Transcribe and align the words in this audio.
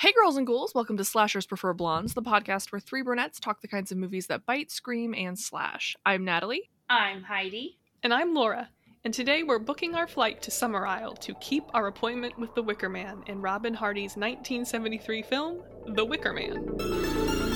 Hey, 0.00 0.12
girls 0.12 0.36
and 0.36 0.46
ghouls, 0.46 0.76
welcome 0.76 0.96
to 0.98 1.04
Slashers 1.04 1.44
Prefer 1.44 1.72
Blondes, 1.72 2.14
the 2.14 2.22
podcast 2.22 2.70
where 2.70 2.78
three 2.78 3.02
brunettes 3.02 3.40
talk 3.40 3.60
the 3.60 3.66
kinds 3.66 3.90
of 3.90 3.98
movies 3.98 4.28
that 4.28 4.46
bite, 4.46 4.70
scream, 4.70 5.12
and 5.12 5.36
slash. 5.36 5.96
I'm 6.06 6.24
Natalie. 6.24 6.70
I'm 6.88 7.24
Heidi. 7.24 7.78
And 8.04 8.14
I'm 8.14 8.32
Laura. 8.32 8.68
And 9.02 9.12
today 9.12 9.42
we're 9.42 9.58
booking 9.58 9.96
our 9.96 10.06
flight 10.06 10.40
to 10.42 10.52
Summerisle 10.52 11.18
to 11.18 11.34
keep 11.40 11.64
our 11.74 11.88
appointment 11.88 12.38
with 12.38 12.54
the 12.54 12.62
Wicker 12.62 12.88
Man 12.88 13.24
in 13.26 13.40
Robin 13.40 13.74
Hardy's 13.74 14.14
1973 14.16 15.22
film, 15.22 15.64
The 15.88 16.04
Wicker 16.04 16.32
Man. 16.32 17.47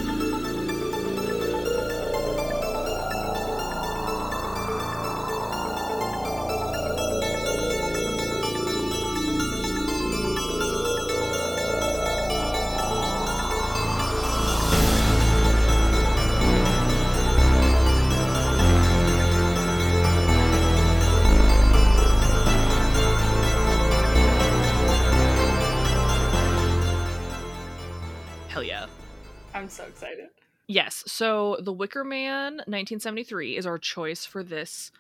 The 31.65 31.73
Wicker 31.73 32.05
Man 32.05 32.55
1973 32.67 33.57
is 33.57 33.67
our 33.67 33.79
choice 33.79 34.25
for 34.25 34.43
this 34.43 34.91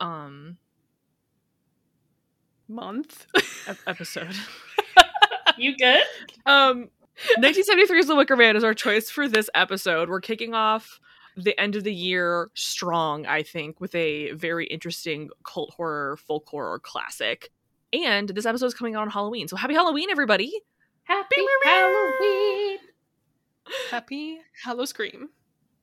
um 0.00 0.58
Month? 2.68 3.26
episode. 3.86 4.34
You 5.56 5.76
good? 5.76 6.02
um 6.46 6.88
1973's 7.38 8.08
The 8.08 8.16
Wicker 8.16 8.34
Man 8.34 8.56
is 8.56 8.64
our 8.64 8.74
choice 8.74 9.08
for 9.08 9.28
this 9.28 9.48
episode. 9.54 10.08
We're 10.08 10.20
kicking 10.20 10.52
off 10.52 10.98
the 11.36 11.58
end 11.60 11.76
of 11.76 11.84
the 11.84 11.94
year 11.94 12.50
strong, 12.54 13.24
I 13.26 13.44
think, 13.44 13.80
with 13.80 13.94
a 13.94 14.32
very 14.32 14.66
interesting 14.66 15.30
cult 15.44 15.72
horror, 15.76 16.16
folk 16.16 16.48
horror 16.48 16.80
classic. 16.80 17.50
And 17.92 18.28
this 18.30 18.46
episode 18.46 18.66
is 18.66 18.74
coming 18.74 18.96
out 18.96 19.02
on 19.02 19.10
Halloween. 19.10 19.46
So 19.46 19.54
happy 19.56 19.74
Halloween, 19.74 20.10
everybody! 20.10 20.60
Happy 21.04 21.36
Halloween. 21.64 22.78
Happy 23.92 24.38
Hallow 24.64 24.84
Scream. 24.86 25.28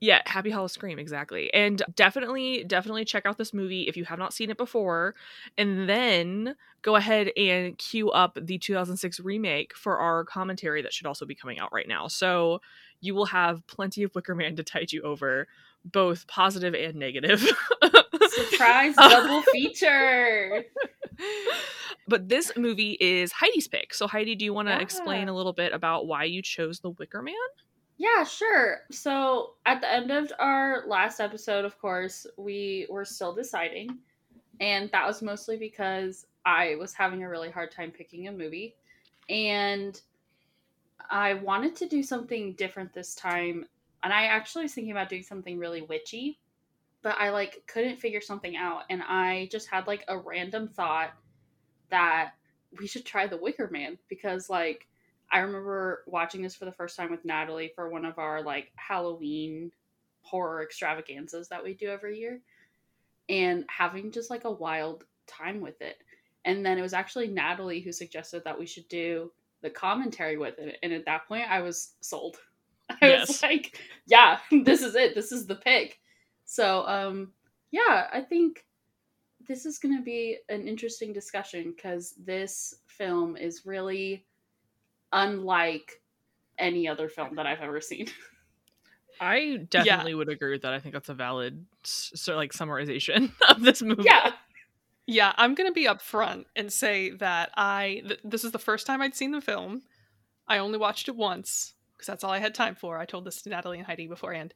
Yeah, 0.02 0.24
Happy 0.26 0.50
Hollow 0.50 0.66
Scream, 0.66 0.98
exactly. 0.98 1.54
And 1.54 1.84
definitely, 1.96 2.64
definitely 2.64 3.06
check 3.06 3.28
out 3.28 3.38
this 3.38 3.54
movie 3.54 3.84
if 3.84 3.96
you 3.96 4.04
have 4.06 4.18
not 4.18 4.34
seen 4.34 4.50
it 4.50 4.58
before. 4.58 5.14
And 5.60 5.88
then 5.88 6.56
go 6.82 6.96
ahead 6.96 7.30
and 7.38 7.78
queue 7.78 8.10
up 8.10 8.36
the 8.42 8.58
2006 8.58 9.20
remake 9.20 9.76
for 9.76 10.00
our 10.00 10.24
commentary 10.26 10.82
that 10.82 10.92
should 10.92 11.06
also 11.06 11.24
be 11.24 11.36
coming 11.36 11.60
out 11.60 11.72
right 11.72 11.88
now. 11.88 12.08
So 12.08 12.62
you 13.00 13.14
will 13.14 13.28
have 13.28 13.66
plenty 13.68 14.02
of 14.02 14.16
Wicker 14.16 14.34
Man 14.34 14.56
to 14.56 14.64
tide 14.64 14.92
you 14.92 15.04
over, 15.04 15.48
both 15.86 16.26
positive 16.26 16.74
and 16.74 16.96
negative. 16.96 17.48
Surprise 18.30 18.96
double 18.98 19.44
feature. 19.54 20.64
but 22.08 22.28
this 22.28 22.52
movie 22.58 22.98
is 23.00 23.32
Heidi's 23.32 23.68
pick. 23.68 23.94
So, 23.94 24.08
Heidi, 24.08 24.34
do 24.34 24.46
you 24.46 24.54
want 24.54 24.68
to 24.68 24.82
explain 24.82 25.28
a 25.28 25.36
little 25.36 25.54
bit 25.54 25.74
about 25.74 26.08
why 26.08 26.24
you 26.24 26.42
chose 26.42 26.80
The 26.80 26.90
Wicker 26.90 27.22
Man? 27.22 27.36
Yeah, 28.02 28.24
sure. 28.24 28.80
So 28.90 29.54
at 29.68 29.80
the 29.80 29.94
end 29.94 30.10
of 30.10 30.32
our 30.40 30.86
last 30.88 31.20
episode, 31.20 31.66
of 31.66 31.78
course, 31.78 32.26
we 32.36 32.88
were 32.90 33.06
still 33.06 33.32
deciding. 33.32 34.00
And 34.60 34.90
that 34.92 35.06
was 35.06 35.22
mostly 35.22 35.56
because 35.56 36.26
I 36.44 36.78
was 36.80 36.96
having 36.96 37.22
a 37.22 37.30
really 37.30 37.52
hard 37.52 37.70
time 37.70 37.92
picking 37.92 38.28
a 38.28 38.32
movie. 38.32 38.74
And 39.30 40.02
I 41.12 41.36
wanted 41.36 41.76
to 41.76 41.88
do 41.88 42.02
something 42.02 42.54
different 42.54 42.92
this 42.92 43.14
time. 43.14 43.68
And 44.02 44.12
I 44.12 44.24
actually 44.24 44.64
was 44.64 44.74
thinking 44.74 44.94
about 44.94 45.10
doing 45.10 45.22
something 45.22 45.60
really 45.60 45.84
witchy, 45.84 46.40
but 47.04 47.16
I 47.20 47.30
like 47.30 47.62
couldn't 47.68 48.00
figure 48.00 48.22
something 48.22 48.58
out. 48.58 48.82
And 48.90 49.04
I 49.04 49.48
just 49.52 49.70
had 49.70 49.86
like 49.86 50.06
a 50.08 50.18
random 50.18 50.70
thought 50.70 51.12
that 51.92 52.32
we 52.80 52.88
should 52.88 53.06
try 53.06 53.28
the 53.28 53.38
Wicker 53.38 53.70
Man 53.72 54.00
because 54.10 54.50
like 54.50 54.88
I 55.32 55.40
remember 55.40 56.04
watching 56.08 56.42
this 56.42 56.56
for 56.56 56.66
the 56.66 56.72
first 56.72 56.98
time 56.98 57.12
with 57.12 57.26
Natalie 57.26 57.72
for 57.76 57.90
one 57.90 58.06
of 58.06 58.20
our 58.20 58.42
like 58.44 58.72
Halloween 58.76 59.72
horror 60.22 60.64
extravaganzas 60.64 61.50
that 61.50 61.64
we 61.64 61.74
do 61.74 61.90
every 61.90 62.20
year 62.20 62.42
and 63.30 63.66
having 63.70 64.12
just 64.12 64.30
like 64.30 64.46
a 64.46 64.52
wild 64.52 65.06
time 65.28 65.62
with 65.62 65.82
it. 65.82 65.98
And 66.46 66.66
then 66.66 66.78
it 66.78 66.82
was 66.82 66.94
actually 66.94 67.28
Natalie 67.28 67.82
who 67.82 67.92
suggested 67.92 68.44
that 68.46 68.60
we 68.60 68.66
should 68.66 68.88
do 68.90 69.32
the 69.62 69.70
commentary 69.70 70.38
with 70.38 70.60
it. 70.60 70.78
And 70.84 70.92
at 70.94 71.06
that 71.06 71.28
point, 71.28 71.50
I 71.50 71.62
was 71.62 71.94
sold. 72.02 72.38
I 73.02 73.10
Yes. 73.10 73.28
was 73.28 73.42
like, 73.44 73.80
yeah, 74.08 74.40
this 74.64 74.82
is 74.82 74.96
it. 74.96 75.16
This 75.16 75.32
is 75.32 75.48
the 75.48 75.56
pick. 75.56 76.00
So, 76.46 76.86
um, 76.88 77.34
yeah, 77.72 78.08
I 78.12 78.22
think 78.22 78.66
this 79.48 79.66
is 79.66 79.80
going 79.80 79.98
to 79.98 80.04
be 80.04 80.38
an 80.50 80.68
interesting 80.68 81.14
discussion 81.14 81.74
because 81.76 82.16
this 82.24 82.76
film 82.88 83.38
is 83.38 83.66
really 83.66 84.26
unlike 85.12 86.02
any 86.58 86.88
other 86.88 87.10
film 87.10 87.36
that 87.36 87.46
I've 87.48 87.62
ever 87.62 87.82
seen. 87.82 88.08
I 89.20 89.68
definitely 89.70 90.16
would 90.16 90.30
agree 90.30 90.52
with 90.52 90.64
that. 90.64 90.74
I 90.74 90.80
think 90.80 90.94
that's 90.94 91.10
a 91.10 91.14
valid 91.14 91.66
s- 91.86 92.12
so 92.16 92.36
like 92.36 92.54
summarization 92.54 93.32
of 93.50 93.62
this 93.62 93.82
movie. 93.82 94.04
yeah. 94.06 94.32
Yeah, 95.08 95.34
I'm 95.36 95.56
going 95.56 95.70
to 95.70 95.74
be 95.74 95.88
upfront 95.88 96.46
and 96.56 96.72
say 96.72 97.10
that 97.12 97.52
I 97.58 98.02
th- 98.08 98.20
this 98.24 98.44
is 98.44 98.52
the 98.52 98.60
first 98.60 98.88
time 98.88 99.02
I'd 99.02 99.16
seen 99.16 99.32
the 99.32 99.42
film. 99.42 99.82
I 100.48 100.60
only 100.60 100.78
watched 100.78 101.08
it 101.10 101.16
once 101.16 101.74
because 101.94 102.08
that's 102.08 102.24
all 102.24 102.32
I 102.32 102.40
had 102.40 102.56
time 102.56 102.76
for. 102.76 102.98
I 102.98 103.06
told 103.06 103.26
this 103.26 103.42
to 103.42 103.50
Natalie 103.50 103.78
and 103.80 103.86
Heidi 103.86 104.08
beforehand. 104.08 104.54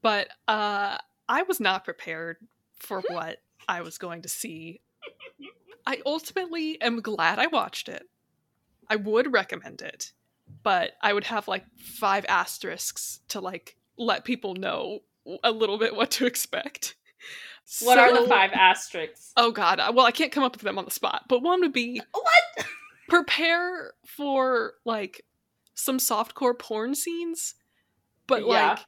But 0.00 0.28
uh 0.48 0.98
I 1.28 1.42
was 1.42 1.60
not 1.60 1.84
prepared 1.84 2.38
for 2.78 3.00
what 3.08 3.38
I 3.68 3.82
was 3.82 3.98
going 3.98 4.22
to 4.22 4.28
see. 4.28 4.80
I 5.86 6.00
ultimately 6.06 6.80
am 6.80 7.00
glad 7.02 7.38
I 7.38 7.46
watched 7.48 7.88
it. 7.88 8.04
I 8.90 8.96
would 8.96 9.32
recommend 9.32 9.82
it, 9.82 10.12
but 10.62 10.92
I 11.02 11.12
would 11.12 11.24
have 11.24 11.48
like 11.48 11.64
five 11.76 12.24
asterisks 12.28 13.20
to 13.28 13.40
like 13.40 13.76
let 13.96 14.24
people 14.24 14.54
know 14.54 15.00
a 15.44 15.50
little 15.50 15.78
bit 15.78 15.94
what 15.94 16.10
to 16.12 16.26
expect. 16.26 16.94
What 17.82 17.98
are 17.98 18.18
the 18.18 18.26
five 18.26 18.52
asterisks? 18.52 19.32
Oh 19.36 19.50
god, 19.50 19.78
uh, 19.78 19.92
well 19.94 20.06
I 20.06 20.10
can't 20.10 20.32
come 20.32 20.42
up 20.44 20.52
with 20.54 20.62
them 20.62 20.78
on 20.78 20.84
the 20.86 20.90
spot, 20.90 21.24
but 21.28 21.42
one 21.42 21.60
would 21.60 21.72
be 21.72 22.00
What? 22.12 22.66
prepare 23.08 23.92
for 24.06 24.74
like 24.84 25.24
some 25.74 25.98
softcore 25.98 26.58
porn 26.58 26.94
scenes, 26.94 27.54
but 28.26 28.40
Yeah. 28.46 28.70
like 28.70 28.78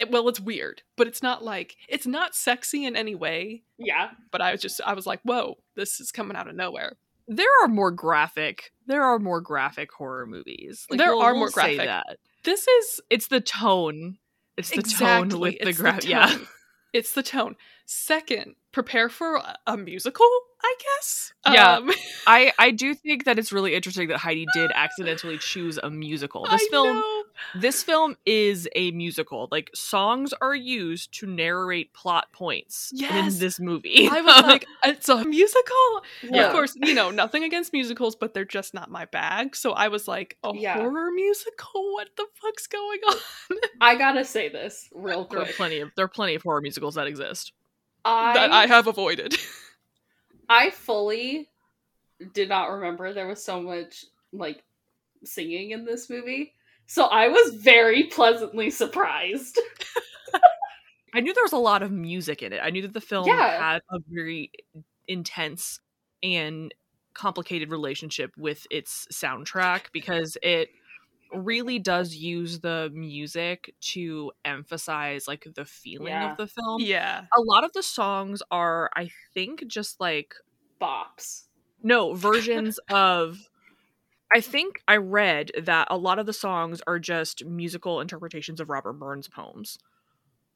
it, 0.00 0.10
well 0.10 0.28
it's 0.28 0.40
weird, 0.40 0.82
but 0.96 1.06
it's 1.06 1.22
not 1.22 1.44
like 1.44 1.76
it's 1.88 2.06
not 2.06 2.34
sexy 2.34 2.84
in 2.84 2.96
any 2.96 3.14
way, 3.14 3.62
Yeah. 3.78 4.10
but 4.32 4.40
I 4.40 4.50
was 4.52 4.60
just 4.60 4.80
I 4.84 4.94
was 4.94 5.06
like, 5.06 5.20
"Whoa, 5.22 5.58
this 5.76 6.00
is 6.00 6.10
coming 6.10 6.36
out 6.36 6.48
of 6.48 6.56
nowhere." 6.56 6.96
There 7.36 7.62
are 7.62 7.68
more 7.68 7.90
graphic 7.90 8.72
there 8.86 9.02
are 9.02 9.18
more 9.18 9.40
graphic 9.40 9.90
horror 9.92 10.26
movies 10.26 10.86
There 10.90 11.14
are 11.14 11.34
more 11.34 11.48
say 11.50 11.76
graphic. 11.76 11.86
that 11.86 12.18
This 12.44 12.66
is 12.68 13.00
it's 13.10 13.28
the 13.28 13.40
tone 13.40 14.18
it's 14.56 14.70
the 14.70 14.80
exactly 14.80 15.30
tone 15.30 15.40
with 15.40 15.58
the 15.60 15.68
it's 15.68 15.78
gra- 15.78 15.98
yeah. 16.04 16.36
It's 16.92 17.14
the 17.14 17.22
tone. 17.22 17.56
Second, 17.86 18.54
prepare 18.72 19.08
for 19.08 19.36
a, 19.36 19.56
a 19.66 19.76
musical, 19.76 20.26
I 20.62 20.74
guess. 20.78 21.32
Yeah. 21.52 21.76
Um, 21.76 21.90
i 22.26 22.52
i 22.58 22.70
do 22.70 22.94
think 22.94 23.24
that 23.24 23.36
it's 23.38 23.50
really 23.52 23.74
interesting 23.74 24.06
that 24.08 24.18
heidi 24.18 24.46
did 24.54 24.70
accidentally 24.76 25.36
choose 25.38 25.76
a 25.82 25.90
musical 25.90 26.44
this 26.44 26.62
I 26.62 26.68
film 26.70 26.96
know. 26.98 27.22
this 27.60 27.82
film 27.82 28.16
is 28.24 28.68
a 28.76 28.92
musical 28.92 29.48
like 29.50 29.70
songs 29.74 30.32
are 30.40 30.54
used 30.54 31.12
to 31.18 31.26
narrate 31.26 31.92
plot 31.94 32.30
points 32.32 32.90
Yes. 32.94 33.34
in 33.34 33.40
this 33.40 33.58
movie 33.58 34.08
I 34.08 34.20
was 34.20 34.42
like, 34.46 34.66
it's 34.84 35.08
a 35.08 35.24
musical. 35.24 36.02
Yeah. 36.22 36.46
Of 36.46 36.52
course, 36.52 36.76
you 36.80 36.94
know, 36.94 37.10
nothing 37.10 37.42
against 37.44 37.72
musicals, 37.72 38.14
but 38.14 38.32
they're 38.34 38.44
just 38.44 38.72
not 38.74 38.88
my 38.90 39.06
bag. 39.06 39.56
So 39.56 39.72
I 39.72 39.88
was 39.88 40.06
like, 40.06 40.36
a 40.44 40.52
Yeah. 40.54 40.74
horror 40.76 41.10
musical? 41.12 41.92
What 41.94 42.08
the 42.16 42.26
fuck's 42.40 42.66
going 42.68 43.00
on? 43.08 43.16
I 43.80 43.96
gotta 43.96 44.24
say 44.24 44.48
this 44.48 44.88
real 44.94 45.24
quick 45.24 45.40
there 45.40 45.50
are 45.50 45.52
plenty 45.54 45.80
of 45.80 45.90
there 45.96 46.04
are 46.04 46.08
plenty 46.08 46.34
of 46.36 46.42
horror 46.42 46.60
musicals 46.60 46.94
that 46.94 47.06
exist 47.08 47.52
I 48.04 48.34
that 48.34 48.50
I 48.50 48.66
have 48.66 48.86
avoided. 48.86 49.36
I 50.48 50.70
fully 50.70 51.48
did 52.34 52.48
not 52.48 52.70
remember 52.70 53.12
there 53.12 53.26
was 53.26 53.42
so 53.42 53.60
much 53.60 54.04
like 54.32 54.62
singing 55.24 55.70
in 55.70 55.84
this 55.84 56.10
movie. 56.10 56.54
So 56.86 57.04
I 57.04 57.28
was 57.28 57.54
very 57.54 58.04
pleasantly 58.04 58.70
surprised. 58.70 59.58
I 61.14 61.20
knew 61.20 61.34
there 61.34 61.44
was 61.44 61.52
a 61.52 61.58
lot 61.58 61.82
of 61.82 61.90
music 61.92 62.42
in 62.42 62.52
it. 62.52 62.60
I 62.62 62.70
knew 62.70 62.82
that 62.82 62.94
the 62.94 63.00
film 63.00 63.28
Yeah. 63.28 63.58
had 63.60 63.82
a 63.90 63.98
very 64.08 64.50
intense 65.06 65.78
and 66.22 66.74
complicated 67.14 67.70
relationship 67.70 68.32
with 68.38 68.66
its 68.70 69.06
soundtrack 69.12 69.92
because 69.92 70.38
it 70.42 70.70
really 71.34 71.78
does 71.78 72.14
use 72.14 72.60
the 72.60 72.90
music 72.92 73.74
to 73.80 74.32
emphasize 74.44 75.26
like 75.28 75.46
the 75.54 75.64
feeling 75.64 76.08
Yeah. 76.08 76.32
of 76.32 76.36
the 76.36 76.46
film. 76.46 76.80
yeah. 76.80 77.24
A 77.36 77.40
lot 77.40 77.64
of 77.64 77.72
the 77.72 77.82
songs 77.82 78.42
are 78.50 78.90
I 78.94 79.10
think 79.34 79.66
just 79.66 80.00
like 80.00 80.34
Bops. 80.80 81.44
no 81.82 82.14
versions 82.14 82.78
of 82.90 83.38
I 84.34 84.40
think 84.40 84.82
I 84.88 84.96
read 84.96 85.50
that 85.62 85.88
a 85.90 85.96
lot 85.96 86.18
of 86.18 86.24
the 86.26 86.32
songs 86.32 86.80
are 86.86 86.98
just 86.98 87.44
musical 87.44 88.00
interpretations 88.00 88.60
of 88.60 88.70
Robert 88.70 88.94
Burns 88.94 89.28
poems. 89.28 89.78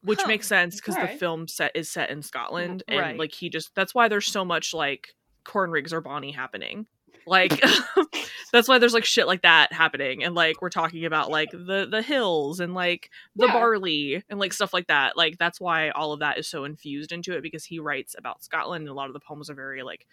Which 0.03 0.21
Huh. 0.23 0.29
makes 0.29 0.47
sense 0.47 0.77
because 0.77 0.95
the 0.97 1.09
film 1.09 1.49
set 1.49 1.73
is 1.75 1.91
set 1.91 2.11
in 2.11 2.19
mm-hmm. 2.19 2.23
Scotland 2.23 2.83
and 2.87 3.01
Right. 3.01 3.19
like 3.19 3.33
he 3.33 3.49
just 3.51 3.75
that's 3.75 3.95
why 3.95 4.09
there's 4.09 4.27
so 4.27 4.45
much 4.45 4.73
like 4.73 5.15
corn 5.45 5.71
rigs 5.71 5.93
or 5.93 6.01
Bonnie 6.01 6.33
happening. 6.33 6.87
Like 7.27 7.61
that's 8.53 8.69
why 8.69 8.79
there's 8.79 8.95
like 8.95 9.05
shit 9.05 9.27
like 9.27 9.43
that 9.43 9.73
happening 9.73 10.23
and 10.23 10.35
like 10.35 10.63
we're 10.63 10.71
talking 10.71 11.05
about 11.05 11.31
like 11.31 11.51
the 11.51 11.87
the 11.91 12.03
hills 12.03 12.61
and 12.61 12.73
like 12.75 13.11
the 13.35 13.47
Yeah. 13.47 13.53
barley 13.53 14.23
and 14.29 14.39
like 14.39 14.53
stuff 14.53 14.73
like 14.73 14.87
that. 14.87 15.17
Like 15.17 15.37
that's 15.39 15.61
why 15.61 15.91
all 15.91 16.13
of 16.13 16.21
that 16.21 16.39
is 16.39 16.47
so 16.47 16.65
infused 16.65 17.13
into 17.13 17.33
it 17.33 17.43
because 17.43 17.65
he 17.65 17.79
writes 17.79 18.15
about 18.17 18.43
Scotland 18.45 18.83
and 18.83 18.91
a 18.91 18.95
lot 18.95 19.09
of 19.09 19.13
the 19.15 19.21
poems 19.21 19.51
are 19.51 19.55
very 19.55 19.83
like 19.83 20.07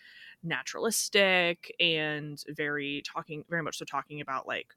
naturalistic 0.68 1.74
and 1.80 2.42
very 2.50 3.02
talking 3.06 3.44
very 3.50 3.62
much 3.64 3.78
so 3.78 3.86
talking 3.86 4.22
about 4.22 4.48
like 4.48 4.74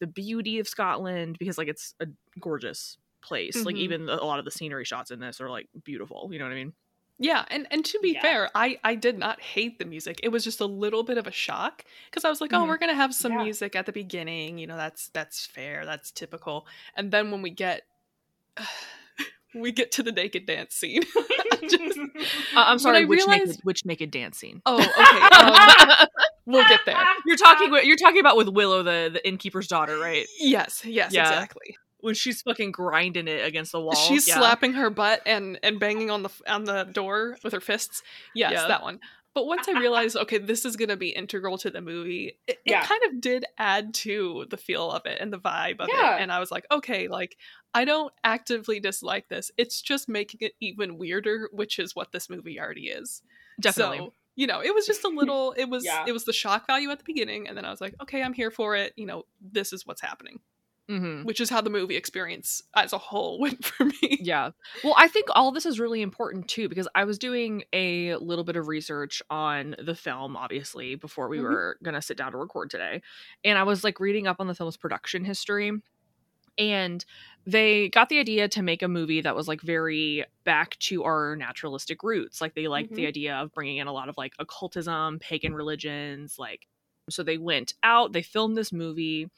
the 0.00 0.06
beauty 0.06 0.58
of 0.58 0.68
Scotland 0.68 1.36
because 1.38 1.56
like 1.58 1.68
it's 1.68 1.94
a 2.00 2.06
gorgeous 2.40 2.98
place. 3.22 3.64
Like 3.64 3.76
Mhm. 3.76 3.80
even 3.80 4.06
the, 4.06 4.22
a 4.22 4.24
lot 4.24 4.38
of 4.38 4.44
the 4.44 4.50
scenery 4.50 4.84
shots 4.84 5.10
in 5.10 5.20
this 5.20 5.40
are 5.40 5.48
like 5.50 5.68
beautiful. 5.84 6.28
You 6.32 6.38
know 6.38 6.44
what 6.44 6.52
I 6.52 6.56
mean? 6.56 6.72
Yeah, 7.18 7.44
and 7.48 7.66
and 7.70 7.84
to 7.86 7.98
be 8.00 8.12
Yeah. 8.12 8.22
fair, 8.22 8.50
I 8.54 8.78
I 8.84 8.94
did 8.94 9.18
not 9.18 9.40
hate 9.40 9.78
the 9.78 9.84
music. 9.86 10.20
It 10.22 10.28
was 10.28 10.44
just 10.44 10.60
a 10.60 10.66
little 10.66 11.02
bit 11.02 11.16
of 11.16 11.26
a 11.26 11.32
shock 11.32 11.84
because 12.10 12.24
I 12.24 12.28
was 12.28 12.40
like, 12.42 12.52
"Oh, 12.52 12.58
Mhm. 12.58 12.68
we're 12.68 12.76
going 12.78 12.90
to 12.90 12.96
have 12.96 13.14
some 13.14 13.32
Yeah. 13.32 13.42
music 13.44 13.74
at 13.74 13.86
the 13.86 13.92
beginning, 13.92 14.58
you 14.58 14.66
know, 14.66 14.76
that's 14.76 15.08
that's 15.08 15.46
fair, 15.46 15.86
that's 15.86 16.10
typical." 16.10 16.66
And 16.94 17.10
then 17.10 17.30
when 17.30 17.40
we 17.42 17.50
get 17.50 17.84
we 19.54 19.72
get 19.72 19.92
to 19.92 20.02
the 20.02 20.12
naked 20.12 20.44
dance 20.46 20.74
scene. 20.74 21.02
Just- 21.68 21.98
Uh, 22.54 22.64
I'm 22.66 22.78
sorry. 22.78 23.04
Which 23.04 23.18
realized- 23.20 23.46
naked 23.48 23.60
which 23.64 23.84
naked 23.86 24.10
dance 24.10 24.38
scene? 24.38 24.60
oh, 24.66 24.76
okay. 24.80 26.00
Um, 26.02 26.06
we'll 26.46 26.68
get 26.68 26.80
there. 26.86 26.96
you're 27.26 27.36
talking. 27.36 27.72
You're 27.84 27.96
talking 27.96 28.20
about 28.20 28.36
with 28.36 28.48
Willow, 28.48 28.82
the 28.82 29.10
the 29.12 29.26
innkeeper's 29.26 29.68
daughter, 29.68 29.98
right? 29.98 30.26
Yes, 30.38 30.82
yes, 30.84 31.12
Yeah. 31.12 31.22
exactly. 31.28 31.76
When 32.06 32.14
she's 32.14 32.40
fucking 32.42 32.70
grinding 32.70 33.26
it 33.26 33.44
against 33.44 33.72
the 33.72 33.80
wall. 33.80 33.96
She's 33.96 34.28
yeah. 34.28 34.36
slapping 34.38 34.74
her 34.74 34.90
butt 34.90 35.22
and 35.26 35.58
and 35.62 35.80
banging 35.80 36.08
on 36.10 36.22
the 36.22 36.30
on 36.46 36.64
the 36.64 36.84
door 36.84 37.36
with 37.42 37.52
her 37.52 37.60
fists. 37.60 38.02
Yes, 38.32 38.52
Yeah. 38.52 38.68
that 38.68 38.82
one. 38.82 39.00
But 39.34 39.46
once 39.46 39.68
I 39.68 39.72
realized, 39.72 40.16
okay, 40.16 40.38
this 40.38 40.64
is 40.64 40.76
going 40.76 40.88
to 40.88 40.96
be 40.96 41.10
integral 41.10 41.58
to 41.58 41.68
the 41.68 41.82
movie, 41.82 42.38
it, 42.46 42.58
it 42.64 42.82
kind 42.84 43.02
of 43.08 43.20
did 43.20 43.44
add 43.58 43.92
to 43.94 44.46
the 44.48 44.56
feel 44.56 44.90
of 44.90 45.04
it 45.04 45.18
and 45.20 45.30
the 45.30 45.38
vibe 45.38 45.78
of 45.80 45.90
Yeah. 45.92 46.16
it. 46.16 46.22
And 46.22 46.32
I 46.32 46.38
was 46.38 46.50
like, 46.50 46.64
okay, 46.70 47.08
like 47.08 47.36
I 47.74 47.84
don't 47.84 48.12
actively 48.24 48.80
dislike 48.80 49.28
this. 49.28 49.50
It's 49.58 49.82
just 49.82 50.08
making 50.08 50.38
it 50.40 50.52
even 50.60 50.96
weirder, 50.96 51.50
which 51.52 51.78
is 51.78 51.94
what 51.94 52.12
this 52.12 52.30
movie 52.30 52.58
already 52.58 52.86
is. 52.86 53.20
Definitely. 53.60 53.98
So, 53.98 54.12
you 54.36 54.46
know, 54.46 54.60
it 54.62 54.72
was 54.74 54.86
just 54.86 55.04
a 55.04 55.08
little. 55.20 55.52
It 55.52 55.68
was 55.68 55.84
Yeah. 55.84 56.04
it 56.06 56.12
was 56.12 56.24
the 56.24 56.32
shock 56.32 56.66
value 56.66 56.90
at 56.90 56.98
the 56.98 57.04
beginning, 57.04 57.46
and 57.48 57.56
then 57.56 57.64
I 57.66 57.70
was 57.70 57.80
like, 57.82 57.94
okay, 58.00 58.22
I'm 58.22 58.32
here 58.32 58.50
for 58.50 58.74
it. 58.76 58.94
You 58.96 59.04
know, 59.06 59.24
this 59.40 59.72
is 59.72 59.86
what's 59.86 60.00
happening, 60.00 60.40
hmm 60.88 61.22
which 61.22 61.40
is 61.40 61.50
how 61.50 61.60
the 61.60 61.70
movie 61.70 61.96
experience 61.96 62.62
as 62.74 62.92
a 62.92 62.98
whole 62.98 63.38
went 63.40 63.64
for 63.64 63.84
me. 63.86 64.18
Yeah. 64.18 64.52
Well, 64.82 64.94
I 64.96 65.08
think 65.08 65.26
all 65.30 65.52
this 65.52 65.66
is 65.66 65.78
really 65.78 66.00
important 66.00 66.48
too 66.48 66.68
because 66.70 66.88
I 66.94 67.04
was 67.04 67.18
doing 67.18 67.64
a 67.74 68.14
little 68.16 68.44
bit 68.44 68.56
of 68.56 68.66
research 68.66 69.22
on 69.28 69.76
the 69.78 69.94
film, 69.94 70.36
obviously, 70.36 70.94
before 70.94 71.28
we 71.28 71.38
Mhm. 71.38 71.42
were 71.42 71.78
going 71.82 71.94
to 71.94 72.00
sit 72.00 72.16
down 72.16 72.32
to 72.32 72.38
record 72.38 72.70
today. 72.70 73.02
And 73.44 73.58
I 73.58 73.62
was 73.64 73.84
like 73.84 74.00
reading 74.00 74.26
up 74.26 74.36
on 74.40 74.46
the 74.46 74.54
film's 74.54 74.76
production 74.78 75.24
history. 75.24 75.72
And 76.58 77.04
they 77.46 77.90
got 77.90 78.08
the 78.10 78.18
idea 78.20 78.48
to 78.48 78.62
make 78.62 78.82
a 78.82 78.88
movie 78.88 79.20
that 79.22 79.36
was 79.36 79.48
like 79.48 79.62
very 79.62 80.24
back 80.44 80.78
to 80.80 81.04
our 81.04 81.36
naturalistic 81.36 82.02
roots. 82.02 82.40
Like 82.40 82.54
they 82.54 82.68
liked 82.68 82.94
the 82.94 83.06
Mhm. 83.06 83.08
idea 83.08 83.36
of 83.36 83.52
bringing 83.52 83.78
in 83.78 83.88
a 83.88 83.92
lot 83.92 84.08
of 84.08 84.16
like 84.18 84.34
occultism, 84.38 85.18
pagan 85.20 85.54
religions. 85.54 86.36
Like, 86.38 86.68
so 87.10 87.22
they 87.22 87.38
went 87.38 87.74
out, 87.82 88.12
they 88.12 88.22
filmed 88.22 88.56
this 88.56 88.72
movie. 88.72 89.28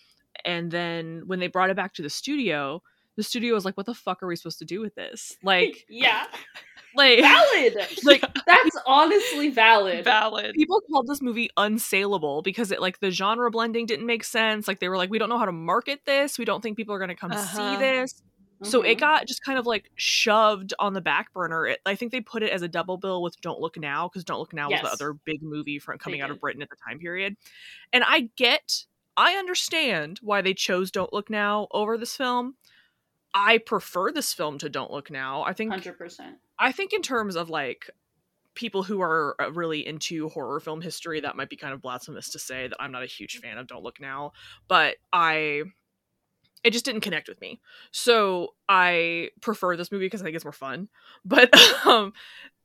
And 0.45 0.71
then 0.71 1.23
when 1.27 1.39
they 1.41 1.49
brought 1.49 1.71
it 1.71 1.77
back 1.77 1.95
to 1.95 2.03
the 2.03 2.11
studio, 2.11 2.83
the 3.17 3.23
studio 3.23 3.55
was 3.55 3.65
like, 3.65 3.77
"What 3.77 3.87
the 3.87 3.95
fuck 3.95 4.23
are 4.23 4.27
we 4.27 4.37
supposed 4.37 4.59
to 4.61 4.65
do 4.65 4.81
with 4.81 4.95
this?" 4.95 5.37
Like, 5.43 5.85
yeah, 5.89 6.27
like, 6.95 7.21
valid. 7.21 7.77
like 8.05 8.21
That's 8.47 8.77
honestly 8.87 9.51
valid. 9.51 10.05
Valid. 10.05 10.55
people 10.55 10.81
called 10.91 11.07
this 11.09 11.21
movie 11.21 11.51
unsaleable 11.59 12.43
because 12.45 12.71
it 12.71 12.81
like 12.81 13.01
the 13.01 13.11
genre 13.11 13.51
blending 13.51 13.87
didn't 13.87 14.07
make 14.07 14.25
sense. 14.25 14.69
Like 14.69 14.81
they 14.81 14.89
were 14.89 14.97
like, 14.97 15.11
"We 15.11 15.19
don't 15.19 15.29
know 15.29 15.39
how 15.39 15.47
to 15.47 15.53
market 15.53 16.01
this. 16.07 16.39
We 16.39 16.45
don't 16.45 16.63
think 16.63 16.77
people 16.77 16.95
are 16.95 16.99
going 16.99 17.09
to 17.09 17.17
come 17.17 17.33
Uh-huh. 17.33 17.57
see 17.57 17.77
this." 17.77 18.23
So 18.65 18.83
it 18.83 18.97
Mhm. 18.97 19.01
got 19.01 19.27
just 19.29 19.45
kind 19.45 19.57
of 19.57 19.67
like 19.67 19.89
shoved 19.95 20.75
on 20.81 20.93
the 20.93 21.01
back 21.01 21.33
burner. 21.33 21.67
It, 21.69 21.79
I 21.87 21.95
think 21.95 22.11
they 22.11 22.21
put 22.21 22.43
it 22.43 22.51
as 22.51 22.61
a 22.63 22.67
double 22.67 22.97
bill 22.97 23.23
with 23.23 23.41
Don't 23.41 23.61
Look 23.61 23.77
Now 23.79 24.09
because 24.09 24.25
Don't 24.25 24.41
Look 24.41 24.53
Now 24.53 24.69
was 24.69 24.81
the 24.81 24.89
other 24.89 25.13
big 25.25 25.43
movie 25.45 25.79
from 25.79 25.97
coming 25.99 26.23
out 26.23 26.31
of. 26.33 26.41
Britain 26.41 26.61
at 26.63 26.69
the 26.69 26.75
time 26.89 26.99
period. 26.99 27.37
And 27.93 28.03
I 28.05 28.31
get, 28.37 28.85
I 29.19 29.33
understand 29.33 30.21
why 30.23 30.43
they 30.43 30.55
chose 30.55 30.93
Don't 30.93 31.13
Look 31.13 31.29
Now 31.29 31.67
over 31.73 31.99
this 31.99 32.17
film. 32.17 32.55
I 33.35 33.59
prefer 33.59 34.13
this 34.13 34.33
film 34.33 34.59
to 34.59 34.69
Don't 34.69 34.93
Look 34.93 35.11
Now. 35.11 35.43
I 35.43 35.53
think 35.53 35.73
hundred 35.73 35.99
percent. 35.99 36.37
I 36.57 36.71
think 36.71 36.93
in 36.93 37.03
terms 37.03 37.35
of 37.35 37.51
like 37.51 37.91
people 38.55 38.85
who 38.85 39.03
are 39.03 39.35
uh, 39.41 39.51
really 39.51 39.85
into 39.85 40.29
horror 40.29 40.61
film 40.61 40.81
history, 40.81 41.21
that 41.21 41.37
might 41.37 41.51
be 41.51 41.57
kind 41.57 41.75
of 41.75 41.83
blasphemous 41.83 42.31
to 42.31 42.39
say 42.39 42.69
that 42.69 42.77
I'm 42.81 42.93
not 42.93 43.03
a 43.03 43.07
huge 43.07 43.41
fan 43.41 43.59
of 43.59 43.67
Don't 43.67 43.83
Look 43.83 44.01
Now, 44.01 44.33
but 44.69 44.97
I 45.13 45.65
it 46.63 46.71
just 46.71 46.85
didn't 46.85 47.01
connect 47.01 47.29
with 47.29 47.41
me. 47.41 47.61
So 47.91 48.55
I 48.69 49.31
prefer 49.41 49.77
this 49.77 49.91
movie 49.91 50.07
because 50.07 50.23
I 50.23 50.27
think 50.27 50.37
it's 50.37 50.45
more 50.45 50.53
fun. 50.53 50.89
But 51.25 51.53
um 51.85 52.13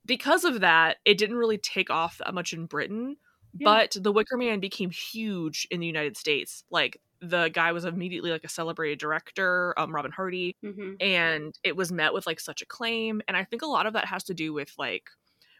because 0.05 0.43
of 0.43 0.59
that, 0.59 0.97
it 1.03 1.17
didn't 1.17 1.37
really 1.37 1.57
take 1.57 1.89
off 1.89 2.19
that 2.19 2.35
much 2.35 2.53
in 2.53 2.67
Britain. 2.67 3.17
Yeah. 3.57 3.65
But 3.65 3.97
The 3.99 4.11
Wicker 4.11 4.37
Man 4.37 4.59
became 4.59 4.89
huge 4.89 5.67
in 5.71 5.79
the 5.79 5.87
United 5.87 6.17
States. 6.17 6.63
Like 6.69 6.99
the 7.21 7.49
guy 7.49 7.71
was 7.71 7.85
immediately 7.85 8.31
like 8.31 8.43
a 8.43 8.49
celebrated 8.49 8.99
director, 8.99 9.73
um, 9.79 9.93
Robin 9.93 10.11
Hardy 10.11 10.57
hmm 10.61 10.93
and 10.99 11.57
it 11.63 11.75
was 11.75 11.91
met 11.91 12.13
with 12.13 12.27
like 12.27 12.39
such 12.39 12.61
acclaim 12.61 13.19
and 13.27 13.35
i 13.35 13.43
think 13.43 13.63
a 13.63 13.65
lot 13.65 13.87
of 13.87 13.93
that 13.93 14.05
has 14.05 14.23
to 14.23 14.33
do 14.33 14.53
with 14.53 14.71
like 14.77 15.09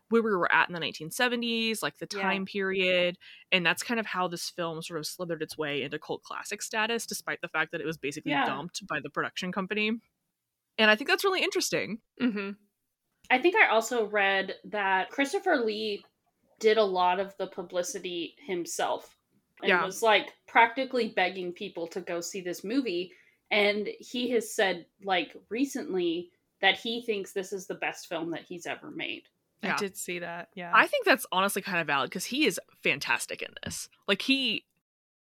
where 0.10 0.22
we 0.22 0.30
were 0.30 0.52
at 0.54 0.70
in 0.70 0.74
the 0.74 0.80
1970s 0.80 1.82
like 1.82 1.98
the 1.98 2.06
Yeah. 2.14 2.22
time 2.22 2.46
period 2.46 3.18
and 3.52 3.66
that's 3.66 3.82
kind 3.82 4.00
of 4.00 4.06
how 4.06 4.28
this 4.28 4.50
film 4.52 4.82
sort 4.84 5.00
of 5.00 5.08
slithered 5.08 5.42
its 5.42 5.58
way 5.58 5.82
into 5.82 5.98
cult 5.98 6.22
classic 6.24 6.62
status 6.62 7.08
despite 7.08 7.42
the 7.42 7.48
fact 7.48 7.72
that 7.72 7.82
it 7.82 7.88
was 7.88 7.98
basically 7.98 8.32
Yeah. 8.34 8.46
dumped 8.46 8.86
by 8.88 9.00
the 9.02 9.10
production 9.10 9.52
company 9.52 10.00
and 10.78 10.92
i 10.92 10.96
think 10.96 11.10
that's 11.10 11.24
really 11.24 11.42
interesting 11.44 12.00
hmm 12.20 12.52
I 13.30 13.40
think 13.40 13.56
I 13.56 13.68
also 13.70 14.06
read 14.08 14.56
that 14.66 15.10
Christopher 15.10 15.58
Lee 15.58 16.04
did 16.64 16.78
a 16.78 16.84
lot 16.84 17.20
of 17.20 17.36
the 17.38 17.48
publicity 17.48 18.36
himself 18.40 19.18
and 19.62 19.68
Yeah. 19.70 19.86
was 19.86 20.02
like 20.02 20.30
practically 20.48 21.10
begging 21.10 21.52
people 21.52 21.88
to 21.88 22.00
go 22.02 22.22
see 22.22 22.40
this 22.42 22.64
movie. 22.64 23.12
And 23.52 23.88
he 24.00 24.30
has 24.32 24.56
said, 24.56 24.86
like, 25.04 25.36
recently 25.50 26.32
that 26.62 26.80
he 26.80 27.02
thinks 27.02 27.34
this 27.34 27.52
is 27.52 27.68
the 27.68 27.76
best 27.76 28.08
film 28.08 28.32
that 28.32 28.46
he's 28.48 28.66
ever 28.66 28.90
made. 28.90 29.24
Yeah. 29.62 29.74
I 29.74 29.78
did 29.78 29.96
see 29.98 30.20
that. 30.20 30.50
Yeah. 30.56 30.72
i 30.74 30.88
think 30.88 31.06
that's 31.06 31.26
honestly 31.32 31.62
kind 31.62 31.80
of 31.80 31.88
valid 31.88 32.10
because 32.10 32.26
he 32.26 32.46
is 32.46 32.60
fantastic 32.84 33.42
in 33.42 33.54
this 33.64 33.88
like 34.08 34.22
he 34.22 34.66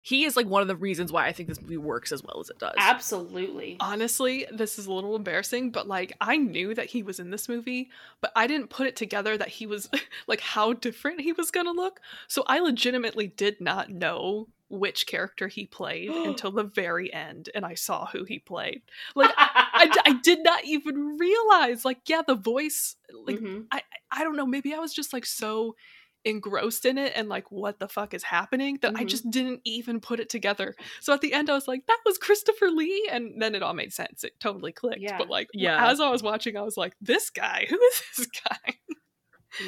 he 0.03 0.25
is 0.25 0.35
like 0.35 0.45
one 0.45 0.61
of 0.61 0.67
the 0.67 0.75
reasons 0.75 1.11
why 1.11 1.25
i 1.25 1.31
think 1.31 1.49
this 1.49 1.61
movie 1.61 1.77
works 1.77 2.11
as 2.11 2.21
well 2.21 2.39
as 2.39 2.49
it 2.49 2.59
does 2.59 2.75
Absolutely. 2.77 3.77
Honestly, 3.79 4.45
this 4.51 4.77
is 4.77 4.85
a 4.85 4.93
little 4.93 5.15
embarrassing, 5.15 5.71
but 5.71 5.87
like 5.87 6.13
I 6.21 6.37
knew 6.37 6.75
that 6.75 6.87
he 6.87 7.01
was 7.01 7.19
in 7.19 7.31
this 7.31 7.47
movie, 7.49 7.89
but 8.21 8.31
I 8.35 8.45
didn't 8.47 8.69
put 8.69 8.87
it 8.87 8.95
together 8.95 9.37
that 9.37 9.47
he 9.47 9.65
was 9.65 9.89
like 10.27 10.41
how 10.41 10.73
different 10.73 11.21
he 11.21 11.31
was 11.33 11.49
going 11.51 11.65
to 11.65 11.71
look. 11.71 11.99
So 12.27 12.43
I 12.47 12.59
legitimately 12.59 13.27
did 13.27 13.59
not 13.61 13.89
know 13.89 14.47
which 14.69 15.05
character 15.07 15.47
he 15.47 15.65
played 15.65 16.09
until 16.25 16.51
the 16.51 16.63
very 16.63 17.11
end 17.13 17.49
and 17.55 17.65
I 17.65 17.75
saw 17.75 18.07
who 18.07 18.23
he 18.23 18.39
played. 18.39 18.81
Like 19.15 19.31
I 19.37 20.19
did 20.23 20.43
not 20.43 20.65
even 20.65 21.17
realize 21.17 21.85
like 21.85 21.99
yeah, 22.07 22.21
the 22.25 22.35
voice 22.35 22.95
like 23.25 23.39
Mhm. 23.39 23.65
I 23.71 24.23
don't 24.23 24.35
know, 24.35 24.45
maybe 24.45 24.73
I 24.73 24.79
was 24.79 24.93
just 24.93 25.13
like 25.13 25.25
so 25.25 25.75
engrossed 26.25 26.85
in 26.85 26.97
it 26.97 27.11
and 27.15 27.27
like 27.29 27.51
what 27.51 27.79
the 27.79 27.87
fuck 27.87 28.13
is 28.13 28.23
happening 28.23 28.77
that 28.81 28.93
I 28.95 29.03
Mhm. 29.03 29.07
just 29.09 29.29
didn't 29.29 29.61
even 29.65 29.99
put 29.99 30.19
it 30.19 30.29
together. 30.29 30.75
So 31.01 31.13
at 31.13 31.21
the 31.21 31.33
end 31.33 31.49
I 31.49 31.53
was 31.53 31.67
like 31.67 31.85
that 31.87 31.99
was 32.05 32.17
Christopher 32.17 32.69
Lee 32.69 33.09
and 33.11 33.41
then 33.41 33.55
it 33.55 33.61
all 33.63 33.73
made 33.73 33.91
sense. 33.93 34.23
It 34.23 34.39
totally 34.39 34.71
clicked. 34.71 35.01
Yeah. 35.01 35.17
But 35.17 35.29
like 35.29 35.49
Yeah. 35.53 35.89
as 35.89 35.99
I 35.99 36.09
was 36.09 36.23
watching 36.23 36.55
I 36.57 36.61
was 36.61 36.77
like 36.77 36.95
this 37.01 37.29
guy, 37.29 37.65
who 37.69 37.79
is 37.79 38.01
this 38.17 38.27
guy? 38.27 38.75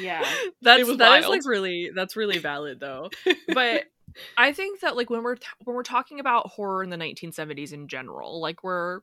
yeah. 0.00 0.24
that's 0.62 0.86
was 0.86 0.96
that 0.98 1.18
is 1.18 1.24
wild. 1.26 1.30
like 1.30 1.46
really 1.46 1.90
that's 1.94 2.16
really 2.16 2.38
valid 2.38 2.80
though 2.80 3.10
but 3.52 3.84
I 4.38 4.52
think 4.52 4.80
that 4.80 4.96
like 4.96 5.10
when 5.10 5.22
we're 5.22 5.36
t- 5.36 5.46
when 5.64 5.76
we're 5.76 5.82
talking 5.82 6.20
about 6.20 6.46
horror 6.48 6.82
in 6.82 6.88
the 6.88 6.96
1970s 6.96 7.72
in 7.74 7.86
general, 7.86 8.40
like 8.40 8.64
we're 8.64 9.00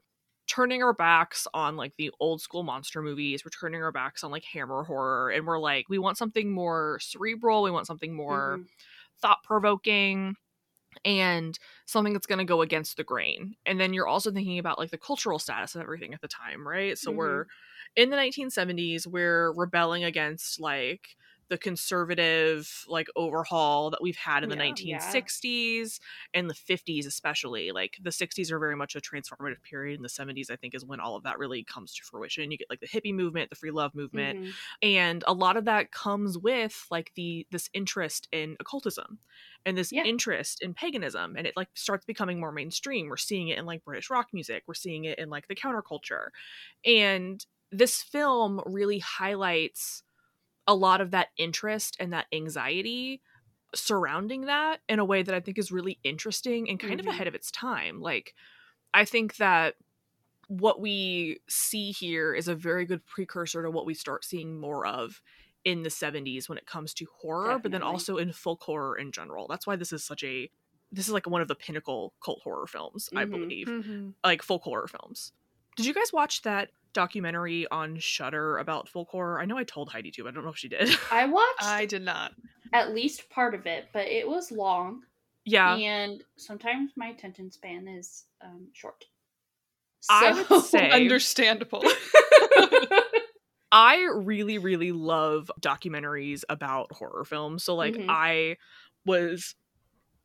turning 0.47 0.83
our 0.83 0.93
backs 0.93 1.47
on 1.53 1.77
like 1.77 1.93
the 1.97 2.11
old 2.19 2.41
school 2.41 2.63
monster 2.63 3.01
movies, 3.01 3.43
we're 3.45 3.49
turning 3.49 3.81
our 3.83 3.91
backs 3.91 4.23
on 4.23 4.31
like 4.31 4.43
hammer 4.45 4.83
horror 4.83 5.31
and 5.31 5.47
we're 5.47 5.59
like 5.59 5.89
we 5.89 5.99
want 5.99 6.17
something 6.17 6.51
more 6.51 6.99
cerebral, 7.01 7.63
we 7.63 7.71
want 7.71 7.87
something 7.87 8.13
more 8.15 8.59
Mhm. 8.59 8.67
thought 9.21 9.43
provoking 9.43 10.35
and 11.05 11.57
something 11.85 12.13
that's 12.13 12.27
going 12.27 12.39
to 12.39 12.45
go 12.45 12.61
against 12.61 12.97
the 12.97 13.03
grain. 13.03 13.55
And 13.65 13.79
then 13.79 13.93
you're 13.93 14.07
also 14.07 14.31
thinking 14.31 14.59
about 14.59 14.77
like 14.77 14.91
the 14.91 14.97
cultural 14.97 15.39
status 15.39 15.75
of 15.75 15.81
everything 15.81 16.13
at 16.13 16.21
the 16.21 16.27
time, 16.27 16.67
right? 16.67 16.97
So 16.97 17.11
Mhm. 17.11 17.11
we're 17.11 17.45
in 17.95 18.09
the 18.09 18.15
1970s, 18.15 19.07
we're 19.07 19.53
rebelling 19.53 20.03
against 20.03 20.59
like 20.59 21.15
the 21.49 21.57
conservative 21.57 22.85
like 22.87 23.07
overhaul 23.15 23.89
that 23.89 24.01
we've 24.01 24.15
had 24.15 24.43
in 24.43 24.49
the 24.49 24.55
Yeah. 24.55 24.55
1960s 24.55 25.99
and 26.33 26.49
the 26.49 26.53
50s 26.53 27.05
especially 27.05 27.71
like 27.71 27.97
the 28.01 28.11
60s 28.11 28.51
are 28.51 28.59
very 28.59 28.75
much 28.75 28.95
a 28.95 29.01
transformative 29.01 29.61
period 29.63 29.95
and 29.95 30.05
the 30.05 30.09
70s 30.09 30.49
i 30.49 30.55
think 30.55 30.73
is 30.75 30.85
when 30.85 30.99
all 30.99 31.15
of 31.15 31.23
that 31.23 31.37
really 31.39 31.63
comes 31.63 31.93
to 31.93 32.03
fruition 32.03 32.51
you 32.51 32.57
get 32.57 32.69
like 32.69 32.79
the 32.79 32.87
hippie 32.87 33.13
movement 33.13 33.49
the 33.49 33.55
free 33.55 33.71
love 33.71 33.93
movement 33.95 34.37
Mhm. 34.37 34.57
and 34.81 35.23
a 35.27 35.33
lot 35.33 35.57
of 35.57 35.65
that 35.65 35.91
comes 35.91 36.37
with 36.37 36.85
like 36.91 37.11
the 37.15 37.45
this 37.51 37.69
interest 37.73 38.27
in 38.31 38.55
occultism 38.59 39.19
and 39.65 39.77
this 39.77 39.91
Yeah. 39.91 40.03
interest 40.03 40.61
in 40.61 40.73
paganism 40.73 41.35
and 41.37 41.47
it 41.47 41.53
like 41.55 41.69
starts 41.75 42.05
becoming 42.05 42.39
more 42.39 42.51
mainstream 42.51 43.07
we're 43.09 43.17
seeing 43.17 43.47
it 43.49 43.57
in 43.57 43.65
like 43.65 43.83
british 43.83 44.09
rock 44.09 44.29
music 44.33 44.63
we're 44.67 44.73
seeing 44.73 45.05
it 45.05 45.17
in 45.19 45.29
like 45.29 45.47
the 45.47 45.55
counterculture 45.55 46.27
and 46.85 47.45
this 47.71 48.01
film 48.03 48.61
really 48.65 48.99
highlights 48.99 50.03
a 50.67 50.75
lot 50.75 51.01
of 51.01 51.11
that 51.11 51.29
interest 51.37 51.97
and 51.99 52.13
that 52.13 52.27
anxiety 52.33 53.21
surrounding 53.75 54.41
that 54.45 54.81
in 54.89 54.99
a 54.99 55.05
way 55.05 55.23
that 55.23 55.35
i 55.35 55.39
think 55.39 55.57
is 55.57 55.71
really 55.71 55.99
interesting 56.03 56.69
and 56.69 56.79
kind 56.79 56.99
Mhm. 56.99 57.01
of 57.01 57.07
ahead 57.07 57.27
of 57.27 57.35
its 57.35 57.51
time 57.51 58.01
like 58.01 58.35
i 58.93 59.05
think 59.05 59.37
that 59.37 59.75
what 60.47 60.81
we 60.81 61.39
see 61.49 61.91
here 61.91 62.33
is 62.33 62.47
a 62.47 62.55
very 62.55 62.85
good 62.85 63.05
precursor 63.05 63.63
to 63.63 63.71
what 63.71 63.85
we 63.85 63.93
start 63.93 64.25
seeing 64.25 64.59
more 64.59 64.85
of 64.85 65.21
in 65.65 65.83
the 65.83 65.89
70s 65.89 66.49
when 66.49 66.57
it 66.57 66.65
comes 66.67 66.93
to 66.95 67.07
horror 67.21 67.57
but 67.59 67.71
then 67.71 67.83
also 67.83 68.17
in 68.17 68.31
folk 68.33 68.61
horror 68.63 68.97
in 68.97 69.11
general 69.11 69.47
that's 69.47 69.65
why 69.65 69.75
this 69.75 69.93
is 69.93 70.03
such 70.03 70.23
a 70.23 70.49
this 70.91 71.07
is 71.07 71.13
like 71.13 71.27
one 71.27 71.41
of 71.41 71.47
the 71.47 71.55
pinnacle 71.55 72.13
cult 72.23 72.41
horror 72.43 72.67
films 72.67 73.09
i 73.15 73.25
Mhm. 73.25 73.31
believe 73.31 73.67
Mhm. 73.67 74.13
like 74.23 74.41
folk 74.43 74.63
horror 74.63 74.87
films 74.87 75.31
did 75.77 75.85
you 75.85 75.93
guys 75.93 76.13
watch 76.13 76.41
that 76.43 76.69
documentary 76.93 77.67
on 77.71 77.97
Shudder 77.99 78.57
about 78.59 78.87
folk 78.87 79.09
horror 79.09 79.39
i 79.39 79.45
know 79.45 79.57
i 79.57 79.63
told 79.63 79.89
heidi 79.89 80.11
to 80.11 80.23
but 80.23 80.29
i 80.29 80.31
don't 80.31 80.43
know 80.43 80.51
if 80.51 80.57
she 80.57 80.67
did 80.69 80.89
I 81.11 81.25
watched 81.25 81.63
I 81.63 81.85
did 81.85 82.01
not. 82.03 82.33
at 82.71 82.93
least 82.93 83.29
part 83.29 83.53
of 83.55 83.65
it, 83.65 83.89
but 83.93 84.07
it 84.07 84.27
was 84.27 84.51
long, 84.51 85.03
yeah 85.45 85.75
and 85.75 86.23
sometimes 86.37 86.91
my 86.95 87.07
attention 87.07 87.51
span 87.51 87.87
is 87.87 88.25
um, 88.43 88.67
short. 88.73 89.05
I 90.09 90.45
would 90.49 90.63
say- 90.65 90.89
Understandable. 91.01 91.83
I 93.71 94.07
really, 94.13 94.59
really 94.59 94.91
love 94.91 95.49
documentaries 95.59 96.43
about 96.47 96.91
horror 96.91 97.25
films. 97.25 97.63
So 97.63 97.75
like 97.75 97.95
Mhm. 97.95 98.05
I 98.09 98.57
was 99.05 99.55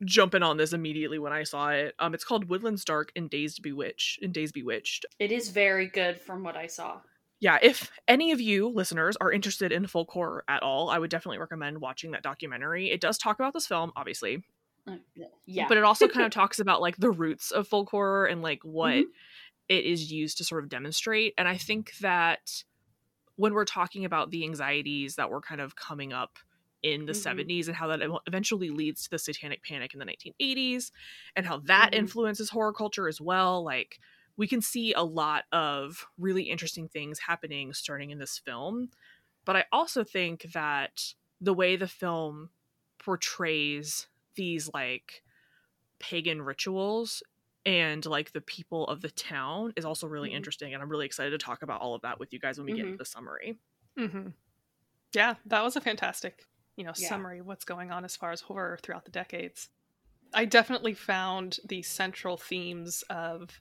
jumping 0.05 0.43
on 0.43 0.57
this 0.57 0.73
immediately 0.73 1.19
when 1.19 1.33
I 1.33 1.43
saw 1.43 1.69
it. 1.69 1.95
Um 1.99 2.13
it's 2.13 2.23
called 2.23 2.49
Woodlands 2.49 2.85
Dark 2.85 3.11
and 3.15 3.29
Dazed 3.29 3.61
Bewitched 3.61 4.21
and 4.21 4.33
Days 4.33 4.51
Bewitched. 4.51 5.05
it 5.19 5.31
is 5.31 5.49
very 5.49 5.87
good 5.87 6.19
from 6.21 6.43
what 6.43 6.55
I 6.55 6.67
saw. 6.67 7.01
Yeah, 7.41 7.57
if 7.61 7.89
any 8.07 8.31
of 8.33 8.41
you 8.41 8.67
listeners 8.67 9.15
are 9.21 9.31
interested 9.31 9.71
in 9.71 9.87
folk 9.87 10.09
horror 10.11 10.43
at 10.49 10.61
all, 10.61 10.89
I 10.89 10.99
would 10.99 11.09
definitely 11.09 11.37
recommend 11.37 11.79
watching 11.79 12.11
that 12.11 12.21
documentary. 12.23 12.91
It 12.91 12.99
does 12.99 13.17
talk 13.17 13.39
about 13.39 13.53
this 13.53 13.65
film, 13.67 13.91
obviously, 13.95 14.43
Uh, 14.87 14.97
Yeah, 15.45 15.67
but 15.69 15.77
it 15.77 15.83
also 15.83 16.07
kind 16.09 16.25
of 16.25 16.31
talks 16.41 16.59
about 16.59 16.81
like 16.81 16.97
the 16.97 17.11
roots 17.11 17.51
of 17.51 17.67
folk 17.67 17.89
horror 17.91 18.25
and 18.25 18.41
like 18.41 18.63
what 18.63 18.93
Mhm. 18.95 19.05
it 19.69 19.85
is 19.85 20.11
used 20.11 20.37
to 20.39 20.43
sort 20.43 20.63
of 20.63 20.69
demonstrate 20.69 21.33
and 21.37 21.47
i 21.47 21.55
think 21.57 21.95
that 21.99 22.63
when 23.35 23.53
we're 23.53 23.65
talking 23.65 24.03
about 24.03 24.31
the 24.31 24.43
anxieties 24.43 25.15
that 25.15 25.29
were 25.29 25.41
kind 25.41 25.61
of 25.61 25.75
coming 25.75 26.11
up 26.11 26.39
in 26.83 27.05
the 27.05 27.13
Mhm. 27.13 27.13
70s 27.13 27.67
and 27.67 27.75
how 27.77 27.87
that 27.87 28.01
eventually 28.27 28.69
leads 28.69 29.03
to 29.03 29.09
the 29.09 29.19
satanic 29.19 29.63
panic 29.63 29.93
in 29.93 29.99
the 29.99 30.05
1980s 30.05 30.91
and 31.35 31.45
how 31.45 31.57
that 31.59 31.89
Mhm. 31.89 31.93
influences 31.93 32.49
horror 32.49 32.73
culture 32.73 33.07
as 33.07 33.19
well 33.21 33.63
like 33.63 33.99
we 34.37 34.47
can 34.47 34.61
see 34.61 34.93
a 34.93 35.01
lot 35.03 35.43
of 35.51 36.07
really 36.17 36.43
interesting 36.43 36.87
things 36.87 37.19
happening 37.19 37.73
starting 37.73 38.11
in 38.11 38.19
this 38.19 38.37
film 38.37 38.89
but 39.45 39.55
i 39.55 39.65
also 39.71 40.03
think 40.03 40.43
that 40.53 41.13
the 41.41 41.53
way 41.53 41.75
the 41.75 41.87
film 41.87 42.49
portrays 42.99 44.07
these 44.35 44.69
like 44.73 45.23
pagan 45.99 46.41
rituals 46.41 47.23
and 47.65 48.05
like 48.05 48.31
the 48.31 48.41
people 48.41 48.87
of 48.87 49.01
the 49.01 49.09
town 49.11 49.73
is 49.75 49.85
also 49.85 50.07
really 50.07 50.29
Mhm. 50.29 50.33
interesting 50.33 50.73
and 50.73 50.81
i'm 50.81 50.89
really 50.89 51.05
excited 51.05 51.31
to 51.31 51.37
talk 51.37 51.61
about 51.61 51.81
all 51.81 51.95
of 51.95 52.01
that 52.01 52.19
with 52.19 52.33
you 52.33 52.39
guys 52.39 52.57
when 52.57 52.65
we 52.65 52.73
get 52.73 52.85
into 52.85 52.97
the 52.97 53.05
summary 53.05 53.59
hmm 53.97 54.29
Yeah, 55.13 55.35
that 55.45 55.63
was 55.63 55.75
a 55.75 55.81
fantastic, 55.81 56.45
you 56.79 56.85
know, 56.85 56.93
Yeah. 56.95 57.09
summary 57.09 57.39
of 57.39 57.45
what's 57.45 57.65
going 57.65 57.91
on 57.91 58.05
as 58.05 58.15
far 58.15 58.31
as 58.31 58.39
horror 58.39 58.79
throughout 58.81 59.03
the 59.03 59.11
decades. 59.11 59.67
I 60.33 60.45
definitely 60.45 60.93
found 60.93 61.59
the 61.65 61.81
central 61.83 62.37
themes 62.37 63.03
of 63.09 63.59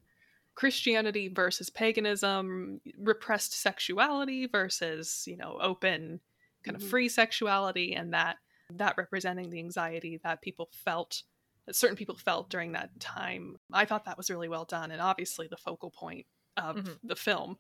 Christianity 0.55 1.27
versus 1.27 1.69
paganism, 1.69 2.81
repressed 2.97 3.55
sexuality 3.55 4.47
versus, 4.47 5.25
you 5.27 5.37
know, 5.37 5.59
open 5.61 6.21
kind 6.63 6.77
of 6.77 6.83
Mhm. 6.83 6.91
free 6.91 7.09
sexuality 7.09 7.95
and 7.95 8.15
that 8.15 8.39
that 8.71 8.97
representing 8.99 9.51
the 9.51 9.59
anxiety 9.59 10.19
that 10.19 10.43
people 10.43 10.69
felt 10.73 11.23
that 11.67 11.75
certain 11.75 11.97
people 11.97 12.17
felt 12.17 12.51
during 12.51 12.73
that 12.73 13.01
time. 13.01 13.57
I 13.73 13.85
thought 13.85 14.05
that 14.05 14.17
was 14.17 14.31
really 14.31 14.49
well 14.49 14.65
done 14.65 14.91
and 14.91 15.01
obviously 15.01 15.49
the 15.49 15.57
focal 15.57 15.91
point 15.91 16.27
of 16.57 16.77
Mhm. 16.77 16.99
the 17.03 17.17
film. 17.17 17.59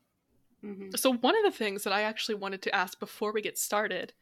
Mhm. 0.62 0.96
So 0.98 1.12
one 1.14 1.36
of 1.36 1.44
the 1.44 1.56
things 1.56 1.82
that 1.84 1.92
I 1.92 2.02
actually 2.02 2.34
wanted 2.36 2.62
to 2.62 2.74
ask 2.74 3.00
before 3.00 3.32
we 3.32 3.42
get 3.42 3.58
started 3.58 4.12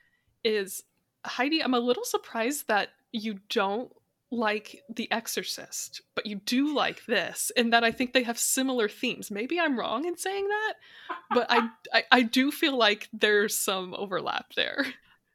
is 0.44 0.84
Heidi, 1.26 1.62
I'm 1.62 1.74
a 1.74 1.80
little 1.80 2.04
surprised 2.04 2.68
that 2.68 2.90
you 3.12 3.40
don't 3.48 3.92
like 4.30 4.82
The 4.92 5.10
Exorcist, 5.12 6.02
but 6.14 6.26
you 6.26 6.36
do 6.36 6.74
like 6.74 7.06
this, 7.06 7.52
and 7.56 7.72
that 7.72 7.84
I 7.84 7.92
think 7.92 8.12
they 8.12 8.24
have 8.24 8.38
similar 8.38 8.88
themes. 8.88 9.30
Maybe 9.30 9.60
I'm 9.60 9.78
wrong 9.78 10.04
in 10.04 10.16
saying 10.16 10.48
that, 10.48 10.74
but 11.30 11.46
I 11.48 11.68
I, 11.92 12.04
I 12.10 12.22
do 12.22 12.50
feel 12.50 12.76
like 12.76 13.08
there's 13.12 13.56
some 13.56 13.94
overlap 13.94 14.54
there. 14.54 14.86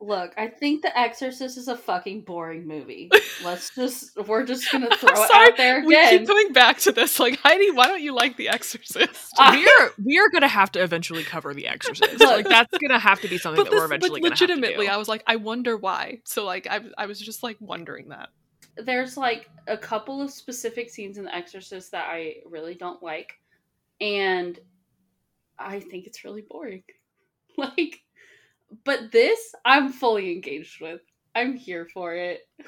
Look, 0.03 0.33
I 0.35 0.47
think 0.47 0.81
The 0.81 0.97
Exorcist 0.97 1.57
is 1.57 1.67
a 1.67 1.77
fucking 1.77 2.21
boring 2.21 2.67
movie. 2.67 3.11
Let's 3.45 3.73
just 3.75 4.17
we're 4.27 4.43
just 4.43 4.71
gonna 4.71 4.89
throw 4.97 5.11
it 5.11 5.27
sorry, 5.29 5.51
out 5.51 5.57
there 5.57 5.77
again. 5.77 5.87
We 5.87 6.17
keep 6.17 6.27
coming 6.27 6.53
back 6.53 6.79
to 6.79 6.91
this. 6.91 7.19
Like 7.19 7.39
Heidi, 7.39 7.69
why 7.69 7.85
don't 7.85 8.01
you 8.01 8.15
like 8.15 8.35
The 8.35 8.49
Exorcist? 8.49 9.33
We 9.39 9.67
are 9.67 9.91
we 10.03 10.17
are 10.17 10.29
gonna 10.29 10.47
have 10.47 10.71
to 10.71 10.81
eventually 10.81 11.23
cover 11.23 11.53
the 11.53 11.67
exorcist 11.67 12.19
like 12.19 12.47
that's 12.47 12.75
gonna 12.77 12.99
have 12.99 13.21
to 13.21 13.27
be 13.27 13.37
something 13.37 13.63
but 13.63 13.69
that 13.69 13.77
we're 13.77 13.85
eventually 13.85 14.21
but 14.21 14.29
gonna 14.29 14.31
have 14.31 14.37
to 14.39 14.43
legitimately, 14.45 14.85
do. 14.87 14.91
I 14.91 14.97
was 14.97 15.07
like, 15.07 15.23
I 15.27 15.35
wonder 15.35 15.77
why. 15.77 16.19
So 16.25 16.45
like, 16.45 16.67
I 16.69 16.81
I 16.97 17.05
was 17.05 17.19
just 17.19 17.43
like 17.43 17.57
wondering 17.59 18.09
that. 18.09 18.29
There's 18.77 19.17
like 19.17 19.49
a 19.67 19.77
couple 19.77 20.21
of 20.21 20.31
specific 20.31 20.89
scenes 20.89 21.17
in 21.17 21.25
The 21.25 21.35
Exorcist 21.35 21.91
that 21.91 22.07
I 22.09 22.37
really 22.45 22.73
don't 22.73 23.03
like, 23.03 23.33
and 23.99 24.57
I 25.59 25.79
think 25.79 26.07
it's 26.07 26.23
really 26.23 26.41
boring. 26.41 26.83
like, 27.57 28.01
but 28.85 29.11
this 29.11 29.53
I'm 29.65 29.91
fully 29.91 30.31
engaged 30.31 30.81
with. 30.81 31.01
I'm 31.35 31.55
here 31.55 31.87
for 31.93 32.13
it. 32.15 32.41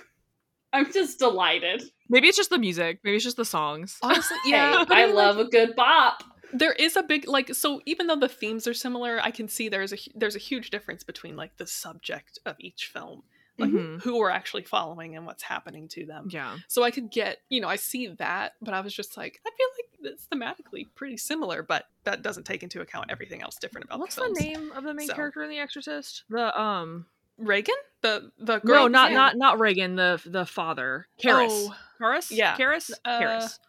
I'm 0.74 0.92
just 0.92 1.20
delighted. 1.20 1.84
maybe 2.10 2.28
it's 2.28 2.38
just 2.38 2.50
the 2.50 2.58
music 2.58 3.00
maybe 3.04 3.16
it's 3.16 3.24
just 3.24 3.38
the 3.38 3.46
songs 3.46 3.98
Honestly, 4.02 4.38
Yeah, 4.46 4.80
yeah, 4.80 4.86
but 4.88 4.98
I 4.98 5.06
like, 5.06 5.14
love 5.16 5.38
a 5.38 5.46
good 5.46 5.76
bop. 5.76 6.24
there 6.52 6.72
is 6.74 6.96
a 6.96 7.04
big 7.04 7.28
like 7.28 7.54
so 7.54 7.80
even 7.86 8.08
though 8.08 8.16
the 8.16 8.28
themes 8.28 8.66
are 8.68 8.74
similar 8.74 9.20
i 9.22 9.30
can 9.30 9.48
see 9.48 9.70
there's 9.70 9.94
a 9.94 9.98
there's 10.16 10.36
a 10.36 10.40
huge 10.40 10.72
difference 10.72 11.04
between 11.04 11.36
like 11.36 11.58
the 11.58 11.68
subject 11.68 12.40
of 12.48 12.56
each 12.60 12.88
film 12.92 13.22
like 13.58 13.70
Mhm. 13.70 14.02
who 14.02 14.18
we're 14.18 14.30
actually 14.30 14.64
following 14.64 15.16
and 15.16 15.26
what's 15.26 15.44
happening 15.44 15.88
to 15.90 16.06
them 16.06 16.28
yeah 16.32 16.58
so 16.68 16.84
i 16.84 16.90
could 16.92 17.12
get 17.12 17.38
you 17.50 17.62
know 17.62 17.68
i 17.68 17.76
see 17.76 18.08
that 18.08 18.54
but 18.62 18.74
i 18.74 18.82
was 18.82 18.94
just 18.94 19.16
like 19.18 19.40
i 19.46 19.50
feel 19.56 19.68
like 19.78 20.12
it's 20.14 20.28
thematically 20.28 20.88
pretty 20.96 21.18
similar 21.18 21.62
but 21.64 21.86
that 22.04 22.22
doesn't 22.22 22.44
take 22.46 22.64
into 22.64 22.82
account 22.82 23.06
everything 23.10 23.42
else 23.42 23.56
different 23.58 23.86
about 23.86 24.00
what's 24.00 24.16
the, 24.16 24.24
the 24.34 24.42
name 24.42 24.72
of 24.72 24.84
the 24.84 24.94
main 24.94 25.08
So- 25.08 25.14
character 25.14 25.44
in 25.44 25.50
the 25.50 25.60
exorcist 25.60 26.24
the 26.30 26.60
um 26.60 27.06
Regan 27.38 27.76
the 28.02 28.32
the 28.38 28.60
girl 28.60 28.84
no 28.84 28.88
not 28.88 29.12
not 29.12 29.38
not 29.38 29.60
Regan 29.60 29.96
the 29.96 30.22
the 30.26 30.46
father 30.46 31.08
Karras. 31.22 31.48
Oh, 31.50 31.76
Karras? 32.00 32.28
Yeah. 32.30 32.56
Karras? 32.58 32.92
Uh, 33.06 33.20
Karras. 33.22 33.60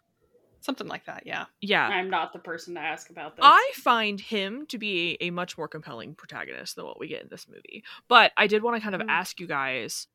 Something 0.65 0.87
like 0.87 1.05
that 1.05 1.23
yeah 1.25 1.45
Yeah. 1.61 1.87
I'm 1.87 2.09
not 2.09 2.33
the 2.33 2.39
person 2.39 2.73
to 2.75 2.81
ask 2.81 3.09
about 3.09 3.35
this. 3.35 3.45
I 3.47 3.71
find 3.75 4.19
him 4.19 4.65
to 4.67 4.77
be 4.77 5.17
a, 5.21 5.27
a 5.27 5.29
much 5.31 5.57
more 5.57 5.67
compelling 5.67 6.15
protagonist 6.15 6.75
than 6.75 6.85
what 6.85 6.99
we 6.99 7.07
get 7.07 7.21
in 7.23 7.29
this 7.29 7.47
movie. 7.47 7.83
But 8.07 8.31
I 8.35 8.47
did 8.47 8.63
want 8.63 8.75
to 8.75 8.81
kind 8.81 8.95
of 8.95 9.01
Mm. 9.01 9.09
ask 9.09 9.39
you 9.39 9.47
guys. 9.47 10.07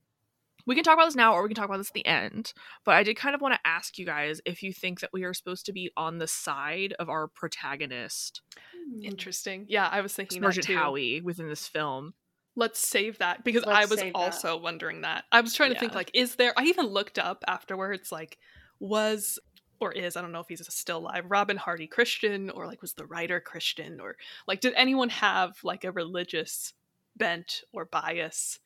We 0.67 0.75
can 0.75 0.85
talk 0.85 0.95
about 0.95 1.07
this 1.07 1.17
now 1.17 1.33
or 1.33 1.43
we 1.43 1.49
can 1.49 1.55
talk 1.57 1.65
about 1.65 1.79
this 1.79 1.89
at 1.89 1.95
the 1.95 2.05
end. 2.07 2.53
But 2.85 2.95
I 2.97 3.03
did 3.03 3.17
kind 3.17 3.35
of 3.35 3.41
want 3.41 3.55
to 3.55 3.61
ask 3.65 3.97
you 3.99 4.05
guys 4.05 4.43
if 4.45 4.63
you 4.63 4.73
think 4.75 5.01
that 5.01 5.11
we 5.13 5.25
are 5.25 5.33
supposed 5.33 5.65
to 5.67 5.73
be 5.73 5.91
on 5.97 6.19
the 6.19 6.27
side 6.27 6.93
of 6.99 7.09
our 7.09 7.29
protagonist, 7.29 8.43
Hmm. 8.75 9.03
interesting 9.05 9.67
yeah 9.69 9.89
i 9.93 10.01
was 10.01 10.15
thinking 10.15 10.41
that 10.41 10.47
Sergeant 10.49 10.67
too. 10.67 10.77
Howie, 10.77 11.21
within 11.21 11.49
this 11.49 11.67
film. 11.67 12.15
Let's 12.57 12.79
save 12.81 13.19
that 13.19 13.45
because 13.45 13.65
Let's 13.65 13.87
I 13.87 13.89
was 13.89 14.01
save 14.01 14.13
that. 14.13 14.19
also 14.19 14.57
wondering 14.57 15.03
that. 15.03 15.25
I 15.33 15.41
was 15.41 15.55
trying 15.55 15.73
to 15.73 15.79
think 15.79 15.95
like, 15.95 16.11
is 16.15 16.35
there? 16.35 16.53
I 16.59 16.65
even 16.65 16.87
looked 16.87 17.19
up 17.19 17.45
afterwards, 17.47 18.11
like, 18.11 18.39
was 18.81 19.39
or 19.81 19.93
is 19.93 20.17
I 20.17 20.23
don't 20.23 20.33
know 20.33 20.41
if 20.41 20.49
he's 20.49 20.63
still 20.73 20.99
alive. 20.99 21.25
Robin 21.29 21.57
Hardy 21.57 21.87
Christian 21.87 22.51
or 22.51 22.67
like 22.67 22.83
was 22.83 22.93
the 22.93 23.07
writer 23.07 23.41
Christian 23.41 24.01
or 24.01 24.17
like 24.47 24.61
did 24.61 24.75
anyone 24.75 25.09
have 25.09 25.57
like 25.65 25.85
a 25.85 25.93
religious 25.93 26.75
bent 27.17 27.63
or 27.73 27.87
bias? 27.87 28.61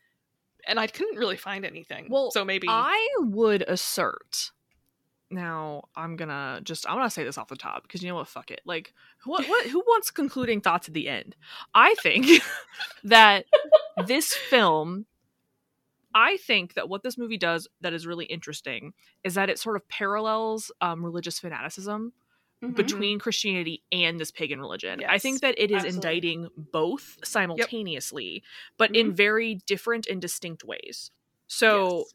And 0.67 0.81
I 0.81 0.87
couldn't 0.87 1.19
really 1.19 1.37
find 1.37 1.65
anything. 1.65 2.09
Well, 2.11 2.31
so 2.31 2.45
maybe 2.45 2.69
I 2.69 3.09
would 3.19 3.63
assert. 3.63 4.51
Now 5.31 5.85
I'm 5.97 6.17
gonna 6.17 6.61
just 6.63 6.89
I'm 6.89 6.97
gonna 6.97 7.11
say 7.11 7.25
this 7.25 7.39
off 7.39 7.49
the 7.49 7.57
top 7.57 7.83
because 7.83 8.03
you 8.03 8.09
know 8.09 8.17
what? 8.17 8.29
Fuck 8.29 8.51
it. 8.51 8.61
Like 8.65 8.93
what 9.25 9.47
what 9.49 9.67
who 9.67 9.81
wants 9.81 10.11
concluding 10.11 10.61
thoughts 10.61 10.89
at 10.89 10.95
the 10.95 11.09
end? 11.09 11.37
I 11.75 11.95
think 11.97 12.43
that 13.05 13.47
this 14.07 14.35
film 14.35 15.07
I 16.15 16.37
think 16.37 16.75
that 16.75 16.89
what 16.89 17.03
this 17.03 17.19
movie 17.19 17.37
does 17.39 17.67
that 17.81 17.93
is 17.93 18.07
really 18.07 18.25
interesting 18.27 18.93
is 19.25 19.35
that 19.35 19.51
it 19.51 19.59
sort 19.59 19.77
of 19.77 19.87
parallels 19.89 20.71
um, 20.81 21.05
religious 21.05 21.39
fanaticism 21.41 22.13
Mhm. 22.63 22.77
between 22.77 23.19
Christianity 23.19 23.83
and 23.93 24.19
this 24.19 24.31
pagan 24.31 24.61
religion. 24.61 25.03
I 25.07 25.19
think 25.19 25.41
that 25.41 25.59
it 25.59 25.71
is 25.73 25.85
absolutely. 25.85 25.97
indicting 25.97 26.49
both 26.73 27.19
simultaneously, 27.25 28.43
but 28.79 28.95
in 28.95 29.13
very 29.13 29.57
different 29.67 30.07
and 30.07 30.21
distinct 30.23 30.65
ways. 30.65 31.11
So 31.49 31.99
Yes. 31.99 32.15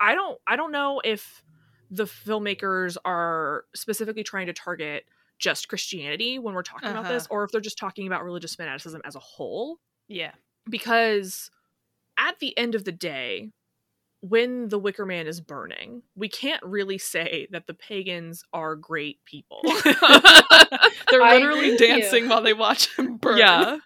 I 0.00 0.14
don't 0.14 0.40
I 0.46 0.56
don't 0.56 0.70
know 0.72 1.00
if 1.04 1.42
the 1.90 2.04
filmmakers 2.04 2.96
are 3.04 3.64
specifically 3.74 4.22
trying 4.24 4.46
to 4.46 4.52
target 4.52 5.06
just 5.38 5.68
Christianity 5.68 6.38
when 6.38 6.54
we're 6.54 6.62
talking 6.62 6.88
about 6.88 7.04
this, 7.08 7.24
Uh-huh. 7.24 7.34
or 7.34 7.44
if 7.44 7.50
they're 7.50 7.60
just 7.60 7.76
talking 7.78 8.06
about 8.06 8.24
religious 8.24 8.54
fanaticism 8.54 9.02
as 9.04 9.16
a 9.16 9.20
whole. 9.20 9.80
yeah. 10.08 10.32
Because 10.70 11.50
at 12.18 12.38
the 12.38 12.56
end 12.56 12.74
of 12.74 12.84
the 12.84 12.92
day, 12.92 13.50
when 14.20 14.68
the 14.68 14.78
Wicker 14.78 15.04
Man 15.04 15.26
is 15.26 15.40
burning, 15.40 16.02
we 16.16 16.28
can't 16.28 16.62
really 16.62 16.96
say 16.96 17.46
that 17.50 17.66
the 17.66 17.74
pagans 17.74 18.42
are 18.52 18.74
great 18.74 19.18
people. 19.26 19.60
They're 21.10 21.20
literally 21.20 21.76
dancing 21.76 22.28
while 22.28 22.40
they 22.40 22.54
watch 22.54 22.96
him 22.96 23.18
burn. 23.18 23.38
yeah. 23.38 23.78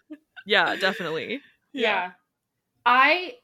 Yeah, 0.47 0.77
definitely. 0.77 1.41
yeah. 1.73 2.13
I 2.87 3.35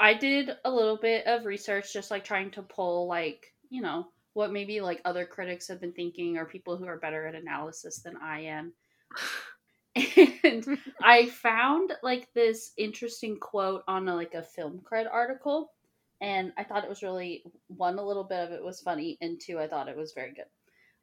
I 0.00 0.14
did 0.14 0.50
a 0.64 0.70
little 0.70 0.96
bit 0.96 1.26
of 1.26 1.44
research 1.44 1.92
just 1.92 2.10
like 2.10 2.24
trying 2.24 2.50
to 2.52 2.62
pull 2.62 3.06
like, 3.06 3.52
you 3.68 3.82
know, 3.82 4.06
what 4.32 4.52
maybe 4.52 4.80
like 4.80 5.00
other 5.04 5.26
critics 5.26 5.68
have 5.68 5.80
been 5.80 5.92
thinking 5.92 6.36
or 6.36 6.44
people 6.44 6.76
who 6.76 6.86
are 6.86 6.98
better 6.98 7.26
at 7.26 7.34
analysis 7.34 8.00
than 8.00 8.16
I 8.16 8.40
am. 8.40 8.72
And 10.44 10.78
I 11.02 11.26
found 11.26 11.92
like 12.02 12.32
this 12.34 12.72
interesting 12.76 13.38
quote 13.38 13.82
on 13.88 14.08
a, 14.08 14.14
like 14.14 14.34
a 14.34 14.42
film 14.42 14.80
cred 14.84 15.06
article 15.10 15.72
and 16.20 16.52
I 16.58 16.64
thought 16.64 16.84
it 16.84 16.90
was 16.90 17.02
really 17.02 17.44
one 17.68 17.98
a 17.98 18.06
little 18.06 18.24
bit 18.24 18.40
of 18.40 18.52
it 18.52 18.62
was 18.64 18.80
funny 18.80 19.16
and 19.20 19.40
two 19.40 19.58
I 19.58 19.68
thought 19.68 19.88
it 19.88 19.96
was 19.96 20.12
very 20.12 20.32
good. 20.32 20.46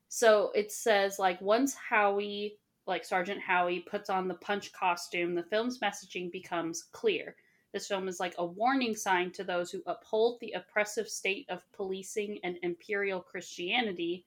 So 0.09 0.51
it 0.53 0.71
says 0.71 1.19
like 1.19 1.41
once 1.41 1.73
Howie 1.73 2.57
like 2.87 3.05
Sergeant 3.05 3.39
Howie 3.39 3.79
puts 3.79 4.09
on 4.09 4.27
the 4.27 4.35
punch 4.35 4.73
costume, 4.73 5.35
the 5.35 5.43
film's 5.43 5.79
messaging 5.79 6.31
becomes 6.31 6.83
clear. 6.91 7.35
This 7.73 7.87
film 7.87 8.07
is 8.07 8.19
like 8.19 8.35
a 8.37 8.45
warning 8.45 8.95
sign 8.95 9.31
to 9.31 9.43
those 9.43 9.71
who 9.71 9.81
uphold 9.85 10.39
the 10.39 10.51
oppressive 10.53 11.07
state 11.07 11.45
of 11.49 11.61
policing 11.71 12.39
and 12.43 12.57
imperial 12.63 13.21
Christianity. 13.21 14.25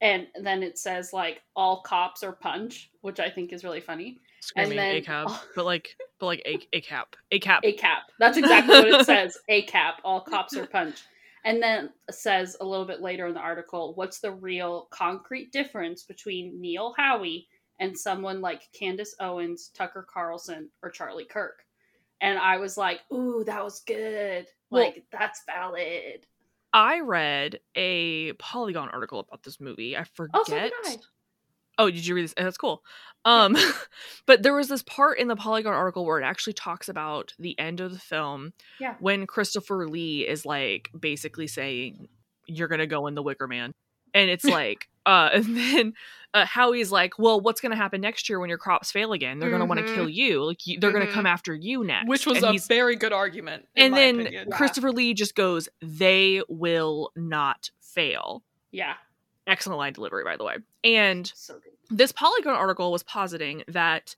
And 0.00 0.26
then 0.40 0.62
it 0.62 0.78
says 0.78 1.12
like 1.12 1.42
all 1.54 1.82
cops 1.82 2.22
are 2.22 2.32
punch, 2.32 2.90
which 3.02 3.20
I 3.20 3.28
think 3.30 3.52
is 3.52 3.64
really 3.64 3.80
funny. 3.80 4.18
Screaming 4.40 4.76
then- 4.76 4.96
a 4.96 5.00
cab, 5.02 5.28
but 5.54 5.64
like, 5.66 5.96
but 6.18 6.26
like 6.26 6.42
a 6.46 6.58
a 6.76 6.80
cap, 6.80 7.16
a 7.30 7.38
cap. 7.38 7.60
A 7.64 7.72
cap. 7.72 8.04
That's 8.18 8.38
exactly 8.38 8.74
what 8.74 9.00
it 9.00 9.06
says. 9.14 9.36
A 9.48 9.62
cap. 9.62 10.00
All 10.04 10.20
cops 10.22 10.56
are 10.56 10.66
punch. 10.66 11.02
And 11.44 11.62
then 11.62 11.90
says 12.10 12.56
a 12.60 12.64
little 12.66 12.84
bit 12.84 13.00
later 13.00 13.26
in 13.26 13.34
the 13.34 13.40
article, 13.40 13.94
what's 13.94 14.20
the 14.20 14.32
real 14.32 14.88
concrete 14.90 15.52
difference 15.52 16.02
between 16.04 16.60
Neil 16.60 16.94
Howie 16.98 17.48
and 17.78 17.98
someone 17.98 18.42
like 18.42 18.68
Candace 18.78 19.14
Owens, 19.20 19.70
Tucker 19.74 20.06
Carlson, 20.12 20.68
or 20.82 20.90
Charlie 20.90 21.24
Kirk? 21.24 21.64
And 22.20 22.38
I 22.38 22.58
was 22.58 22.76
like, 22.76 23.00
ooh, 23.12 23.42
that 23.46 23.64
was 23.64 23.80
good. 23.86 24.46
Well- 24.70 24.84
Like, 24.84 25.04
that's 25.10 25.42
valid. 25.46 26.26
I 26.72 27.00
read 27.00 27.58
a 27.74 28.32
Polygon 28.34 28.88
article 28.90 29.20
about 29.20 29.42
this 29.42 29.60
movie. 29.60 29.96
I 29.96 30.04
forget. 30.04 30.40
Oh, 30.40 30.44
so 30.46 30.58
did 30.58 30.72
I. 30.84 30.96
Oh, 31.78 31.90
did 31.90 32.06
you 32.06 32.14
read 32.14 32.24
this? 32.24 32.34
That's 32.36 32.58
cool. 32.58 32.82
Um, 33.24 33.56
but 34.26 34.42
there 34.42 34.54
was 34.54 34.68
this 34.68 34.82
part 34.82 35.18
in 35.18 35.28
the 35.28 35.36
Polygon 35.36 35.72
article 35.72 36.04
where 36.04 36.20
it 36.20 36.24
actually 36.24 36.52
talks 36.52 36.88
about 36.88 37.32
the 37.38 37.58
end 37.58 37.80
of 37.80 37.92
the 37.92 37.98
film 37.98 38.52
Yeah. 38.78 38.96
when 39.00 39.26
Christopher 39.26 39.88
Lee 39.88 40.26
is 40.28 40.44
like 40.44 40.90
basically 40.98 41.46
saying, 41.46 42.08
"You're 42.46 42.68
gonna 42.68 42.86
go 42.86 43.06
in 43.06 43.14
the 43.14 43.22
Wicker 43.22 43.48
Man," 43.48 43.72
and 44.14 44.30
it's 44.30 44.44
like, 44.44 44.88
uh, 45.06 45.30
and 45.34 45.56
then 45.56 45.94
uh, 46.34 46.44
Howie's 46.46 46.92
like, 46.92 47.18
"Well, 47.18 47.40
what's 47.40 47.60
gonna 47.60 47.76
happen 47.76 48.00
next 48.00 48.28
year 48.28 48.38
when 48.38 48.48
your 48.48 48.58
crops 48.58 48.92
fail 48.92 49.12
again? 49.12 49.38
They're 49.40 49.50
gonna 49.50 49.64
want 49.64 49.80
to 49.80 49.86
Mhm. 49.86 49.94
kill 49.94 50.08
you. 50.08 50.44
Like, 50.44 50.66
you, 50.66 50.78
they're 50.78 50.90
Mhm. 50.90 51.00
gonna 51.00 51.12
come 51.12 51.26
after 51.26 51.54
you 51.54 51.82
next." 51.84 52.08
Which 52.08 52.26
was 52.26 52.42
And 52.42 52.56
a 52.56 52.60
very 52.68 52.94
good 52.96 53.12
argument. 53.12 53.66
and 53.76 53.94
then 53.94 54.20
opinion. 54.20 54.48
Yeah. 54.48 54.56
Christopher 54.56 54.92
Lee 54.92 55.12
just 55.14 55.34
goes, 55.34 55.68
"They 55.82 56.42
will 56.48 57.10
not 57.16 57.70
fail." 57.80 58.44
Yeah. 58.70 58.94
Excellent 59.46 59.78
line 59.78 59.92
delivery, 59.92 60.22
by 60.22 60.36
the 60.36 60.44
way. 60.44 60.56
And 60.84 61.26
So 61.34 61.60
this 61.88 62.12
Polygon 62.12 62.54
article 62.54 62.92
was 62.92 63.02
positing 63.02 63.64
that 63.66 64.14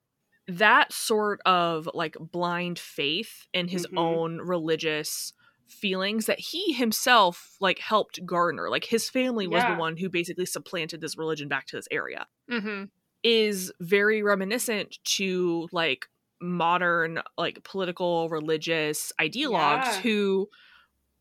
that 0.49 0.93
sort 0.93 1.41
of 1.47 1.89
like 1.95 2.17
blind 2.21 2.79
faith 2.79 3.47
in 3.55 3.69
his 3.69 3.87
Mhm. 3.87 3.97
own 3.99 4.39
religious 4.39 5.33
feelings 5.73 6.27
that 6.27 6.39
he 6.39 6.73
himself 6.73 7.57
like 7.61 7.79
helped 7.79 8.25
garner 8.27 8.69
like 8.71 8.85
his 8.85 9.09
family 9.09 9.47
was 9.47 9.63
Yeah. 9.63 9.73
the 9.75 9.79
one 9.81 9.97
who 9.97 10.09
basically 10.09 10.47
supplanted 10.47 11.01
this 11.01 11.17
religion 11.19 11.49
back 11.49 11.67
to 11.67 11.77
this 11.77 11.89
area 11.91 12.27
Mhm. 12.51 12.91
is 13.25 13.73
very 13.81 14.23
reminiscent 14.23 14.99
to 15.05 15.69
like 15.73 16.09
modern 16.41 17.23
like 17.39 17.63
political 17.65 18.29
religious 18.29 19.13
ideologues 19.21 19.85
Yeah. 19.85 20.01
who 20.03 20.49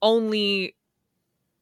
only 0.01 0.75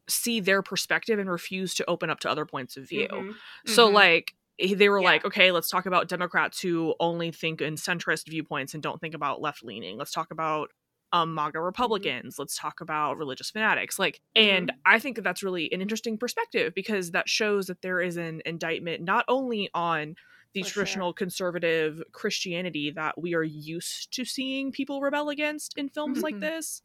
see 0.07 0.39
their 0.39 0.61
perspective 0.63 1.19
and 1.19 1.29
refuse 1.29 1.75
to 1.75 1.85
open 1.87 2.09
up 2.09 2.19
to 2.21 2.29
other 2.29 2.45
points 2.45 2.77
of 2.77 2.87
view 2.89 3.07
Mhm. 3.11 3.35
so 3.67 3.89
Mhm. 3.89 3.93
like 3.93 4.35
eh, 4.61 4.73
they 4.75 4.89
were 4.89 4.99
Yeah. 4.99 5.05
like, 5.07 5.23
okay, 5.25 5.51
let's 5.53 5.69
talk 5.69 5.85
about 5.85 6.09
Democrats 6.09 6.59
who 6.61 6.93
only 6.99 7.31
think 7.31 7.61
in 7.61 7.75
centrist 7.75 8.27
viewpoints 8.27 8.73
and 8.73 8.83
don't 8.83 8.99
think 8.99 9.13
about 9.15 9.39
left 9.39 9.63
leaning. 9.63 9.97
Let's 9.97 10.11
talk 10.11 10.31
about 10.31 10.71
um 11.11 11.33
MAGA 11.33 11.61
Republicans. 11.61 12.37
Let's 12.39 12.57
talk 12.57 12.81
about 12.81 13.17
religious 13.17 13.51
fanatics. 13.51 13.99
Like, 13.99 14.21
and 14.35 14.71
I 14.85 14.99
think 14.99 15.15
that 15.15 15.23
that's 15.23 15.43
really 15.43 15.71
an 15.73 15.81
interesting 15.81 16.17
perspective 16.17 16.73
because 16.75 17.11
that 17.11 17.29
shows 17.29 17.67
that 17.67 17.81
there 17.81 18.01
is 18.01 18.17
an 18.17 18.41
indictment 18.45 19.03
not 19.03 19.25
only 19.27 19.69
on 19.73 20.15
the 20.53 20.63
For 20.63 20.69
sure. 20.69 21.03
traditional 21.03 21.13
conservative 21.13 22.01
Christianity 22.11 22.91
that 22.91 23.19
we 23.21 23.35
are 23.35 23.43
used 23.43 24.11
to 24.13 24.25
seeing 24.25 24.71
people 24.71 25.01
rebel 25.01 25.29
against 25.29 25.77
in 25.77 25.89
films 25.89 26.23
like 26.23 26.39
Mhm. 26.39 26.41
this, 26.41 26.81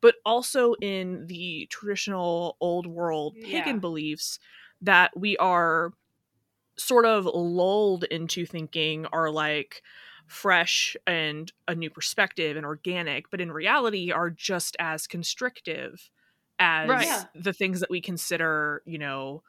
but 0.00 0.16
also 0.24 0.74
in 0.80 1.26
the 1.26 1.66
traditional 1.70 2.56
old 2.60 2.86
world 2.86 3.36
pagan 3.40 3.78
Yeah. 3.78 3.80
beliefs 3.80 4.38
that 4.80 5.10
we 5.16 5.36
are 5.38 5.92
sort 6.78 7.04
of 7.06 7.24
lulled 7.26 8.04
into 8.04 8.46
thinking 8.46 9.06
are 9.06 9.30
like 9.30 9.82
fresh 10.28 10.96
and 11.06 11.52
a 11.66 11.74
new 11.74 11.90
perspective 11.90 12.56
and 12.56 12.64
organic, 12.66 13.30
but 13.30 13.40
in 13.40 13.50
reality 13.50 14.12
are 14.12 14.30
just 14.30 14.76
as 14.78 15.06
constrictive 15.08 16.10
as 16.60 16.88
Right. 16.88 17.06
Yeah. 17.06 17.24
the 17.34 17.52
things 17.52 17.80
that 17.80 17.90
we 17.90 18.00
consider, 18.00 18.82
you 18.86 18.98
know, 18.98 19.42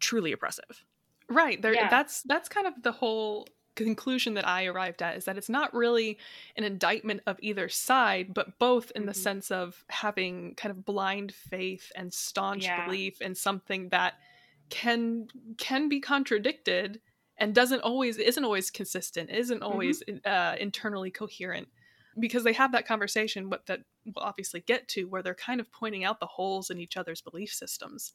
truly 0.00 0.32
oppressive. 0.32 0.84
Right. 1.28 1.60
There 1.60 1.74
Yeah. 1.74 1.88
that's 1.88 2.22
that's 2.22 2.48
kind 2.48 2.66
of 2.66 2.82
the 2.82 2.92
whole 2.92 3.46
conclusion 3.74 4.34
that 4.34 4.48
I 4.48 4.64
arrived 4.64 5.02
at 5.02 5.16
is 5.16 5.26
that 5.26 5.36
it's 5.36 5.50
not 5.50 5.74
really 5.74 6.18
an 6.56 6.64
indictment 6.64 7.20
of 7.26 7.36
either 7.42 7.68
side, 7.68 8.32
but 8.32 8.58
both 8.58 8.90
in 8.92 9.04
the 9.04 9.12
Mhm. 9.12 9.16
sense 9.16 9.50
of 9.50 9.84
having 9.90 10.54
kind 10.54 10.70
of 10.70 10.86
blind 10.86 11.34
faith 11.34 11.92
and 11.94 12.14
staunch 12.14 12.64
Yeah. 12.64 12.86
belief 12.86 13.20
in 13.20 13.34
something 13.34 13.90
that 13.90 14.18
can 14.70 15.28
can 15.58 15.88
be 15.88 16.00
contradicted 16.00 17.00
and 17.38 17.54
doesn't 17.54 17.80
always 17.80 18.16
isn't 18.18 18.44
always 18.44 18.70
consistent, 18.70 19.30
isn't 19.30 19.62
always 19.62 20.02
uh, 20.24 20.56
internally 20.58 21.10
coherent. 21.10 21.68
Because 22.18 22.44
they 22.44 22.54
have 22.54 22.72
that 22.72 22.86
conversation, 22.86 23.50
what 23.50 23.66
that 23.66 23.80
we'll 24.06 24.24
obviously 24.24 24.60
get 24.60 24.88
to, 24.88 25.04
where 25.04 25.22
they're 25.22 25.34
kind 25.34 25.60
of 25.60 25.70
pointing 25.70 26.02
out 26.02 26.18
the 26.18 26.24
holes 26.26 26.70
in 26.70 26.78
each 26.80 26.96
other's 26.96 27.20
belief 27.20 27.52
systems. 27.52 28.14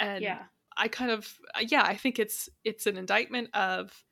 And 0.00 0.22
Yeah. 0.22 0.42
I 0.76 0.88
kind 0.88 1.10
of 1.12 1.38
uh, 1.54 1.60
yeah, 1.66 1.82
I 1.84 1.94
think 1.94 2.18
it's 2.18 2.48
it's 2.64 2.86
an 2.86 2.96
indictment 2.96 3.50
of 3.54 4.04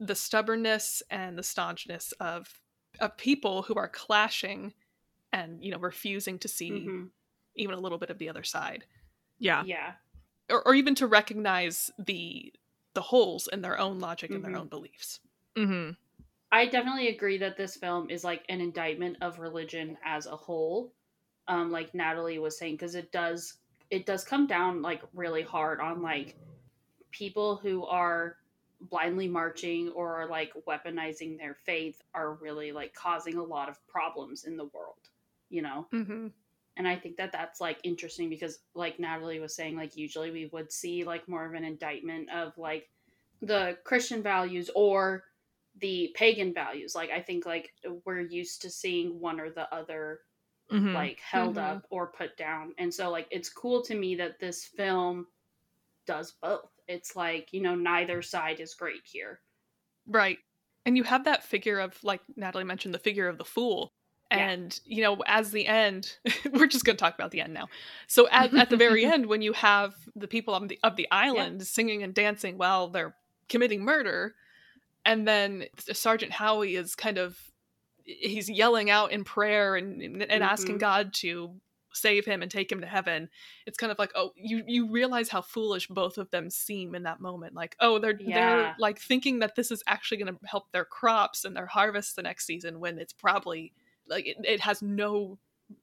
the 0.00 0.14
stubbornness 0.16 1.02
and 1.10 1.38
the 1.38 1.42
staunchness 1.42 2.12
of 2.20 2.60
of 3.00 3.16
people 3.16 3.62
who 3.62 3.74
are 3.76 3.88
clashing 3.88 4.74
and 5.32 5.62
you 5.62 5.70
know 5.70 5.78
refusing 5.78 6.38
to 6.40 6.48
see 6.48 6.70
Mhm. 6.70 7.10
even 7.54 7.74
a 7.74 7.80
little 7.80 7.98
bit 7.98 8.10
of 8.10 8.18
the 8.18 8.28
other 8.28 8.42
side 8.44 8.84
Yeah. 9.38 9.62
Yeah. 9.64 9.94
or, 10.50 10.66
or 10.66 10.74
even 10.74 10.94
to 10.96 11.06
recognize 11.06 11.90
the 11.98 12.52
the 12.98 13.02
holes 13.02 13.48
in 13.52 13.62
their 13.62 13.78
own 13.78 14.00
logic 14.00 14.34
and 14.34 14.42
Mhm. 14.42 14.46
their 14.48 14.56
own 14.56 14.66
beliefs. 14.66 15.20
hmm 15.56 15.90
I 16.50 16.66
definitely 16.66 17.06
agree 17.08 17.38
that 17.38 17.56
this 17.56 17.76
film 17.76 18.10
is 18.10 18.24
like 18.24 18.44
an 18.48 18.60
indictment 18.60 19.18
of 19.20 19.38
religion 19.38 19.96
as 20.02 20.26
a 20.26 20.34
whole. 20.34 20.92
Um, 21.46 21.70
like 21.70 21.94
Natalie 21.94 22.40
was 22.40 22.58
saying, 22.58 22.74
because 22.74 22.96
it 22.96 23.12
does 23.12 23.58
it 23.90 24.04
does 24.04 24.24
come 24.24 24.48
down 24.48 24.82
like 24.82 25.02
really 25.14 25.42
hard 25.42 25.80
on 25.80 26.02
like 26.02 26.34
people 27.12 27.56
who 27.56 27.86
are 27.86 28.38
blindly 28.80 29.28
marching 29.28 29.90
or 29.90 30.26
like 30.28 30.52
weaponizing 30.66 31.38
their 31.38 31.54
faith 31.54 32.02
are 32.14 32.34
really 32.34 32.72
like 32.72 32.94
causing 32.94 33.36
a 33.36 33.44
lot 33.44 33.68
of 33.68 33.78
problems 33.86 34.44
in 34.44 34.56
the 34.56 34.66
world, 34.66 35.08
you 35.50 35.62
know? 35.62 35.86
Mm-hmm. 35.92 36.28
And 36.78 36.88
i 36.88 36.96
think 36.96 37.16
that 37.16 37.30
that's 37.32 37.60
like 37.60 37.78
interesting 37.84 38.30
because 38.30 38.60
like 38.74 38.98
natalie 38.98 39.40
was 39.40 39.54
saying 39.54 39.76
like 39.76 39.96
usually 39.96 40.30
we 40.30 40.46
would 40.52 40.72
see 40.72 41.04
like 41.04 41.28
more 41.28 41.44
of 41.44 41.52
an 41.54 41.64
indictment 41.64 42.30
of 42.30 42.56
like 42.56 42.88
the 43.42 43.76
christian 43.84 44.22
values 44.22 44.70
or 44.74 45.24
the 45.80 46.10
pagan 46.16 46.54
values 46.54 46.94
like 46.94 47.10
i 47.10 47.20
think 47.20 47.44
like 47.44 47.72
we're 48.06 48.20
used 48.20 48.62
to 48.62 48.70
seeing 48.70 49.20
one 49.20 49.38
or 49.38 49.50
the 49.50 49.72
other 49.74 50.20
Mhm. 50.70 50.92
like 50.92 51.18
held 51.20 51.56
Mhm. 51.56 51.62
up 51.76 51.86
or 51.88 52.08
put 52.12 52.36
down. 52.36 52.74
And 52.76 52.92
so 52.92 53.08
like 53.08 53.26
it's 53.30 53.48
cool 53.48 53.80
to 53.84 53.94
me 53.94 54.14
that 54.16 54.38
this 54.38 54.66
film 54.66 55.26
does 56.04 56.32
both. 56.32 56.70
It's 56.88 57.16
like, 57.16 57.54
you 57.54 57.62
know, 57.62 57.74
neither 57.74 58.20
side 58.20 58.60
is 58.60 58.74
great 58.74 59.00
here. 59.06 59.40
Right. 60.06 60.38
And 60.84 60.94
you 60.94 61.04
have 61.04 61.24
that 61.24 61.42
figure 61.42 61.80
of, 61.80 62.02
like 62.04 62.20
Natalie 62.36 62.64
mentioned, 62.64 62.92
the 62.92 62.98
figure 62.98 63.28
of 63.28 63.38
the 63.38 63.46
fool. 63.46 63.94
Yeah. 64.30 64.50
And, 64.50 64.80
you 64.84 65.02
know, 65.02 65.22
as 65.26 65.52
the 65.52 65.66
end, 65.66 66.16
we're 66.52 66.66
just 66.66 66.84
going 66.84 66.96
to 66.96 67.00
talk 67.00 67.14
about 67.14 67.30
the 67.30 67.40
end 67.40 67.54
now. 67.54 67.68
So 68.06 68.28
at, 68.28 68.52
at 68.54 68.68
the 68.68 68.76
very 68.76 69.04
end, 69.14 69.26
when 69.26 69.40
you 69.42 69.54
have 69.54 69.94
the 70.14 70.28
people 70.28 70.54
of 70.54 70.68
the, 70.68 70.78
of 70.82 70.96
the 70.96 71.08
island 71.10 71.66
singing 71.66 72.02
and 72.02 72.12
dancing 72.12 72.58
while 72.58 72.88
they're 72.88 73.14
committing 73.48 73.82
murder, 73.84 74.34
and 75.06 75.26
then 75.26 75.64
Sergeant 75.78 76.32
Howie 76.32 76.76
is 76.76 76.94
kind 76.94 77.16
of, 77.16 77.38
he's 78.04 78.50
yelling 78.50 78.90
out 78.90 79.12
in 79.12 79.24
prayer 79.24 79.76
and, 79.76 80.02
and 80.02 80.42
asking 80.42 80.76
Mhm. 80.76 80.80
God 80.80 81.14
to 81.14 81.54
save 81.94 82.26
him 82.26 82.42
and 82.42 82.50
take 82.50 82.70
him 82.70 82.80
to 82.82 82.86
heaven 82.86 83.28
it's 83.66 83.78
kind 83.78 83.90
of 83.90 83.98
like 83.98 84.12
oh 84.14 84.30
you 84.36 84.62
you 84.68 84.88
realize 84.88 85.30
how 85.30 85.40
foolish 85.40 85.88
both 85.88 86.16
of 86.18 86.30
them 86.30 86.48
seem 86.48 86.94
in 86.94 87.02
that 87.04 87.18
moment 87.18 87.54
like 87.54 87.74
oh 87.80 87.98
they're 87.98 88.16
Yeah. 88.20 88.34
they're 88.56 88.76
like 88.78 89.00
thinking 89.00 89.40
that 89.40 89.56
this 89.56 89.70
is 89.72 89.82
actually 89.86 90.18
going 90.18 90.32
to 90.32 90.38
help 90.46 90.70
their 90.70 90.84
crops 90.84 91.44
and 91.44 91.56
their 91.56 91.66
harvests 91.66 92.12
the 92.12 92.22
next 92.22 92.44
season 92.46 92.78
when 92.78 92.98
it's 92.98 93.14
probably 93.14 93.72
like 94.08 94.26
it, 94.26 94.36
it 94.44 94.60
has 94.60 94.82
no 94.82 95.38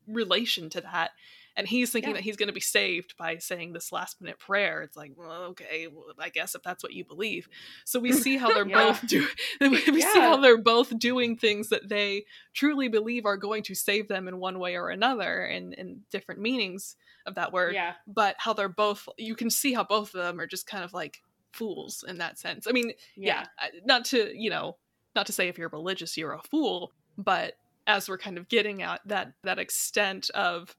relation 0.07 0.69
to 0.71 0.81
that. 0.81 1.11
And 1.57 1.65
he's 1.65 1.89
thinking 1.91 2.09
Yeah. 2.09 2.15
that 2.15 2.23
he's 2.23 2.35
going 2.35 2.47
to 2.47 2.53
be 2.53 2.59
saved 2.59 3.15
by 3.17 3.37
saying 3.37 3.71
this 3.71 3.91
last 3.93 4.19
minute 4.19 4.39
prayer. 4.39 4.81
It's 4.81 4.97
like 4.97 5.13
well 5.15 5.43
okay 5.51 5.87
well, 5.87 6.07
i 6.19 6.27
guess 6.27 6.53
if 6.53 6.61
that's 6.63 6.83
what 6.83 6.91
you 6.93 7.05
believe. 7.05 7.47
So 7.85 7.99
we 7.99 8.11
see 8.11 8.35
how 8.35 8.49
they're 8.53 8.67
Yeah. 8.67 8.87
both 8.87 9.07
do 9.07 9.25
we 9.61 9.77
see 10.01 10.19
how 10.19 10.37
they're 10.37 10.57
both 10.61 10.97
doing 10.99 11.37
things 11.37 11.69
that 11.69 11.87
they 11.87 12.25
truly 12.53 12.89
believe 12.89 13.25
are 13.25 13.37
going 13.37 13.63
to 13.63 13.75
save 13.75 14.09
them 14.09 14.27
in 14.27 14.37
one 14.39 14.59
way 14.59 14.75
or 14.75 14.89
another 14.89 15.45
in 15.45 15.71
in 15.73 16.01
different 16.11 16.41
meanings 16.41 16.97
of 17.25 17.35
that 17.35 17.53
word. 17.53 17.73
Yeah. 17.73 17.93
but 18.05 18.35
how 18.37 18.51
they're 18.53 18.67
both 18.67 19.07
you 19.17 19.35
can 19.35 19.49
see 19.49 19.71
how 19.73 19.83
both 19.85 20.13
of 20.13 20.21
them 20.23 20.39
are 20.41 20.47
just 20.47 20.67
kind 20.67 20.83
of 20.83 20.93
like 20.93 21.21
fools 21.53 22.03
in 22.05 22.17
that 22.17 22.37
sense. 22.37 22.67
I 22.67 22.73
mean 22.73 22.91
yeah, 23.15 23.45
not 23.85 24.03
to 24.05 24.31
you 24.37 24.49
know 24.49 24.75
not 25.15 25.27
to 25.27 25.31
say 25.31 25.47
if 25.47 25.57
you're 25.57 25.69
religious 25.69 26.17
you're 26.17 26.33
a 26.33 26.41
fool 26.41 26.91
but 27.17 27.53
as 27.87 28.09
we're 28.09 28.17
kind 28.17 28.37
of 28.37 28.47
getting 28.49 28.81
at 28.81 29.01
that 29.05 29.33
that 29.43 29.59
extent 29.59 30.29
of 30.31 30.75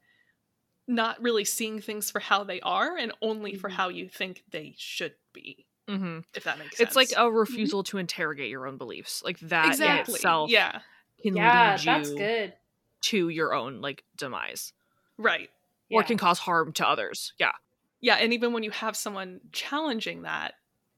not 0.88 1.20
really 1.22 1.44
seeing 1.44 1.80
things 1.80 2.10
for 2.10 2.20
how 2.20 2.44
they 2.44 2.60
are 2.62 2.96
and 2.96 3.12
only 3.22 3.54
for 3.54 3.68
Mhm. 3.68 3.70
how 3.70 3.88
you 3.90 4.08
think 4.08 4.44
they 4.50 4.74
should 4.78 5.16
be 5.34 5.66
Mhm. 5.88 6.24
if 6.34 6.44
that 6.44 6.58
makes 6.58 6.78
sense 6.78 6.90
It's 6.90 6.96
like 6.96 7.12
a 7.16 7.30
refusal 7.30 7.82
to 7.84 7.98
interrogate 7.98 8.50
your 8.50 8.66
own 8.66 8.78
beliefs. 8.78 9.22
Like 9.22 9.38
that 9.40 9.80
exactly 9.80 10.22
in 10.24 10.34
itself 10.34 10.44
yeah 10.44 10.82
can 11.22 11.34
Yeah, 11.34 11.50
lead 11.50 11.82
you 11.82 11.84
that's 11.84 12.12
good. 12.14 12.56
to 13.02 13.28
your 13.30 13.54
own 13.54 13.80
like 13.80 14.04
demise 14.16 14.72
right 15.18 15.50
or 15.92 16.04
can 16.04 16.18
cause 16.18 16.38
harm 16.38 16.72
to 16.74 16.86
others. 16.88 17.32
Yeah. 17.38 17.52
yeah 18.00 18.16
and 18.16 18.32
even 18.32 18.52
when 18.52 18.62
you 18.62 18.70
have 18.70 18.96
someone 18.96 19.40
challenging 19.52 20.22
that 20.22 20.54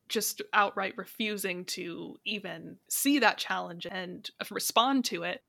just 0.08 0.40
outright 0.52 0.96
refusing 0.96 1.64
to 1.64 2.16
even 2.24 2.78
see 2.88 3.18
that 3.18 3.38
challenge 3.38 3.86
and 3.90 4.30
respond 4.50 5.04
to 5.04 5.22
it 5.22 5.42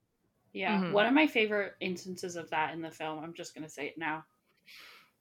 Yeah. 0.53 0.77
Mhm. 0.79 0.91
One 0.93 1.05
of 1.05 1.13
my 1.13 1.27
favorite 1.27 1.73
instances 1.79 2.35
of 2.35 2.49
that 2.49 2.73
in 2.73 2.81
the 2.81 2.91
film, 2.91 3.23
I'm 3.23 3.33
just 3.33 3.53
going 3.53 3.63
to 3.65 3.69
say 3.69 3.87
it 3.87 3.97
now, 3.97 4.25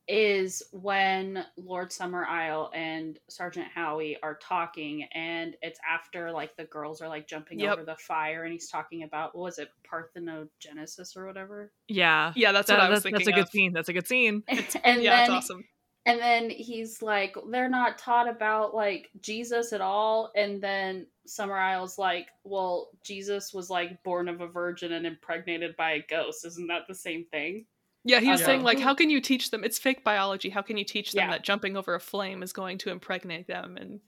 is 0.07 0.63
when 0.73 1.45
Lord 1.59 1.91
Summerisle 1.91 2.71
and 2.75 3.19
Sergeant 3.29 3.67
Howie 3.75 4.17
are 4.23 4.37
talking, 4.43 5.05
and 5.15 5.55
it's 5.61 5.79
after 5.89 6.33
like 6.33 6.57
the 6.57 6.65
girls 6.65 7.03
are 7.03 7.09
like 7.09 7.29
jumping 7.29 7.59
Yep. 7.61 7.73
over 7.75 7.85
the 7.85 7.97
fire, 7.97 8.45
and 8.45 8.53
he's 8.53 8.71
talking 8.71 9.03
about 9.03 9.35
what 9.37 9.43
was 9.43 9.59
it, 9.59 9.69
parthenogenesis 9.91 11.15
or 11.17 11.27
whatever. 11.27 11.73
Yeah. 11.89 12.33
yeah 12.37 12.53
that's 12.53 12.69
That- 12.69 12.79
what 12.79 12.85
i 12.87 12.89
was 12.89 12.97
that's, 12.97 13.03
thinking 13.03 13.19
that's 13.19 13.29
a 13.29 13.33
good 13.33 13.45
of. 13.45 13.51
scene. 13.51 13.73
That's 13.75 13.89
a 13.91 13.93
good 13.93 14.07
scene. 14.07 14.43
and 14.49 14.59
yeah 14.85 14.95
then 14.95 15.03
that's 15.03 15.31
awesome 15.31 15.65
and 16.07 16.19
then 16.21 16.49
he's 16.49 17.03
like, 17.03 17.37
they're 17.51 17.69
not 17.69 17.99
taught 17.99 18.31
about 18.31 18.75
like 18.75 19.11
Jesus 19.21 19.75
at 19.75 19.83
all. 19.83 20.31
And 20.35 20.63
then 20.63 21.07
Summerisle's 21.29 21.99
like, 21.99 22.29
well, 22.45 22.91
Jesus 23.05 23.53
was 23.53 23.71
like 23.71 24.03
born 24.03 24.29
of 24.29 24.41
a 24.41 24.47
virgin 24.47 24.93
and 24.93 25.07
impregnated 25.07 25.77
by 25.77 25.93
a 25.93 26.03
ghost. 26.09 26.45
Isn't 26.45 26.69
that 26.69 26.87
the 26.89 26.95
same 26.95 27.25
thing? 27.31 27.67
Yeah, 28.05 28.21
he 28.21 28.31
was 28.31 28.41
Yeah. 28.41 28.47
saying 28.47 28.63
like, 28.63 28.79
how 28.79 28.95
can 28.95 29.11
you 29.11 29.21
teach 29.21 29.51
them? 29.51 29.65
It's 29.65 29.79
fake 29.79 30.05
biology. 30.05 30.49
How 30.51 30.63
can 30.63 30.77
you 30.77 30.85
teach 30.85 31.13
them 31.13 31.25
Yeah. 31.27 31.31
that 31.33 31.43
jumping 31.45 31.77
over 31.77 31.95
a 31.95 32.01
flame 32.01 32.43
is 32.43 32.53
going 32.53 32.79
to 32.79 32.91
impregnate 32.91 33.47
them? 33.49 33.77
And, 33.77 34.01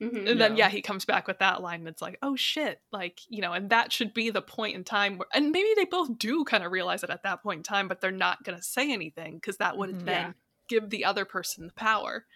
Mhm. 0.00 0.30
and 0.30 0.40
then 0.40 0.56
Yeah. 0.56 0.66
yeah, 0.66 0.68
he 0.68 0.80
comes 0.82 1.04
back 1.04 1.26
with 1.26 1.38
that 1.40 1.60
line, 1.60 1.80
and 1.80 1.88
it's 1.88 2.02
like, 2.02 2.18
oh 2.22 2.36
shit, 2.36 2.80
like 2.92 3.20
you 3.28 3.40
know, 3.40 3.52
and 3.52 3.70
that 3.70 3.92
should 3.92 4.14
be 4.14 4.30
the 4.30 4.42
point 4.42 4.76
in 4.76 4.84
time 4.84 5.18
where, 5.18 5.26
and 5.34 5.50
maybe 5.50 5.70
they 5.74 5.86
both 5.86 6.18
do 6.18 6.44
kind 6.44 6.62
of 6.62 6.70
realize 6.70 7.02
it 7.02 7.10
at 7.10 7.24
that 7.24 7.42
point 7.42 7.58
in 7.58 7.62
time, 7.64 7.88
but 7.88 8.00
they're 8.00 8.12
not 8.12 8.44
gonna 8.44 8.62
say 8.62 8.92
anything 8.92 9.34
because 9.36 9.56
that 9.56 9.76
would 9.76 9.90
Mhm. 9.90 10.04
then 10.04 10.26
Yeah. 10.26 10.32
give 10.68 10.90
the 10.90 11.04
other 11.04 11.24
person 11.24 11.66
the 11.66 11.72
power. 11.72 12.26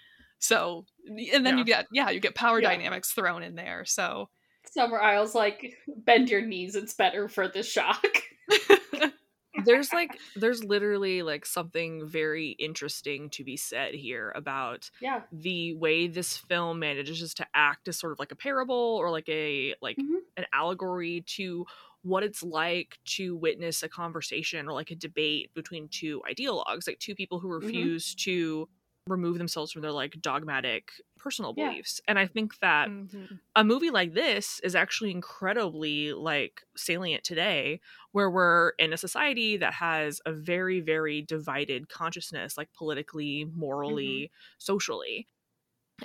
So, 0.42 0.87
and 1.07 1.46
then 1.46 1.57
Yeah. 1.57 1.57
you 1.57 1.64
get 1.64 1.87
yeah, 1.92 2.11
you 2.11 2.20
get 2.20 2.35
power 2.35 2.61
Yeah. 2.61 2.61
dynamics 2.61 3.12
thrown 3.12 3.42
in 3.44 3.55
there. 3.55 3.85
So 3.85 4.28
Summerisle's 4.66 5.35
like, 5.35 5.76
bend 5.87 6.31
your 6.31 6.40
knees. 6.42 6.74
It's 6.76 6.94
better 6.94 7.28
for 7.28 7.48
the 7.48 7.62
shock. 7.62 8.05
there's 9.57 9.92
like 9.92 10.20
there's 10.35 10.64
literally 10.64 11.22
like 11.22 11.44
something 11.44 12.07
very 12.07 12.50
interesting 12.52 13.28
to 13.31 13.44
be 13.44 13.57
said 13.57 13.94
here 13.94 14.33
about 14.35 14.90
yeah. 15.00 15.22
the 15.31 15.74
way 15.74 16.07
this 16.07 16.37
film 16.37 16.78
manages 16.78 17.35
to 17.35 17.46
act 17.55 17.87
as 17.88 17.98
sort 17.98 18.12
of 18.12 18.18
like 18.18 18.33
a 18.33 18.37
parable 18.37 18.74
or 18.74 19.11
like 19.11 19.28
a 19.28 19.74
like 19.83 19.98
Mhm. 19.98 20.33
an 20.37 20.46
allegory 20.55 21.22
to 21.26 21.66
what 22.02 22.22
it's 22.24 22.42
like 22.42 22.98
to 23.05 23.37
witness 23.37 23.83
a 23.83 23.88
conversation 23.88 24.66
or 24.66 24.72
like 24.72 24.90
a 24.90 24.96
debate 24.96 25.52
between 25.55 25.88
two 25.88 26.22
ideologues 26.28 26.87
like 26.87 26.98
two 26.98 27.14
people 27.14 27.38
who 27.38 27.48
Mm-hmm. 27.62 27.87
refuse 27.88 28.14
to 28.14 28.68
remove 29.09 29.38
themselves 29.38 29.73
from 29.73 29.83
their 29.83 29.93
like 29.93 30.21
dogmatic 30.21 30.93
personal 31.19 31.53
Yeah. 31.55 31.65
beliefs 31.65 32.01
and 32.07 32.19
i 32.19 32.27
think 32.27 32.59
that 32.61 32.91
Mhm. 32.91 33.41
a 33.57 33.65
movie 33.65 33.91
like 33.91 34.15
this 34.15 34.61
is 34.61 34.75
actually 34.77 35.11
incredibly 35.11 36.12
like 36.12 36.62
salient 36.77 37.25
today 37.25 37.81
where 38.12 38.31
we're 38.31 38.71
in 38.79 38.93
a 38.93 38.97
society 38.97 39.57
that 39.57 39.75
has 39.75 40.21
a 40.27 40.33
very 40.33 40.81
very 40.81 41.23
divided 41.23 41.88
consciousness 41.88 42.57
like 42.57 42.73
politically 42.75 43.45
morally 43.55 44.31
socially 44.59 45.27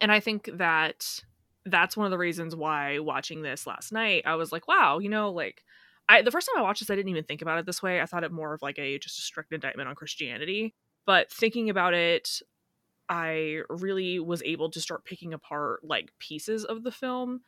and 0.02 0.12
i 0.12 0.20
think 0.20 0.50
that 0.54 1.24
that's 1.66 1.98
one 1.98 2.06
of 2.06 2.12
the 2.12 2.18
reasons 2.18 2.56
why 2.56 3.00
watching 3.00 3.42
this 3.42 3.68
last 3.68 3.92
night 3.92 4.24
i 4.26 4.36
was 4.36 4.52
like 4.52 4.68
wow 4.68 5.00
you 5.00 5.10
know 5.10 5.32
like 5.32 5.64
I, 6.10 6.22
the 6.22 6.32
first 6.32 6.48
time 6.48 6.58
I 6.58 6.64
watched 6.64 6.80
this, 6.80 6.90
I 6.90 6.96
didn't 6.96 7.10
even 7.10 7.26
think 7.26 7.42
about 7.42 7.60
it 7.60 7.66
this 7.66 7.84
way. 7.84 8.00
I 8.00 8.06
thought 8.06 8.24
it 8.24 8.32
more 8.32 8.54
of 8.54 8.62
like 8.62 8.80
a 8.80 8.98
just 8.98 9.20
a 9.20 9.22
strict 9.22 9.52
indictment 9.52 9.90
on 9.90 9.96
Christianity. 9.96 10.74
But 11.06 11.30
thinking 11.30 11.70
about 11.70 11.94
it, 11.94 12.42
I 13.10 13.62
really 13.70 14.20
was 14.20 14.44
able 14.44 14.70
to 14.72 14.82
start 14.82 15.06
picking 15.06 15.34
apart 15.34 15.84
like 15.84 16.14
pieces 16.20 16.66
of 16.66 16.84
the 16.84 16.92
film 16.92 17.42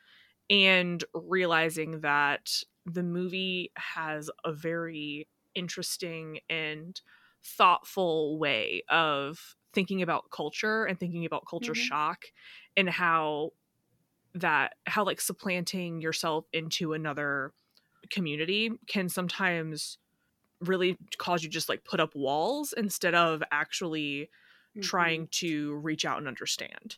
and 0.50 1.04
realizing 1.14 2.02
that 2.02 2.64
the 2.86 3.04
movie 3.04 3.72
has 3.78 4.30
a 4.46 4.54
very 4.54 5.28
interesting 5.56 6.40
and 6.50 7.00
thoughtful 7.44 8.40
way 8.40 8.84
of 8.90 9.56
thinking 9.74 10.02
about 10.02 10.32
culture 10.32 10.86
and 10.86 11.00
thinking 11.00 11.26
about 11.26 11.46
culture 11.48 11.76
Mhm. 11.76 11.76
shock 11.76 12.26
and 12.78 12.90
how 12.90 13.52
that 14.34 14.76
how 14.86 15.04
like 15.04 15.20
supplanting 15.22 16.02
yourself 16.02 16.46
into 16.54 16.94
another 16.94 17.54
community 18.12 18.72
can 18.88 19.10
sometimes 19.10 19.98
really 20.62 20.98
cause 21.20 21.44
you 21.44 21.50
just 21.50 21.70
like 21.70 21.86
put 21.86 22.00
up 22.00 22.16
walls 22.16 22.74
instead 22.78 23.16
of 23.16 23.44
actually 23.52 24.30
Mhm. 24.76 24.90
trying 24.90 25.28
to 25.30 25.76
reach 25.78 26.06
out 26.06 26.18
and 26.20 26.28
understand. 26.28 26.98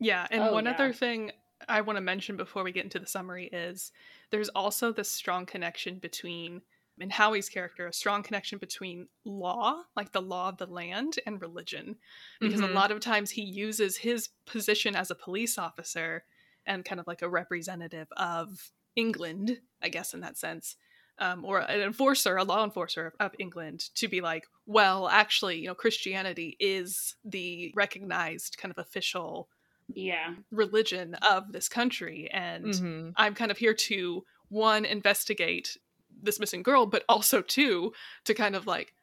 Yeah, 0.00 0.26
and 0.30 0.48
Oh, 0.48 0.50
one 0.50 0.66
yeah. 0.66 0.66
other 0.66 0.92
thing 0.92 1.32
I 1.68 1.80
want 1.80 1.96
to 1.96 2.00
mention 2.00 2.36
before 2.36 2.62
we 2.64 2.72
get 2.72 2.84
into 2.84 2.98
the 2.98 3.06
summary 3.06 3.46
is 3.46 3.92
there's 4.30 4.48
also 4.50 4.92
this 4.92 5.10
strong 5.10 5.46
connection 5.46 5.98
between 5.98 6.62
in 6.98 7.10
Howie's 7.10 7.48
character, 7.48 7.86
a 7.88 7.92
strong 7.92 8.22
connection 8.22 8.58
between 8.58 9.08
law, 9.24 9.82
like 9.96 10.12
the 10.12 10.22
law 10.22 10.48
of 10.48 10.58
the 10.58 10.66
land, 10.66 11.18
and 11.26 11.40
religion. 11.40 11.98
Because 12.42 12.60
Mhm. 12.60 12.64
a 12.70 12.72
lot 12.72 12.92
of 12.92 13.00
times 13.00 13.30
he 13.32 13.42
uses 13.42 13.96
his 13.96 14.28
position 14.46 14.94
as 14.94 15.10
a 15.10 15.14
police 15.16 15.58
officer 15.58 16.24
and 16.66 16.84
kind 16.84 17.00
of 17.00 17.06
like 17.06 17.22
a 17.22 17.28
representative 17.28 18.08
of 18.16 18.72
England, 18.94 19.60
I 19.82 19.88
guess, 19.88 20.14
in 20.14 20.20
that 20.20 20.36
sense, 20.36 20.76
um, 21.18 21.44
or 21.44 21.60
an 21.60 21.80
enforcer, 21.80 22.36
a 22.36 22.44
law 22.44 22.64
enforcer 22.64 23.14
of, 23.20 23.32
England, 23.38 23.88
to 23.94 24.08
be 24.08 24.20
like, 24.20 24.46
well, 24.66 25.08
actually, 25.08 25.58
you 25.60 25.68
know, 25.68 25.74
Christianity 25.74 26.56
is 26.60 27.16
the 27.24 27.72
recognized 27.74 28.56
kind 28.58 28.70
of 28.70 28.78
official 28.78 29.48
Yeah. 29.94 30.34
religion 30.50 31.14
of 31.16 31.52
this 31.52 31.68
country 31.68 32.28
and 32.32 32.64
Mhm. 32.64 33.12
i'm 33.16 33.34
kind 33.34 33.50
of 33.50 33.58
here 33.58 33.74
to 33.74 34.24
one 34.48 34.86
investigate 34.86 35.76
this 36.22 36.40
missing 36.40 36.62
girl 36.62 36.86
but 36.86 37.04
also 37.06 37.42
two 37.42 37.92
to 38.24 38.32
kind 38.32 38.56
of 38.56 38.66
like 38.66 38.94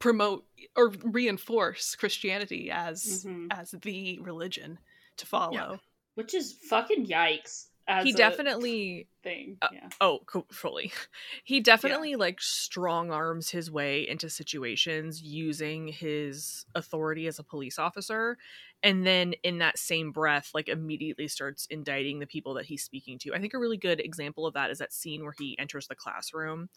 promote 0.00 0.44
or 0.76 0.88
reinforce 1.04 1.94
christianity 1.94 2.68
as 2.70 3.24
Mhm. 3.24 3.46
as 3.52 3.70
the 3.70 4.18
religion 4.20 4.78
to 5.18 5.24
follow 5.26 5.80
Which 6.16 6.34
is 6.34 6.54
fucking 6.68 7.06
yikes. 7.06 7.68
He 8.04 8.12
definitely 8.12 9.08
thing. 9.22 9.56
uh, 9.62 9.68
yeah. 9.72 9.88
oh 10.00 10.20
co- 10.26 10.46
fully 10.52 10.92
he 11.44 11.60
definitely 11.60 12.14
like 12.16 12.40
strong 12.40 13.10
arms 13.10 13.50
his 13.50 13.70
way 13.70 14.06
into 14.08 14.28
situations 14.28 15.22
using 15.22 15.88
his 15.88 16.66
authority 16.74 17.26
as 17.26 17.38
a 17.38 17.42
police 17.42 17.78
officer 17.78 18.36
and 18.82 19.06
then 19.06 19.32
in 19.42 19.58
that 19.58 19.78
same 19.78 20.12
breath 20.12 20.50
like 20.54 20.68
immediately 20.68 21.26
starts 21.26 21.66
indicting 21.70 22.18
the 22.18 22.26
people 22.26 22.54
that 22.54 22.66
he's 22.66 22.82
speaking 22.84 23.18
to 23.18 23.34
i 23.34 23.40
think 23.40 23.54
a 23.54 23.58
really 23.58 23.78
good 23.78 24.00
example 24.00 24.46
of 24.46 24.54
that 24.54 24.70
is 24.70 24.78
that 24.78 24.92
scene 24.92 25.22
where 25.22 25.34
he 25.38 25.58
enters 25.58 25.88
the 25.88 25.94
classroom 25.94 26.68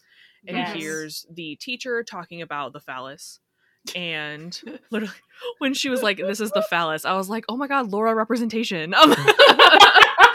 and 0.48 0.56
Yes. 0.56 0.72
he 0.72 0.80
hears 0.80 1.26
the 1.30 1.56
teacher 1.56 2.02
talking 2.02 2.42
about 2.42 2.72
the 2.72 2.80
phallus 2.80 3.38
and 3.96 4.60
literally 4.90 5.12
when 5.58 5.74
she 5.74 5.88
was 5.88 6.02
like 6.02 6.16
this 6.16 6.40
is 6.40 6.52
the 6.52 6.62
phallus 6.62 7.04
i 7.04 7.14
was 7.14 7.28
like 7.28 7.44
oh 7.48 7.56
my 7.56 7.66
god 7.66 7.90
laura 7.90 8.14
representation 8.14 8.94
um, 9.00 9.10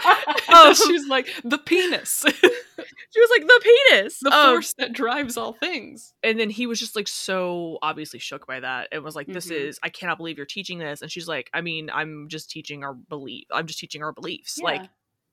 Oh, 0.50 0.72
she 0.72 0.92
was 0.92 1.06
like 1.06 1.28
the 1.44 1.58
penis, 1.58 2.24
she 2.26 3.20
was 3.20 3.30
like 3.30 3.46
the 3.46 3.60
penis. 3.90 4.18
The 4.20 4.32
Um, 4.32 4.54
force 4.54 4.74
that 4.78 4.92
drives 4.92 5.36
all 5.36 5.52
things. 5.52 6.14
and 6.22 6.38
then 6.40 6.48
he 6.50 6.66
was 6.66 6.78
just 6.80 6.96
like 6.96 7.06
so 7.08 7.78
obviously 7.82 8.18
shook 8.18 8.46
by 8.46 8.60
that 8.60 8.88
and 8.92 9.02
was 9.04 9.14
like 9.14 9.26
this 9.26 9.46
Mhm. 9.48 9.52
is 9.68 9.78
i 9.82 9.88
cannot 9.88 10.16
believe 10.16 10.36
you're 10.36 10.46
teaching 10.46 10.78
this. 10.78 11.02
And 11.02 11.10
she's 11.10 11.28
like 11.28 11.50
i 11.52 11.60
mean 11.60 11.90
i'm 11.92 12.28
just 12.28 12.50
teaching 12.50 12.82
our 12.84 12.94
belief 12.94 13.44
i'm 13.52 13.66
just 13.66 13.78
teaching 13.78 14.02
our 14.02 14.12
beliefs. 14.12 14.58
Like 14.58 14.82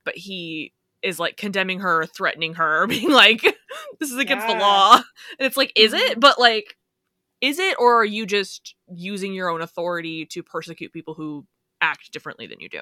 but 0.04 0.16
he 0.18 0.74
is 1.02 1.20
like 1.20 1.38
condemning 1.38 1.80
her 1.80 2.06
threatening 2.06 2.56
her 2.56 2.86
being 2.96 3.10
like 3.12 3.42
this 4.00 4.12
is 4.12 4.18
against 4.18 4.48
the 4.48 4.54
law. 4.54 4.96
And 5.40 5.46
it's 5.48 5.58
like 5.58 5.72
is 5.76 5.94
Mhm. 5.94 6.00
it 6.12 6.20
but 6.20 6.38
like 6.40 6.78
is 7.42 7.60
it 7.60 7.76
or 7.80 8.00
are 8.00 8.06
you 8.06 8.26
just 8.26 8.76
using 8.94 9.34
your 9.34 9.50
own 9.50 9.62
authority 9.62 10.26
to 10.28 10.44
persecute 10.44 10.92
people 10.94 11.14
who 11.14 11.46
act 11.82 12.12
differently 12.12 12.48
than 12.48 12.60
you 12.60 12.70
do 12.70 12.82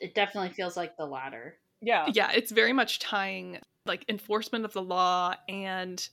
it 0.00 0.14
definitely 0.14 0.50
feels 0.50 0.76
like 0.76 0.96
the 0.96 1.06
latter. 1.06 1.58
yeah 1.80 2.06
Yeah, 2.12 2.30
it's 2.32 2.50
very 2.52 2.72
much 2.72 2.98
tying 2.98 3.58
like 3.84 4.04
enforcement 4.08 4.64
of 4.64 4.72
the 4.72 4.82
law 4.82 5.34
and 5.48 6.08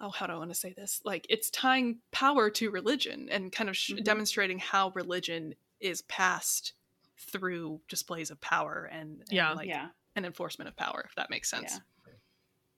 oh, 0.00 0.10
how 0.10 0.26
do 0.26 0.32
I 0.32 0.36
want 0.38 0.50
to 0.50 0.54
say 0.54 0.72
this? 0.72 1.00
Like 1.04 1.24
it's 1.30 1.50
tying 1.50 1.98
power 2.10 2.50
to 2.50 2.70
religion 2.70 3.28
and 3.30 3.52
kind 3.52 3.70
of 3.70 3.76
sh- 3.76 3.92
Mhm. 3.92 4.04
demonstrating 4.04 4.58
how 4.58 4.90
religion 4.90 5.54
is 5.80 6.02
passed 6.02 6.72
through 7.16 7.80
displays 7.88 8.30
of 8.30 8.40
power 8.40 8.88
and, 8.90 9.20
and, 9.20 9.32
Yeah. 9.32 9.52
like 9.52 9.68
yeah. 9.68 9.90
an 10.16 10.24
enforcement 10.24 10.68
of 10.68 10.76
power, 10.76 11.04
if 11.06 11.14
that 11.14 11.30
makes 11.30 11.48
sense. 11.48 11.74
Yeah. 12.06 12.12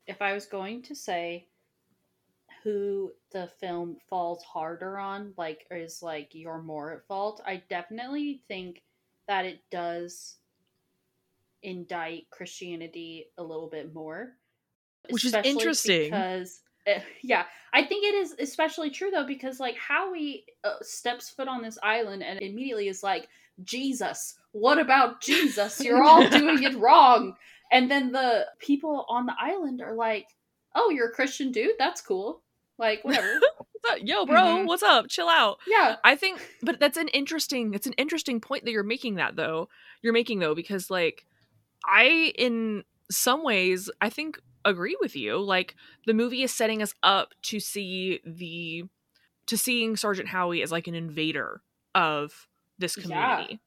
If 0.06 0.22
I 0.22 0.34
was 0.34 0.46
going 0.46 0.82
to 0.82 0.94
say 0.94 1.48
who 2.62 3.12
the 3.32 3.48
film 3.60 3.96
falls 4.08 4.42
harder 4.44 4.98
on, 4.98 5.34
like 5.36 5.66
is 5.70 6.02
like 6.02 6.34
you're 6.34 6.62
more 6.62 6.92
at 6.92 7.06
fault, 7.06 7.40
I 7.46 7.62
definitely 7.68 8.42
think 8.48 8.82
that 9.28 9.44
it 9.44 9.60
does 9.70 10.36
indict 11.62 12.30
Christianity 12.30 13.26
a 13.38 13.42
little 13.42 13.68
bit 13.68 13.92
more. 13.94 14.32
Which 15.10 15.24
is 15.24 15.34
interesting. 15.34 16.04
because 16.04 16.60
eh, 16.86 17.00
yeah, 17.22 17.44
I 17.72 17.84
think 17.84 18.04
it 18.04 18.14
is 18.14 18.34
especially 18.38 18.90
true 18.90 19.10
though 19.10 19.26
because 19.26 19.60
like 19.60 19.76
Howie 19.76 20.44
uh, 20.64 20.76
steps 20.82 21.30
foot 21.30 21.48
on 21.48 21.62
this 21.62 21.78
island 21.82 22.22
and 22.22 22.40
immediately 22.40 22.88
is 22.88 23.02
like 23.02 23.28
Jesus, 23.62 24.38
what 24.52 24.78
about 24.78 25.20
Jesus? 25.22 25.80
You're 25.80 26.02
all 26.02 26.28
doing 26.28 26.62
it 26.62 26.76
wrong. 26.76 27.36
And 27.72 27.90
then 27.90 28.12
the 28.12 28.46
people 28.58 29.06
on 29.08 29.26
the 29.26 29.34
island 29.40 29.82
are 29.82 29.94
like, 29.94 30.28
"Oh, 30.74 30.90
you're 30.90 31.08
a 31.08 31.12
Christian 31.12 31.50
dude? 31.50 31.72
That's 31.78 32.00
cool." 32.00 32.42
Like, 32.78 33.04
whatever. 33.04 33.40
Yo 34.02 34.26
bro 34.26 34.36
Mhm. 34.36 34.66
what's 34.66 34.82
up 34.82 35.06
chill 35.08 35.28
out 35.28 35.58
yeah. 35.66 35.96
I 36.04 36.16
think, 36.16 36.40
but 36.62 36.78
that's 36.80 36.96
an 36.96 37.08
interesting. 37.08 37.72
It's 37.74 37.86
an 37.86 37.92
interesting 37.94 38.40
point 38.40 38.64
that 38.64 38.70
you're 38.72 38.82
making. 38.82 39.14
That 39.16 39.36
though, 39.36 39.68
you're 40.02 40.12
making 40.12 40.38
though 40.40 40.54
because 40.54 40.90
like, 40.90 41.24
I 41.84 42.32
in 42.36 42.84
some 43.10 43.44
ways 43.44 43.90
I 44.00 44.10
think 44.10 44.40
agree 44.64 44.96
with 45.00 45.14
you. 45.14 45.38
Like 45.38 45.76
the 46.06 46.14
movie 46.14 46.42
is 46.42 46.52
setting 46.52 46.82
us 46.82 46.92
up 47.02 47.32
to 47.42 47.60
see 47.60 48.20
the 48.26 48.84
to 49.46 49.56
seeing 49.56 49.96
Sergeant 49.96 50.28
Howie 50.28 50.62
as 50.62 50.72
like 50.72 50.88
an 50.88 50.94
invader 50.96 51.62
of 51.94 52.48
this 52.78 52.96
Yeah. 52.96 53.02
community, 53.02 53.60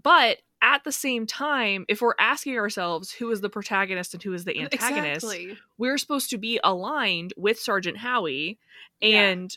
but 0.00 0.38
at 0.62 0.84
the 0.84 0.92
same 0.92 1.26
time, 1.26 1.84
if 1.88 2.00
we're 2.00 2.14
asking 2.18 2.56
ourselves 2.58 3.12
who 3.12 3.30
is 3.30 3.40
the 3.40 3.50
protagonist 3.50 4.14
and 4.14 4.22
who 4.22 4.32
is 4.32 4.44
the 4.44 4.58
antagonist, 4.60 5.24
Exactly. 5.24 5.56
we're 5.78 5.98
supposed 5.98 6.30
to 6.30 6.38
be 6.38 6.58
aligned 6.64 7.32
with 7.36 7.58
Sergeant 7.58 7.98
Howie 7.98 8.58
Yeah. 9.00 9.20
and 9.30 9.56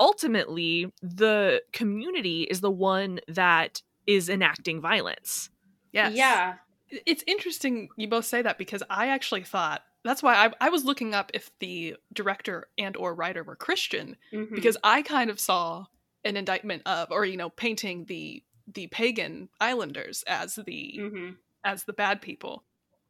ultimately 0.00 0.92
the 1.02 1.62
community 1.72 2.42
is 2.42 2.60
the 2.60 2.70
one 2.70 3.20
that 3.28 3.82
is 4.06 4.28
enacting 4.28 4.80
violence. 4.80 5.50
Yes. 5.92 6.14
Yeah. 6.14 6.54
It's 7.06 7.22
interesting 7.26 7.88
you 7.96 8.08
both 8.08 8.24
say 8.24 8.42
that 8.42 8.58
because 8.58 8.82
I 8.90 9.08
actually 9.08 9.44
thought 9.44 9.82
that's 10.04 10.22
why 10.22 10.34
I, 10.34 10.50
I 10.60 10.68
was 10.70 10.84
looking 10.84 11.14
up 11.14 11.30
if 11.32 11.50
the 11.60 11.94
director 12.12 12.66
and 12.76 12.96
or 12.96 13.14
writer 13.14 13.44
were 13.44 13.54
Christian 13.54 14.16
Mhm. 14.32 14.54
because 14.54 14.76
I 14.82 15.02
kind 15.02 15.30
of 15.30 15.38
saw 15.38 15.86
an 16.24 16.36
indictment 16.36 16.82
of 16.86 17.10
or 17.12 17.24
you 17.24 17.36
know 17.36 17.50
painting 17.50 18.06
the 18.06 18.42
the 18.74 18.86
pagan 18.88 19.48
islanders 19.60 20.24
as 20.26 20.54
the 20.66 20.98
Mhm. 21.00 21.36
as 21.64 21.84
the 21.84 21.92
bad 21.92 22.20
people 22.22 22.64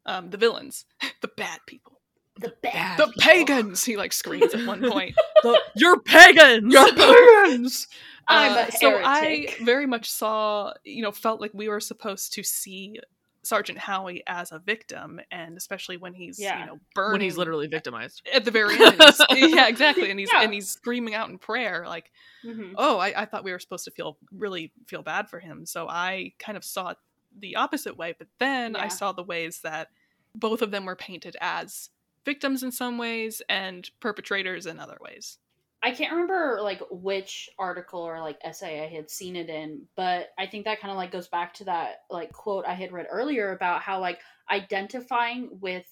um 0.05 0.29
the 0.29 0.37
villains 0.37 0.85
the 1.21 1.27
bad 1.29 1.59
people 1.67 2.01
the 2.39 2.53
bad 2.61 2.97
the 2.99 3.05
people. 3.07 3.13
pagans 3.21 3.83
he 3.83 3.95
like 3.97 4.13
screams 4.13 4.53
at 4.53 4.65
one 4.65 4.81
point 4.89 5.15
The, 5.43 5.59
you're 5.75 5.99
pagans. 6.01 6.73
you're 6.73 6.93
pagans 6.93 7.87
I'm 8.27 8.53
Uh, 8.57 8.65
a 8.67 8.71
so 8.71 9.01
i 9.03 9.47
very 9.61 9.85
much 9.85 10.09
saw 10.09 10.73
you 10.85 11.01
know 11.03 11.11
felt 11.11 11.41
like 11.41 11.51
we 11.53 11.67
were 11.69 11.79
supposed 11.81 12.33
to 12.33 12.43
see 12.43 12.99
sergeant 13.43 13.77
howie 13.77 14.23
as 14.25 14.51
a 14.53 14.59
victim 14.59 15.19
and 15.29 15.57
especially 15.57 15.97
when 15.97 16.13
he's 16.13 16.39
Yeah. 16.39 16.61
you 16.61 16.65
know 16.65 16.79
burning 16.95 17.11
when 17.11 17.21
he's 17.21 17.37
literally 17.37 17.67
victimized. 17.67 18.21
at 18.33 18.45
the 18.45 18.51
very 18.51 18.73
end 18.85 19.01
yeah 19.31 19.67
exactly 19.67 20.09
and 20.09 20.19
he's 20.19 20.29
Yeah. 20.33 20.43
and 20.43 20.53
he's 20.53 20.69
screaming 20.69 21.13
out 21.13 21.29
in 21.29 21.37
prayer 21.37 21.85
like 21.87 22.09
Mhm. 22.45 22.73
oh 22.77 22.97
I, 22.99 23.21
I 23.23 23.25
thought 23.25 23.43
we 23.43 23.51
were 23.51 23.59
supposed 23.59 23.83
to 23.85 23.91
feel 23.91 24.17
really 24.31 24.71
feel 24.87 25.01
bad 25.03 25.29
for 25.29 25.39
him 25.39 25.65
so 25.65 25.87
i 25.89 26.33
kind 26.39 26.57
of 26.57 26.63
saw 26.63 26.89
it 26.91 26.97
the 27.37 27.55
opposite 27.57 27.97
way 27.97 28.15
but 28.17 28.27
then 28.39 28.75
i 28.75 28.87
saw 28.87 29.11
the 29.11 29.23
ways 29.23 29.59
that 29.63 29.89
both 30.35 30.61
of 30.61 30.71
them 30.71 30.85
were 30.85 30.95
painted 30.95 31.35
as 31.41 31.89
victims 32.25 32.63
in 32.63 32.71
some 32.71 32.97
ways 32.97 33.41
and 33.49 33.89
perpetrators 33.99 34.65
in 34.65 34.79
other 34.79 34.97
ways 35.01 35.37
I 35.83 35.91
can't 35.91 36.13
remember 36.13 36.59
like 36.61 36.81
which 36.89 37.49
article 37.59 37.99
or 37.99 38.21
like 38.21 38.39
essay 38.41 38.81
I 38.81 38.87
had 38.87 39.09
seen 39.09 39.35
it 39.35 39.49
in, 39.49 39.81
but 39.97 40.29
I 40.39 40.47
think 40.47 40.63
that 40.63 40.79
kind 40.79 40.91
of 40.91 40.97
like 40.97 41.11
goes 41.11 41.27
back 41.27 41.53
to 41.55 41.65
that 41.65 42.03
like 42.09 42.31
quote 42.31 42.65
I 42.65 42.73
had 42.73 42.93
read 42.93 43.07
earlier 43.11 43.51
about 43.51 43.81
how 43.81 43.99
like 43.99 44.19
identifying 44.49 45.49
with 45.59 45.85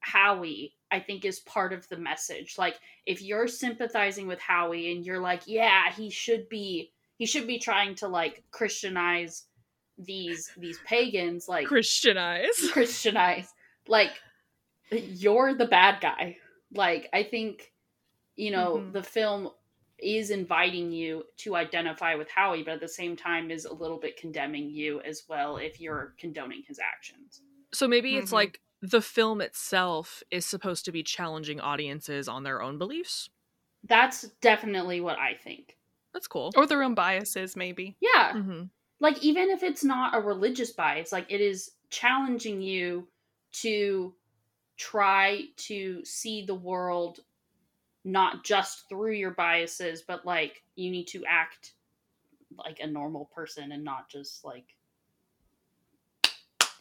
Howie 0.00 0.74
I 0.90 0.98
think 0.98 1.24
is 1.24 1.38
part 1.40 1.72
of 1.72 1.88
the 1.88 1.96
message. 1.96 2.56
Like 2.58 2.74
if 3.06 3.22
you're 3.22 3.46
sympathizing 3.46 4.26
with 4.26 4.40
Howie 4.40 4.92
and 4.92 5.06
you're 5.06 5.20
like, 5.20 5.42
yeah, 5.46 5.92
he 5.92 6.10
should 6.10 6.48
be 6.48 6.90
he 7.16 7.24
should 7.24 7.46
be 7.46 7.60
trying 7.60 7.94
to 7.96 8.08
like 8.08 8.42
Christianize 8.50 9.44
these 9.96 10.50
these 10.58 10.80
pagans 10.84 11.48
like 11.48 11.68
Christianize. 11.68 12.68
Christianize. 12.72 13.52
Like 13.86 14.10
you're 14.90 15.54
the 15.54 15.66
bad 15.66 16.00
guy. 16.00 16.38
Like 16.74 17.08
I 17.12 17.22
think 17.22 17.72
you 18.36 18.50
know 18.50 18.78
Mhm. 18.78 18.92
the 18.92 19.02
film 19.02 19.50
is 19.98 20.30
inviting 20.30 20.92
you 20.92 21.24
to 21.38 21.56
identify 21.56 22.14
with 22.14 22.28
Howie, 22.28 22.62
but 22.62 22.74
at 22.74 22.80
the 22.80 22.88
same 22.88 23.16
time 23.16 23.50
is 23.50 23.64
a 23.64 23.72
little 23.72 23.98
bit 23.98 24.16
condemning 24.18 24.68
you 24.70 25.00
as 25.00 25.24
well 25.28 25.56
if 25.56 25.80
you're 25.80 26.14
condoning 26.18 26.62
his 26.62 26.78
actions. 26.78 27.40
So 27.72 27.88
maybe 27.88 28.16
it's 28.16 28.30
Mhm. 28.30 28.34
like 28.34 28.60
the 28.82 29.00
film 29.00 29.40
itself 29.40 30.22
is 30.30 30.44
supposed 30.44 30.84
to 30.84 30.92
be 30.92 31.02
challenging 31.02 31.60
audiences 31.60 32.28
on 32.28 32.42
their 32.42 32.60
own 32.60 32.76
beliefs. 32.76 33.30
That's 33.84 34.22
definitely 34.40 35.00
what 35.00 35.18
I 35.18 35.34
think. 35.34 35.78
That's 36.12 36.28
cool. 36.28 36.52
or 36.56 36.66
their 36.66 36.82
own 36.82 36.94
biases 36.94 37.56
maybe 37.56 37.96
Yeah. 38.00 38.32
hmm 38.32 38.64
like 38.98 39.22
even 39.22 39.50
if 39.50 39.62
it's 39.62 39.84
not 39.84 40.14
a 40.14 40.20
religious 40.20 40.72
bias 40.72 41.12
like 41.12 41.30
it 41.30 41.40
is 41.42 41.72
challenging 41.90 42.62
you 42.62 43.06
to 43.52 44.14
try 44.78 45.42
to 45.56 46.02
see 46.04 46.44
the 46.44 46.54
world 46.54 47.20
not 48.06 48.44
just 48.44 48.88
through 48.88 49.12
your 49.12 49.32
biases 49.32 50.00
but 50.00 50.24
like 50.24 50.62
you 50.76 50.90
need 50.90 51.06
to 51.06 51.24
act 51.28 51.72
like 52.56 52.78
a 52.80 52.86
normal 52.86 53.26
person 53.34 53.72
and 53.72 53.82
not 53.82 54.08
just 54.08 54.44
like 54.44 54.76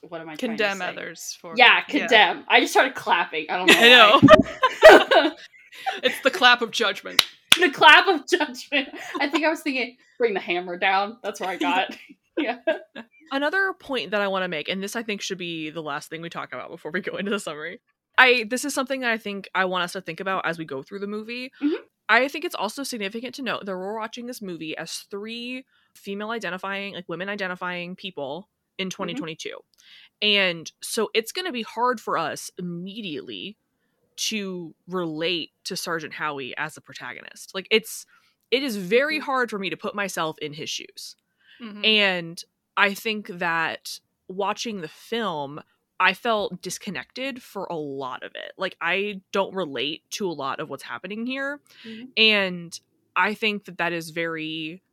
what 0.02 0.22
am 0.22 0.30
i 0.30 0.36
condemn 0.36 0.84
others 0.84 1.36
for 1.42 1.54
yeah 1.58 1.82
condemn. 1.82 2.46
I 2.48 2.60
just 2.60 2.72
started 2.72 2.94
clapping. 2.94 3.48
I 3.50 3.58
don't 3.58 3.68
know 3.68 4.22
I 4.84 5.20
know. 5.20 5.36
it's 6.04 6.22
the 6.22 6.32
clap 6.32 6.62
of 6.62 6.72
judgment. 6.72 7.26
The 7.58 7.72
clap 7.72 8.10
of 8.10 8.28
judgment. 8.28 8.90
I 9.18 9.30
think 9.30 9.46
i 9.46 9.50
was 9.50 9.62
thinking 9.62 9.96
bring 10.18 10.34
the 10.34 10.42
hammer 10.42 10.78
down. 10.78 11.20
That's 11.24 11.40
where 11.40 11.48
i 11.48 11.56
got. 11.56 11.96
Yeah. 12.38 12.58
Another 13.32 13.74
point 13.80 14.12
that 14.12 14.20
I 14.20 14.28
want 14.28 14.44
to 14.44 14.50
make, 14.50 14.68
and 14.68 14.84
this 14.84 14.98
I 14.98 15.04
think 15.04 15.22
should 15.22 15.38
be 15.38 15.70
the 15.70 15.82
last 15.82 16.10
thing 16.10 16.22
we 16.22 16.30
talk 16.30 16.52
about 16.52 16.70
before 16.70 16.92
we 16.92 17.00
go 17.00 17.16
into 17.16 17.32
the 17.32 17.40
summary. 17.40 17.80
I 18.18 18.46
this 18.50 18.66
is 18.66 18.74
something 18.74 19.02
that 19.02 19.12
I 19.12 19.18
think 19.18 19.50
I 19.56 19.66
want 19.66 19.84
us 19.84 19.94
to 19.94 20.02
think 20.02 20.20
about 20.20 20.46
as 20.46 20.58
we 20.58 20.66
go 20.66 20.84
through 20.84 21.00
the 21.00 21.08
movie. 21.08 21.52
Mhm. 21.62 21.76
I 22.08 22.28
think 22.28 22.46
it's 22.46 22.56
also 22.56 22.84
significant 22.84 23.34
to 23.36 23.42
note 23.42 23.66
that 23.66 23.76
we're 23.76 23.98
watching 23.98 24.28
this 24.28 24.42
movie 24.42 24.78
as 24.78 25.00
three 25.10 25.66
female 25.96 26.30
identifying, 26.30 26.94
like 26.94 27.10
women 27.10 27.30
identifying 27.30 27.96
people 27.96 28.50
in 28.78 28.90
2022. 28.92 29.58
And 30.22 30.72
so 30.82 31.10
it's 31.16 31.32
going 31.32 31.46
to 31.46 31.52
be 31.52 31.64
hard 31.64 32.00
for 32.00 32.18
us 32.18 32.52
immediately 32.60 33.58
to 34.18 34.76
relate 34.88 35.52
to 35.66 35.76
Sergeant 35.76 36.14
Howie 36.14 36.56
as 36.58 36.78
a 36.78 36.82
protagonist. 36.82 37.54
Like 37.56 37.68
it's 37.72 38.06
it 38.52 38.62
is 38.64 38.78
very 38.78 39.20
Mhm. 39.20 39.24
hard 39.24 39.50
for 39.50 39.58
me 39.60 39.70
to 39.72 39.78
put 39.78 39.96
myself 39.96 40.38
in 40.40 40.54
his 40.54 40.70
shoes. 40.70 41.16
Mhm. 41.60 41.86
And 41.86 42.44
I 42.78 42.94
think 42.94 43.28
that 43.28 44.00
watching 44.28 44.82
the 44.82 44.88
film, 44.88 45.62
I 46.00 46.14
felt 46.14 46.62
disconnected 46.62 47.42
for 47.42 47.66
a 47.70 47.76
lot 47.76 48.24
of 48.24 48.32
it. 48.36 48.52
Like 48.58 48.76
I 48.82 49.22
don't 49.32 49.56
relate 49.56 50.04
to 50.12 50.30
a 50.30 50.34
lot 50.34 50.60
of 50.60 50.70
what's 50.70 50.84
happening 50.84 51.26
here. 51.26 51.62
Mhm. 51.84 52.16
And 52.18 52.80
I 53.16 53.34
think 53.36 53.66
that 53.66 53.78
that 53.80 53.94
is 53.94 54.12
very 54.12 54.84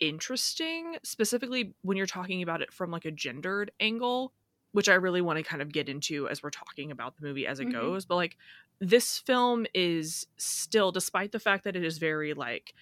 interesting, 0.00 0.96
specifically 1.02 1.74
when 1.82 1.96
you're 1.96 2.06
talking 2.06 2.42
about 2.42 2.62
it 2.62 2.72
from 2.72 2.90
like 2.90 3.04
a 3.04 3.10
gendered 3.10 3.70
angle, 3.80 4.32
which 4.72 4.88
I 4.88 4.94
really 4.94 5.20
want 5.22 5.38
to 5.38 5.42
kind 5.42 5.62
of 5.62 5.72
get 5.72 5.88
into 5.88 6.28
as 6.28 6.42
we're 6.42 6.50
talking 6.50 6.90
about 6.92 7.16
the 7.16 7.26
movie 7.26 7.46
as 7.46 7.60
it 7.60 7.66
Mhm. 7.66 7.70
goes. 7.70 8.06
But 8.06 8.16
like 8.16 8.36
this 8.80 9.18
film 9.18 9.66
is 9.74 10.26
still, 10.36 10.92
despite 10.92 11.32
the 11.32 11.40
fact 11.40 11.64
that 11.64 11.76
it 11.76 11.84
is 11.84 11.98
very 11.98 12.34
like 12.34 12.74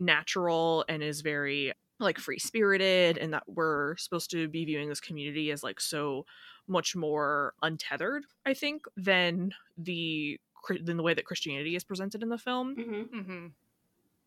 natural 0.00 0.84
and 0.88 1.02
is 1.02 1.20
very 1.20 1.72
like 2.00 2.18
free 2.18 2.38
spirited 2.38 3.18
and 3.18 3.32
that 3.32 3.44
we're 3.48 3.96
supposed 3.96 4.30
to 4.30 4.48
be 4.48 4.64
viewing 4.64 4.88
this 4.88 5.00
community 5.00 5.52
as 5.52 5.62
like 5.62 5.80
so 5.80 6.26
much 6.72 6.96
more 6.96 7.54
untethered, 7.62 8.24
I 8.46 8.54
think, 8.54 8.86
than 8.96 9.54
the 9.78 10.40
than 10.82 10.96
the 10.98 11.04
way 11.04 11.14
that 11.14 11.26
Christianity 11.26 11.76
is 11.76 11.84
presented 11.84 12.22
in 12.22 12.30
the 12.30 12.38
film 12.38 12.78
Mhm. 12.78 13.08
Mhm. 13.10 13.54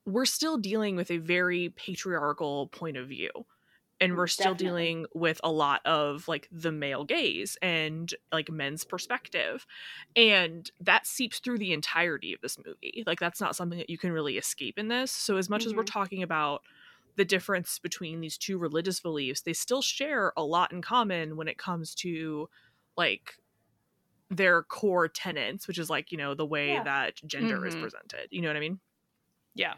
we're 0.06 0.26
still 0.26 0.58
dealing 0.58 0.96
with 0.96 1.10
a 1.12 1.18
very 1.18 1.70
patriarchal 1.70 2.68
point 2.68 2.98
of 2.98 3.08
view 3.08 3.32
and 4.02 4.16
we're 4.18 4.28
still 4.28 4.54
Definitely. 4.54 4.94
dealing 4.94 5.06
with 5.16 5.40
a 5.44 5.52
lot 5.52 5.82
of 5.86 6.28
like 6.28 6.48
the 6.52 6.72
male 6.72 7.06
gaze 7.06 7.58
and 7.62 8.14
like 8.32 8.52
men's 8.52 8.84
perspective 8.84 9.66
and 10.16 10.70
that 10.82 11.08
seeps 11.08 11.40
through 11.40 11.58
the 11.58 11.74
entirety 11.74 12.34
of 12.34 12.42
this 12.42 12.58
movie 12.66 13.04
like 13.08 13.20
that's 13.20 13.42
not 13.42 13.56
something 13.56 13.80
that 13.80 13.90
you 13.90 13.98
can 13.98 14.12
really 14.12 14.38
escape 14.38 14.78
in 14.78 14.90
this 14.90 15.12
so 15.12 15.38
as 15.38 15.50
much 15.50 15.66
as 15.66 15.74
we're 15.74 15.84
Mhm. 15.84 15.86
talking 15.86 16.22
about 16.24 16.62
the 17.16 17.26
difference 17.26 17.80
between 17.80 18.20
these 18.22 18.38
two 18.38 18.58
religious 18.58 19.00
beliefs 19.00 19.42
they 19.42 19.54
still 19.54 19.82
share 19.82 20.34
a 20.36 20.44
lot 20.44 20.72
in 20.74 20.82
common 20.82 21.36
when 21.38 21.48
it 21.48 21.58
comes 21.58 21.96
to 21.96 22.50
like 22.98 23.36
their 24.30 24.64
core 24.64 25.08
tenets 25.08 25.68
which 25.68 25.78
is 25.80 25.90
like 25.90 26.12
you 26.12 26.18
know 26.18 26.34
the 26.34 26.46
way 26.46 26.70
Yeah. 26.74 26.84
that 26.84 27.16
gender 27.26 27.66
is 27.66 27.76
Mhm. 27.76 27.82
presented 27.82 28.28
you 28.32 28.42
know 28.42 28.50
what 28.50 28.58
i 28.58 28.60
mean 28.60 28.80
Yeah. 29.54 29.76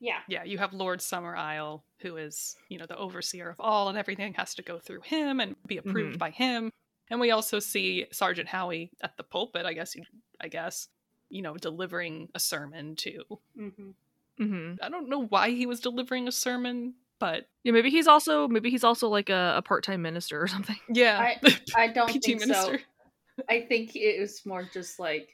Yeah. 0.00 0.20
Yeah, 0.28 0.44
you 0.44 0.58
have 0.58 0.74
Lord 0.74 1.00
Summerisle, 1.00 1.82
who 2.00 2.18
is, 2.18 2.56
you 2.68 2.76
know, 2.76 2.84
the 2.84 2.96
overseer 2.98 3.48
of 3.48 3.58
all, 3.58 3.88
and 3.88 3.96
everything 3.96 4.34
has 4.34 4.54
to 4.56 4.62
go 4.62 4.78
through 4.78 5.00
him 5.00 5.40
and 5.40 5.56
be 5.66 5.78
approved 5.78 6.16
Mhm. 6.16 6.18
by 6.18 6.28
him. 6.30 6.70
And 7.08 7.20
we 7.20 7.30
also 7.30 7.58
see 7.58 8.06
Sergeant 8.12 8.48
Howie 8.48 8.90
at 9.00 9.16
the 9.16 9.22
pulpit, 9.22 9.64
I 9.64 9.72
guess, 9.72 9.94
you- 9.94 10.04
I 10.40 10.48
guess, 10.48 10.88
you 11.30 11.40
know, 11.40 11.56
delivering 11.56 12.28
a 12.34 12.40
sermon 12.40 12.96
to. 12.96 13.24
hmm 13.54 13.92
mm-hmm. 14.40 14.74
I 14.82 14.88
don't 14.88 15.08
know 15.08 15.24
why 15.24 15.50
he 15.50 15.66
was 15.66 15.80
delivering 15.80 16.28
a 16.28 16.32
sermon, 16.32 16.94
but 17.20 17.46
Yeah, 17.64 17.72
maybe 17.72 17.90
he's 17.90 18.06
also 18.08 18.48
maybe 18.48 18.70
he's 18.70 18.84
also 18.84 19.08
like 19.08 19.30
a, 19.30 19.54
a 19.58 19.62
part 19.62 19.84
time 19.84 20.02
minister 20.02 20.40
or 20.42 20.46
something. 20.48 20.76
yeah, 20.88 21.18
I 21.44 21.56
I 21.76 21.88
don't 21.88 22.08
PT 22.08 22.24
think 22.24 22.40
minister. 22.40 22.78
so. 22.78 23.44
I 23.48 23.62
think 23.62 23.96
it 23.96 24.20
was 24.20 24.42
more 24.46 24.68
just 24.72 24.98
like 25.00 25.28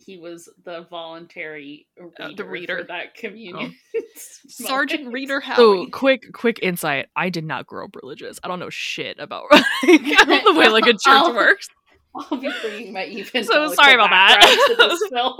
he 0.00 0.16
was 0.16 0.48
the 0.64 0.86
voluntary 0.90 1.86
reader, 1.98 2.12
Uh, 2.20 2.30
the 2.36 2.44
reader. 2.44 2.78
for 2.78 2.84
that 2.84 3.14
communion. 3.16 3.74
Sergeant 4.16 5.00
moment. 5.04 5.14
Reader 5.14 5.42
So 5.56 5.76
Howie. 5.78 5.90
quick 5.90 6.32
quick 6.32 6.60
insight. 6.62 7.06
I 7.16 7.30
did 7.30 7.44
not 7.44 7.66
grow 7.66 7.84
up 7.86 7.96
religious. 7.96 8.38
I 8.44 8.48
don't 8.48 8.60
know 8.60 8.70
shit 8.70 9.18
about 9.18 9.46
the 9.50 10.54
way 10.56 10.68
like 10.68 10.84
a 10.86 10.92
church 10.92 11.00
I'll- 11.06 11.34
works. 11.34 11.68
I'll 12.14 12.38
be 12.38 12.50
bringing 12.62 12.92
my 12.92 13.04
evangelical 13.06 13.68
So 13.68 13.74
sorry 13.74 13.94
about 13.94 14.10
that. 14.10 14.38
background 14.40 14.78
to 14.80 14.88
this 14.88 15.08
film. 15.10 15.36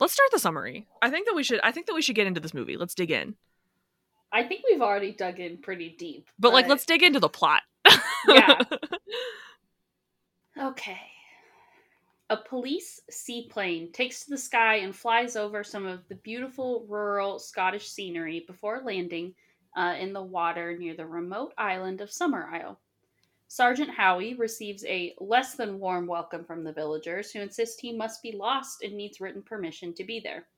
Let's 0.00 0.12
start 0.12 0.30
the 0.32 0.38
summary. 0.38 0.86
I 1.02 1.10
think 1.10 1.26
that 1.26 1.34
we 1.34 1.42
should 1.42 1.60
I 1.62 1.72
think 1.72 1.86
that 1.86 1.94
we 1.94 2.02
should 2.02 2.16
get 2.16 2.26
into 2.26 2.40
this 2.40 2.54
movie. 2.54 2.76
Let's 2.76 2.94
dig 2.94 3.10
in. 3.10 3.36
I 4.32 4.42
think 4.42 4.62
we've 4.68 4.82
already 4.82 5.12
dug 5.12 5.38
in 5.38 5.58
pretty 5.58 5.94
deep. 5.96 6.28
But 6.38 6.52
like 6.52 6.66
let's 6.66 6.86
dig 6.86 7.02
into 7.02 7.20
the 7.20 7.28
plot. 7.28 7.62
Yeah. 8.28 8.60
Okay. 10.56 11.00
A 12.30 12.36
police 12.36 13.00
seaplane 13.10 13.92
takes 13.92 14.24
to 14.24 14.30
the 14.30 14.38
sky 14.38 14.76
and 14.76 14.94
flies 14.94 15.36
over 15.36 15.64
some 15.64 15.84
of 15.84 16.06
the 16.08 16.14
beautiful 16.14 16.86
rural 16.88 17.38
Scottish 17.38 17.88
scenery 17.88 18.44
before 18.46 18.80
landing 18.84 19.34
uh, 19.76 19.96
in 19.98 20.12
the 20.12 20.22
water 20.22 20.76
near 20.78 20.94
the 20.94 21.06
remote 21.06 21.52
island 21.58 22.00
of 22.00 22.10
Summerisle. 22.10 22.76
Sergeant 23.54 23.90
Howie 23.90 24.34
receives 24.34 24.84
a 24.84 25.14
less 25.20 25.54
than 25.54 25.78
warm 25.78 26.08
welcome 26.08 26.44
from 26.44 26.64
the 26.64 26.72
villagers, 26.72 27.30
who 27.30 27.38
insist 27.38 27.80
he 27.80 27.92
must 27.92 28.20
be 28.20 28.32
lost 28.32 28.82
and 28.82 28.96
needs 28.96 29.20
written 29.20 29.44
permission 29.44 29.94
to 29.94 30.02
be 30.02 30.18
there. 30.18 30.48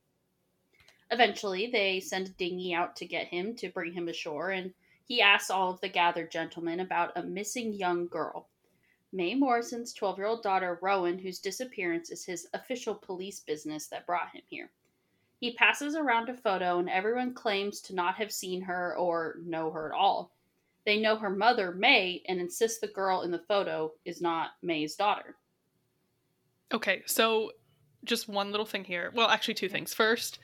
Eventually, 1.10 1.66
they 1.66 2.00
send 2.00 2.28
a 2.28 2.30
dinghy 2.30 2.72
out 2.72 2.96
to 2.96 3.04
get 3.04 3.26
him 3.26 3.54
to 3.56 3.68
bring 3.68 3.92
him 3.92 4.08
ashore, 4.08 4.48
and 4.48 4.72
he 5.04 5.20
asks 5.20 5.50
all 5.50 5.70
of 5.72 5.80
the 5.82 5.90
gathered 5.90 6.30
gentlemen 6.30 6.80
about 6.80 7.12
a 7.16 7.22
missing 7.22 7.74
young 7.74 8.06
girl. 8.06 8.48
May 9.12 9.34
Morrison's 9.34 9.92
12 9.92 10.16
year 10.16 10.26
old 10.28 10.42
daughter, 10.42 10.78
Rowan, 10.80 11.18
whose 11.18 11.38
disappearance 11.38 12.08
is 12.08 12.24
his 12.24 12.48
official 12.54 12.94
police 12.94 13.40
business 13.40 13.88
that 13.88 14.06
brought 14.06 14.30
him 14.30 14.40
here. 14.48 14.70
He 15.38 15.52
passes 15.52 15.96
around 15.96 16.30
a 16.30 16.34
photo, 16.34 16.78
and 16.78 16.88
everyone 16.88 17.34
claims 17.34 17.82
to 17.82 17.94
not 17.94 18.14
have 18.14 18.32
seen 18.32 18.62
her 18.62 18.96
or 18.96 19.36
know 19.44 19.70
her 19.70 19.92
at 19.92 19.98
all. 19.98 20.32
They 20.86 21.00
know 21.00 21.16
her 21.16 21.30
mother, 21.30 21.72
May, 21.72 22.22
and 22.28 22.40
insist 22.40 22.80
the 22.80 22.86
girl 22.86 23.22
in 23.22 23.30
the 23.32 23.42
photo 23.48 23.92
is 24.04 24.22
not 24.22 24.50
May's 24.62 24.94
daughter. 24.94 25.34
Okay, 26.72 27.02
so 27.06 27.50
just 28.04 28.28
one 28.28 28.50
little 28.52 28.66
thing 28.66 28.84
here. 28.84 29.10
Well, 29.14 29.28
actually, 29.28 29.54
two 29.54 29.68
things. 29.68 29.92
First, 29.92 30.38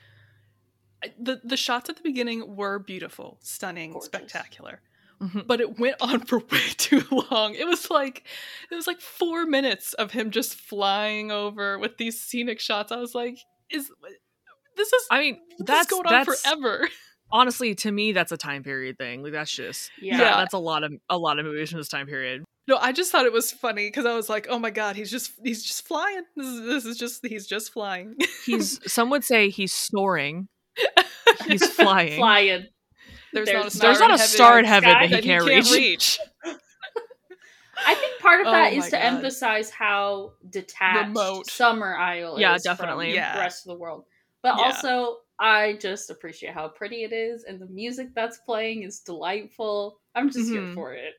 the 1.19 1.41
the 1.43 1.57
shots 1.57 1.89
at 1.89 1.95
the 1.95 2.03
beginning 2.03 2.55
were 2.55 2.77
beautiful, 2.79 3.39
stunning, 3.41 3.93
Gorgeous. 3.93 4.05
spectacular. 4.05 4.81
Mhm. 5.21 5.47
But 5.47 5.61
it 5.61 5.79
went 5.79 5.95
on 6.01 6.21
for 6.21 6.39
way 6.51 6.61
too 6.77 7.03
long. 7.31 7.55
It 7.55 7.65
was 7.65 7.89
like 7.89 8.23
it 8.69 8.75
was 8.75 8.87
like 8.87 8.99
four 8.99 9.45
minutes 9.45 9.93
of 9.93 10.11
him 10.11 10.31
just 10.31 10.55
flying 10.55 11.31
over 11.31 11.79
with 11.79 11.97
these 11.97 12.19
scenic 12.19 12.59
shots. 12.59 12.91
I 12.91 12.97
was 12.97 13.15
like, 13.15 13.37
is 13.69 13.89
this 14.75 14.91
is 14.91 15.03
I 15.09 15.19
mean, 15.19 15.39
this 15.59 15.65
that's 15.67 15.87
going 15.87 16.05
on 16.05 16.11
that's 16.11 16.41
forever? 16.41 16.89
honestly 17.33 17.75
to 17.75 17.91
me 17.91 18.13
that's 18.13 18.31
a 18.31 18.37
time 18.37 18.63
period 18.63 18.97
thing. 18.97 19.23
Like 19.23 19.33
that's 19.33 19.51
just 19.51 19.91
Yeah. 19.99 20.17
yeah, 20.19 20.37
that's 20.37 20.53
a 20.53 20.57
lot 20.59 20.83
of 20.85 20.93
a 21.09 21.17
lot 21.17 21.39
of 21.39 21.45
movies 21.45 21.69
from 21.71 21.79
this 21.79 21.89
time 21.89 22.07
period. 22.07 22.45
No, 22.65 22.77
I 22.77 22.93
just 22.93 23.11
thought 23.11 23.25
it 23.25 23.33
was 23.33 23.51
funny 23.51 23.87
because 23.87 24.05
I 24.05 24.13
was 24.15 24.29
like, 24.29 24.47
oh 24.49 24.57
my 24.57 24.69
god, 24.69 24.95
he's 24.95 25.11
just 25.11 25.33
he's 25.43 25.63
just 25.63 25.85
flying. 25.85 26.21
This 26.37 26.45
is 26.47 26.61
this 26.65 26.85
is 26.85 26.97
just 26.97 27.25
he's 27.27 27.45
just 27.45 27.73
flying. 27.73 28.15
He's 28.45 28.79
some 28.91 29.09
would 29.09 29.25
say 29.25 29.49
he's 29.49 29.73
soaring. 29.73 30.47
He's 31.45 31.65
flying. 31.75 32.17
Flying. 32.17 32.67
There's, 33.33 33.47
There's 33.47 33.53
not 33.57 33.67
a 33.67 33.71
star 33.71 33.89
There's 33.89 33.99
not 33.99 34.09
a 34.11 34.13
in 34.13 34.19
star 34.19 34.59
in 34.59 34.65
heaven 34.65 34.89
heaven 34.89 35.01
that 35.01 35.09
he 35.09 35.15
that 35.15 35.23
can't, 35.23 35.43
he 35.43 35.49
can't 35.49 35.65
reach. 35.71 36.19
reach. 36.45 36.55
I 37.85 37.95
think 37.95 38.21
part 38.21 38.41
of 38.41 38.47
Oh 38.47 38.51
that 38.51 38.71
my 38.71 38.77
is 38.77 38.85
to 38.85 38.91
God. 38.91 39.01
emphasize 39.01 39.69
how 39.71 40.33
detached 40.49 41.07
Remote. 41.07 41.47
Summerisle 41.47 42.39
Yeah, 42.39 42.55
is 42.55 42.63
from 42.63 42.75
definitely. 42.77 43.13
Yeah. 43.15 43.33
the 43.33 43.39
rest 43.39 43.65
of 43.65 43.73
the 43.73 43.79
world. 43.79 44.05
But 44.43 44.55
Yeah. 44.57 44.65
also, 44.65 45.17
I 45.39 45.77
just 45.81 46.09
appreciate 46.09 46.53
how 46.53 46.67
pretty 46.69 47.03
it 47.03 47.11
is, 47.13 47.43
and 47.43 47.59
the 47.59 47.67
music 47.67 48.09
that's 48.15 48.37
playing 48.45 48.83
is 48.83 48.99
delightful. 48.99 49.99
I'm 50.15 50.29
just 50.29 50.49
here 50.49 50.61
Mhm. 50.61 50.73
for 50.75 50.93
it. 50.93 51.13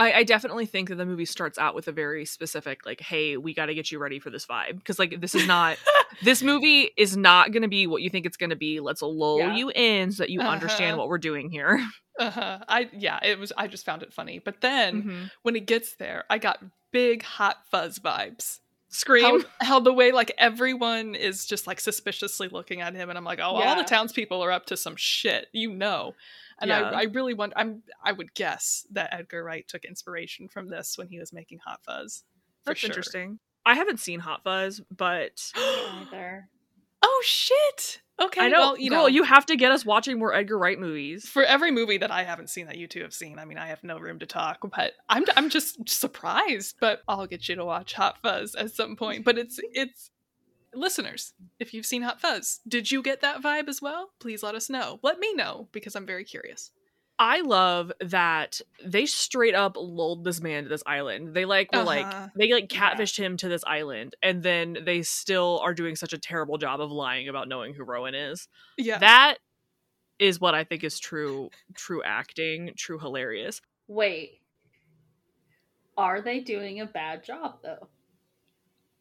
I, 0.00 0.12
I 0.12 0.22
definitely 0.22 0.66
think 0.66 0.90
that 0.90 0.94
the 0.94 1.04
movie 1.04 1.24
starts 1.24 1.58
out 1.58 1.74
with 1.74 1.88
a 1.88 1.92
very 1.92 2.24
specific 2.24 2.86
like, 2.86 3.00
hey, 3.00 3.36
we 3.36 3.52
got 3.52 3.66
to 3.66 3.74
get 3.74 3.90
you 3.90 3.98
ready 3.98 4.20
for 4.20 4.30
this 4.30 4.46
vibe 4.46 4.76
because 4.78 4.96
like 5.00 5.20
this 5.20 5.34
is 5.34 5.44
not 5.48 5.76
this 6.22 6.40
movie 6.40 6.90
is 6.96 7.16
not 7.16 7.50
going 7.50 7.62
to 7.62 7.68
be 7.68 7.88
what 7.88 8.00
you 8.00 8.08
think 8.08 8.24
it's 8.24 8.36
going 8.36 8.50
to 8.50 8.56
be. 8.56 8.78
Let's 8.78 9.02
lull 9.02 9.38
Yeah. 9.40 9.56
you 9.56 9.72
in 9.74 10.12
so 10.12 10.22
that 10.22 10.30
you 10.30 10.38
Uh-huh. 10.40 10.50
understand 10.50 10.96
what 10.98 11.08
we're 11.08 11.18
doing 11.18 11.50
here. 11.50 11.84
Uh-huh. 12.20 12.58
I 12.68 12.88
yeah, 12.92 13.18
it 13.24 13.38
was. 13.40 13.52
I 13.56 13.66
just 13.66 13.84
found 13.84 14.02
it 14.04 14.12
funny. 14.12 14.38
But 14.38 14.60
then 14.60 15.02
Mhm. 15.02 15.30
when 15.42 15.56
it 15.56 15.66
gets 15.66 15.96
there, 15.96 16.24
I 16.30 16.38
got 16.38 16.62
big 16.92 17.22
hot 17.24 17.56
fuzz 17.70 17.98
vibes. 17.98 18.60
Scream. 18.90 19.42
How, 19.60 19.66
how 19.66 19.80
the 19.80 19.92
way 19.92 20.12
like 20.12 20.32
everyone 20.38 21.14
is 21.14 21.44
just 21.44 21.66
like 21.66 21.78
suspiciously 21.78 22.48
looking 22.48 22.80
at 22.80 22.94
him, 22.94 23.10
and 23.10 23.18
I'm 23.18 23.24
like, 23.24 23.38
oh, 23.38 23.56
all 23.56 23.76
the 23.76 23.84
townspeople 23.84 24.42
are 24.42 24.50
up 24.50 24.66
to 24.66 24.76
some 24.76 24.96
shit, 24.96 25.48
you 25.52 25.70
know. 25.70 26.14
And 26.60 26.70
Yeah. 26.70 26.90
I, 26.90 27.00
I 27.00 27.02
really 27.04 27.34
want. 27.34 27.52
I'm. 27.54 27.82
I 28.02 28.12
would 28.12 28.34
guess 28.34 28.86
that 28.90 29.10
Edgar 29.12 29.44
Wright 29.44 29.66
took 29.68 29.84
inspiration 29.84 30.48
from 30.48 30.68
this 30.68 30.96
when 30.96 31.08
he 31.08 31.18
was 31.18 31.32
making 31.32 31.60
Hot 31.66 31.80
Fuzz. 31.84 32.24
That's 32.64 32.80
sure. 32.80 32.88
interesting. 32.88 33.38
I 33.66 33.74
haven't 33.74 34.00
seen 34.00 34.20
Hot 34.20 34.42
Fuzz, 34.42 34.80
but 34.94 35.52
Either. 35.56 36.48
Oh 37.10 37.22
shit! 37.24 38.02
Okay, 38.20 38.40
I 38.42 38.48
know, 38.48 38.58
well, 38.58 38.78
you 38.78 38.90
girl, 38.90 39.02
know, 39.02 39.06
you 39.06 39.22
have 39.22 39.46
to 39.46 39.56
get 39.56 39.70
us 39.70 39.86
watching 39.86 40.18
more 40.18 40.34
Edgar 40.34 40.58
Wright 40.58 40.78
movies. 40.78 41.26
for 41.26 41.44
every 41.44 41.70
movie 41.70 41.98
that 41.98 42.10
I 42.10 42.24
haven't 42.24 42.50
seen 42.50 42.66
that 42.66 42.76
you 42.76 42.86
two 42.88 43.02
have 43.02 43.14
seen, 43.14 43.38
I 43.38 43.44
mean, 43.44 43.58
I 43.58 43.68
have 43.68 43.82
no 43.84 43.98
room 43.98 44.18
to 44.18 44.26
talk, 44.26 44.58
but 44.74 44.92
I'm 45.08 45.24
I'm 45.36 45.48
just 45.48 45.88
surprised. 45.88 46.76
But 46.80 47.02
I'll 47.08 47.26
get 47.26 47.48
you 47.48 47.54
to 47.54 47.64
watch 47.64 47.94
Hot 47.94 48.18
Fuzz 48.20 48.54
at 48.54 48.72
some 48.72 48.96
point. 48.96 49.24
But 49.24 49.38
it's 49.38 49.58
it's 49.72 50.10
listeners, 50.74 51.32
if 51.58 51.72
you've 51.72 51.86
seen 51.86 52.02
Hot 52.02 52.20
Fuzz, 52.20 52.60
did 52.68 52.90
you 52.90 53.02
get 53.02 53.20
that 53.22 53.40
vibe 53.40 53.68
as 53.68 53.80
well? 53.80 54.10
Please 54.18 54.42
let 54.42 54.54
us 54.54 54.68
know. 54.68 54.98
Let 55.02 55.18
me 55.18 55.32
know 55.34 55.68
because 55.72 55.96
I'm 55.96 56.06
very 56.06 56.24
curious. 56.24 56.72
I 57.20 57.40
love 57.40 57.90
that 58.00 58.60
they 58.84 59.04
straight 59.06 59.54
up 59.54 59.76
lulled 59.76 60.22
this 60.24 60.40
man 60.40 60.62
to 60.64 60.68
this 60.68 60.82
island. 60.86 61.34
They 61.34 61.44
like 61.44 61.72
were 61.72 61.82
like 61.82 62.06
Uh-huh. 62.06 62.28
they 62.36 62.52
like 62.52 62.72
Yeah. 62.72 62.94
catfished 62.94 63.16
him 63.18 63.36
to 63.38 63.48
this 63.48 63.64
island, 63.66 64.14
and 64.22 64.42
then 64.42 64.78
they 64.84 65.02
still 65.02 65.58
are 65.62 65.74
doing 65.74 65.96
such 65.96 66.12
a 66.12 66.18
terrible 66.18 66.58
job 66.58 66.80
of 66.80 66.90
lying 66.92 67.28
about 67.28 67.48
knowing 67.48 67.74
who 67.74 67.82
Rowan 67.84 68.14
is. 68.14 68.48
Yeah. 68.76 68.98
That 68.98 69.38
is 70.20 70.40
what 70.40 70.54
I 70.54 70.64
think 70.64 70.84
is 70.84 70.98
true 71.00 71.50
true 71.74 72.02
acting, 72.04 72.72
true 72.76 72.98
hilarious. 72.98 73.60
Wait. 73.88 74.40
Are 75.96 76.20
they 76.20 76.40
doing 76.40 76.80
a 76.80 76.86
bad 76.86 77.24
job 77.24 77.58
though? 77.62 77.88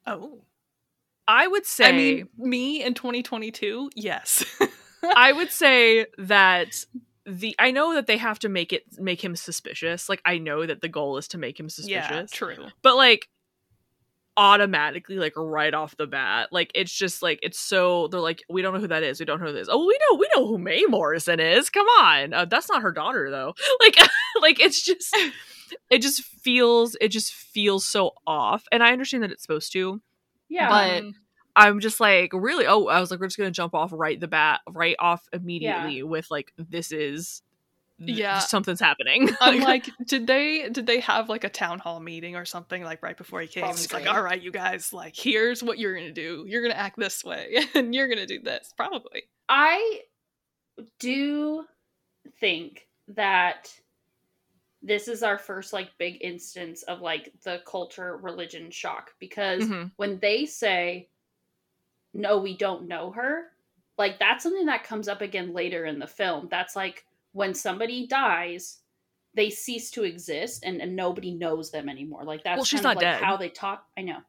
oh. 0.05 0.41
I 1.29 1.45
would 1.45 1.65
say 1.65 1.89
I 1.89 1.91
mean, 1.91 2.29
me 2.37 2.81
in 2.81 2.93
2022, 2.93 3.89
yes. 3.95 4.45
I 5.03 5.33
would 5.33 5.51
say 5.51 6.05
that 6.17 6.85
the 7.27 7.55
I 7.59 7.71
know 7.71 7.93
that 7.95 8.07
they 8.07 8.17
have 8.17 8.39
to 8.39 8.49
make 8.49 8.71
it 8.73 8.83
make 8.97 9.23
him 9.23 9.35
suspicious. 9.35 10.07
Like 10.09 10.21
I 10.25 10.37
know 10.37 10.65
that 10.65 10.81
the 10.81 10.87
goal 10.89 11.17
is 11.17 11.27
to 11.29 11.37
make 11.37 11.59
him 11.59 11.69
suspicious. 11.69 12.09
yeah, 12.11 12.25
true. 12.31 12.67
but 12.81 12.95
like 12.95 13.27
automatically 14.37 15.15
like 15.17 15.33
right 15.35 15.73
off 15.73 15.97
the 15.97 16.05
bat 16.05 16.49
like 16.51 16.71
it's 16.75 16.91
just 16.93 17.23
like 17.23 17.39
it's 17.41 17.59
so 17.59 18.07
they're 18.09 18.19
like 18.19 18.43
we 18.49 18.61
don't 18.61 18.71
know 18.71 18.79
who 18.79 18.87
that 18.87 19.01
is 19.01 19.19
we 19.19 19.25
don't 19.25 19.41
know 19.41 19.47
who 19.47 19.53
this 19.53 19.67
oh 19.71 19.83
we 19.87 19.97
know 20.07 20.15
we 20.19 20.29
know 20.35 20.45
who 20.47 20.59
May 20.59 20.83
Morrison 20.87 21.39
is 21.39 21.71
come 21.71 21.87
on 21.99 22.33
uh, 22.33 22.45
that's 22.45 22.69
not 22.69 22.83
her 22.83 22.91
daughter 22.91 23.31
though 23.31 23.55
like 23.79 23.95
like 24.41 24.59
it's 24.59 24.83
just 24.83 25.15
it 25.89 26.03
just 26.03 26.21
feels 26.21 26.95
it 27.01 27.07
just 27.07 27.33
feels 27.33 27.83
so 27.83 28.11
off 28.27 28.63
and 28.71 28.83
I 28.83 28.91
understand 28.91 29.23
that 29.23 29.31
it's 29.31 29.41
supposed 29.41 29.71
to 29.73 30.01
Yeah. 30.49 30.69
But- 30.69 31.03
Mm, 31.03 31.13
I'm 31.57 31.79
just 31.81 31.99
like 31.99 32.31
really 32.33 32.65
oh 32.67 32.85
I 32.87 32.99
was 32.99 33.11
like 33.11 33.19
we're 33.19 33.27
just 33.27 33.37
gonna 33.37 33.51
jump 33.51 33.73
off 33.75 33.91
right 33.93 34.19
the 34.19 34.27
bat 34.27 34.61
right 34.69 34.95
off 34.99 35.27
immediately 35.33 36.03
with 36.03 36.29
like 36.31 36.53
this 36.57 36.91
is 36.91 37.41
Yeah. 37.99 38.39
something's 38.39 38.79
happening 38.79 39.29
I'm 39.41 39.61
like, 39.61 39.89
did 40.05 40.27
they 40.27 40.69
did 40.69 40.85
they 40.85 40.99
have 40.99 41.29
like 41.29 41.43
a 41.43 41.49
town 41.49 41.79
hall 41.79 41.99
meeting 41.99 42.35
or 42.35 42.45
something 42.45 42.83
like 42.83 43.01
right 43.01 43.17
before 43.17 43.41
he 43.41 43.47
came? 43.47 43.65
He's 43.65 43.91
like, 43.91 44.05
all 44.07 44.21
right, 44.21 44.39
you 44.41 44.51
guys, 44.51 44.93
like, 44.93 45.15
here's 45.15 45.63
what 45.63 45.79
you're 45.79 45.95
gonna 45.95 46.11
do. 46.11 46.45
You're 46.47 46.61
gonna 46.61 46.75
act 46.75 46.97
this 46.99 47.23
way, 47.23 47.65
and 47.73 47.95
you're 47.95 48.07
gonna 48.07 48.27
do 48.27 48.39
this. 48.39 48.71
Probably. 48.77 49.23
I 49.49 50.01
do 50.99 51.63
think 52.39 52.87
that 53.07 53.73
this 54.83 55.07
is 55.07 55.23
our 55.23 55.37
first 55.39 55.73
like 55.73 55.89
big 55.97 56.17
instance 56.21 56.83
of 56.83 57.01
like 57.01 57.33
the 57.43 57.61
culture 57.65 58.17
religion 58.17 58.69
shock 58.69 59.11
because 59.19 59.63
Mhm. 59.63 59.91
when 59.95 60.19
they 60.19 60.45
say 60.45 61.09
no 62.17 62.39
we 62.39 62.57
don't 62.57 62.87
know 62.87 63.11
her. 63.11 63.45
Like 63.97 64.19
that's 64.19 64.43
something 64.43 64.65
that 64.65 64.83
comes 64.83 65.07
up 65.07 65.21
again 65.21 65.53
later 65.53 65.85
in 65.85 65.99
the 65.99 66.07
film. 66.07 66.47
That's 66.51 66.75
like 66.75 67.05
when 67.31 67.53
somebody 67.53 68.07
dies 68.07 68.79
they 69.33 69.49
cease 69.51 69.91
to 69.91 70.03
exist 70.03 70.63
and, 70.65 70.81
and 70.81 70.95
nobody 70.95 71.31
knows 71.31 71.69
them 71.69 71.89
anymore. 71.89 72.23
Like 72.23 72.43
that's 72.43 72.57
Well, 72.57 72.65
she's 72.65 72.81
kind 72.81 72.87
of 72.87 72.95
not 72.95 73.03
like 73.03 73.13
dead. 73.13 73.23
how 73.23 73.37
they 73.37 73.49
talk. 73.49 73.85
I 73.95 74.01
know. 74.01 74.19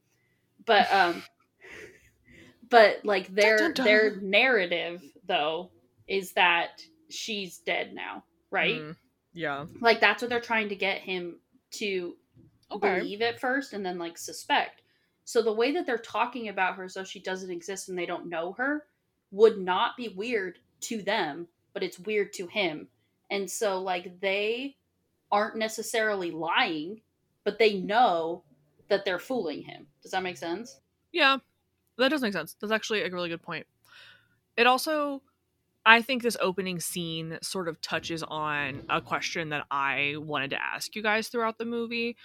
But 0.67 0.93
um 0.93 1.23
but 2.71 2.99
like 3.05 3.29
their 3.35 3.57
Dun, 3.59 3.73
dun, 3.73 3.75
dun. 3.75 3.87
their 3.87 4.17
narrative 4.21 5.03
though 5.27 5.71
is 6.07 6.33
that 6.33 6.83
she's 7.11 7.59
dead 7.59 7.95
now 7.95 8.23
right? 8.51 8.81
Mm, 8.81 8.97
yeah. 9.35 9.67
Like 9.81 10.01
that's 10.01 10.23
what 10.23 10.29
they're 10.31 10.41
trying 10.41 10.71
to 10.71 10.77
get 10.77 10.99
him 11.01 11.39
to 11.73 12.17
Okay. 12.71 12.99
believe 12.99 13.23
at 13.23 13.41
first 13.41 13.73
and 13.73 13.85
then 13.85 13.99
like 13.99 14.19
suspect 14.19 14.83
so 15.29 15.43
the 15.43 15.53
way 15.53 15.73
that 15.73 15.85
they're 15.85 15.99
talking 15.99 16.49
about 16.49 16.77
her 16.77 16.89
though 16.89 17.05
she 17.05 17.21
doesn't 17.21 17.51
exist 17.51 17.89
and 17.89 17.99
they 17.99 18.07
don't 18.07 18.29
know 18.29 18.53
her 18.53 18.87
would 19.31 19.59
not 19.59 19.97
be 19.97 20.09
weird 20.09 20.59
to 20.81 21.03
them 21.03 21.47
but 21.75 21.83
it's 21.83 21.99
weird 21.99 22.33
to 22.33 22.47
him 22.47 22.89
and 23.31 23.51
so 23.51 23.81
like 23.81 24.21
they 24.21 24.77
aren't 25.31 25.57
necessarily 25.57 26.31
lying 26.31 27.01
but 27.45 27.59
they 27.59 27.75
know 27.75 28.43
that 28.89 29.05
they're 29.05 29.19
fooling 29.19 29.63
him 29.63 29.87
does 30.03 30.13
that 30.13 30.23
make 30.23 30.37
sense 30.37 30.81
Yeah, 31.13 31.39
that 31.97 32.09
does 32.11 32.23
make 32.23 32.33
sense. 32.33 32.57
That's 32.61 32.73
actually 32.73 33.03
a 33.03 33.11
really 33.11 33.29
good 33.29 33.43
point. 33.43 33.67
It 34.57 34.67
also, 34.67 35.23
I 35.87 36.03
think 36.03 36.23
this 36.23 36.37
opening 36.41 36.81
scene 36.81 37.39
sort 37.43 37.69
of 37.69 37.81
touches 37.81 38.23
on 38.23 38.85
a 38.91 39.01
question 39.01 39.51
that 39.51 39.67
I 39.71 40.17
wanted 40.19 40.51
to 40.51 40.63
ask 40.63 40.95
you 40.95 41.03
guys 41.03 41.29
throughout 41.29 41.59
the 41.59 41.65
movie. 41.65 42.17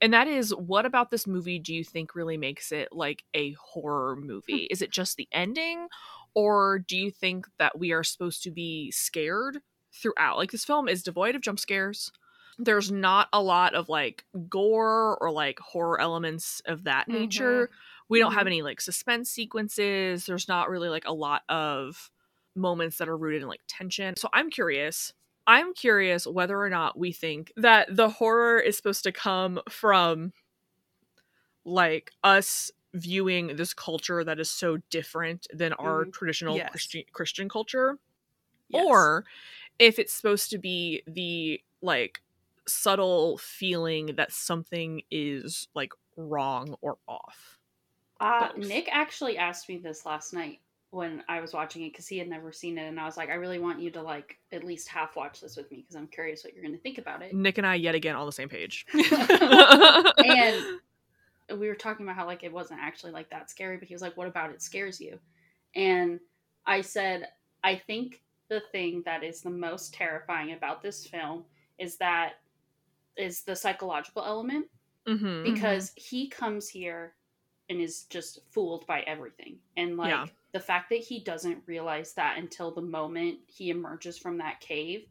And 0.00 0.14
that 0.14 0.28
is, 0.28 0.54
what 0.54 0.86
about 0.86 1.10
this 1.10 1.26
movie 1.26 1.58
do 1.58 1.74
you 1.74 1.84
think 1.84 2.14
really 2.14 2.36
makes 2.38 2.72
it 2.72 2.88
like 2.92 3.24
a 3.34 3.52
horror 3.52 4.16
movie? 4.16 4.66
is 4.70 4.80
it 4.82 4.90
just 4.90 5.16
the 5.16 5.28
ending? 5.32 5.88
Or 6.34 6.78
do 6.78 6.96
you 6.96 7.10
think 7.10 7.46
that 7.58 7.78
we 7.78 7.92
are 7.92 8.04
supposed 8.04 8.42
to 8.44 8.50
be 8.50 8.90
scared 8.92 9.60
throughout? 9.92 10.38
Like, 10.38 10.52
this 10.52 10.64
film 10.64 10.88
is 10.88 11.02
devoid 11.02 11.34
of 11.34 11.42
jump 11.42 11.58
scares. 11.58 12.12
There's 12.58 12.90
not 12.90 13.28
a 13.32 13.42
lot 13.42 13.74
of 13.74 13.88
like 13.88 14.24
gore 14.48 15.16
or 15.20 15.30
like 15.30 15.58
horror 15.58 16.00
elements 16.00 16.60
of 16.66 16.84
that 16.84 17.08
Mhm. 17.08 17.10
nature 17.10 17.70
we 18.08 18.18
don't 18.18 18.32
have 18.32 18.46
Mhm. 18.46 18.46
any 18.46 18.60
like 18.60 18.80
suspense 18.82 19.30
sequences 19.30 20.26
there's 20.26 20.48
not 20.48 20.68
really 20.68 20.88
like 20.90 21.06
a 21.06 21.12
lot 21.12 21.42
of 21.48 22.10
moments 22.54 22.98
that 22.98 23.08
are 23.08 23.16
rooted 23.16 23.40
in 23.42 23.48
like 23.48 23.62
tension 23.68 24.14
so 24.16 24.28
i'm 24.34 24.50
curious 24.50 25.14
i'm 25.46 25.72
curious 25.74 26.26
whether 26.26 26.60
or 26.60 26.68
not 26.70 26.98
we 26.98 27.12
think 27.12 27.52
that 27.56 27.94
the 27.94 28.08
horror 28.08 28.58
is 28.58 28.76
supposed 28.76 29.02
to 29.04 29.12
come 29.12 29.60
from 29.68 30.32
like 31.64 32.12
us 32.24 32.70
viewing 32.94 33.56
this 33.56 33.72
culture 33.74 34.24
that 34.24 34.40
is 34.40 34.50
so 34.50 34.78
different 34.90 35.46
than 35.52 35.72
our 35.74 36.06
Mhm. 36.06 36.12
traditional 36.12 36.56
Yes. 36.56 36.70
christian 36.70 37.04
christian 37.12 37.48
culture 37.48 37.98
Yes. 38.68 38.84
or 38.84 39.24
if 39.78 39.98
it's 39.98 40.12
supposed 40.12 40.50
to 40.50 40.58
be 40.58 41.02
the 41.06 41.60
like 41.82 42.20
subtle 42.66 43.38
feeling 43.38 44.06
that 44.16 44.32
something 44.32 45.02
is 45.10 45.68
like 45.74 45.92
wrong 46.16 46.74
or 46.80 46.98
off 47.08 47.58
Uh, 48.20 48.50
Nick 48.56 48.88
actually 48.92 49.38
asked 49.38 49.68
me 49.68 49.78
this 49.78 50.04
last 50.04 50.32
night 50.34 50.60
when 50.90 51.22
I 51.28 51.40
was 51.40 51.52
watching 51.52 51.84
it 51.84 51.92
because 51.92 52.08
he 52.08 52.18
had 52.18 52.28
never 52.28 52.52
seen 52.52 52.76
it, 52.76 52.88
and 52.88 52.98
I 52.98 53.04
was 53.04 53.16
like, 53.16 53.30
I 53.30 53.34
really 53.34 53.58
want 53.58 53.80
you 53.80 53.90
to 53.92 54.02
like 54.02 54.38
at 54.52 54.64
least 54.64 54.88
half 54.88 55.16
watch 55.16 55.40
this 55.40 55.56
with 55.56 55.70
me 55.70 55.78
because 55.78 55.94
I'm 55.96 56.08
curious 56.08 56.44
what 56.44 56.54
you're 56.54 56.62
going 56.64 56.74
to 56.74 56.80
think 56.80 56.98
about 56.98 57.22
it. 57.22 57.32
Nick 57.32 57.58
and 57.58 57.66
I 57.66 57.76
yet 57.76 57.94
again 57.94 58.16
on 58.16 58.26
the 58.26 58.32
same 58.32 58.48
page. 58.48 58.86
and 58.92 60.64
we 61.58 61.68
were 61.68 61.74
talking 61.74 62.04
about 62.04 62.16
how 62.16 62.26
like 62.26 62.42
it 62.42 62.52
wasn't 62.52 62.80
actually 62.80 63.12
like 63.12 63.30
that 63.30 63.50
scary, 63.50 63.76
but 63.76 63.88
he 63.88 63.94
was 63.94 64.02
like, 64.02 64.16
"What 64.16 64.26
about 64.26 64.50
it 64.50 64.62
scares 64.62 65.00
you?" 65.00 65.18
And 65.74 66.18
I 66.66 66.80
said, 66.80 67.28
"I 67.62 67.76
think 67.76 68.22
the 68.48 68.60
thing 68.72 69.02
that 69.04 69.22
is 69.22 69.42
the 69.42 69.50
most 69.50 69.94
terrifying 69.94 70.52
about 70.52 70.82
this 70.82 71.06
film 71.06 71.44
is 71.78 71.96
that 71.96 72.34
is 73.16 73.42
the 73.42 73.54
psychological 73.54 74.24
element 74.24 74.66
Mhm. 75.06 75.44
because 75.44 75.92
he 75.96 76.28
comes 76.28 76.68
here 76.68 77.14
and 77.68 77.80
is 77.80 78.04
just 78.04 78.40
fooled 78.50 78.86
by 78.86 79.00
everything 79.02 79.58
and 79.76 79.96
like 79.96 80.10
Yeah. 80.10 80.26
The 80.52 80.60
fact 80.60 80.88
that 80.90 80.98
he 80.98 81.20
doesn't 81.20 81.62
realize 81.66 82.12
that 82.14 82.38
until 82.38 82.70
the 82.70 82.80
moment 82.82 83.38
he 83.46 83.70
emerges 83.70 84.18
from 84.18 84.38
that 84.38 84.60
cave 84.60 85.06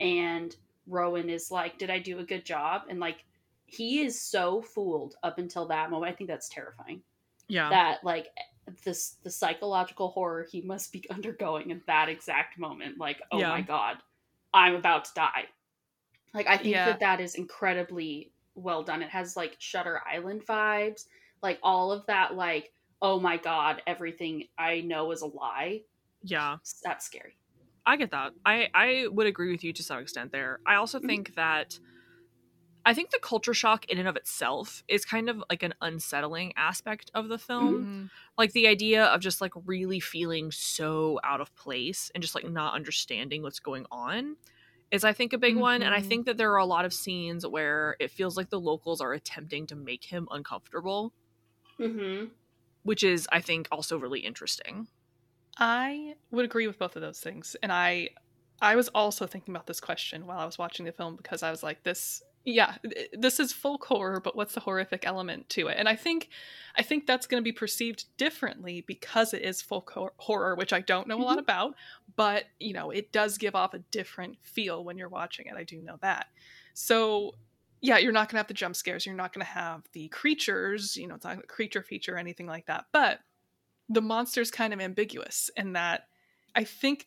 and 0.00 0.56
rowan 0.86 1.28
is 1.30 1.50
like 1.50 1.78
did 1.78 1.90
i 1.90 1.98
do 1.98 2.18
a 2.18 2.24
good 2.24 2.44
job 2.44 2.82
and 2.88 3.00
like 3.00 3.24
he 3.66 4.02
is 4.04 4.20
so 4.20 4.60
fooled 4.60 5.16
up 5.22 5.38
until 5.38 5.66
that 5.66 5.90
moment 5.90 6.12
i 6.12 6.14
think 6.14 6.28
that's 6.28 6.48
terrifying 6.48 7.00
yeah. 7.48 7.68
that 7.70 8.02
like 8.04 8.28
this 8.84 9.16
the 9.22 9.30
psychological 9.30 10.08
horror 10.08 10.46
he 10.50 10.60
must 10.62 10.92
be 10.92 11.04
undergoing 11.10 11.70
in 11.70 11.80
that 11.86 12.08
exact 12.08 12.58
moment 12.58 12.98
like 12.98 13.20
oh 13.32 13.38
Yeah. 13.38 13.48
my 13.50 13.60
god 13.60 13.96
i'm 14.52 14.74
about 14.74 15.04
to 15.06 15.10
die 15.14 15.44
like 16.32 16.46
i 16.46 16.56
think 16.56 16.74
Yeah. 16.74 16.86
that 16.86 17.00
that 17.00 17.20
is 17.20 17.34
incredibly 17.34 18.32
well 18.54 18.82
done 18.82 19.02
it 19.02 19.10
has 19.10 19.36
like 19.36 19.56
shutter 19.58 20.00
island 20.10 20.44
vibes 20.46 21.06
like 21.42 21.58
all 21.62 21.92
of 21.92 22.06
that 22.06 22.34
like 22.34 22.72
oh 23.02 23.20
my 23.20 23.36
god 23.36 23.82
everything 23.86 24.48
i 24.58 24.80
know 24.80 25.12
is 25.12 25.22
a 25.22 25.26
lie 25.26 25.82
yeah. 26.22 26.58
that's 26.82 27.04
scary 27.06 27.38
I 27.86 27.96
get 27.96 28.10
that. 28.12 28.32
I 28.44 28.70
I 28.74 29.08
would 29.08 29.26
agree 29.26 29.50
with 29.50 29.62
you 29.62 29.72
to 29.74 29.82
some 29.82 29.98
extent 29.98 30.32
there. 30.32 30.60
I 30.66 30.76
also 30.76 31.00
Mhm. 31.00 31.24
think 31.24 31.34
that 31.34 31.78
I 32.86 32.92
think 32.92 33.10
the 33.10 33.18
culture 33.22 33.54
shock 33.54 33.86
in 33.86 33.98
and 33.98 34.06
of 34.08 34.16
itself 34.16 34.82
is 34.88 35.04
kind 35.06 35.30
of 35.30 35.42
like 35.48 35.62
an 35.62 35.74
unsettling 35.80 36.52
aspect 36.56 37.10
of 37.14 37.28
the 37.28 37.38
film. 37.38 37.86
Mhm. 37.86 38.10
Like 38.36 38.52
the 38.52 38.66
idea 38.66 39.04
of 39.06 39.20
just 39.22 39.40
like 39.40 39.52
really 39.64 40.00
feeling 40.00 40.50
so 40.50 41.18
out 41.24 41.40
of 41.40 41.54
place 41.56 42.10
and 42.14 42.20
just 42.22 42.34
like 42.34 42.46
not 42.46 42.74
understanding 42.74 43.42
what's 43.42 43.60
going 43.60 43.86
on 43.90 44.36
is 44.90 45.04
I 45.04 45.12
think 45.12 45.34
a 45.34 45.38
big 45.38 45.56
one 45.56 45.82
and 45.82 45.94
I 45.94 46.00
Mhm. 46.00 46.02
think 46.02 46.26
that 46.26 46.38
there 46.38 46.52
are 46.52 46.58
a 46.58 46.66
lot 46.66 46.86
of 46.86 46.94
scenes 46.94 47.46
where 47.46 47.96
it 48.00 48.10
feels 48.10 48.36
like 48.38 48.50
the 48.50 48.60
locals 48.60 49.00
are 49.02 49.12
attempting 49.14 49.66
to 49.68 49.76
make 49.76 50.04
him 50.06 50.28
uncomfortable, 50.30 51.14
mm-hmm 51.78 52.30
which 52.84 53.02
is 53.02 53.26
I 53.32 53.40
think 53.40 53.68
also 53.72 53.98
really 53.98 54.20
interesting. 54.20 54.86
I 55.58 56.14
would 56.30 56.44
agree 56.44 56.66
with 56.66 56.78
both 56.78 56.96
of 56.96 57.02
those 57.02 57.20
things. 57.20 57.56
And 57.62 57.72
I 57.72 58.10
I 58.62 58.76
was 58.76 58.88
also 58.88 59.26
thinking 59.26 59.54
about 59.54 59.66
this 59.66 59.80
question 59.80 60.26
while 60.26 60.38
I 60.38 60.44
was 60.46 60.58
watching 60.58 60.86
the 60.86 60.92
film 60.92 61.16
because 61.16 61.42
I 61.42 61.50
was 61.50 61.62
like 61.62 61.82
this 61.82 62.22
yeah 62.46 62.74
this 63.14 63.40
is 63.40 63.54
folk 63.54 63.86
horror 63.86 64.20
but 64.20 64.36
what's 64.36 64.52
the 64.52 64.60
horrific 64.60 65.06
element 65.06 65.48
to 65.48 65.68
it 65.68 65.76
and 65.78 65.88
i 65.88 65.96
think 65.96 66.28
i 66.76 66.82
think 66.82 67.06
that's 67.06 67.26
going 67.26 67.40
to 67.40 67.42
be 67.42 67.52
perceived 67.52 68.04
differently 68.18 68.84
because 68.86 69.32
it 69.32 69.40
is 69.40 69.62
folk 69.62 69.90
horror 70.18 70.54
which 70.54 70.70
i 70.70 70.80
don't 70.80 71.08
know 71.08 71.16
a 71.16 71.22
lot 71.22 71.30
Mm-hmm. 71.30 71.38
about 71.38 71.74
but 72.16 72.44
you 72.60 72.74
know 72.74 72.90
it 72.90 73.12
does 73.12 73.38
give 73.38 73.54
off 73.54 73.72
a 73.72 73.78
different 73.78 74.36
feel 74.42 74.84
when 74.84 74.98
you're 74.98 75.08
watching 75.08 75.46
it 75.46 75.54
i 75.56 75.64
do 75.64 75.80
know 75.80 75.96
that 76.02 76.26
so 76.74 77.32
yeah 77.84 77.98
you're 77.98 78.12
not 78.12 78.28
going 78.28 78.34
to 78.36 78.38
have 78.38 78.48
the 78.48 78.54
jump 78.54 78.76
scares 78.76 79.06
you're 79.06 79.14
not 79.14 79.32
going 79.32 79.44
to 79.44 79.52
have 79.52 79.84
the 79.92 80.08
creatures 80.08 80.96
you 80.96 81.06
know 81.06 81.14
it's 81.16 81.24
not 81.24 81.38
a 81.38 81.42
creature 81.46 81.82
feature 81.82 82.14
or 82.14 82.18
anything 82.18 82.46
like 82.46 82.66
that 82.66 82.86
but 82.92 83.20
the 83.88 84.02
monster's 84.02 84.50
kind 84.50 84.72
of 84.72 84.80
ambiguous 84.80 85.50
in 85.56 85.72
that 85.74 86.08
i 86.54 86.64
think 86.64 87.06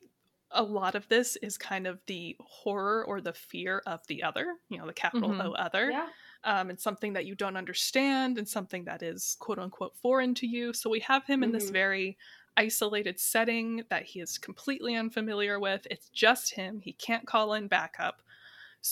a 0.52 0.64
lot 0.64 0.96
of 0.96 1.08
this 1.10 1.36
is 1.38 1.58
kind 1.58 1.88
of 1.88 2.02
the 2.08 2.36
horror 2.42 3.06
or 3.06 3.22
the 3.22 3.34
fear 3.34 3.84
of 3.86 4.08
the 4.08 4.24
other, 4.24 4.56
you 4.70 4.78
know, 4.78 4.88
the 4.88 4.94
capital 4.94 5.36
Mhm. 5.36 5.42
O 5.42 5.52
other. 5.54 5.94
Yeah. 5.94 6.14
Um, 6.46 6.70
and 6.70 6.80
something 6.80 7.14
that 7.14 7.26
you 7.26 7.36
don't 7.36 7.58
understand 7.58 8.38
and 8.38 8.48
something 8.48 8.86
that 8.86 9.04
is 9.04 9.36
quote 9.42 9.60
unquote 9.60 9.98
foreign 9.98 10.34
to 10.36 10.48
you. 10.48 10.74
So 10.74 10.90
we 10.90 11.02
have 11.02 11.26
him 11.26 11.44
in 11.44 11.52
this 11.52 11.70
Mhm. 11.70 11.72
very 11.72 12.18
isolated 12.56 13.20
setting 13.20 13.84
that 13.90 14.04
he 14.04 14.22
is 14.22 14.38
completely 14.38 14.96
unfamiliar 14.96 15.60
with. 15.60 15.86
It's 15.92 16.10
just 16.10 16.54
him. 16.54 16.80
He 16.80 16.94
can't 16.94 17.28
call 17.28 17.54
in 17.54 17.68
backup. 17.68 18.22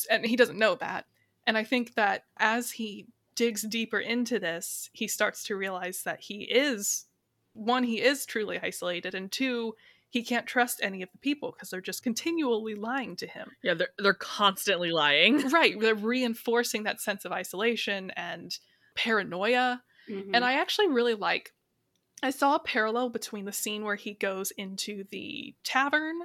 And 0.09 0.25
he 0.25 0.36
doesn't 0.36 0.59
know 0.59 0.75
that. 0.75 1.05
And 1.48 1.58
I 1.58 1.64
think 1.64 1.96
that 1.96 2.24
as 2.38 2.72
he 2.72 3.08
digs 3.36 3.62
deeper 3.64 4.00
into 4.00 4.39
this, 4.39 4.89
he 4.93 5.08
starts 5.08 5.43
to 5.46 5.56
realize 5.56 6.04
that 6.04 6.22
he 6.22 6.43
is 6.43 7.06
one, 7.54 7.84
he 7.84 8.02
is 8.02 8.26
truly 8.26 8.60
isolated, 8.62 9.16
and 9.16 9.32
two, 9.32 9.76
he 10.10 10.24
can't 10.24 10.48
trust 10.48 10.80
any 10.82 11.02
of 11.02 11.10
the 11.12 11.18
people 11.18 11.52
because 11.52 11.70
they're 11.70 11.82
just 11.82 12.04
continually 12.04 12.76
lying 12.76 13.16
to 13.18 13.28
him. 13.28 13.52
Yeah, 13.62 13.74
they're 13.74 13.89
they're 13.98 14.14
constantly 14.14 14.91
lying. 14.91 15.50
Right. 15.52 15.80
They're 15.80 15.96
reinforcing 15.96 16.84
that 16.84 17.02
sense 17.02 17.26
of 17.26 17.32
isolation 17.32 18.12
and 18.12 18.58
paranoia. 18.96 19.84
Mhm. 20.10 20.32
And 20.34 20.46
I 20.46 20.54
actually 20.54 20.88
really 20.88 21.16
like 21.16 21.54
I 22.24 22.30
saw 22.30 22.56
a 22.56 22.60
parallel 22.60 23.10
between 23.10 23.46
the 23.46 23.52
scene 23.52 23.84
where 23.84 23.96
he 23.98 24.14
goes 24.14 24.52
into 24.52 25.04
the 25.12 25.54
tavern 25.64 26.20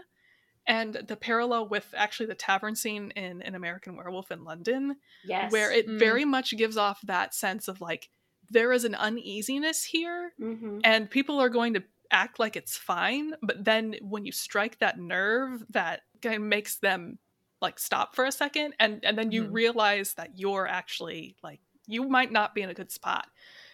and 0.71 0.95
the 0.95 1.17
parallel 1.17 1.69
with 1.69 1.93
actually 1.97 2.27
the 2.27 2.35
tavern 2.35 2.75
scene 2.77 3.11
in 3.17 3.43
an 3.43 3.55
American 3.55 3.97
Werewolf 3.97 4.31
in 4.31 4.45
London, 4.45 4.97
yes. 5.25 5.51
where 5.53 5.71
it 5.73 5.87
Mm. 5.89 5.99
very 5.99 6.25
much 6.25 6.57
gives 6.57 6.77
off 6.77 7.01
that 7.03 7.35
sense 7.35 7.69
of 7.69 7.81
like 7.81 8.09
there 8.51 8.73
is 8.73 8.85
an 8.85 8.95
uneasiness 8.95 9.85
here 9.85 10.33
Mhm. 10.41 10.81
and 10.85 11.11
people 11.11 11.39
are 11.41 11.49
going 11.49 11.75
to 11.75 11.83
act 12.11 12.39
like 12.41 12.57
it's 12.57 12.77
fine 12.77 13.35
but 13.43 13.65
then 13.65 13.95
when 14.03 14.25
you 14.25 14.33
strike 14.33 14.79
that 14.81 14.99
nerve 14.99 15.63
that 15.71 16.01
kind 16.23 16.35
of 16.35 16.43
makes 16.43 16.77
them 16.79 17.19
like 17.61 17.79
stop 17.79 18.17
for 18.17 18.25
a 18.25 18.33
second 18.33 18.75
and 18.81 19.05
and 19.05 19.17
then 19.19 19.31
you 19.31 19.45
Mhm. 19.45 19.53
realize 19.53 20.15
that 20.15 20.31
you're 20.37 20.67
actually 20.67 21.37
like 21.43 21.61
you 21.87 22.09
might 22.09 22.33
not 22.33 22.55
be 22.55 22.63
in 22.63 22.71
a 22.71 22.75
good 22.75 22.91
spot 22.91 23.29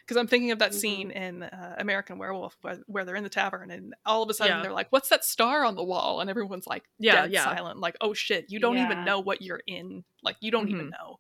because 0.07 0.17
i'm 0.17 0.27
thinking 0.29 0.51
of 0.53 0.59
that 0.59 0.73
Mhm. 0.73 0.81
scene 0.81 1.11
in 1.11 1.43
uh, 1.43 1.75
american 1.79 2.19
werewolf 2.19 2.57
where, 2.63 2.79
where 2.87 3.05
they're 3.05 3.17
in 3.17 3.25
the 3.25 3.29
tavern 3.31 3.71
and 3.71 3.95
all 4.07 4.23
of 4.23 4.31
a 4.31 4.35
sudden 4.35 4.57
Yeah. 4.57 4.63
they're 4.63 4.73
like 4.73 4.91
what's 4.91 5.09
that 5.09 5.25
star 5.25 5.65
on 5.65 5.75
the 5.75 5.85
wall 5.85 6.21
and 6.21 6.31
everyone's 6.31 6.67
like 6.67 6.85
Yeah, 6.99 7.25
dead 7.25 7.33
yeah. 7.33 7.45
silent 7.45 7.79
like 7.79 7.97
oh 8.01 8.15
shit 8.15 8.47
you 8.49 8.59
don't 8.61 8.79
even 8.79 9.05
know 9.05 9.21
what 9.21 9.43
you're 9.43 9.63
in 9.67 10.05
like 10.23 10.37
you 10.41 10.51
don't 10.51 10.69
even 10.69 10.87
Mhm. 10.87 10.91
know 10.91 11.17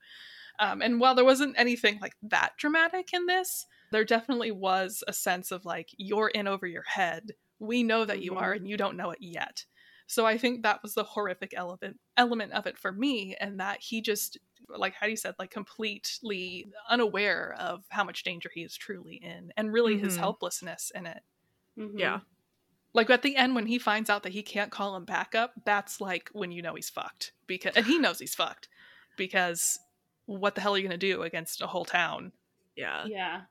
um, 0.58 0.82
and 0.82 1.00
while 1.00 1.14
there 1.14 1.24
wasn't 1.24 1.58
anything 1.58 1.98
like 2.00 2.14
that 2.22 2.52
dramatic 2.58 3.12
in 3.12 3.26
this, 3.26 3.66
there 3.90 4.04
definitely 4.04 4.50
was 4.50 5.04
a 5.06 5.12
sense 5.12 5.50
of 5.50 5.64
like, 5.64 5.90
you're 5.98 6.28
in 6.28 6.46
over 6.48 6.66
your 6.66 6.82
head. 6.82 7.32
We 7.58 7.82
know 7.82 8.04
that 8.04 8.20
you 8.22 8.32
Mhm. 8.32 8.36
are, 8.36 8.52
and 8.52 8.68
you 8.68 8.76
don't 8.76 8.96
know 8.96 9.10
it 9.10 9.18
yet. 9.20 9.64
So 10.06 10.24
I 10.24 10.38
think 10.38 10.62
that 10.62 10.82
was 10.82 10.94
the 10.94 11.04
horrific 11.04 11.52
element 11.54 11.98
element 12.16 12.52
of 12.52 12.66
it 12.66 12.78
for 12.78 12.92
me, 12.92 13.36
and 13.40 13.58
that 13.60 13.80
he 13.80 14.00
just, 14.00 14.38
like 14.68 14.94
Heidi 14.94 15.16
said, 15.16 15.34
like 15.38 15.50
completely 15.50 16.70
unaware 16.88 17.54
of 17.58 17.84
how 17.88 18.04
much 18.04 18.22
danger 18.22 18.50
he 18.52 18.62
is 18.62 18.76
truly 18.76 19.16
in, 19.16 19.52
and 19.56 19.72
really 19.72 19.96
his 19.98 20.16
Mhm. 20.16 20.20
helplessness 20.20 20.92
in 20.94 21.06
it. 21.06 21.22
Mhm. 21.78 21.98
Yeah. 21.98 22.20
Like 22.92 23.10
at 23.10 23.22
the 23.22 23.36
end 23.36 23.54
when 23.54 23.66
he 23.66 23.78
finds 23.78 24.08
out 24.08 24.22
that 24.22 24.32
he 24.32 24.42
can't 24.42 24.72
call 24.72 24.96
him 24.96 25.04
back 25.04 25.34
up, 25.34 25.52
that's 25.64 26.00
like 26.00 26.30
when 26.32 26.50
you 26.52 26.62
know 26.62 26.74
he's 26.74 26.90
fucked 26.90 27.32
because 27.46 27.76
and 27.76 27.86
he 27.86 27.98
knows 27.98 28.18
he's 28.18 28.34
fucked 28.34 28.68
because 29.16 29.78
what 30.26 30.54
the 30.54 30.60
hell 30.60 30.74
are 30.74 30.78
you 30.78 30.82
going 30.88 30.98
to 30.98 31.14
do 31.14 31.22
against 31.22 31.60
a 31.62 31.66
whole 31.66 31.84
town? 31.84 32.32
Yeah. 32.74 33.06
Yeah. 33.06 33.42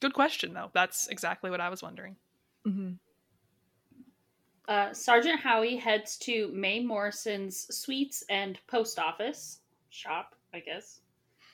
Good 0.00 0.14
question 0.14 0.52
though. 0.54 0.70
That's 0.74 1.08
exactly 1.08 1.50
what 1.50 1.60
I 1.60 1.70
was 1.70 1.82
wondering. 1.82 2.16
hmm 2.64 2.92
Uh, 4.68 4.92
Sergeant 4.92 5.40
Howie 5.40 5.76
heads 5.76 6.18
to 6.18 6.48
May 6.52 6.80
Morrison's 6.80 7.74
sweets 7.74 8.22
and 8.28 8.60
post 8.66 8.98
office 8.98 9.60
shop, 9.90 10.34
I 10.54 10.60
guess, 10.60 11.00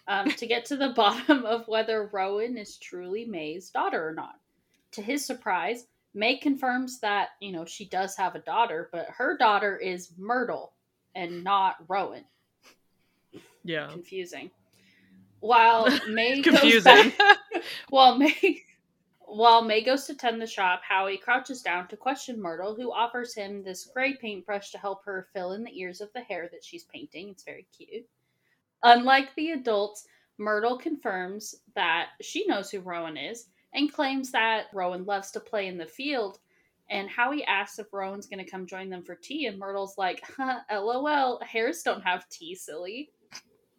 um, 0.08 0.30
to 0.30 0.46
get 0.46 0.64
to 0.66 0.76
the 0.76 0.88
bottom 0.96 1.44
of 1.44 1.66
whether 1.68 2.10
Rowan 2.12 2.56
is 2.56 2.76
truly 2.76 3.24
May's 3.24 3.70
daughter 3.70 4.06
or 4.06 4.12
not. 4.12 4.36
To 4.92 5.02
his 5.02 5.24
surprise, 5.24 5.86
May 6.14 6.36
confirms 6.36 7.00
that 7.00 7.30
you 7.40 7.52
know 7.52 7.64
she 7.64 7.86
does 7.86 8.16
have 8.16 8.34
a 8.34 8.40
daughter, 8.40 8.88
but 8.92 9.08
her 9.08 9.36
daughter 9.36 9.76
is 9.76 10.12
Myrtle 10.16 10.72
and 11.14 11.42
not 11.42 11.76
Rowan. 11.88 12.24
Yeah. 13.64 13.88
Confusing. 13.88 14.50
While 15.40 15.88
May 16.08 16.40
goes 16.40 16.54
Confusing. 16.60 17.12
back, 17.18 17.38
while 17.88 18.16
May 18.16 18.62
while 19.26 19.62
May 19.62 19.82
goes 19.82 20.04
to 20.04 20.14
tend 20.14 20.40
the 20.40 20.46
shop, 20.46 20.82
Howie 20.86 21.16
crouches 21.16 21.62
down 21.62 21.88
to 21.88 21.96
question 21.96 22.40
Myrtle, 22.40 22.74
who 22.74 22.92
offers 22.92 23.34
him 23.34 23.64
this 23.64 23.86
gray 23.92 24.14
paintbrush 24.14 24.70
to 24.70 24.78
help 24.78 25.04
her 25.04 25.26
fill 25.32 25.52
in 25.52 25.64
the 25.64 25.76
ears 25.78 26.00
of 26.00 26.12
the 26.12 26.20
hare 26.20 26.48
that 26.52 26.62
she's 26.62 26.84
painting. 26.84 27.30
It's 27.30 27.42
very 27.42 27.66
cute. 27.76 28.06
Unlike 28.84 29.34
the 29.34 29.50
adults, 29.52 30.06
Myrtle 30.38 30.78
confirms 30.78 31.54
that 31.74 32.08
she 32.20 32.46
knows 32.46 32.70
who 32.70 32.80
Rowan 32.80 33.16
is 33.16 33.46
and 33.72 33.92
claims 33.92 34.30
that 34.32 34.66
Rowan 34.72 35.04
loves 35.04 35.30
to 35.32 35.40
play 35.40 35.66
in 35.66 35.78
the 35.78 35.86
field. 35.86 36.38
And 36.90 37.08
Howie 37.08 37.44
asks 37.44 37.78
if 37.78 37.92
Rowan's 37.92 38.26
going 38.26 38.44
to 38.44 38.50
come 38.50 38.66
join 38.66 38.90
them 38.90 39.02
for 39.02 39.14
tea, 39.14 39.46
and 39.46 39.58
Myrtle's 39.58 39.96
like, 39.96 40.22
huh, 40.36 40.60
"LOL, 40.70 41.40
hares 41.42 41.82
don't 41.82 42.02
have 42.02 42.28
tea, 42.28 42.54
silly." 42.54 43.10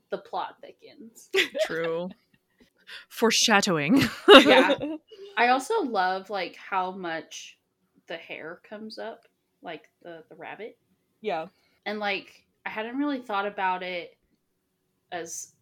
The 0.09 0.17
plot 0.17 0.55
thickens. 0.61 1.29
True. 1.65 2.09
Foreshadowing. 3.09 4.01
Yeah. 4.27 4.75
I 5.37 5.49
also 5.49 5.81
love 5.81 6.29
like 6.29 6.55
how 6.55 6.91
much 6.91 7.57
the 8.07 8.17
hare 8.17 8.59
comes 8.67 8.97
up, 8.97 9.27
like 9.61 9.89
the 10.01 10.23
the 10.29 10.35
rabbit, 10.35 10.77
Yeah. 11.21 11.47
and 11.85 11.99
like 11.99 12.43
I 12.65 12.69
hadn't 12.69 12.97
really 12.97 13.19
thought 13.19 13.45
about 13.45 13.83
it 13.83 14.17
as 15.15 15.53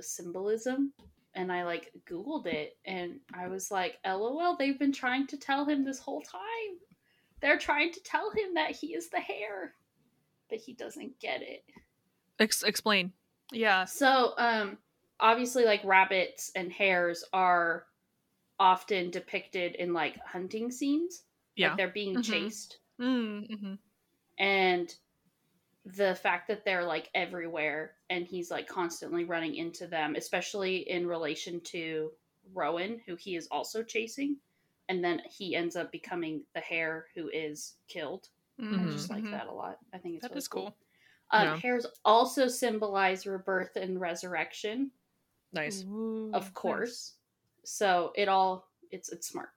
symbolism, 0.00 0.92
and 1.34 1.52
I 1.52 1.64
like 1.64 1.92
Googled 2.08 2.46
it, 2.46 2.76
and 2.84 3.20
I 3.32 3.48
was 3.48 3.70
like, 3.70 3.98
"LOL, 4.04 4.56
they've 4.56 4.78
been 4.78 4.92
trying 4.92 5.26
to 5.28 5.36
tell 5.36 5.64
him 5.64 5.84
this 5.84 5.98
whole 5.98 6.22
time. 6.22 6.78
They're 7.40 7.58
trying 7.58 7.92
to 7.92 8.02
tell 8.02 8.30
him 8.30 8.54
that 8.54 8.72
he 8.72 8.94
is 8.94 9.08
the 9.08 9.20
hare, 9.20 9.74
but 10.48 10.58
he 10.58 10.72
doesn't 10.74 11.18
get 11.20 11.42
it." 11.42 11.64
Ex- 12.38 12.62
explain. 12.62 13.12
Yeah. 13.52 13.84
So, 13.84 14.34
um, 14.38 14.78
obviously, 15.18 15.64
like 15.64 15.84
rabbits 15.84 16.50
and 16.54 16.72
hares 16.72 17.24
are 17.32 17.86
often 18.58 19.10
depicted 19.10 19.74
in 19.76 19.92
like 19.92 20.18
hunting 20.24 20.70
scenes. 20.70 21.24
Yeah. 21.56 21.68
Like 21.68 21.76
they're 21.76 21.88
being 21.88 22.16
Mhm. 22.16 22.24
chased. 22.24 22.78
Mm-hmm. 23.00 23.74
And 24.38 24.94
the 25.84 26.14
fact 26.16 26.48
that 26.48 26.64
they're 26.64 26.84
like 26.84 27.10
everywhere 27.14 27.96
and 28.10 28.26
he's 28.26 28.50
like 28.50 28.68
constantly 28.68 29.24
running 29.24 29.54
into 29.54 29.86
them, 29.86 30.14
especially 30.16 30.88
in 30.90 31.06
relation 31.06 31.60
to 31.62 32.12
Rowan, 32.52 33.00
who 33.06 33.16
he 33.16 33.36
is 33.36 33.48
also 33.50 33.82
chasing. 33.82 34.36
And 34.88 35.02
then 35.04 35.22
he 35.28 35.54
ends 35.54 35.76
up 35.76 35.92
becoming 35.92 36.42
the 36.54 36.60
hare 36.60 37.06
who 37.14 37.28
is 37.28 37.76
killed. 37.88 38.28
I 38.58 38.62
Mhm. 38.62 38.92
just 38.92 39.08
like 39.10 39.24
that 39.24 39.46
a 39.46 39.52
lot. 39.52 39.78
I 39.92 39.98
think 39.98 40.16
it's 40.16 40.24
Mm-hmm. 40.24 40.28
That 40.28 40.30
really 40.30 40.38
is 40.38 40.48
cool. 40.48 40.76
Um, 41.30 41.46
Yeah. 41.46 41.56
Hares 41.56 41.86
also 42.04 42.48
symbolize 42.48 43.26
rebirth 43.26 43.76
and 43.76 44.00
resurrection. 44.00 44.90
Nice. 45.52 45.84
Ooh, 45.84 46.30
of 46.34 46.44
nice. 46.44 46.52
course. 46.52 47.14
So 47.64 48.12
it 48.16 48.28
all 48.28 48.68
it's 48.90 49.10
it's 49.10 49.28
smart. 49.28 49.50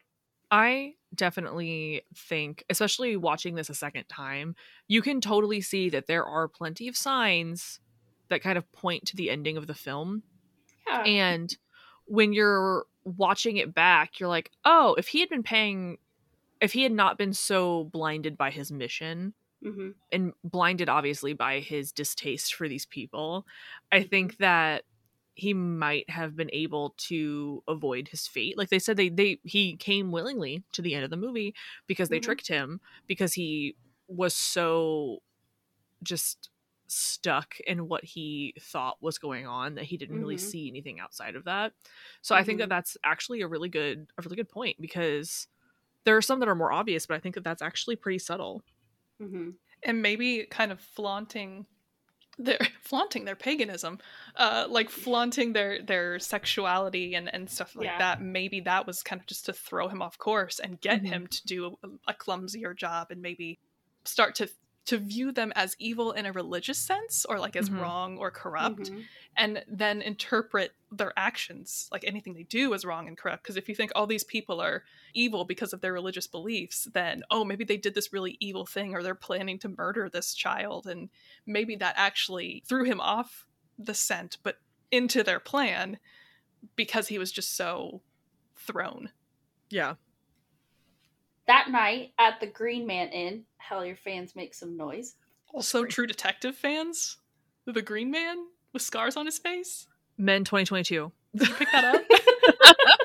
I 0.54 0.94
definitely 1.16 2.04
think, 2.16 2.64
especially 2.70 3.18
watching 3.18 3.56
this 3.56 3.72
a 3.72 3.74
second 3.74 4.06
time, 4.08 4.56
you 4.88 5.02
can 5.02 5.20
totally 5.20 5.62
see 5.62 5.90
that 5.90 6.06
there 6.06 6.24
are 6.24 6.48
plenty 6.48 6.88
of 6.88 6.96
signs 6.96 7.80
that 8.30 8.44
kind 8.44 8.56
of 8.56 8.72
point 8.72 9.08
to 9.08 9.16
the 9.16 9.32
ending 9.32 9.58
of 9.58 9.66
the 9.66 9.74
film. 9.74 10.22
Yeah. 10.88 11.02
And 11.02 11.58
when 12.06 12.34
you're 12.34 12.86
watching 13.04 13.58
it 13.58 13.74
back, 13.74 14.20
you're 14.20 14.30
like, 14.30 14.52
oh, 14.64 14.94
if 15.00 15.08
he 15.08 15.22
had 15.22 15.30
been 15.30 15.42
paying, 15.42 15.98
if 16.62 16.72
he 16.72 16.84
had 16.84 16.92
not 16.92 17.18
been 17.18 17.34
so 17.34 17.86
blinded 17.86 18.38
by 18.38 18.52
his 18.52 18.72
mission, 18.72 19.34
hmm 19.64 19.90
and 20.12 20.34
blinded 20.44 20.88
obviously 20.88 21.34
by 21.34 21.62
his 21.62 21.92
distaste 21.92 22.54
for 22.54 22.70
these 22.70 22.86
people, 22.86 23.48
I 23.92 24.04
think 24.04 24.38
that 24.38 24.84
he 25.36 25.54
might 25.54 26.10
have 26.10 26.36
been 26.36 26.50
able 26.54 26.92
to 26.98 27.64
avoid 27.68 28.08
his 28.10 28.28
fate. 28.28 28.58
Like 28.58 28.70
they 28.70 28.80
said 28.80 28.98
they 28.98 29.10
they 29.10 29.40
he 29.44 29.76
came 29.78 30.12
willingly 30.12 30.64
to 30.74 30.82
the 30.82 30.96
end 30.96 31.04
of 31.04 31.10
the 31.10 31.18
movie 31.18 31.56
because 31.88 32.10
they 32.10 32.20
Mhm. 32.20 32.20
tricked 32.20 32.48
him 32.48 32.82
because 33.08 33.34
he 33.34 33.76
was 34.08 34.36
so 34.36 35.20
just 36.04 36.50
stuck 36.88 37.60
in 37.62 37.88
what 37.88 38.04
he 38.04 38.54
thought 38.60 39.02
was 39.02 39.18
going 39.18 39.48
on 39.48 39.76
that 39.76 39.86
he 39.86 39.98
didn't 39.98 40.18
really 40.18 40.38
Mhm. 40.38 40.38
see 40.38 40.68
anything 40.68 41.00
outside 41.00 41.36
of 41.36 41.46
that 41.46 41.74
so 42.22 42.36
i 42.36 42.44
think 42.44 42.60
that 42.60 42.68
Mhm. 42.68 42.70
that's 42.70 42.98
actually 43.04 43.42
a 43.42 43.48
really 43.48 43.70
good 43.70 44.12
a 44.18 44.22
really 44.22 44.36
good 44.36 44.50
point 44.50 44.80
because 44.82 45.48
there 46.06 46.18
are 46.18 46.22
some 46.22 46.40
that 46.40 46.50
are 46.50 46.56
more 46.56 46.72
obvious 46.74 47.06
but 47.08 47.16
i 47.16 47.20
think 47.20 47.36
that 47.36 47.44
that's 47.44 47.62
actually 47.62 47.96
pretty 47.96 48.20
subtle 48.20 48.64
hmm 49.20 49.52
and 49.84 50.02
maybe 50.02 50.46
kind 50.46 50.72
of 50.72 50.80
flaunting 50.80 51.66
their 52.40 52.58
flaunting 52.82 53.26
their 53.26 53.36
paganism 53.36 54.00
uh 54.38 54.66
like 54.70 54.90
flaunting 54.90 55.54
their 55.54 55.82
their 55.84 56.18
sexuality 56.20 57.16
and 57.16 57.34
and 57.34 57.50
stuff 57.50 57.76
like 57.76 57.86
Yeah. 57.86 57.98
that 58.00 58.22
maybe 58.22 58.60
that 58.62 58.88
was 58.88 59.04
kind 59.04 59.20
of 59.22 59.28
just 59.28 59.46
to 59.46 59.54
throw 59.54 59.88
him 59.88 60.02
off 60.02 60.18
course 60.18 60.60
and 60.60 60.82
get 60.82 61.02
Mhm. 61.04 61.08
him 61.08 61.28
to 61.28 61.46
do 61.46 61.78
a, 61.84 61.88
a 62.08 62.14
clumsier 62.14 62.74
job 62.74 63.08
and 63.12 63.22
maybe 63.22 63.60
start 64.06 64.36
to 64.36 64.50
to 64.86 64.98
view 64.98 65.32
them 65.32 65.54
as 65.56 65.76
evil 65.80 66.12
in 66.12 66.26
a 66.26 66.32
religious 66.34 66.78
sense 66.78 67.26
or 67.26 67.40
like 67.40 67.56
as 67.56 67.70
Mhm. 67.70 67.80
wrong 67.80 68.18
or 68.18 68.30
corrupt 68.32 68.92
Mhm. 68.92 69.06
and 69.38 69.64
then 69.68 70.02
interpret 70.02 70.76
their 70.92 71.14
actions 71.18 71.88
like 71.92 72.04
anything 72.04 72.34
they 72.34 72.44
do 72.44 72.74
as 72.74 72.84
wrong 72.84 73.08
and 73.08 73.18
corrupt 73.18 73.44
because 73.44 73.56
if 73.56 73.70
you 73.70 73.76
think 73.76 73.92
all 73.96 74.06
these 74.06 74.26
people 74.26 74.60
are 74.60 74.84
evil 75.14 75.46
because 75.46 75.72
of 75.74 75.80
their 75.82 75.94
religious 75.94 76.28
beliefs 76.28 76.84
then 76.94 77.24
oh 77.32 77.46
maybe 77.46 77.64
they 77.64 77.78
did 77.78 77.96
this 77.96 78.12
really 78.12 78.36
evil 78.42 78.66
thing 78.66 78.94
or 78.94 79.02
they're 79.02 79.16
planning 79.16 79.58
to 79.60 79.70
murder 79.70 80.10
this 80.10 80.34
child 80.34 80.86
and 80.86 81.10
maybe 81.46 81.76
that 81.78 81.96
actually 81.98 82.62
threw 82.68 82.84
him 82.84 83.00
off 83.00 83.48
the 83.80 83.94
scent 83.94 84.38
but 84.44 84.60
into 84.92 85.24
their 85.24 85.40
plan 85.40 85.98
because 86.76 87.08
he 87.08 87.18
was 87.18 87.32
just 87.32 87.56
so 87.56 88.02
thrown 88.56 89.12
yeah 89.70 89.96
That 91.48 91.70
night 91.70 92.14
at 92.18 92.40
the 92.40 92.48
Green 92.48 92.86
Man 92.88 93.10
Inn, 93.10 93.44
hell, 93.58 93.86
your 93.86 93.96
fans 93.98 94.36
make 94.36 94.54
some 94.54 94.78
noise. 94.78 95.16
also 95.54 95.86
true 95.86 96.08
detective 96.08 96.56
fans 96.56 97.18
the 97.66 97.82
green 97.82 98.12
man 98.12 98.38
with 98.74 98.82
scars 98.82 99.16
on 99.16 99.26
his 99.26 99.38
face 99.38 99.88
men 100.18 100.44
2022 100.44 101.12
Did 101.36 101.48
you 101.48 101.54
pick 101.56 101.72
that 101.72 101.96
up? 101.96 102.02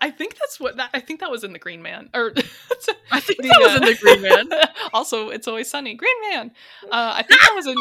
I 0.00 0.10
think 0.10 0.36
that's 0.38 0.58
what 0.58 0.78
that. 0.78 0.88
I 0.94 1.00
think 1.00 1.20
that 1.20 1.30
was 1.30 1.44
in 1.44 1.52
the 1.52 1.58
Green 1.58 1.82
Man. 1.82 2.08
Or 2.14 2.32
i 3.12 3.20
think 3.20 3.42
the, 3.42 3.48
that 3.48 3.58
was 3.60 3.72
uh, 3.72 3.76
in 3.76 3.82
the 3.84 3.98
green 4.00 4.22
man 4.22 4.48
also, 4.94 5.28
it's 5.28 5.46
always 5.46 5.68
sunny. 5.68 5.94
Green 5.94 6.16
Man. 6.30 6.52
Uh, 6.84 7.12
I 7.16 7.22
think 7.22 7.40
that 7.42 7.52
was 7.54 7.66
in. 7.66 7.76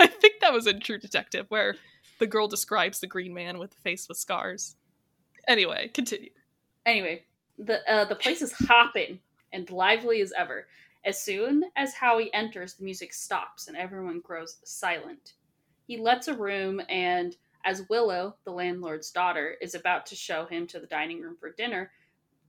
I 0.00 0.06
think 0.08 0.40
that 0.40 0.52
was 0.52 0.66
in 0.66 0.80
True 0.80 0.98
Detective, 0.98 1.46
where 1.50 1.76
the 2.18 2.26
girl 2.26 2.48
describes 2.48 2.98
the 3.00 3.06
Green 3.06 3.32
Man 3.34 3.58
with 3.58 3.70
the 3.70 3.76
face 3.82 4.08
with 4.08 4.18
scars. 4.18 4.74
Anyway, 5.46 5.90
continue. 5.94 6.30
Anyway, 6.84 7.22
the 7.58 7.80
uh, 7.90 8.04
the 8.04 8.14
place 8.16 8.42
is 8.42 8.52
hopping 8.52 9.20
and 9.52 9.70
lively 9.70 10.20
as 10.20 10.32
ever. 10.36 10.66
As 11.04 11.22
soon 11.22 11.64
as 11.76 11.94
Howie 11.94 12.32
enters, 12.32 12.74
the 12.74 12.84
music 12.84 13.12
stops 13.12 13.68
and 13.68 13.76
everyone 13.76 14.20
grows 14.20 14.56
silent. 14.64 15.34
He 15.86 15.98
lets 15.98 16.28
a 16.28 16.34
room, 16.34 16.80
and 16.88 17.36
as 17.64 17.88
Willow, 17.90 18.36
the 18.44 18.52
landlord's 18.52 19.10
daughter, 19.10 19.56
is 19.60 19.74
about 19.74 20.06
to 20.06 20.16
show 20.16 20.46
him 20.46 20.66
to 20.68 20.80
the 20.80 20.86
dining 20.86 21.20
room 21.20 21.36
for 21.38 21.52
dinner, 21.52 21.90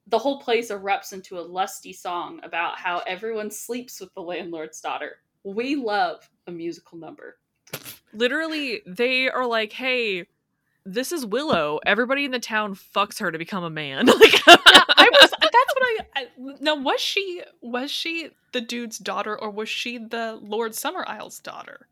the 0.07 0.17
whole 0.19 0.39
place 0.39 0.71
erupts 0.71 1.13
into 1.13 1.37
a 1.37 1.41
lusty 1.41 1.91
song 1.91 2.39
about 2.43 2.79
how 2.79 2.99
everyone 3.07 3.51
sleeps 3.51 3.99
with 3.99 4.13
the 4.13 4.21
landlord's 4.21 4.79
daughter. 4.79 5.17
We 5.43 5.75
love 5.75 6.29
a 6.47 6.51
musical 6.51 6.97
number. 6.97 7.37
literally 8.13 8.81
they 8.85 9.29
are 9.29 9.45
like 9.45 9.73
hey 9.73 10.25
this 10.85 11.11
is 11.11 11.25
willow 11.25 11.79
everybody 11.85 12.25
in 12.25 12.31
the 12.31 12.39
town 12.39 12.75
fucks 12.75 13.19
her 13.19 13.31
to 13.31 13.37
become 13.37 13.63
a 13.63 13.69
man 13.69 14.05
like 14.05 14.41
I 14.47 15.09
was. 15.11 15.31
That's 15.31 15.73
what 15.75 15.81
I, 15.83 15.97
I. 16.15 16.27
Now, 16.59 16.75
was 16.75 16.99
she? 17.01 17.41
Was 17.61 17.91
she 17.91 18.29
the 18.51 18.61
dude's 18.61 18.97
daughter, 18.97 19.37
or 19.39 19.49
was 19.49 19.67
she 19.69 19.97
the 19.97 20.39
Lord 20.41 20.73
Summerisle's 20.75 21.39
daughter? 21.39 21.87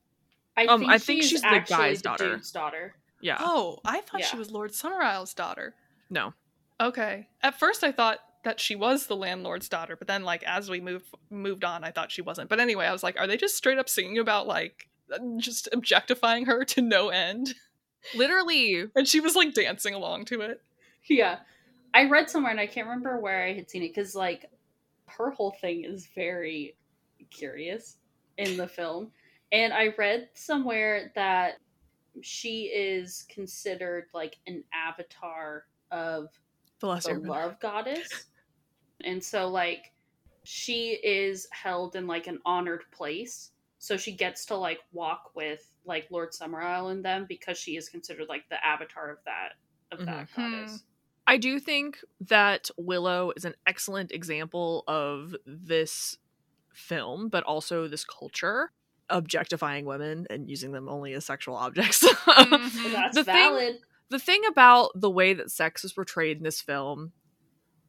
I 0.56 0.66
Um, 0.66 0.82
think, 0.82 0.92
I 0.92 0.98
think 1.00 1.22
she's, 1.24 1.30
she's 1.32 1.42
the 1.42 1.48
actually 1.48 1.78
guy's 1.78 2.02
the 2.02 2.10
daughter. 2.10 2.30
dude's 2.36 2.52
daughter. 2.52 2.94
yeah 3.22 3.38
Oh, 3.40 3.80
I 3.84 4.02
thought 4.02 4.24
she 4.24 4.38
was 4.38 4.52
Lord 4.52 4.74
Summerisle's 4.76 5.34
daughter. 5.34 5.74
no 6.10 6.34
Okay. 6.80 7.28
At 7.42 7.58
first 7.60 7.84
I 7.84 7.92
thought 7.92 8.20
that 8.44 8.60
she 8.60 8.76
was 8.76 9.08
the 9.08 9.16
landlord's 9.16 9.68
daughter, 9.70 9.96
but 9.96 10.08
then 10.08 10.24
like 10.24 10.44
as 10.44 10.70
we 10.70 10.80
moved 10.82 11.06
moved 11.32 11.64
on, 11.64 11.84
I 11.84 11.90
thought 11.92 12.12
she 12.12 12.22
wasn't. 12.22 12.50
But 12.50 12.60
anyway, 12.60 12.86
I 12.86 12.92
was 12.92 13.02
like, 13.04 13.18
are 13.20 13.26
they 13.26 13.38
just 13.38 13.56
straight 13.58 13.80
up 13.80 13.90
singing 13.90 14.20
about 14.20 14.46
like 14.48 14.88
just 15.38 15.68
objectifying 15.74 16.46
her 16.46 16.64
to 16.66 16.82
no 16.82 17.10
end? 17.10 17.56
literally 18.16 18.86
And 18.96 19.08
she 19.08 19.20
was 19.20 19.36
like 19.36 19.54
dancing 19.54 19.94
along 19.94 20.26
to 20.26 20.42
it. 20.42 20.62
Yeah. 21.08 21.40
I 21.94 22.10
read 22.10 22.30
somewhere 22.30 22.52
and 22.52 22.60
I 22.60 22.68
can't 22.68 22.88
remember 22.88 23.20
where 23.20 23.46
I 23.46 23.54
had 23.54 23.70
seen 23.70 23.84
it 23.84 23.90
because, 23.90 24.16
like, 24.16 24.50
her 25.06 25.30
whole 25.30 25.52
thing 25.62 25.86
is 25.86 26.08
very 26.16 26.76
curious 27.30 27.98
in 28.38 28.58
the 28.58 28.68
film. 28.68 29.12
And 29.52 29.72
I 29.74 29.90
read 29.98 30.30
somewhere 30.34 31.12
that 31.16 31.60
she 32.22 32.64
is 32.64 33.26
considered 33.30 34.06
like 34.14 34.38
an 34.48 34.64
avatar 34.74 35.66
of 35.92 36.30
the 36.80 36.88
last 36.88 37.08
the 37.08 37.14
love 37.14 37.60
goddess. 37.60 38.26
And 39.04 39.24
so, 39.24 39.48
like, 39.48 39.92
she 40.44 41.00
is 41.04 41.48
held 41.52 41.96
in 41.96 42.08
like 42.08 42.28
an 42.28 42.40
honored 42.46 42.84
place. 42.92 43.52
So 43.84 43.98
she 43.98 44.14
gets 44.14 44.46
to 44.46 44.56
like 44.56 44.80
walk 44.94 45.32
with 45.36 45.62
like 45.84 46.08
Lord 46.10 46.30
Summerisle 46.32 46.90
and 46.94 47.04
them 47.04 47.26
because 47.28 47.58
she 47.58 47.76
is 47.76 47.90
considered 47.90 48.30
like 48.30 48.48
the 48.48 48.66
avatar 48.66 49.12
of 49.12 49.18
that 49.26 49.50
of 49.92 50.06
that 50.06 50.30
Mhm. 50.30 50.36
goddess. 50.38 50.84
I 51.28 51.36
do 51.36 51.60
think 51.60 52.00
that 52.22 52.70
Willow 52.78 53.34
is 53.36 53.44
an 53.44 53.56
excellent 53.68 54.14
example 54.14 54.86
of 54.88 55.36
this 55.46 56.18
film, 56.74 57.28
but 57.28 57.44
also 57.44 57.90
this 57.90 58.06
culture 58.06 58.72
objectifying 59.10 59.84
women 59.84 60.28
and 60.30 60.50
using 60.50 60.72
them 60.72 60.88
only 60.88 61.12
as 61.12 61.26
sexual 61.26 61.56
objects. 61.58 62.04
Mhm. 62.24 62.86
And 62.86 62.94
that's 62.94 63.16
The 63.16 63.26
thing- 63.26 63.80
the 64.08 64.20
thing 64.20 64.46
about 64.46 64.92
the 64.96 65.10
way 65.10 65.34
that 65.34 65.52
sex 65.52 65.84
is 65.84 65.92
portrayed 65.92 66.38
in 66.38 66.44
this 66.44 66.62
film 66.62 67.12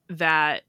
that 0.09 0.65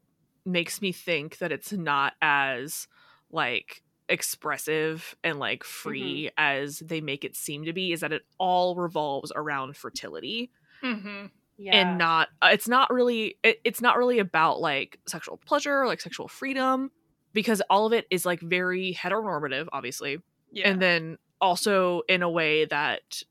makes 0.45 0.84
me 0.84 0.91
think 0.91 1.39
that 1.39 1.51
it's 1.51 1.71
not 1.71 2.13
as 2.21 2.88
like 3.32 3.82
expressive 4.10 5.16
and 5.24 5.39
like 5.39 5.64
free 5.64 6.30
as 6.38 6.80
they 6.80 7.01
make 7.01 7.24
it 7.24 7.36
seem 7.36 7.66
to 7.66 7.74
be 7.74 7.91
is 7.91 8.01
that 8.01 8.14
it 8.14 8.24
all 8.38 8.76
revolves 8.76 9.32
around 9.36 9.76
fertility 9.76 10.51
Mhm. 10.84 11.32
yeah. 11.58 11.76
and 11.76 11.97
not 11.97 12.28
uh, 12.41 12.49
it's 12.51 12.68
not 12.68 12.91
really 12.93 13.38
it, 13.43 13.60
it's 13.64 13.82
not 13.82 13.97
really 13.97 14.20
about 14.20 14.60
like 14.60 14.99
sexual 15.08 15.38
pleasure 15.38 15.82
or 15.82 15.88
like 15.88 16.01
sexual 16.01 16.28
freedom 16.28 16.91
because 17.34 17.62
all 17.70 17.86
of 17.88 17.93
it 17.93 18.06
is 18.12 18.26
like 18.26 18.41
very 18.41 18.93
heteronormative 18.93 19.68
obviously 19.74 20.20
Yeah. 20.51 20.70
and 20.70 20.82
then 20.82 21.18
also 21.41 22.01
in 22.08 22.22
a 22.22 22.30
way 22.30 22.66
that 22.66 23.24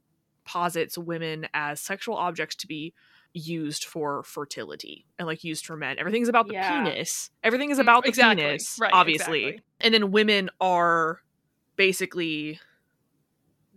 posits 0.44 0.98
women 0.98 1.46
as 1.54 1.80
sexual 1.80 2.16
objects 2.16 2.56
to 2.56 2.66
be 2.66 2.92
used 3.34 3.84
for 3.84 4.22
fertility 4.22 5.04
and 5.18 5.26
like 5.26 5.42
used 5.44 5.66
for 5.66 5.76
men 5.76 5.98
everything's 5.98 6.28
about 6.28 6.46
the 6.46 6.54
Yeah. 6.54 6.84
penis 6.84 7.30
everything 7.42 7.70
is 7.70 7.78
Mm, 7.78 7.82
about 7.82 8.04
the 8.04 8.08
exactly. 8.08 8.44
penis 8.44 8.78
Right, 8.80 8.92
obviously 8.94 9.44
exactly. 9.44 9.62
and 9.80 9.92
then 9.92 10.10
women 10.12 10.50
are 10.60 11.20
basically 11.76 12.60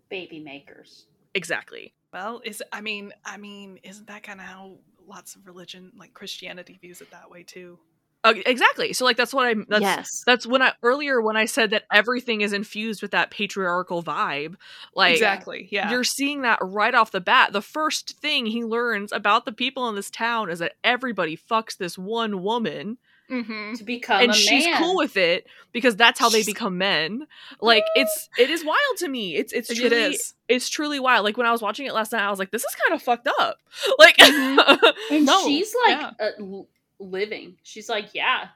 baby 0.09 0.39
makers. 0.39 1.07
exactly 1.33 1.93
well, 2.13 2.41
is 2.45 2.63
I 2.71 2.79
mean, 2.81 3.11
I 3.25 3.35
mean, 3.37 3.79
isn't 3.83 4.07
that 4.07 4.23
kind 4.23 4.39
of 4.39 4.45
how 4.45 4.77
lots 5.05 5.35
of 5.35 5.45
religion 5.45 5.91
like 5.97 6.13
Christianity 6.13 6.77
views 6.81 7.01
it 7.01 7.11
that 7.11 7.29
way 7.29 7.43
too? 7.43 7.77
Uh, 8.23 8.33
exactly 8.45 8.93
so 8.93 9.05
like 9.05 9.15
that's 9.17 9.33
what 9.33 9.45
i'm 9.45 9.65
that's 9.69 9.81
yes. 9.81 10.23
that's 10.25 10.45
when 10.45 10.61
i 10.61 10.73
earlier 10.83 11.21
when 11.21 11.37
i 11.37 11.45
said 11.45 11.69
that 11.69 11.83
everything 11.91 12.41
is 12.41 12.51
infused 12.51 13.01
with 13.01 13.11
that 13.11 13.31
patriarchal 13.31 14.03
vibe 14.03 14.55
like 14.95 15.13
exactly. 15.13 15.67
Yeah. 15.71 15.91
You're 15.91 16.03
seeing 16.03 16.41
that 16.41 16.59
right 16.61 16.93
off 16.93 17.11
the 17.11 17.21
bat. 17.21 17.53
The 17.53 17.61
first 17.61 18.17
thing 18.19 18.45
he 18.45 18.63
learns 18.63 19.11
about 19.11 19.45
the 19.45 19.51
people 19.51 19.87
in 19.89 19.95
this 19.95 20.09
town 20.09 20.49
is 20.49 20.59
that 20.59 20.73
everybody 20.83 21.37
fucks 21.37 21.77
this 21.77 21.97
one 21.97 22.41
woman 22.41 22.97
hmm 23.29 23.73
to 23.73 23.83
become 23.83 24.21
and 24.21 24.31
a 24.31 24.33
she's 24.33 24.65
man. 24.65 24.81
cool 24.81 24.95
with 24.95 25.17
it 25.17 25.45
because 25.73 25.97
that's 25.97 26.17
how 26.19 26.29
they 26.29 26.43
become 26.43 26.77
men. 26.77 27.27
Like 27.59 27.83
it's 27.95 28.29
it 28.39 28.49
is 28.49 28.63
wild 28.63 28.97
to 28.99 29.07
me. 29.07 29.35
It's 29.35 29.51
it's 29.53 29.73
truly 29.73 29.95
is. 30.15 30.33
it's 30.47 30.69
truly 30.69 30.99
wild. 30.99 31.25
Like 31.25 31.37
when 31.37 31.45
I 31.45 31.51
was 31.51 31.61
watching 31.61 31.85
it 31.85 31.93
last 31.93 32.13
night, 32.13 32.21
I 32.23 32.29
was 32.29 32.39
like, 32.39 32.51
this 32.51 32.63
is 32.63 32.75
kind 32.75 32.95
of 32.95 33.03
fucked 33.03 33.27
up. 33.39 33.57
Like 33.99 34.19
and 34.19 35.25
No, 35.25 35.43
she's 35.45 35.75
like 35.85 35.97
yeah. 36.19 36.29
l- 36.39 36.67
living. 36.99 37.57
She's 37.63 37.89
like, 37.89 38.09
yeah. 38.13 38.49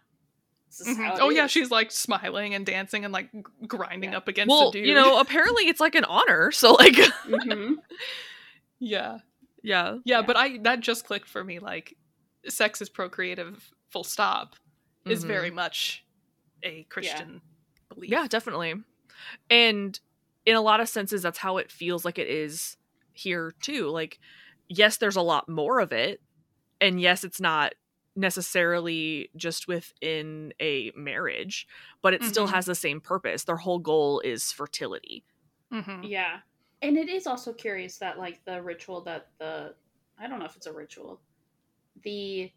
This 0.68 0.82
is 0.88 0.98
Mhm. 0.98 1.06
how 1.06 1.16
it 1.16 1.20
Oh 1.22 1.30
yeah, 1.30 1.48
she's 1.48 1.70
like 1.70 1.92
smiling 1.92 2.54
and 2.56 2.66
dancing 2.66 3.04
and 3.04 3.14
like 3.14 3.30
grinding 3.68 4.12
Yeah. 4.12 4.18
up 4.18 4.28
against 4.28 4.50
well, 4.50 4.70
a 4.70 4.72
dude. 4.72 4.86
you 4.88 4.96
know, 4.96 5.20
apparently 5.22 5.68
it's 5.68 5.80
like 5.82 5.96
an 5.96 6.06
honor. 6.06 6.52
So 6.52 6.74
like 6.74 6.94
Mhm. 7.26 7.76
yeah. 8.80 9.18
yeah. 9.62 9.94
yeah, 9.94 9.98
Yeah. 10.06 10.22
But 10.22 10.38
I 10.38 10.58
that 10.60 10.80
just 10.80 11.06
clicked 11.06 11.28
for 11.30 11.44
me. 11.44 11.60
Like, 11.60 11.96
sex 12.48 12.82
is 12.82 12.90
procreative. 12.90 13.72
Full 13.90 14.04
stop. 14.04 14.56
Is 15.06 15.24
Mhm. 15.24 15.28
very 15.28 15.52
much 15.52 16.06
a 16.64 16.84
Christian 16.84 17.42
belief. 17.90 18.10
Yeah, 18.12 18.28
definitely. 18.28 18.76
And 19.50 20.00
in 20.46 20.56
a 20.56 20.62
lot 20.62 20.80
of 20.80 20.88
senses, 20.90 21.22
that's 21.22 21.40
how 21.40 21.58
it 21.58 21.72
feels 21.72 22.06
like 22.06 22.18
it 22.18 22.28
is 22.28 22.78
here 23.14 23.54
too. 23.62 23.90
Like, 23.90 24.20
yes, 24.68 24.98
there's 24.98 25.16
a 25.16 25.22
lot 25.22 25.50
more 25.50 25.80
of 25.80 25.92
it. 25.92 26.22
And 26.80 27.00
yes, 27.02 27.24
it's 27.24 27.42
not 27.42 27.74
necessarily 28.16 29.30
just 29.36 29.68
within 29.68 30.54
a 30.60 30.92
marriage, 30.96 31.68
but 32.02 32.14
it 32.14 32.24
still 32.24 32.48
Mhm. 32.48 32.52
has 32.52 32.66
the 32.66 32.76
same 32.76 33.00
purpose. 33.02 33.44
Their 33.46 33.58
whole 33.58 33.80
goal 33.80 34.20
is 34.20 34.52
fertility. 34.52 35.24
Mhm. 35.72 36.08
Yeah. 36.10 36.42
And 36.82 36.98
it 36.98 37.10
is 37.10 37.28
also 37.28 37.54
curious 37.54 37.98
that 38.00 38.18
like 38.18 38.44
the 38.46 38.62
ritual 38.62 39.02
that 39.02 39.30
the 39.38 39.76
I 40.18 40.28
don't 40.28 40.40
know 40.40 40.46
if 40.46 40.56
it's 40.56 40.68
a 40.68 40.74
ritual. 40.74 41.22
The 42.04 42.52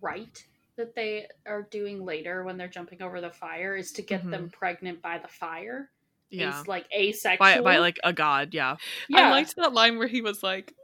rite 0.00 0.46
that 0.76 0.94
they 0.94 1.26
are 1.46 1.62
doing 1.62 2.04
later 2.04 2.44
when 2.44 2.56
they're 2.56 2.68
jumping 2.68 3.02
over 3.02 3.20
the 3.20 3.30
fire 3.30 3.74
is 3.74 3.90
to 3.92 4.02
get 4.02 4.28
them 4.30 4.48
pregnant 4.50 5.02
by 5.02 5.18
the 5.18 5.26
fire. 5.28 5.90
Yeah. 6.30 6.60
Is 6.60 6.68
like 6.68 6.86
asexual. 6.92 7.38
By, 7.38 7.60
by 7.62 7.78
like 7.78 7.98
a 8.04 8.12
god, 8.12 8.52
yeah. 8.54 8.76
yeah. 9.08 9.28
I 9.28 9.30
liked 9.30 9.56
that 9.56 9.72
line 9.72 9.98
where 9.98 10.06
he 10.06 10.20
was 10.20 10.42
like, 10.42 10.70
it, 10.70 10.76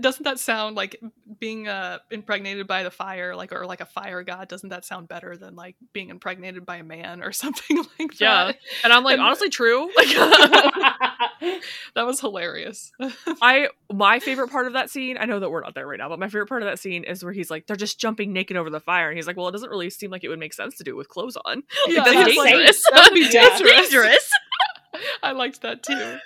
"Doesn't 0.00 0.24
that 0.24 0.38
sound 0.38 0.76
like 0.76 1.00
being 1.38 1.68
uh, 1.68 1.98
impregnated 2.10 2.66
by 2.66 2.82
the 2.82 2.90
fire, 2.90 3.34
like 3.36 3.52
or 3.52 3.66
like 3.66 3.80
a 3.80 3.86
fire 3.86 4.22
god? 4.22 4.48
Doesn't 4.48 4.68
that 4.70 4.84
sound 4.84 5.08
better 5.08 5.36
than 5.36 5.54
like 5.56 5.76
being 5.92 6.10
impregnated 6.10 6.64
by 6.66 6.76
a 6.76 6.84
man 6.84 7.22
or 7.22 7.32
something 7.44 7.78
like 7.98 8.12
that 8.18 8.20
Yeah. 8.20 8.52
And 8.82 8.92
I'm 8.92 9.04
like, 9.04 9.14
And- 9.14 9.22
honestly, 9.22 9.50
true. 9.50 9.90
Like, 9.96 10.08
That 11.94 12.06
was 12.06 12.20
hilarious. 12.20 12.90
I 13.42 13.68
my 13.92 14.18
favorite 14.18 14.48
part 14.50 14.66
of 14.66 14.72
that 14.72 14.90
scene. 14.90 15.16
I 15.18 15.24
know 15.26 15.40
that 15.40 15.50
we're 15.50 15.60
not 15.60 15.74
there 15.74 15.86
right 15.86 15.98
now, 15.98 16.08
but 16.08 16.18
my 16.18 16.26
favorite 16.28 16.48
part 16.48 16.62
of 16.62 16.68
that 16.68 16.78
scene 16.78 17.04
is 17.04 17.22
where 17.22 17.32
he's 17.32 17.50
like, 17.50 17.66
they're 17.66 17.76
just 17.76 17.98
jumping 18.00 18.32
naked 18.32 18.56
over 18.56 18.70
the 18.70 18.80
fire, 18.80 19.08
and 19.08 19.16
he's 19.18 19.26
like, 19.26 19.36
well, 19.36 19.48
it 19.48 19.52
doesn't 19.52 19.70
really 19.70 19.90
seem 19.90 20.10
like 20.10 20.24
it 20.24 20.28
would 20.28 20.38
make 20.38 20.54
sense 20.54 20.76
to 20.78 20.84
do 20.84 20.92
it 20.92 20.96
with 20.96 21.08
clothes 21.08 21.36
on. 21.44 21.62
Yeah, 21.86 22.02
like, 22.02 22.14
that's 22.14 22.36
like, 22.36 22.52
dangerous. 22.52 22.84
that'd 22.92 23.14
be 23.14 23.28
dangerous. 23.28 23.70
dangerous. 23.70 24.30
I 25.22 25.32
liked 25.32 25.60
that 25.62 25.82
too. 25.82 25.92
I, 25.92 25.96
know, 25.98 26.18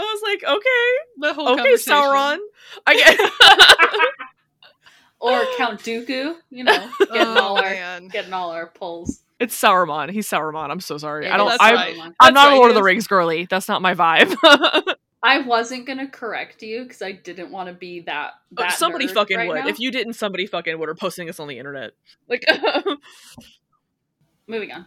I 0.00 0.14
was 0.14 0.22
like, 0.22 0.44
okay, 0.44 1.28
The 1.28 1.34
whole 1.34 1.48
okay. 1.60 1.74
Sauron. 1.74 2.38
I 2.86 2.96
get. 2.96 3.20
or 5.20 5.44
Count 5.56 5.80
Dooku, 5.80 6.34
you 6.50 6.64
know, 6.64 6.72
getting 6.98 7.22
Oh, 7.22 7.40
all 7.40 7.56
our 7.56 7.62
man. 7.70 8.08
getting 8.08 8.32
all 8.32 8.50
our 8.50 8.66
pulls. 8.66 9.22
it's 9.40 9.58
Sauron. 9.60 10.10
He's 10.10 10.28
Sauron. 10.28 10.70
I'm 10.70 10.80
so 10.80 10.98
sorry. 10.98 11.26
It 11.26 11.32
I 11.32 11.36
don't. 11.36 11.50
I'm, 11.60 11.74
right. 11.74 11.96
I'm 12.00 12.14
That's 12.20 12.34
not 12.34 12.52
a 12.52 12.56
Lord 12.56 12.70
of 12.70 12.74
the. 12.74 12.82
Rings 12.82 13.06
girly. 13.06 13.46
That's 13.48 13.68
not 13.68 13.82
my 13.82 13.94
vibe. 13.94 14.34
I 15.22 15.40
wasn't 15.40 15.86
gonna 15.86 16.06
correct 16.08 16.62
you 16.62 16.84
because 16.84 17.02
I 17.02 17.12
didn't 17.12 17.50
want 17.50 17.68
to 17.68 17.72
be 17.74 18.00
that. 18.00 18.34
Oh, 18.56 18.62
that 18.62 18.74
somebody 18.74 19.06
nerd 19.08 19.14
fucking 19.14 19.36
right 19.36 19.48
would. 19.48 19.64
now. 19.64 19.68
If 19.68 19.80
you 19.80 19.90
didn't, 19.90 20.12
somebody 20.12 20.46
fucking 20.46 20.78
would. 20.78 20.88
Or 20.88 20.94
posting 20.94 21.28
us 21.28 21.40
on 21.40 21.48
the 21.48 21.58
internet. 21.58 21.92
Like, 22.28 22.44
Moving 24.46 24.72
on. 24.72 24.86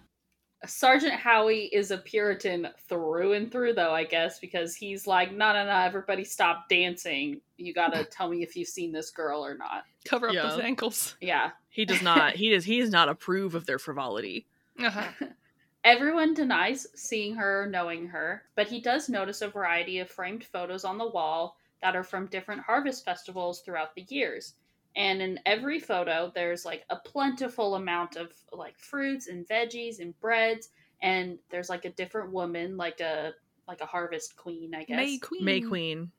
Sergeant 0.66 1.14
Howie 1.14 1.66
is 1.72 1.92
a 1.92 1.98
Puritan 1.98 2.68
through 2.90 3.34
and 3.34 3.50
through, 3.52 3.74
though, 3.74 3.94
I 3.94 4.04
guess, 4.04 4.40
because 4.40 4.76
he's 4.76 5.08
like, 5.08 5.32
no, 5.32 5.54
no, 5.54 5.66
no, 5.66 5.72
everybody 5.72 6.26
stop 6.26 6.68
dancing. 6.70 7.40
You 7.58 7.74
gotta 7.74 8.04
tell 8.12 8.28
me 8.30 8.44
if 8.44 8.56
you've 8.56 8.68
seen 8.68 8.92
this 8.92 9.10
girl 9.10 9.46
or 9.46 9.56
not. 9.58 9.84
Cover 10.06 10.28
up 10.30 10.34
Yeah. 10.36 10.50
those 10.50 10.60
ankles. 10.60 11.16
Yeah. 11.22 11.52
he 11.70 11.86
does 11.86 12.02
not. 12.02 12.34
He 12.36 12.50
does. 12.50 12.66
He 12.66 12.80
does 12.82 12.90
not 12.90 13.08
approve 13.10 13.56
of 13.56 13.66
their 13.66 13.80
frivolity. 13.80 14.48
Uh-huh. 14.78 15.04
Everyone 15.86 16.34
denies 16.34 16.88
seeing 16.94 17.36
her 17.36 17.64
or 17.64 17.66
knowing 17.68 18.06
her, 18.08 18.44
but 18.56 18.68
he 18.68 18.82
does 18.82 19.08
notice 19.08 19.42
a 19.42 19.48
variety 19.48 20.00
of 20.00 20.10
framed 20.10 20.44
photos 20.44 20.84
on 20.84 20.98
the 20.98 21.08
wall 21.08 21.56
that 21.82 21.96
are 21.96 22.04
from 22.04 22.26
different 22.28 22.60
harvest 22.62 23.06
festivals 23.06 23.62
throughout 23.62 23.96
the 23.96 24.06
years. 24.10 24.56
And 24.96 25.22
in 25.22 25.40
every 25.46 25.80
photo, 25.80 26.32
there's 26.34 26.66
like 26.66 26.84
a 26.90 26.96
plentiful 26.96 27.76
amount 27.76 28.16
of 28.16 28.32
like 28.52 28.78
fruits 28.78 29.28
and 29.28 29.48
veggies 29.48 30.00
and 30.00 30.20
breads, 30.20 30.70
and 31.02 31.38
there's 31.50 31.70
like 31.70 31.86
a 31.86 31.92
different 31.92 32.32
woman, 32.32 32.76
like 32.76 33.00
a 33.00 33.34
like 33.68 33.82
a 33.82 33.86
harvest 33.86 34.36
queen, 34.36 34.74
I 34.74 34.84
guess. 34.84 34.98
May 34.98 35.18
Queen. 35.20 35.46
May 35.46 35.62
Queen. 35.62 36.12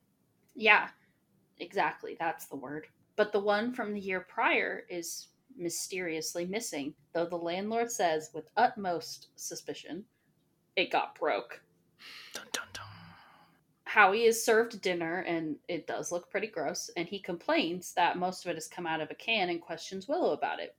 Yeah, 0.55 0.87
exactly. 1.59 2.15
That's 2.19 2.45
the 2.45 2.55
word. 2.55 2.87
But 3.17 3.31
the 3.31 3.39
one 3.39 3.73
from 3.73 3.93
the 3.93 3.99
year 3.99 4.21
prior 4.21 4.83
is 4.89 5.27
mysteriously 5.57 6.45
missing, 6.45 6.93
though 7.13 7.25
the 7.25 7.35
landlord 7.35 7.91
says 7.91 8.31
with 8.33 8.49
utmost 8.55 9.27
suspicion 9.35 10.05
it 10.75 10.91
got 10.91 11.15
broke. 11.15 11.61
Dun, 12.33 12.45
dun, 12.51 12.67
dun. 12.73 12.90
Howie 13.91 14.23
is 14.23 14.41
served 14.45 14.81
dinner 14.81 15.19
and 15.27 15.57
it 15.67 15.85
does 15.85 16.13
look 16.13 16.31
pretty 16.31 16.47
gross, 16.47 16.89
and 16.95 17.09
he 17.09 17.19
complains 17.19 17.91
that 17.95 18.17
most 18.17 18.45
of 18.45 18.49
it 18.51 18.55
has 18.55 18.67
come 18.69 18.87
out 18.87 19.01
of 19.01 19.11
a 19.11 19.15
can 19.15 19.49
and 19.49 19.59
questions 19.61 20.07
Willow 20.07 20.31
about 20.31 20.61
it. 20.61 20.75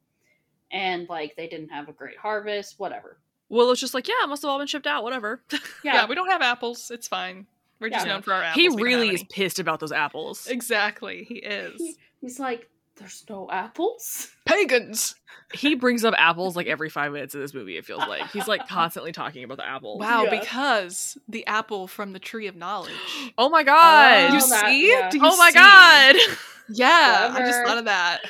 And 0.71 1.07
like 1.11 1.37
they 1.37 1.47
didn't 1.47 1.69
have 1.69 1.91
a 1.91 1.93
great 1.93 2.17
harvest, 2.17 2.79
whatever. 2.79 3.19
Willow's 3.51 3.81
just 3.81 3.93
like, 3.93 4.09
yeah, 4.09 4.15
it 4.25 4.29
must 4.31 4.41
have 4.41 4.51
all 4.51 4.57
been 4.57 4.67
shipped 4.67 4.87
out. 4.87 5.03
Whatever. 5.05 5.43
Yeah. 5.85 5.95
Yeah, 5.95 6.07
we 6.07 6.15
don't 6.15 6.31
have 6.31 6.41
apples. 6.41 6.91
It's 6.91 7.07
fine. 7.07 7.47
We're 7.81 7.91
just 7.91 8.07
Yeah. 8.07 8.13
known 8.15 8.23
for 8.23 8.33
our 8.33 8.43
apples. 8.45 8.63
he 8.63 8.69
We 8.71 8.83
really 8.83 9.11
is 9.13 9.25
pissed 9.25 9.59
about 9.59 9.81
those 9.81 9.93
apples. 9.93 10.47
Exactly. 10.47 11.25
He 11.25 11.35
is. 11.35 11.79
He- 11.79 11.97
he's 12.23 12.39
like, 12.41 12.71
"There's 13.03 13.25
no 13.29 13.49
apples." 13.51 14.29
Pagans. 14.47 15.15
he 15.55 15.75
brings 15.75 16.05
up 16.05 16.15
apples 16.17 16.57
like 16.57 16.67
every 16.67 16.89
five 16.89 17.13
minutes 17.13 17.35
in 17.35 17.41
this 17.41 17.53
movie. 17.55 17.77
It 17.77 17.85
feels 17.85 18.07
like 18.07 18.31
he's 18.31 18.49
like 18.49 18.67
constantly 18.69 19.13
talking 19.13 19.45
about 19.45 19.59
the 19.59 19.67
apple. 19.69 19.99
Wow, 19.99 20.25
Yeah. 20.25 20.39
because 20.41 21.19
the 21.29 21.47
apple 21.47 21.87
from 21.89 22.13
the 22.13 22.19
tree 22.19 22.47
of 22.47 22.57
knowledge. 22.57 22.93
Oh 23.39 23.49
my 23.49 23.63
god. 23.65 24.31
Oh, 24.31 24.35
you 24.35 24.41
that- 24.49 24.67
see? 24.67 24.89
yeah. 24.91 25.11
Do 25.11 25.19
you 25.19 25.25
oh 25.27 25.37
my 25.37 25.51
see? 25.51 25.59
god. 25.59 26.17
Yeah, 26.75 27.31
I 27.35 27.41
just 27.41 27.59
thought 27.67 27.77
of 27.79 27.85
that. 27.87 28.21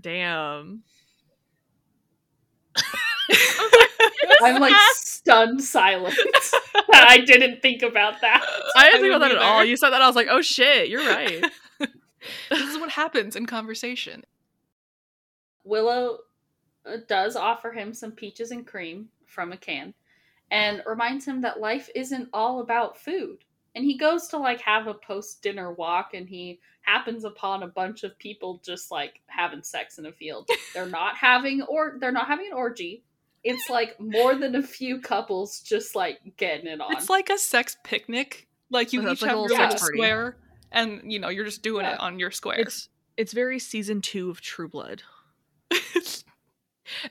Damn. 0.00 0.82
I'm 4.42 4.60
like 4.60 4.74
stunned 4.94 5.62
silence. 5.62 6.16
I 6.92 7.18
didn't 7.26 7.60
think 7.62 7.82
about 7.82 8.20
that. 8.22 8.44
I 8.76 8.86
didn't 8.90 9.00
think 9.02 9.12
about 9.14 9.18
that 9.20 9.28
didn't 9.28 9.42
at 9.42 9.48
all. 9.48 9.64
You 9.64 9.76
said 9.76 9.90
that, 9.90 10.02
I 10.02 10.06
was 10.06 10.16
like, 10.16 10.28
oh 10.30 10.42
shit, 10.42 10.88
you're 10.88 11.06
right. 11.06 11.44
This 12.50 12.60
is 12.60 12.78
what 12.78 12.90
happens 12.90 13.36
in 13.36 13.46
conversation. 13.46 14.24
Willow 15.64 16.18
uh, 16.86 16.96
does 17.08 17.36
offer 17.36 17.72
him 17.72 17.94
some 17.94 18.12
peaches 18.12 18.50
and 18.50 18.66
cream 18.66 19.08
from 19.26 19.52
a 19.52 19.56
can 19.56 19.94
and 20.50 20.82
reminds 20.86 21.24
him 21.24 21.40
that 21.40 21.60
life 21.60 21.88
isn't 21.94 22.28
all 22.32 22.60
about 22.60 22.98
food. 22.98 23.38
And 23.74 23.84
he 23.84 23.96
goes 23.96 24.28
to 24.28 24.36
like 24.36 24.60
have 24.60 24.86
a 24.86 24.94
post 24.94 25.42
dinner 25.42 25.72
walk 25.72 26.10
and 26.14 26.28
he 26.28 26.60
happens 26.82 27.24
upon 27.24 27.62
a 27.62 27.68
bunch 27.68 28.04
of 28.04 28.18
people 28.18 28.60
just 28.64 28.90
like 28.90 29.20
having 29.26 29.62
sex 29.62 29.98
in 29.98 30.06
a 30.06 30.12
field. 30.12 30.48
They're 30.74 30.86
not 30.86 31.16
having 31.16 31.62
or 31.62 31.96
they're 31.98 32.12
not 32.12 32.26
having 32.26 32.48
an 32.48 32.52
orgy. 32.52 33.02
It's 33.44 33.70
like 33.70 33.98
more 33.98 34.34
than 34.34 34.54
a 34.54 34.62
few 34.62 35.00
couples 35.00 35.60
just 35.60 35.96
like 35.96 36.36
getting 36.36 36.66
it 36.66 36.80
on. 36.80 36.92
It's 36.92 37.10
like 37.10 37.30
a 37.30 37.38
sex 37.38 37.76
picnic. 37.82 38.46
Like 38.70 38.92
you 38.92 39.00
Oh, 39.00 39.12
each 39.12 39.22
like 39.22 39.30
a 39.30 39.34
have 39.34 39.42
little 39.42 39.56
your 39.56 39.70
sex 39.70 39.82
little 39.82 39.96
square, 39.96 40.36
and 40.72 41.00
you 41.12 41.18
know 41.18 41.28
you're 41.28 41.44
just 41.44 41.62
doing 41.62 41.84
Yeah. 41.84 41.94
it 41.94 42.00
on 42.00 42.18
your 42.18 42.30
square. 42.30 42.58
it's 42.58 42.88
it's 43.16 43.32
very 43.32 43.58
season 43.58 44.00
two 44.00 44.30
of 44.30 44.40
True 44.40 44.68
Blood. 44.68 45.02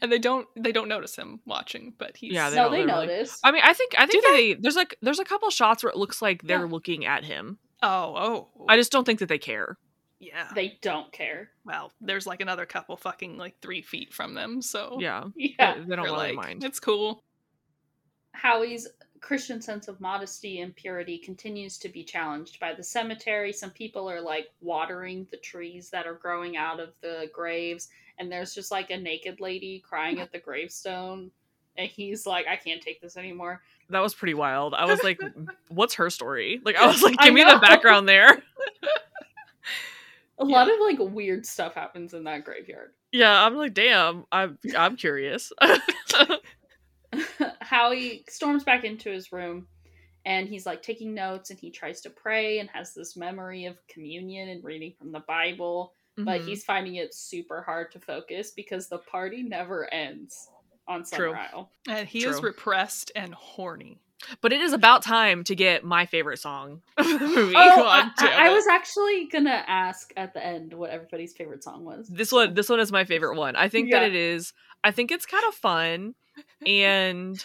and 0.02 0.12
they 0.12 0.20
don't 0.20 0.48
they 0.56 0.72
don't 0.72 0.88
notice 0.90 1.16
him 1.16 1.40
watching, 1.46 1.94
but 1.98 2.16
he's 2.18 2.34
Yeah, 2.34 2.50
they 2.50 2.56
no, 2.58 2.64
don't- 2.64 2.72
they 2.74 2.78
they're 2.86 2.88
really- 2.88 3.08
notice. 3.08 3.40
I 3.44 3.52
mean, 3.52 3.62
I 3.64 3.74
think 3.74 3.94
I 3.98 4.06
think 4.06 4.24
Do 4.24 4.30
that 4.32 4.36
they 4.38 4.54
there's 4.56 4.76
like 4.76 4.96
there's 5.02 5.20
a 5.20 5.26
couple 5.26 5.50
shots 5.50 5.84
where 5.84 5.92
it 5.92 5.98
looks 5.98 6.22
like 6.22 6.44
they're 6.44 6.60
Yeah. 6.60 6.66
looking 6.72 7.06
at 7.06 7.24
him. 7.24 7.58
oh 7.82 8.16
oh 8.16 8.66
I 8.68 8.78
just 8.78 8.92
don't 8.92 9.06
think 9.06 9.20
that 9.20 9.30
they 9.30 9.40
care. 9.40 9.78
yeah. 10.20 10.50
they 10.54 10.78
don't 10.82 11.12
care. 11.12 11.50
well, 11.66 11.92
there's 12.02 12.28
like 12.28 12.42
another 12.42 12.66
couple 12.66 12.96
fucking 12.98 13.38
like 13.38 13.56
three 13.62 13.82
feet 13.82 14.14
from 14.14 14.34
them, 14.36 14.62
so 14.62 14.98
Yeah, 15.00 15.26
Yeah. 15.36 15.76
they, 15.76 15.80
they 15.82 15.96
don't 15.96 16.06
they're 16.06 16.14
really 16.14 16.28
like, 16.28 16.36
mind. 16.36 16.64
It's 16.64 16.80
cool. 16.80 17.24
Howie's 18.34 18.88
Christian 19.22 19.62
sense 19.62 19.88
of 19.88 20.02
modesty 20.02 20.62
and 20.62 20.76
purity 20.76 21.18
continues 21.18 21.78
to 21.78 21.90
be 21.90 22.04
challenged 22.04 22.60
by 22.60 22.74
the 22.74 22.84
cemetery. 22.84 23.54
Some 23.54 23.70
people 23.70 24.10
are 24.10 24.20
like 24.20 24.48
watering 24.62 25.28
the 25.30 25.38
trees 25.38 25.90
that 25.92 26.08
are 26.08 26.16
growing 26.16 26.58
out 26.58 26.80
of 26.80 26.90
the 27.02 27.30
graves, 27.32 27.90
and 28.18 28.32
there's 28.32 28.54
just 28.54 28.72
like 28.72 28.90
a 28.90 28.98
naked 28.98 29.40
lady 29.40 29.80
crying 29.88 30.20
at 30.20 30.32
the 30.32 30.40
gravestone. 30.40 31.32
And 31.78 31.88
he's 31.88 32.26
like, 32.26 32.48
I 32.48 32.58
can't 32.58 32.82
take 32.82 33.00
this 33.00 33.16
anymore. 33.16 33.62
That 33.90 34.02
was 34.02 34.14
pretty 34.14 34.34
wild. 34.34 34.74
I 34.74 34.86
was 34.86 35.02
like, 35.04 35.22
what's 35.70 35.94
her 35.96 36.10
story? 36.10 36.60
Like, 36.66 36.76
I 36.76 36.88
was 36.88 37.02
like, 37.02 37.18
give 37.20 37.34
me 37.34 37.44
the 37.44 37.60
background 37.62 38.10
there. 38.10 38.42
A 40.40 40.46
lot 40.46 40.68
of 40.68 40.80
like 40.80 40.98
weird 41.00 41.46
stuff 41.46 41.76
happens 41.76 42.14
in 42.14 42.24
that 42.24 42.44
graveyard. 42.44 42.92
Yeah, 43.12 43.46
I'm 43.46 43.56
like, 43.56 43.74
damn. 43.74 44.26
I'm 44.32 44.58
I'm 44.76 44.96
curious. 44.96 45.52
Howie 47.72 48.26
storms 48.28 48.64
back 48.66 48.84
into 48.84 49.10
his 49.10 49.32
room 49.32 49.66
and 50.26 50.48
he's 50.48 50.66
like 50.66 50.84
taking 50.84 51.14
notes 51.14 51.50
and 51.52 51.58
he 51.60 51.72
tries 51.72 52.02
to 52.02 52.10
pray 52.10 52.60
and 52.60 52.70
has 52.72 52.94
this 52.94 53.16
memory 53.16 53.64
of 53.66 53.78
communion 53.88 54.50
and 54.50 54.62
reading 54.64 54.94
from 55.00 55.12
the 55.12 55.22
Bible. 55.22 55.94
but 56.18 56.42
Mhm. 56.42 56.46
he's 56.46 56.66
finding 56.66 56.96
it 56.96 57.14
super 57.16 57.62
hard 57.62 57.90
to 57.94 57.98
focus 58.00 58.52
because 58.52 58.90
the 58.90 58.98
party 58.98 59.42
never 59.44 59.92
ends 59.94 60.50
on 60.86 61.06
Summer 61.06 61.30
True. 61.30 61.34
Isle. 61.34 61.72
And 61.88 62.06
he 62.08 62.26
is 62.26 62.44
repressed 62.44 63.14
and 63.16 63.34
horny. 63.34 63.98
But 64.42 64.52
it 64.52 64.60
is 64.60 64.74
about 64.74 65.02
time 65.04 65.46
to 65.46 65.56
get 65.56 65.86
my 65.86 66.06
favorite 66.06 66.38
song 66.40 66.82
of 66.98 67.08
the 67.08 67.18
movie. 67.28 67.54
Oh, 67.56 67.76
God 67.78 68.12
I, 68.18 68.26
damn 68.26 68.40
I 68.42 68.50
was 68.54 68.68
actually 68.68 69.28
gonna 69.32 69.64
ask 69.66 70.12
at 70.18 70.34
the 70.34 70.46
end 70.46 70.74
what 70.74 70.90
everybody's 70.92 71.32
favorite 71.34 71.64
song 71.64 71.86
was. 71.86 72.10
This 72.10 72.32
one, 72.34 72.54
this 72.54 72.68
one 72.68 72.82
is 72.82 72.92
my 72.92 73.06
favorite 73.06 73.38
one. 73.38 73.56
I 73.56 73.70
think 73.70 73.90
that 73.92 74.04
it 74.04 74.14
is. 74.14 74.52
I 74.84 74.92
think 74.92 75.12
it's 75.12 75.26
kind 75.26 75.46
of 75.48 75.56
fun, 75.56 76.14
and 76.68 77.44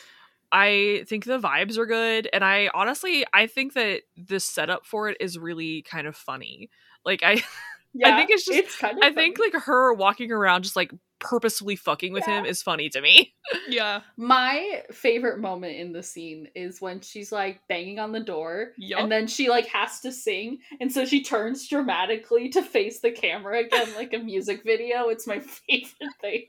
I 0.56 1.04
think 1.06 1.24
the 1.24 1.38
vibes 1.38 1.76
are 1.76 1.86
good. 1.86 2.28
And 2.32 2.42
I 2.44 2.70
honestly, 2.74 3.24
I 3.34 3.46
think 3.46 3.74
that 3.74 4.02
the 4.16 4.40
setup 4.40 4.86
for 4.86 5.08
it 5.10 5.18
is 5.20 5.38
really 5.38 5.82
kind 5.82 6.06
of 6.06 6.16
funny. 6.16 6.70
Like 7.04 7.22
I, 7.22 7.42
Yeah, 7.98 8.16
think 8.16 8.30
it's 8.30 8.44
just- 8.44 8.58
it's 8.58 8.76
kind 8.76 8.98
of 8.98 9.04
I 9.04 9.12
think 9.12 9.38
like 9.38 9.54
her 9.54 9.92
walking 9.94 10.30
around 10.30 10.64
just 10.64 10.76
like 10.76 10.92
purposefully 11.18 11.76
fucking 11.76 12.12
with 12.12 12.24
Yeah. 12.28 12.40
him 12.40 12.44
is 12.44 12.62
funny 12.62 12.88
to 12.90 13.00
me. 13.00 13.34
Yeah. 13.68 14.02
My 14.16 14.82
favorite 14.90 15.38
moment 15.38 15.76
in 15.76 15.92
the 15.92 16.02
scene 16.02 16.48
is 16.54 16.80
when 16.80 17.00
she's 17.00 17.32
like 17.32 17.60
banging 17.68 17.98
on 17.98 18.12
the 18.12 18.20
door 18.20 18.72
Yup. 18.76 19.00
and 19.00 19.10
then 19.12 19.26
she 19.28 19.48
like 19.48 19.66
has 19.68 20.00
to 20.00 20.12
sing 20.12 20.58
and 20.80 20.92
so 20.92 21.04
she 21.06 21.22
turns 21.22 21.66
dramatically 21.68 22.48
to 22.50 22.60
face 22.62 23.00
the 23.00 23.12
camera 23.12 23.60
again 23.60 23.94
like 23.94 24.12
a 24.12 24.18
music 24.18 24.62
video. 24.64 25.08
It's 25.08 25.26
my 25.26 25.38
favorite 25.68 26.14
thing. 26.20 26.46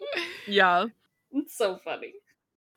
Yeah. 0.47 0.87
It's 1.31 1.55
so 1.57 1.77
funny. 1.77 2.13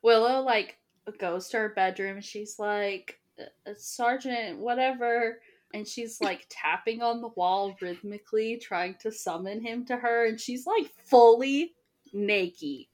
Willow 0.03 0.41
like 0.43 0.77
goes 1.19 1.49
to 1.49 1.57
her 1.57 1.69
bedroom 1.69 2.17
and 2.17 2.25
she's 2.25 2.57
like 2.59 3.19
"Uh, 3.39 3.73
Sergeant 3.77 4.59
whatever 4.59 5.39
and 5.73 5.87
she's 5.87 6.19
like 6.21 6.45
tapping 6.49 7.01
on 7.01 7.21
the 7.21 7.29
wall 7.29 7.75
rhythmically 7.81 8.57
trying 8.57 8.95
to 9.01 9.11
summon 9.11 9.61
him 9.61 9.85
to 9.85 9.97
her 9.97 10.25
and 10.25 10.39
she's 10.39 10.65
like 10.65 10.89
fully 11.05 11.73
naked 12.13 12.85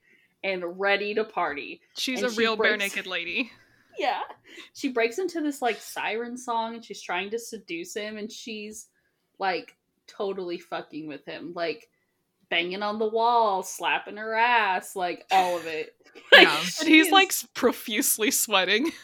and 0.43 0.79
ready 0.79 1.13
to 1.15 1.23
party. 1.23 1.81
She's 1.97 2.21
and 2.21 2.31
a 2.31 2.33
she 2.33 2.39
real 2.39 2.55
bare 2.55 2.77
naked 2.77 3.07
lady. 3.07 3.51
Yeah. 3.99 4.21
She 4.73 4.89
breaks 4.89 5.17
into 5.17 5.41
this 5.41 5.59
like 5.59 5.81
siren 5.81 6.37
song 6.37 6.75
and 6.75 6.85
she's 6.85 7.01
trying 7.01 7.31
to 7.31 7.39
seduce 7.39 7.95
him 7.95 8.17
and 8.17 8.31
she's 8.31 8.89
like 9.39 9.75
totally 10.05 10.59
fucking 10.59 11.07
with 11.07 11.25
him. 11.25 11.51
Like 11.55 11.89
banging 12.49 12.83
on 12.83 12.99
the 12.99 13.07
wall, 13.07 13.63
slapping 13.63 14.17
her 14.17 14.33
ass, 14.33 14.95
like 14.95 15.25
all 15.31 15.57
of 15.57 15.65
it. 15.65 15.93
Yeah. 16.33 16.57
And 16.79 16.89
he's 16.89 17.07
is 17.07 17.11
like 17.11 17.31
profusely 17.53 18.31
sweating. 18.31 18.91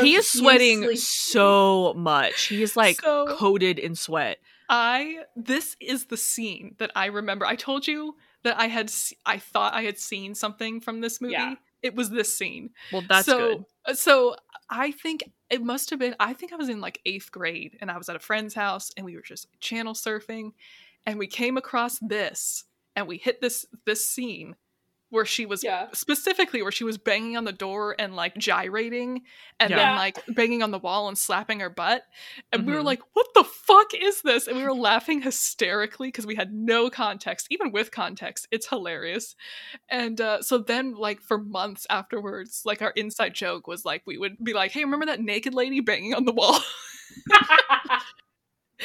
He 0.00 0.14
is 0.14 0.30
sweating 0.30 0.94
so 0.96 1.92
much. 1.94 2.44
He 2.44 2.62
is 2.62 2.76
like 2.76 3.00
So- 3.00 3.26
coated 3.36 3.78
in 3.78 3.94
sweat. 3.96 4.38
I 4.68 5.24
this 5.36 5.76
is 5.80 6.06
the 6.06 6.16
scene 6.16 6.76
that 6.78 6.90
I 6.94 7.06
remember. 7.06 7.44
I 7.44 7.56
told 7.56 7.86
you 7.86 8.14
that 8.44 8.58
I 8.58 8.68
had 8.68 8.90
I 9.26 9.38
thought 9.38 9.74
I 9.74 9.82
had 9.82 9.98
seen 9.98 10.34
something 10.34 10.80
from 10.80 11.00
this 11.00 11.20
movie. 11.20 11.32
Yeah. 11.34 11.54
It 11.82 11.96
was 11.96 12.10
this 12.10 12.36
scene. 12.36 12.70
Well, 12.92 13.02
that's 13.08 13.26
so, 13.26 13.38
good. 13.38 13.64
uh, 13.86 13.94
So 13.94 14.36
I 14.70 14.92
think 14.92 15.24
it 15.50 15.62
must 15.62 15.90
have 15.90 15.98
been. 15.98 16.14
I 16.20 16.32
think 16.32 16.52
I 16.52 16.56
was 16.56 16.68
in 16.68 16.80
like 16.80 17.00
eighth 17.04 17.32
grade, 17.32 17.76
and 17.80 17.90
I 17.90 17.98
was 17.98 18.08
at 18.08 18.14
a 18.16 18.20
friend's 18.20 18.54
house, 18.54 18.92
and 18.96 19.04
we 19.04 19.16
were 19.16 19.22
just 19.22 19.48
channel 19.60 19.92
surfing, 19.94 20.52
and 21.06 21.18
we 21.18 21.26
came 21.26 21.56
across 21.56 21.98
this, 22.00 22.64
and 22.96 23.06
we 23.06 23.18
hit 23.18 23.40
this 23.40 23.66
this 23.86 24.06
scene 24.08 24.56
where 25.10 25.26
she 25.26 25.44
was 25.44 25.62
Yeah. 25.62 25.88
specifically 25.92 26.62
where 26.62 26.72
she 26.72 26.84
was 26.84 26.96
banging 26.96 27.36
on 27.36 27.44
the 27.44 27.52
door 27.52 27.94
and 27.98 28.16
like 28.16 28.34
gyrating 28.38 29.20
and 29.60 29.68
Yeah. 29.68 29.76
then 29.76 29.96
like 29.96 30.16
banging 30.28 30.62
on 30.62 30.70
the 30.70 30.78
wall 30.78 31.06
and 31.06 31.18
slapping 31.18 31.60
her 31.60 31.68
butt 31.68 32.04
and 32.50 32.66
we 32.66 32.72
were 32.72 32.80
Mhm. 32.80 32.84
like 32.86 33.02
what 33.12 33.26
the 33.34 33.44
fuck 33.44 33.92
is 33.92 34.22
this 34.22 34.46
and 34.46 34.56
we 34.56 34.62
were 34.62 34.72
laughing 34.72 35.20
hysterically 35.20 36.08
because 36.08 36.24
we 36.24 36.34
had 36.34 36.54
no 36.54 36.88
context 36.88 37.46
even 37.50 37.72
with 37.72 37.90
context 37.90 38.48
it's 38.50 38.68
hilarious 38.68 39.36
and 39.90 40.18
uh, 40.18 40.40
so 40.40 40.56
then 40.56 40.94
like 40.94 41.20
for 41.20 41.36
months 41.36 41.86
afterwards 41.90 42.62
like 42.64 42.80
our 42.80 42.92
inside 42.96 43.34
joke 43.34 43.66
was 43.66 43.84
like 43.84 44.00
we 44.06 44.16
would 44.16 44.42
be 44.42 44.54
like 44.54 44.70
hey 44.72 44.82
remember 44.82 45.04
that 45.04 45.20
naked 45.20 45.52
lady 45.52 45.80
banging 45.80 46.14
on 46.14 46.24
the 46.24 46.32
wall 46.32 46.58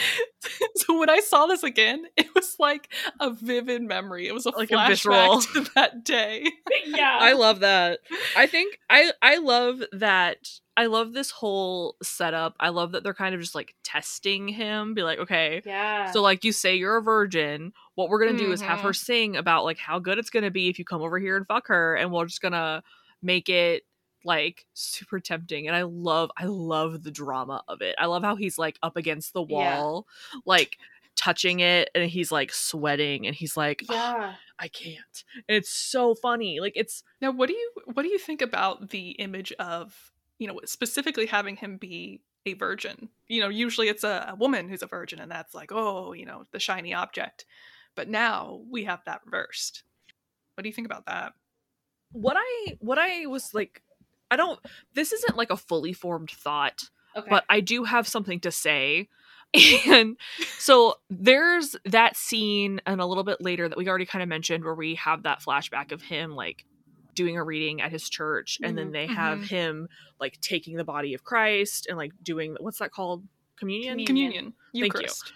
so 0.76 0.98
when 1.00 1.10
i 1.10 1.20
saw 1.20 1.46
this 1.46 1.64
again 1.64 2.06
it 2.18 2.28
was 2.36 2.56
like 2.60 2.90
a 3.20 3.30
vivid 3.32 3.82
memory 3.82 4.28
it 4.28 4.34
was 4.34 4.46
a 4.46 4.50
Like 4.52 4.72
a 4.72 4.76
flashback 4.76 4.88
visceral. 4.88 5.42
to 5.42 5.66
that 5.76 6.04
day 6.04 6.46
yeah. 6.86 7.18
I 7.20 7.34
love 7.34 7.60
that. 7.62 8.00
I 8.36 8.48
think 8.48 8.80
I 8.90 9.12
I 9.22 9.38
love 9.38 9.82
that. 9.94 10.50
I 10.76 10.86
love 10.86 11.14
this 11.14 11.32
whole 11.32 11.96
setup. 12.04 12.56
I 12.60 12.70
love 12.70 12.92
that 12.92 13.04
they're 13.04 13.14
kind 13.14 13.34
of 13.36 13.42
just 13.42 13.56
like 13.56 13.74
testing 13.84 14.48
him. 14.48 14.94
Be 14.94 15.04
like, 15.04 15.20
okay, 15.20 15.62
yeah. 15.66 16.12
so 16.12 16.22
like 16.22 16.44
you 16.44 16.52
say 16.52 16.76
you're 16.76 16.98
a 16.98 17.02
virgin. 17.02 17.74
What 17.96 18.10
we're 18.10 18.24
gonna 18.26 18.38
do 18.38 18.52
is 18.52 18.62
have 18.62 18.82
her 18.82 18.92
Mhm. 18.92 18.96
sing 18.96 19.36
about 19.38 19.64
like 19.66 19.78
how 19.80 20.00
good 20.00 20.18
it's 20.18 20.30
gonna 20.30 20.52
be 20.52 20.70
if 20.70 20.80
you 20.80 20.86
come 20.86 21.02
over 21.02 21.20
here 21.20 21.36
and 21.36 21.48
fuck 21.48 21.68
her, 21.68 21.96
and 21.96 22.12
we're 22.12 22.26
just 22.26 22.42
gonna 22.42 22.84
make 23.22 23.50
it 23.50 23.84
like 24.24 24.66
super 24.74 25.20
tempting. 25.20 25.68
And 25.68 25.76
I 25.76 25.84
love 25.84 26.32
I 26.38 26.46
love 26.46 27.04
the 27.04 27.12
drama 27.12 27.64
of 27.68 27.82
it. 27.82 27.96
I 27.98 28.06
love 28.06 28.24
how 28.24 28.36
he's 28.36 28.58
like 28.58 28.78
up 28.84 28.98
against 28.98 29.34
the 29.34 29.46
Yeah. 29.48 29.80
wall, 29.80 30.08
like 30.46 30.78
touching 31.16 31.60
it, 31.62 31.90
and 31.96 32.10
he's 32.10 32.32
like 32.32 32.54
sweating, 32.54 33.26
and 33.28 33.36
he's 33.36 33.58
like, 33.58 33.84
"Oh. 33.90 34.36
I 34.60 34.68
can't. 34.68 35.24
And 35.48 35.56
it's 35.56 35.70
so 35.70 36.16
funny. 36.16 36.60
Like 36.60 36.74
it's 36.76 37.04
Now, 37.22 37.32
what 37.32 37.48
do 37.48 37.54
you 37.56 37.72
what 37.94 38.04
do 38.04 38.10
you 38.10 38.18
think 38.20 38.42
about 38.42 38.90
the 38.90 39.12
image 39.12 39.52
of 39.54 40.12
you 40.40 40.48
know 40.48 40.60
specifically 40.66 41.28
having 41.28 41.56
him 41.58 41.78
be 41.78 42.22
a 42.46 42.54
virgin? 42.54 43.10
You 43.28 43.42
know, 43.42 43.50
usually 43.50 43.88
it's 43.88 44.04
a, 44.04 44.30
a 44.32 44.36
woman 44.36 44.68
who's 44.68 44.82
a 44.82 44.88
virgin, 44.88 45.20
and 45.20 45.32
that's 45.32 45.54
like 45.54 45.72
oh, 45.72 46.14
you 46.14 46.26
know, 46.26 46.46
the 46.52 46.60
shiny 46.60 46.94
object. 46.94 47.46
But 47.96 48.10
now 48.10 48.62
we 48.70 48.84
have 48.86 49.02
that 49.06 49.22
reversed. 49.26 49.84
What 50.56 50.64
do 50.64 50.70
you 50.70 50.74
think 50.74 50.88
about 50.88 51.06
that? 51.06 51.34
what 52.14 52.38
I 52.40 52.78
what 52.80 52.98
I 52.98 53.26
was 53.26 53.54
like 53.54 53.82
I 54.32 54.36
don't 54.36 54.60
this 54.94 55.12
isn't 55.14 55.38
like 55.38 55.50
a 55.52 55.58
fully 55.58 55.94
formed 55.94 56.32
thought, 56.32 56.84
Okay. 57.16 57.28
but 57.30 57.44
I 57.50 57.60
do 57.62 57.84
have 57.86 58.08
something 58.08 58.40
to 58.42 58.52
say. 58.52 59.08
And 59.88 60.18
so 60.60 60.96
there's 61.10 61.76
that 61.86 62.18
scene 62.18 62.82
and 62.86 63.00
a 63.00 63.06
little 63.06 63.24
bit 63.24 63.40
later 63.40 63.70
that 63.70 63.78
we 63.78 63.88
already 63.88 64.06
kind 64.06 64.22
of 64.22 64.28
mentioned 64.30 64.64
where 64.66 64.76
we 64.76 64.96
have 64.96 65.24
that 65.24 65.42
flashback 65.42 65.92
of 65.94 66.02
him 66.02 66.36
like 66.36 66.66
doing 67.16 67.38
a 67.38 67.44
reading 67.44 67.82
at 67.82 67.92
his 67.92 68.10
church 68.10 68.60
and 68.62 68.78
then 68.78 68.90
Mhm. 68.90 68.92
they 68.94 69.08
have 69.08 69.40
Mhm. 69.40 69.48
him 69.48 69.88
like 70.20 70.40
taking 70.42 70.76
the 70.76 70.84
body 70.84 71.14
of 71.14 71.24
Christ 71.24 71.88
and 71.88 71.98
like 71.98 72.12
doing 72.22 72.58
what's 72.60 72.80
that 72.80 72.92
called? 72.92 73.24
Communion? 73.58 74.06
Communion. 74.06 74.06
Communion, 74.06 74.44
Thank 74.74 74.76
you. 74.76 74.84
Eucharist. 74.86 75.34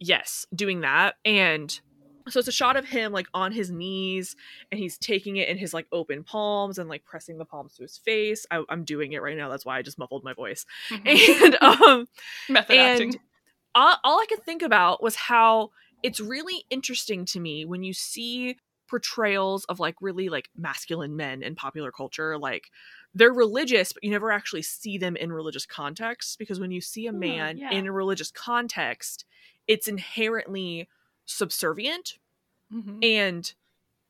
yes, 0.00 0.46
doing 0.54 0.80
that. 0.80 1.14
And 1.24 1.80
so 2.28 2.38
it's 2.38 2.48
a 2.48 2.52
shot 2.52 2.76
of 2.76 2.86
him 2.86 3.12
like 3.12 3.26
on 3.34 3.52
his 3.52 3.70
knees 3.70 4.36
and 4.70 4.78
he's 4.78 4.96
taking 4.96 5.36
it 5.36 5.48
in 5.48 5.58
his 5.58 5.74
like 5.74 5.86
open 5.92 6.24
palms 6.24 6.78
and 6.78 6.88
like 6.88 7.04
pressing 7.04 7.38
the 7.38 7.44
palms 7.44 7.74
to 7.74 7.82
his 7.82 7.98
face. 7.98 8.46
I, 8.50 8.62
I'm 8.68 8.84
doing 8.84 9.12
it 9.12 9.22
right 9.22 9.36
now. 9.36 9.48
That's 9.48 9.66
why 9.66 9.78
I 9.78 9.82
just 9.82 9.98
muffled 9.98 10.24
my 10.24 10.32
voice. 10.32 10.66
Mhm. 10.90 11.04
And 11.44 11.56
um, 11.60 12.08
Method 12.48 12.76
and 12.76 13.02
acting. 13.02 13.20
all, 13.74 13.96
all 14.04 14.20
I 14.20 14.26
could 14.26 14.44
think 14.44 14.62
about 14.62 15.02
was 15.02 15.16
how 15.16 15.70
it's 16.02 16.20
really 16.20 16.64
interesting 16.70 17.24
to 17.26 17.40
me 17.40 17.64
when 17.64 17.82
you 17.82 17.92
see 17.92 18.56
portrayals 18.88 19.64
of 19.64 19.80
like 19.80 19.96
really 20.00 20.28
like 20.28 20.50
masculine 20.56 21.16
men 21.16 21.42
in 21.42 21.54
popular 21.54 21.90
culture 21.90 22.36
like 22.38 22.70
they're 23.14 23.32
religious 23.32 23.92
but 23.92 24.04
you 24.04 24.10
never 24.10 24.30
actually 24.30 24.60
see 24.60 24.98
them 24.98 25.16
in 25.16 25.32
religious 25.32 25.64
context 25.64 26.38
because 26.38 26.60
when 26.60 26.70
you 26.70 26.82
see 26.82 27.06
a 27.06 27.12
man 27.12 27.56
yeah. 27.56 27.70
in 27.70 27.86
a 27.86 27.92
religious 27.92 28.30
context 28.30 29.24
it's 29.66 29.88
inherently 29.88 30.86
subservient 31.26 32.18
Mhm. 32.72 33.04
and 33.04 33.54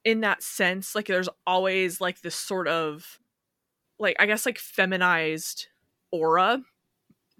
in 0.04 0.20
that 0.22 0.42
sense 0.42 0.94
like 0.94 1.06
there's 1.06 1.28
always 1.46 2.00
like 2.00 2.20
this 2.22 2.34
sort 2.36 2.68
of 2.68 3.20
like 3.98 4.16
i 4.18 4.26
guess 4.26 4.46
like 4.46 4.58
feminized 4.58 5.68
aura 6.12 6.62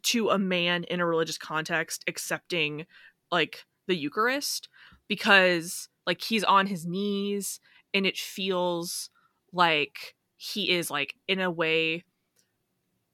to 0.02 0.30
a 0.30 0.38
man 0.38 0.84
in 0.84 1.00
a 1.00 1.06
religious 1.06 1.38
context 1.38 2.04
accepting 2.06 2.86
like 3.32 3.64
the 3.86 3.96
eucharist 3.96 4.68
because 5.08 5.88
like 6.06 6.22
he's 6.22 6.44
on 6.44 6.66
his 6.66 6.86
knees 6.86 7.60
and 7.94 8.06
it 8.06 8.18
feels 8.18 9.10
like 9.52 10.16
he 10.36 10.70
is 10.70 10.90
like 10.90 11.16
in 11.28 11.40
a 11.40 11.50
way 11.50 12.04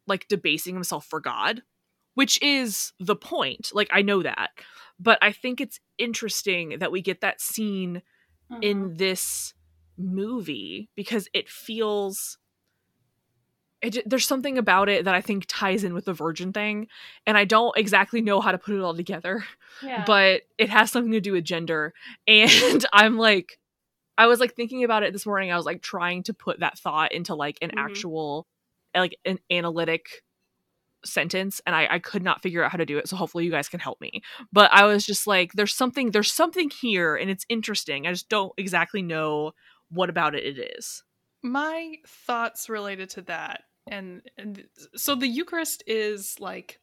like 0.06 0.28
debasing 0.28 0.74
himself 0.74 1.06
for 1.06 1.20
god 1.20 1.62
which 2.20 2.36
is 2.42 2.92
the 2.98 3.16
point 3.16 3.64
like 3.72 3.88
i 3.98 4.02
know 4.02 4.20
that 4.22 4.50
but 4.98 5.18
i 5.22 5.32
think 5.32 5.60
it's 5.60 5.78
interesting 5.96 6.76
that 6.80 6.92
we 6.92 7.00
get 7.02 7.20
that 7.20 7.40
scene 7.40 7.94
Uh-huh. 8.50 8.58
in 8.70 8.78
this 8.96 9.54
movie 9.96 10.90
because 10.96 11.24
it 11.32 11.48
feels 11.48 12.36
it, 13.82 13.96
there's 14.08 14.26
something 14.26 14.58
about 14.58 14.88
it 14.90 15.04
that 15.06 15.14
I 15.14 15.22
think 15.22 15.44
ties 15.48 15.84
in 15.84 15.94
with 15.94 16.04
the 16.04 16.12
virgin 16.12 16.52
thing, 16.52 16.88
and 17.26 17.38
I 17.38 17.44
don't 17.46 17.76
exactly 17.78 18.20
know 18.20 18.40
how 18.42 18.52
to 18.52 18.58
put 18.58 18.74
it 18.74 18.80
all 18.82 18.94
together, 18.94 19.42
yeah. 19.82 20.04
but 20.06 20.42
it 20.58 20.68
has 20.68 20.90
something 20.90 21.12
to 21.12 21.20
do 21.20 21.32
with 21.32 21.44
gender. 21.44 21.94
And 22.26 22.84
I'm 22.92 23.16
like, 23.16 23.58
I 24.18 24.26
was 24.26 24.38
like 24.38 24.54
thinking 24.54 24.84
about 24.84 25.02
it 25.02 25.12
this 25.14 25.24
morning. 25.24 25.50
I 25.50 25.56
was 25.56 25.64
like 25.64 25.80
trying 25.80 26.24
to 26.24 26.34
put 26.34 26.60
that 26.60 26.78
thought 26.78 27.12
into 27.12 27.34
like 27.34 27.56
an 27.62 27.70
Mhm. 27.70 27.78
actual, 27.86 28.46
like 28.94 29.16
an 29.24 29.38
analytic 29.50 30.04
sentence, 31.05 31.61
and 31.66 31.74
I, 31.74 31.86
I 31.90 31.98
could 31.98 32.22
not 32.22 32.42
figure 32.42 32.62
out 32.64 32.72
how 32.72 32.78
to 32.78 32.86
do 32.86 32.98
it. 32.98 33.09
So 33.09 33.16
hopefully 33.16 33.44
you 33.44 33.51
guys 33.51 33.68
can 33.68 33.80
help 33.80 34.01
me. 34.01 34.22
But 34.53 34.70
I 34.72 34.84
was 34.84 35.05
just 35.07 35.26
like, 35.26 35.53
there's 35.55 35.74
something, 35.74 36.11
there's 36.11 36.32
something 36.32 36.70
here, 36.70 37.16
and 37.16 37.30
it's 37.30 37.46
interesting. 37.48 38.07
I 38.07 38.12
just 38.12 38.28
don't 38.28 38.53
exactly 38.57 39.03
know 39.03 39.53
what 39.90 40.11
about 40.11 40.34
it 40.34 40.44
it 40.44 40.76
is. 40.78 41.03
my 41.42 41.94
thoughts 42.07 42.68
related 42.68 43.11
to 43.11 43.22
that 43.22 43.62
and, 43.86 44.22
and 44.36 44.64
so 44.94 45.14
the 45.14 45.26
eucharist 45.26 45.82
is 45.86 46.36
like 46.38 46.80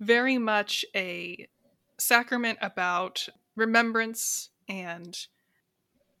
very 0.00 0.38
much 0.38 0.84
a 0.94 1.48
sacrament 1.98 2.58
about 2.62 3.28
remembrance 3.56 4.50
and 4.68 5.26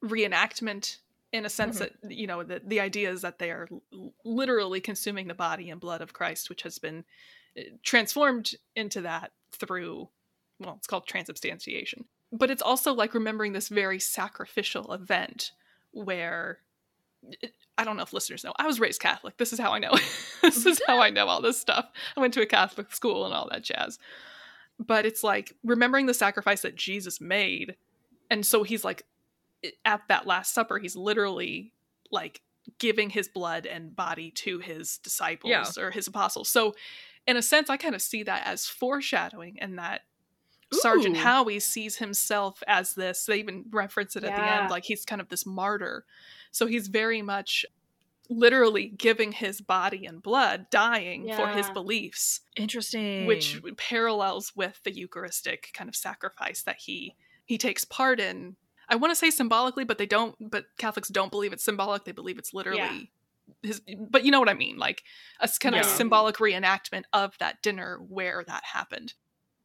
reenactment 0.04 0.98
in 1.32 1.46
a 1.46 1.50
sense 1.50 1.78
that 1.78 1.92
you 2.08 2.26
know 2.26 2.42
the, 2.42 2.60
the 2.64 2.80
idea 2.80 3.10
is 3.10 3.22
that 3.22 3.38
they 3.38 3.50
are 3.50 3.68
literally 4.24 4.80
consuming 4.80 5.28
the 5.28 5.34
body 5.34 5.70
and 5.70 5.80
blood 5.80 6.00
of 6.00 6.12
christ 6.12 6.48
which 6.48 6.62
has 6.62 6.78
been 6.78 7.04
uh, 7.58 7.62
transformed 7.82 8.52
into 8.76 9.00
that 9.00 9.32
through 9.52 10.08
well 10.60 10.74
it's 10.76 10.86
called 10.86 11.06
transubstantiation 11.06 12.04
but 12.32 12.50
it's 12.50 12.62
also 12.62 12.94
like 12.94 13.14
remembering 13.14 13.52
this 13.52 13.68
very 13.68 13.98
sacrificial 13.98 14.92
event 14.92 15.52
where 15.92 16.58
I 17.78 17.84
don't 17.84 17.96
know 17.96 18.02
if 18.02 18.12
listeners 18.12 18.42
know. 18.42 18.52
I 18.56 18.66
was 18.66 18.80
raised 18.80 19.00
Catholic. 19.00 19.36
This 19.36 19.52
is 19.52 19.58
how 19.58 19.72
I 19.72 19.78
know. 19.78 19.92
this 20.42 20.66
is 20.66 20.80
how 20.86 21.00
I 21.00 21.10
know 21.10 21.26
all 21.26 21.40
this 21.40 21.60
stuff. 21.60 21.86
I 22.16 22.20
went 22.20 22.34
to 22.34 22.42
a 22.42 22.46
Catholic 22.46 22.92
school 22.92 23.24
and 23.24 23.34
all 23.34 23.48
that 23.50 23.62
jazz. 23.62 23.98
But 24.78 25.06
it's 25.06 25.22
like 25.22 25.54
remembering 25.62 26.06
the 26.06 26.14
sacrifice 26.14 26.62
that 26.62 26.74
Jesus 26.74 27.20
made. 27.20 27.76
And 28.30 28.44
so 28.44 28.62
he's 28.62 28.84
like 28.84 29.04
at 29.84 30.02
that 30.08 30.26
last 30.26 30.54
supper, 30.54 30.78
he's 30.78 30.96
literally 30.96 31.72
like 32.10 32.40
giving 32.78 33.10
his 33.10 33.28
blood 33.28 33.66
and 33.66 33.94
body 33.94 34.30
to 34.30 34.58
his 34.58 34.98
disciples 34.98 35.50
Yeah. 35.50 35.64
or 35.82 35.90
his 35.90 36.06
apostles. 36.06 36.48
So 36.48 36.74
in 37.26 37.36
a 37.36 37.42
sense, 37.42 37.70
I 37.70 37.76
kind 37.76 37.94
of 37.94 38.02
see 38.02 38.22
that 38.24 38.46
as 38.46 38.66
foreshadowing 38.66 39.58
and 39.60 39.78
that 39.78 40.02
Sergeant 40.72 41.16
Ooh. 41.16 41.20
Howie 41.20 41.60
sees 41.60 41.96
himself 41.96 42.62
as 42.66 42.94
this. 42.94 43.26
They 43.26 43.38
even 43.40 43.66
reference 43.70 44.16
it 44.16 44.24
at 44.24 44.34
the 44.34 44.42
end, 44.42 44.70
like 44.70 44.84
he's 44.84 45.04
kind 45.04 45.20
of 45.20 45.28
this 45.28 45.44
martyr. 45.44 46.06
So 46.50 46.66
he's 46.66 46.88
very 46.88 47.20
much 47.20 47.66
literally 48.30 48.88
giving 48.88 49.32
his 49.32 49.60
body 49.60 50.06
and 50.06 50.22
blood, 50.22 50.66
dying 50.70 51.30
for 51.34 51.48
his 51.48 51.68
beliefs, 51.70 52.40
Interesting. 52.56 53.26
which 53.26 53.60
parallels 53.76 54.52
with 54.56 54.80
the 54.84 54.92
Eucharistic 54.92 55.70
kind 55.74 55.88
of 55.88 55.96
sacrifice 55.96 56.62
that 56.62 56.76
he 56.78 57.16
he 57.44 57.58
takes 57.58 57.84
part 57.84 58.18
in. 58.20 58.56
I 58.92 58.96
want 58.96 59.10
to 59.10 59.16
say 59.16 59.30
symbolically, 59.30 59.84
but 59.84 59.96
they 59.98 60.06
don't. 60.06 60.36
But 60.38 60.66
Catholics 60.78 61.08
don't 61.08 61.30
believe 61.30 61.52
it's 61.52 61.64
symbolic; 61.64 62.04
they 62.04 62.12
believe 62.12 62.38
it's 62.38 62.52
literally. 62.52 63.10
His, 63.62 63.80
but 64.10 64.24
you 64.24 64.30
know 64.30 64.38
what 64.38 64.48
I 64.48 64.54
mean, 64.54 64.76
like 64.76 65.02
a 65.40 65.48
kind 65.60 65.74
of 65.74 65.84
Yeah. 65.84 65.96
symbolic 65.96 66.36
reenactment 66.36 67.04
of 67.12 67.36
that 67.38 67.60
dinner 67.62 67.98
where 68.06 68.44
that 68.46 68.62
happened. 68.64 69.14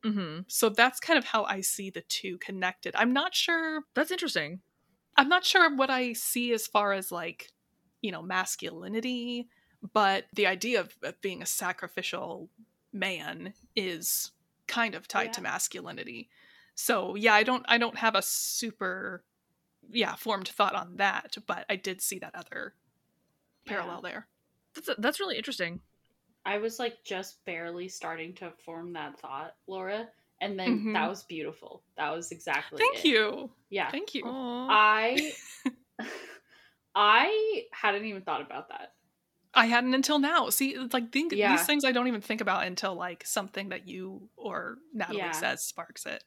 hmm 0.04 0.40
So 0.48 0.70
that's 0.70 1.00
kind 1.00 1.18
of 1.20 1.26
how 1.26 1.44
I 1.44 1.62
see 1.62 1.90
the 1.90 2.02
two 2.02 2.38
connected. 2.40 2.96
I'm 2.96 3.14
not 3.14 3.36
sure 3.36 3.84
That's 3.94 4.12
interesting. 4.12 4.62
I'm 5.16 5.30
not 5.30 5.46
sure 5.46 5.76
what 5.76 5.90
I 5.90 6.14
see 6.14 6.54
as 6.54 6.68
far 6.68 6.94
as 6.94 7.12
like, 7.12 7.52
you 8.02 8.12
know, 8.12 8.22
masculinity, 8.22 9.48
but 9.94 10.26
the 10.34 10.48
idea 10.48 10.80
of, 10.80 10.96
of 11.04 11.20
being 11.22 11.42
a 11.42 11.46
sacrificial 11.48 12.50
man 12.94 13.54
is 13.76 14.32
kind 14.68 14.96
of 14.96 15.08
tied 15.08 15.34
to 15.34 15.42
masculinity. 15.42 16.30
So 16.80 17.16
yeah, 17.16 17.34
I 17.34 17.42
don't 17.44 17.66
I 17.68 17.78
don't 17.80 17.98
have 17.98 18.16
a 18.16 18.22
super 18.22 19.24
yeah, 19.90 20.16
formed 20.16 20.48
thought 20.48 20.76
on 20.76 20.98
that, 20.98 21.36
but 21.48 21.66
I 21.70 21.76
did 21.76 22.02
see 22.02 22.20
that 22.20 22.36
other 22.36 22.76
parallel 23.66 24.02
there. 24.02 24.28
That's 24.76 24.90
that's 25.00 25.20
really 25.20 25.38
interesting. 25.38 25.82
I 26.46 26.60
was 26.60 26.78
like 26.80 27.04
just 27.04 27.44
barely 27.46 27.90
starting 27.90 28.34
to 28.36 28.52
form 28.64 28.94
that 28.94 29.20
thought, 29.20 29.56
Laura, 29.66 30.08
and 30.40 30.58
then 30.58 30.80
Mhm. 30.80 30.94
that 30.94 31.10
was 31.10 31.24
beautiful. 31.24 31.84
That 31.98 32.12
was 32.16 32.32
exactly. 32.32 32.78
Thank 32.80 33.04
it. 33.04 33.06
you. 33.10 33.50
Yeah, 33.70 33.90
Thank 33.90 34.14
you. 34.14 34.24
Aw. 34.26 34.68
I, 34.70 35.34
I 36.96 37.64
hadn't 37.72 38.06
even 38.06 38.22
thought 38.22 38.42
about 38.42 38.70
that. 38.70 38.94
I 39.54 39.66
hadn't 39.66 39.94
until 39.94 40.20
now. 40.20 40.50
See, 40.50 40.70
it's 40.70 40.94
like 40.94 41.12
think, 41.12 41.34
Yeah. 41.34 41.52
these 41.58 41.66
things 41.66 41.84
I 41.84 41.92
don't 41.92 42.08
even 42.08 42.22
think 42.22 42.42
about 42.42 42.66
until 42.66 42.94
like 42.96 43.26
something 43.26 43.70
that 43.70 43.88
you 43.88 44.30
or 44.38 44.78
Natalie 44.94 45.18
Yeah. 45.20 45.32
says 45.32 45.64
sparks 45.64 46.06
it. 46.06 46.24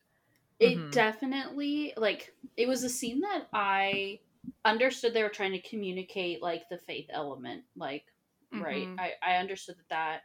It 0.60 0.76
Mhm. 0.78 0.92
definitely 0.92 1.94
like 1.96 2.34
it 2.56 2.68
was 2.68 2.84
a 2.84 2.88
scene 2.90 3.20
that 3.20 3.48
I 3.52 4.20
understood 4.64 5.14
they 5.14 5.22
were 5.22 5.30
trying 5.30 5.52
to 5.52 5.62
communicate 5.62 6.42
like 6.42 6.68
the 6.68 6.78
faith 6.78 7.06
element, 7.10 7.64
like 7.76 8.12
right. 8.52 8.86
Mhm. 8.88 8.98
I 8.98 9.14
I 9.22 9.36
understood 9.36 9.76
that 9.78 9.88
that 9.88 10.22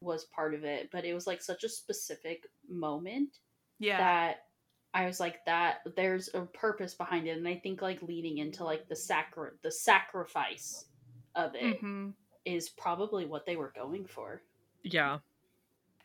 was 0.00 0.24
part 0.26 0.54
of 0.54 0.64
it, 0.64 0.90
but 0.90 1.04
it 1.04 1.14
was 1.14 1.26
like 1.26 1.42
such 1.42 1.64
a 1.64 1.68
specific 1.68 2.46
moment 2.68 3.38
Yeah. 3.78 3.98
that 3.98 4.48
I 4.94 5.06
was 5.06 5.20
like 5.20 5.44
that 5.46 5.82
there's 5.96 6.34
a 6.34 6.46
purpose 6.46 6.94
behind 6.94 7.28
it 7.28 7.38
and 7.38 7.46
I 7.48 7.56
think 7.56 7.80
like 7.82 8.02
leading 8.02 8.38
into 8.38 8.64
like 8.64 8.88
the 8.88 8.96
sacri- 8.96 9.56
the 9.62 9.70
sacrifice 9.70 10.86
of 11.36 11.54
it 11.54 11.86
is 12.44 12.70
Mhm. 12.70 12.76
probably 12.76 13.26
what 13.26 13.46
they 13.46 13.56
were 13.56 13.70
going 13.70 14.06
for. 14.06 14.42
Yeah. 14.82 15.20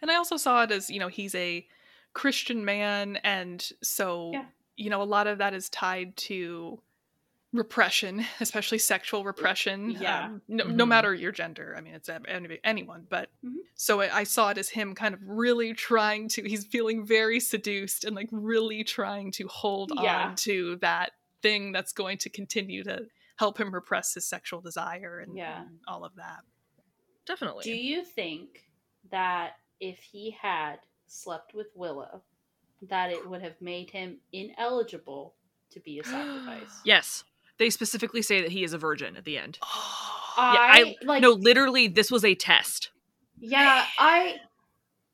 And 0.01 0.11
I 0.11 0.15
also 0.15 0.37
saw 0.37 0.63
it 0.63 0.71
as, 0.71 0.89
you 0.89 0.99
know, 0.99 1.07
he's 1.07 1.35
a 1.35 1.67
Christian 2.15 2.65
man. 2.65 3.17
And 3.17 3.61
so, 3.83 4.31
Yeah. 4.33 4.45
you 4.75 4.89
know, 4.89 5.01
a 5.01 5.03
lot 5.03 5.27
of 5.27 5.37
that 5.37 5.53
is 5.53 5.69
tied 5.69 6.17
to 6.17 6.81
repression, 7.53 8.25
especially 8.41 8.79
sexual 8.79 9.23
repression. 9.23 9.91
Yeah. 9.91 10.25
Um, 10.25 10.41
no, 10.47 10.63
no 10.65 10.85
Mhm. 10.85 10.89
matter 10.89 11.13
your 11.13 11.31
gender. 11.31 11.75
I 11.77 11.81
mean, 11.81 11.93
it's 11.93 12.09
any- 12.09 12.59
anyone. 12.63 13.05
But 13.09 13.29
Mhm. 13.45 13.57
so 13.75 14.01
I 14.01 14.19
I 14.21 14.23
saw 14.23 14.49
it 14.49 14.57
as 14.57 14.69
him 14.69 14.95
kind 14.95 15.13
of 15.13 15.21
really 15.23 15.73
trying 15.73 16.27
to, 16.29 16.41
he's 16.43 16.65
feeling 16.65 17.05
very 17.05 17.39
seduced 17.39 18.03
and 18.03 18.15
like 18.15 18.29
really 18.31 18.83
trying 18.83 19.31
to 19.33 19.47
hold 19.47 19.91
Yeah. 19.95 20.29
on 20.29 20.35
to 20.37 20.77
that 20.77 21.13
thing 21.41 21.71
that's 21.71 21.93
going 21.93 22.17
to 22.19 22.29
continue 22.29 22.83
to 22.83 23.07
help 23.37 23.59
him 23.59 23.73
repress 23.73 24.13
his 24.15 24.25
sexual 24.27 24.61
desire 24.61 25.19
and, 25.19 25.37
Yeah. 25.37 25.61
and 25.61 25.79
all 25.87 26.03
of 26.03 26.15
that. 26.15 26.41
Definitely. 27.25 27.63
Do 27.63 27.73
you 27.75 28.03
think 28.03 28.69
that 29.11 29.59
if 29.79 29.99
he 29.99 30.31
had 30.31 30.79
slept 31.07 31.53
with 31.53 31.67
Willow, 31.75 32.21
that 32.83 33.11
it 33.11 33.27
would 33.29 33.41
have 33.41 33.59
made 33.61 33.89
him 33.91 34.17
ineligible 34.33 35.33
to 35.71 35.79
be 35.79 35.99
a 35.99 36.03
sacrifice? 36.05 36.81
yes. 36.83 37.23
They 37.57 37.69
specifically 37.69 38.21
say 38.21 38.41
that 38.41 38.51
he 38.51 38.65
is 38.65 38.73
a 38.73 38.77
virgin 38.77 39.15
at 39.15 39.23
the 39.23 39.37
end. 39.37 39.59
I, 39.63 40.95
I- 41.01 41.05
like 41.05 41.21
no, 41.21 41.31
literally, 41.31 41.87
this 41.87 42.11
was 42.11 42.25
a 42.25 42.35
test. 42.35 42.91
Yeah, 43.39 43.85
I 43.97 44.35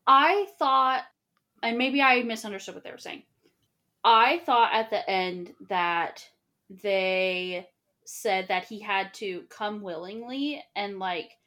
I 0.07 0.47
thought 0.57 1.03
and 1.63 1.77
maybe 1.77 2.01
I 2.01 2.23
misunderstood 2.23 2.73
what 2.75 2.83
they 2.83 2.91
were 2.91 2.97
saying. 2.97 3.23
I 4.03 4.41
thought 4.45 4.73
at 4.73 4.89
the 4.89 5.07
end 5.07 5.53
that 5.69 6.25
they 6.69 7.67
said 8.05 8.47
that 8.47 8.65
he 8.65 8.79
had 8.79 9.13
to 9.15 9.43
come 9.49 9.81
willingly 9.81 10.63
and 10.75 10.97
like 10.97 11.37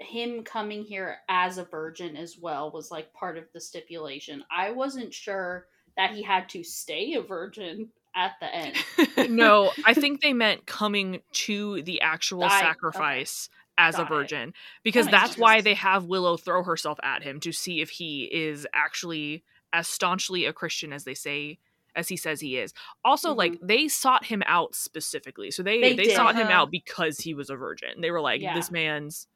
him 0.00 0.42
coming 0.44 0.84
here 0.84 1.16
as 1.28 1.58
a 1.58 1.64
virgin 1.64 2.16
as 2.16 2.38
well 2.38 2.70
was 2.70 2.90
like 2.90 3.12
part 3.12 3.36
of 3.36 3.44
the 3.52 3.60
stipulation. 3.60 4.44
I 4.50 4.70
wasn't 4.70 5.12
sure 5.12 5.66
that 5.96 6.12
he 6.12 6.22
had 6.22 6.48
to 6.50 6.62
stay 6.62 7.14
a 7.14 7.22
virgin 7.22 7.88
at 8.14 8.32
the 8.40 8.54
end. 8.54 8.76
No, 9.30 9.72
I 9.84 9.94
think 9.94 10.20
they 10.20 10.32
meant 10.32 10.66
coming 10.66 11.20
to 11.32 11.82
the 11.82 12.00
actual 12.00 12.44
I- 12.44 12.46
okay. 12.46 12.58
sacrifice 12.60 13.48
as 13.76 13.94
a 13.94 13.98
Got 13.98 14.04
it. 14.06 14.08
virgin 14.14 14.54
because 14.82 15.06
That 15.06 15.12
that's 15.12 15.38
why 15.38 15.60
they 15.60 15.74
have 15.74 16.04
Willow 16.04 16.36
throw 16.36 16.62
herself 16.64 16.98
at 17.02 17.22
him 17.22 17.38
to 17.40 17.52
see 17.52 17.80
if 17.80 17.90
he 17.90 18.24
is 18.24 18.66
actually 18.74 19.44
as 19.72 19.86
staunchly 19.86 20.46
a 20.46 20.52
Christian 20.52 20.92
as 20.92 21.04
they 21.04 21.14
say 21.14 21.58
as 21.94 22.08
he 22.08 22.16
says 22.16 22.40
he 22.40 22.56
is. 22.58 22.72
Also, 23.04 23.34
like 23.34 23.58
they 23.62 23.88
sought 23.88 24.24
him 24.26 24.42
out 24.46 24.74
specifically. 24.76 25.50
So 25.50 25.62
they 25.64 25.76
Mm-hmm. 25.78 25.82
They 25.82 25.94
they, 25.96 26.02
did. 26.04 26.16
sought 26.16 26.34
him 26.36 26.46
Uh-huh. 26.48 26.52
out 26.62 26.70
because 26.70 27.18
he 27.18 27.34
was 27.34 27.50
a 27.50 27.56
virgin. 27.56 28.00
They 28.00 28.10
were 28.12 28.20
like 28.20 28.40
Yeah. 28.40 28.54
this 28.54 28.70
man's 28.70 29.26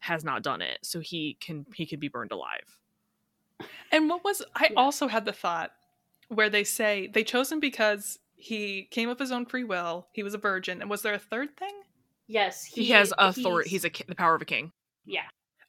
has 0.00 0.24
not 0.24 0.42
done 0.42 0.62
it, 0.62 0.78
so 0.82 1.00
he 1.00 1.36
can 1.40 1.66
he 1.74 1.86
can 1.86 1.98
be 2.00 2.08
burned 2.08 2.32
alive. 2.32 2.78
And 3.92 4.08
what 4.08 4.24
was 4.24 4.42
I 4.54 4.68
Yeah. 4.70 4.76
also 4.76 5.08
had 5.08 5.24
the 5.24 5.32
thought 5.32 5.72
where 6.28 6.50
they 6.50 6.64
say 6.64 7.06
they 7.06 7.24
chose 7.24 7.50
him 7.50 7.60
because 7.60 8.18
he 8.34 8.88
came 8.90 9.08
of 9.08 9.18
his 9.18 9.32
own 9.32 9.46
free 9.46 9.64
will. 9.64 10.08
He 10.12 10.22
was 10.22 10.34
a 10.34 10.38
virgin. 10.38 10.80
And 10.80 10.90
was 10.90 11.02
there 11.02 11.14
a 11.14 11.18
third 11.18 11.56
thing? 11.56 11.72
Yes, 12.28 12.64
He, 12.64 12.90
has 12.90 13.12
authority. 13.18 13.70
He's, 13.70 13.84
a 13.84 13.90
ki- 13.90 14.04
the 14.08 14.14
power 14.16 14.34
of 14.34 14.42
a 14.42 14.44
king. 14.44 14.72
yeah. 15.04 15.22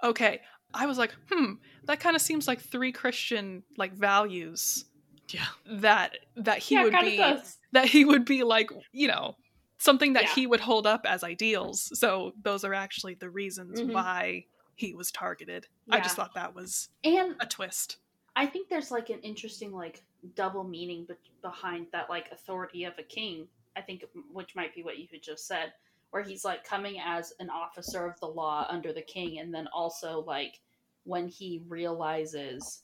Okay. 0.04 0.42
I 0.74 0.86
was 0.86 0.98
like, 0.98 1.14
hmm, 1.32 1.54
that 1.86 2.00
kind 2.00 2.16
of 2.16 2.22
seems 2.22 2.48
like 2.48 2.60
three 2.60 2.92
Christian 2.92 3.64
like 3.78 3.94
values 3.94 4.86
Yeah. 5.30 5.46
that 5.68 6.18
that 6.36 6.58
he 6.60 6.76
yeah, 6.76 6.84
would 6.84 6.94
be 7.02 7.18
does. 7.18 7.58
that 7.72 7.86
he 7.86 8.04
would 8.04 8.26
be 8.26 8.44
like, 8.44 8.70
you 8.92 9.08
know, 9.08 9.36
something 9.78 10.14
that 10.14 10.24
Yeah. 10.24 10.34
he 10.36 10.48
would 10.48 10.60
hold 10.62 10.88
up 10.88 11.06
as 11.06 11.24
ideals. 11.24 11.98
So 12.00 12.34
those 12.42 12.64
are 12.64 12.74
actually 12.74 13.14
the 13.16 13.30
reasons 13.30 13.80
Mhm. 13.80 13.94
why 13.94 14.46
he 14.76 14.94
was 14.94 15.12
targeted. 15.12 15.68
I 15.90 16.00
just 16.00 16.16
thought 16.16 16.34
that 16.36 16.54
was 16.54 16.90
And 17.04 17.36
a 17.40 17.46
twist. 17.46 17.98
I 18.36 18.46
think 18.46 18.70
there's 18.70 18.92
like 18.92 19.10
an 19.10 19.20
interesting 19.22 19.72
like 19.72 20.04
double 20.36 20.64
meaning 20.64 21.06
be- 21.06 21.16
behind 21.42 21.88
that 21.92 22.10
like 22.10 22.32
authority 22.32 22.84
of 22.84 22.98
a 23.00 23.04
king. 23.04 23.48
I 23.76 23.82
think 23.82 24.04
which 24.32 24.56
might 24.56 24.74
be 24.74 24.84
what 24.84 24.98
you 24.98 25.08
had 25.12 25.22
just 25.24 25.46
said, 25.48 25.74
where 26.12 26.24
he's 26.24 26.44
like 26.46 26.64
coming 26.64 27.00
as 27.00 27.34
an 27.40 27.50
officer 27.50 28.06
of 28.06 28.20
the 28.20 28.28
law 28.28 28.66
under 28.70 28.92
the 28.94 29.02
king, 29.02 29.40
and 29.40 29.54
then 29.54 29.68
also 29.68 30.22
like 30.22 30.60
when 31.04 31.28
he 31.28 31.64
realizes 31.68 32.84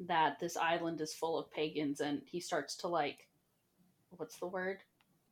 that 0.00 0.38
this 0.38 0.56
island 0.56 1.00
is 1.00 1.12
full 1.14 1.38
of 1.38 1.50
pagans, 1.50 2.00
and 2.00 2.22
he 2.26 2.38
starts 2.40 2.76
to 2.76 2.88
like, 2.88 3.26
what's 4.10 4.38
the 4.38 4.46
word? 4.46 4.82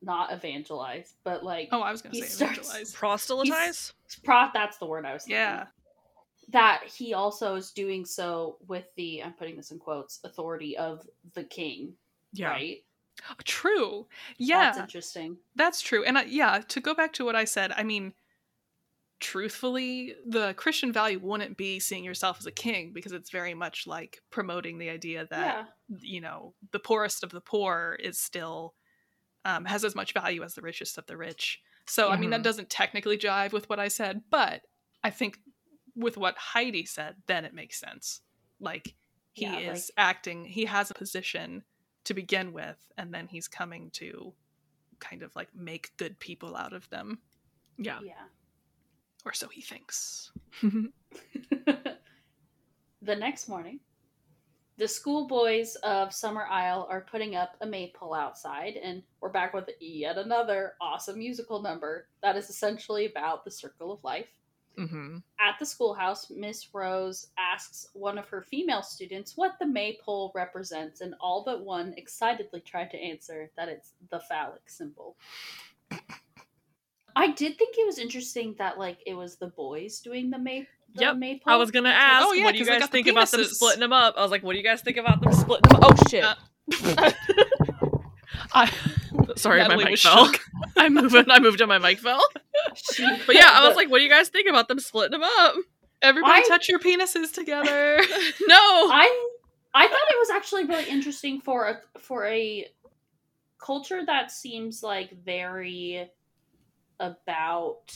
Not 0.02 0.32
evangelize, 0.32 1.14
but 1.24 1.42
like 1.44 1.68
Oh, 1.72 1.80
I 1.80 1.90
was 1.90 2.02
gonna 2.02 2.14
He 2.14 2.22
say 2.22 2.28
starts- 2.28 2.58
evangelize. 2.58 2.92
Proselytize. 2.92 3.92
pro. 4.24 4.46
That's 4.52 4.76
the 4.78 4.86
word 4.86 5.04
I 5.06 5.12
was. 5.14 5.22
Thinking. 5.24 5.36
Yeah. 5.40 5.66
that 6.50 6.84
he 6.84 7.12
also 7.12 7.56
is 7.56 7.72
doing 7.72 8.04
so 8.04 8.56
with 8.68 8.84
the 8.96 9.20
I'm 9.22 9.32
putting 9.32 9.56
this 9.56 9.72
in 9.72 9.78
quotes 9.80 10.20
authority 10.22 10.76
of 10.76 11.04
the 11.34 11.42
king, 11.42 11.94
Yeah. 12.32 12.50
right? 12.50 12.84
True. 13.44 14.06
Yeah. 14.38 14.66
That's 14.66 14.78
interesting. 14.78 15.38
That's 15.56 15.80
true. 15.80 16.04
And 16.04 16.18
I, 16.18 16.22
yeah, 16.24 16.60
to 16.68 16.80
go 16.80 16.94
back 16.94 17.12
to 17.14 17.24
what 17.24 17.34
I 17.34 17.44
said, 17.46 17.72
I 17.72 17.82
mean, 17.82 18.12
truthfully, 19.18 20.14
the 20.26 20.54
Christian 20.54 20.92
value 20.92 21.18
wouldn't 21.18 21.56
be 21.56 21.80
seeing 21.80 22.04
yourself 22.04 22.36
as 22.38 22.46
a 22.46 22.52
king 22.52 22.92
because 22.92 23.12
it's 23.12 23.30
very 23.30 23.54
much 23.54 23.86
like 23.86 24.20
promoting 24.30 24.78
the 24.78 24.90
idea 24.90 25.26
that, 25.30 25.66
yeah. 25.88 25.96
you 26.00 26.20
know, 26.20 26.54
the 26.72 26.78
poorest 26.78 27.24
of 27.24 27.30
the 27.30 27.40
poor 27.40 27.96
is 28.00 28.18
still 28.20 28.74
um, 29.46 29.64
has 29.64 29.84
as 29.84 29.94
much 29.94 30.12
value 30.12 30.42
as 30.42 30.54
the 30.54 30.60
richest 30.60 30.98
of 30.98 31.06
the 31.06 31.16
rich. 31.16 31.60
So, 31.86 32.10
I 32.10 32.16
mean, 32.16 32.30
that 32.30 32.40
Mhm. 32.40 32.44
doesn't 32.44 32.68
technically 32.68 33.16
jive 33.16 33.52
with 33.52 33.68
what 33.70 33.78
I 33.78 33.88
said, 33.88 34.22
but 34.28 34.62
I 35.04 35.10
think 35.10 35.38
with 35.94 36.16
what 36.16 36.36
Heidi 36.36 36.84
said, 36.84 37.14
then 37.26 37.44
it 37.44 37.54
makes 37.54 37.78
sense. 37.78 38.20
Like, 38.60 38.96
he 39.32 39.44
Yeah, 39.44 39.72
is 39.72 39.90
acting, 39.96 40.44
he 40.46 40.64
has 40.64 40.90
a 40.90 40.94
position 40.94 41.64
to 42.04 42.12
begin 42.14 42.52
with, 42.52 42.84
and 42.98 43.14
then 43.14 43.28
he's 43.28 43.46
coming 43.48 43.90
to 43.92 44.34
kind 44.98 45.22
of 45.22 45.34
like 45.36 45.54
make 45.54 45.96
good 45.96 46.18
people 46.18 46.56
out 46.56 46.72
of 46.72 46.88
them, 46.90 47.22
Yeah. 47.78 48.00
Yeah. 48.02 48.26
or 49.24 49.32
so 49.32 49.46
he 49.48 49.60
thinks. 49.62 50.32
the 53.02 53.14
next 53.16 53.48
morning, 53.48 53.78
the 54.78 54.88
schoolboys 54.88 55.74
of 55.76 56.10
Summerisle 56.10 56.86
are 56.90 57.06
putting 57.10 57.34
up 57.34 57.56
a 57.60 57.66
maypole 57.66 58.14
outside, 58.14 58.76
and 58.76 59.02
we're 59.20 59.30
back 59.30 59.54
with 59.54 59.70
yet 59.80 60.18
another 60.18 60.74
awesome 60.80 61.18
musical 61.18 61.62
number 61.62 62.08
that 62.22 62.36
is 62.36 62.50
essentially 62.50 63.06
about 63.06 63.44
the 63.44 63.50
circle 63.50 63.90
of 63.90 64.04
life. 64.04 64.28
hmm 64.76 65.18
At 65.40 65.58
the 65.58 65.64
schoolhouse, 65.64 66.30
Miss 66.30 66.74
Rose 66.74 67.28
asks 67.38 67.88
one 67.94 68.18
of 68.18 68.28
her 68.28 68.42
female 68.42 68.82
students 68.82 69.36
what 69.36 69.54
the 69.58 69.66
maypole 69.66 70.30
represents, 70.34 71.00
and 71.00 71.14
all 71.20 71.42
but 71.44 71.64
one 71.64 71.94
excitedly 71.96 72.60
tried 72.60 72.90
to 72.90 72.98
answer 72.98 73.50
that 73.56 73.70
it's 73.70 73.92
the 74.10 74.20
phallic 74.20 74.68
symbol. 74.68 75.16
I 77.18 77.28
did 77.32 77.56
think 77.56 77.76
it 77.78 77.86
was 77.86 77.98
interesting 77.98 78.54
that 78.58 78.78
like 78.78 78.98
it 79.06 79.14
was 79.14 79.36
the 79.36 79.46
boys 79.46 80.00
doing 80.00 80.28
the, 80.28 80.38
may- 80.38 80.60
the 80.60 80.66
Yep, 81.00 81.16
maypole. 81.16 81.52
I 81.52 81.56
was 81.56 81.70
gonna 81.70 81.88
ask, 81.90 82.26
Oh, 82.26 82.32
yeah, 82.32 82.44
what 82.44 82.52
do 82.52 82.58
you 82.58 82.64
'cause 82.64 82.68
they 82.68 82.72
guys 82.74 82.80
got 82.80 82.90
the 82.90 82.96
think 82.98 83.06
about 83.08 83.30
them 83.30 83.44
splitting 83.44 83.80
them 83.80 83.92
up? 83.92 84.14
I 84.16 84.22
was 84.22 84.30
like, 84.30 84.42
what 84.42 84.52
do 84.52 84.58
you 84.58 84.64
guys 84.64 84.80
think 84.82 84.96
about 84.96 85.20
them 85.22 85.32
splitting 85.32 85.68
them? 85.70 85.82
Up? 85.82 85.92
Oh 85.92 86.08
shit! 86.08 86.24
Uh, 86.24 87.10
I, 88.52 88.70
Sorry, 89.36 89.60
Natalie 89.60 89.84
my 89.84 89.90
mic 89.90 89.98
fell. 89.98 90.30
I 90.76 90.88
moved. 90.88 91.14
I 91.16 91.38
moved 91.40 91.60
and 91.60 91.68
my 91.68 91.78
mic 91.78 91.98
fell. 91.98 92.22
But 93.26 93.34
yeah, 93.34 93.48
I 93.52 93.66
was 93.66 93.76
like, 93.76 93.90
what 93.90 93.98
do 93.98 94.04
you 94.04 94.10
guys 94.10 94.28
think 94.28 94.48
about 94.48 94.68
them 94.68 94.78
splitting 94.78 95.18
them 95.18 95.28
up? 95.38 95.54
Everybody 96.02 96.42
I- 96.44 96.48
touch 96.48 96.68
your 96.68 96.78
penises 96.78 97.32
together. 97.32 97.98
no. 98.46 98.56
I 98.90 99.28
I 99.74 99.86
thought 99.88 100.10
it 100.10 100.18
was 100.18 100.30
actually 100.30 100.64
really 100.64 100.88
interesting 100.88 101.40
for 101.40 101.66
a 101.68 101.80
for 102.00 102.26
a 102.26 102.66
culture 103.58 104.04
that 104.06 104.30
seems 104.30 104.82
like 104.82 105.10
very 105.24 106.08
about 107.00 107.94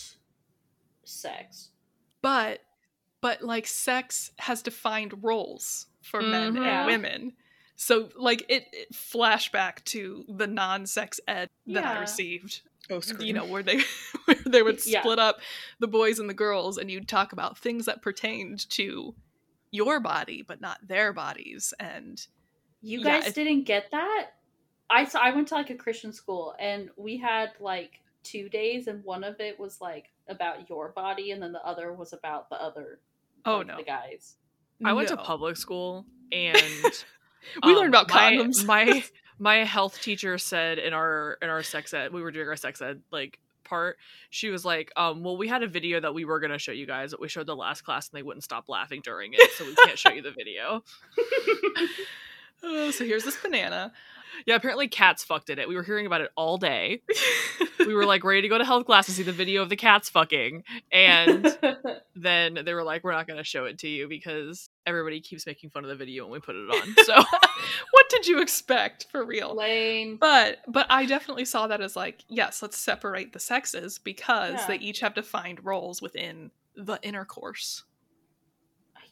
sex. 1.05 1.71
but 2.23 2.61
but 3.21 3.43
like 3.43 3.67
sex 3.67 4.31
has 4.39 4.63
defined 4.63 5.15
roles 5.23 5.87
for 6.03 6.21
men 6.23 6.55
Mhm. 6.55 6.65
Yeah. 6.65 6.79
and 6.81 6.87
women 6.87 7.33
so 7.77 8.11
like 8.17 8.45
it, 8.49 8.67
it 8.73 8.93
flashback 8.93 9.83
to 9.85 10.25
the 10.29 10.47
non-sex 10.47 11.21
ed 11.29 11.49
that 11.67 11.85
i 11.85 12.01
received 12.01 12.63
Oh, 12.93 13.01
you 13.21 13.33
know 13.33 13.45
where 13.45 13.63
they 13.63 13.79
where 14.25 14.37
they 14.47 14.63
would 14.63 14.85
Yeah. 14.85 15.01
split 15.03 15.19
up 15.21 15.39
the 15.79 15.87
boys 15.87 16.19
and 16.19 16.29
the 16.29 16.35
girls 16.35 16.77
and 16.77 16.91
you'd 16.91 17.07
talk 17.07 17.33
about 17.33 17.57
things 17.59 17.87
that 17.87 18.03
pertained 18.03 18.69
to 18.71 19.15
your 19.71 20.01
body 20.01 20.43
but 20.43 20.61
not 20.61 20.79
their 20.89 21.13
bodies 21.13 21.73
and 21.79 22.21
You 22.81 23.05
guys 23.05 23.27
it- 23.29 23.35
didn't 23.37 23.65
get 23.65 23.91
that? 23.93 24.31
I 24.89 25.05
so 25.05 25.21
I 25.21 25.31
went 25.33 25.47
to 25.49 25.55
like 25.55 25.71
a 25.71 25.77
Christian 25.77 26.13
school 26.13 26.55
and 26.59 26.91
we 26.97 27.17
had 27.19 27.51
like 27.61 28.01
two 28.25 28.49
days 28.49 28.89
and 28.89 29.05
one 29.05 29.23
of 29.23 29.39
it 29.39 29.61
was 29.61 29.81
like 29.81 30.07
about 30.29 30.69
your 30.69 30.89
body 30.89 31.31
and 31.31 31.41
then 31.41 31.53
the 31.53 31.65
other 31.65 31.93
was 31.93 32.13
about 32.13 32.51
the 32.51 32.61
other 32.61 32.99
oh 33.45 33.59
like, 33.59 33.67
no 33.67 33.77
the 33.79 33.83
guys. 33.83 34.37
I 34.85 34.93
went 34.93 35.09
to 35.09 35.17
public 35.17 35.57
school 35.57 36.07
and 36.33 36.57
we 37.63 37.73
um, 37.73 37.77
learned 37.77 37.89
about 37.89 38.09
condoms 38.09 38.65
My 38.67 39.05
my 39.39 39.65
health 39.65 40.01
teacher 40.01 40.39
said 40.39 40.79
in 40.79 40.93
our 40.93 41.39
in 41.43 41.49
our 41.49 41.63
sex 41.63 41.95
ed, 41.95 42.13
we 42.13 42.23
were 42.23 42.31
doing 42.31 42.49
our 42.49 42.57
sex 42.57 42.81
ed 42.83 43.01
like 43.11 43.39
part. 43.65 43.99
She 44.31 44.49
was 44.51 44.65
like, 44.65 44.93
um, 44.97 45.23
well, 45.23 45.37
we 45.37 45.49
had 45.49 45.63
a 45.63 45.69
video 45.69 46.01
that 46.01 46.15
we 46.15 46.25
were 46.25 46.41
gonna 46.41 46.59
show 46.59 46.73
you 46.73 46.87
guys, 46.87 47.13
but 47.13 47.21
we 47.21 47.29
showed 47.29 47.47
the 47.47 47.57
last 47.57 47.83
class 47.83 48.09
and 48.09 48.19
they 48.19 48.23
wouldn't 48.23 48.45
stop 48.45 48.69
laughing 48.69 49.01
during 49.03 49.33
it, 49.35 49.51
so 49.53 49.65
we 49.65 49.75
can't 49.75 49.99
show 49.99 50.11
you 50.11 50.23
the 50.23 50.33
video. 50.33 50.83
oh, 52.63 52.91
so 52.91 53.05
here's 53.05 53.25
this 53.25 53.37
banana 53.37 53.93
Yeah, 54.47 54.55
apparently 54.57 54.89
cats 54.89 55.25
fucked 55.25 55.51
in 55.51 55.59
it. 55.59 55.69
We 55.69 55.75
were 55.77 55.83
hearing 55.83 56.07
about 56.07 56.21
it 56.21 56.31
all 56.37 56.57
day. 56.59 57.03
We 57.87 57.95
were 57.95 58.05
like 58.05 58.25
ready 58.25 58.43
to 58.43 58.49
go 58.49 58.59
to 58.59 58.65
health 58.65 58.85
class 58.85 59.07
to 59.07 59.13
see 59.13 59.23
the 59.23 59.33
video 59.33 59.63
of 59.63 59.71
the 59.71 59.75
cats 59.75 60.11
fucking, 60.11 60.65
and 60.93 61.59
then 62.15 62.59
they 62.63 62.75
were 62.75 62.83
like, 62.83 63.03
"We're 63.03 63.13
not 63.13 63.27
going 63.27 63.39
to 63.39 63.45
show 63.45 63.65
it 63.65 63.79
to 63.79 63.89
you 63.89 64.07
because 64.07 64.69
everybody 64.87 65.21
keeps 65.21 65.47
making 65.47 65.71
fun 65.71 65.85
of 65.85 65.89
the 65.89 65.97
video 65.97 66.25
when 66.25 66.33
we 66.33 66.41
put 66.41 66.57
it 66.57 66.69
on." 66.71 66.95
So 67.05 67.15
what 67.15 68.09
did 68.11 68.27
you 68.27 68.43
expect 68.43 69.07
for 69.11 69.25
real 69.25 69.57
Lame. 69.57 70.19
But 70.21 70.59
but 70.69 70.87
I 70.91 71.07
definitely 71.07 71.47
saw 71.47 71.67
that 71.69 71.81
as 71.81 71.97
like, 71.97 72.23
yes, 72.29 72.61
let's 72.61 72.77
separate 72.77 73.33
the 73.33 73.41
sexes 73.41 73.99
because 73.99 74.55
Yeah. 74.55 74.67
they 74.69 74.77
each 74.77 75.01
have 75.01 75.15
defined 75.15 75.65
roles 75.65 76.03
within 76.03 76.51
the 76.77 76.99
intercourse. 77.03 77.85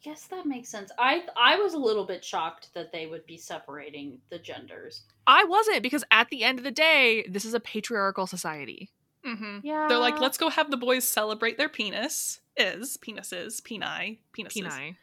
I 0.00 0.04
guess 0.10 0.26
that 0.26 0.46
makes 0.46 0.68
sense. 0.68 0.92
I 0.98 1.24
I 1.36 1.56
was 1.56 1.74
a 1.74 1.78
little 1.78 2.04
bit 2.04 2.24
shocked 2.24 2.70
that 2.74 2.92
they 2.92 3.06
would 3.06 3.26
be 3.26 3.36
separating 3.36 4.18
the 4.30 4.38
genders. 4.38 5.02
I 5.26 5.44
wasn't 5.44 5.82
because 5.82 6.04
at 6.10 6.28
the 6.28 6.44
end 6.44 6.58
of 6.58 6.64
the 6.64 6.70
day, 6.70 7.26
this 7.28 7.44
is 7.44 7.54
a 7.54 7.60
patriarchal 7.60 8.26
society. 8.26 8.90
Mm-hmm. 9.26 9.58
Yeah. 9.66 9.86
They're 9.88 9.98
like, 9.98 10.20
let's 10.20 10.38
go 10.38 10.48
have 10.50 10.70
the 10.70 10.76
boys 10.76 11.04
celebrate 11.06 11.58
their 11.58 11.68
penis, 11.68 12.40
is 12.56 12.96
penises, 12.96 13.60
peni, 13.60 14.18
penises, 14.36 14.62
Peni. 14.68 14.96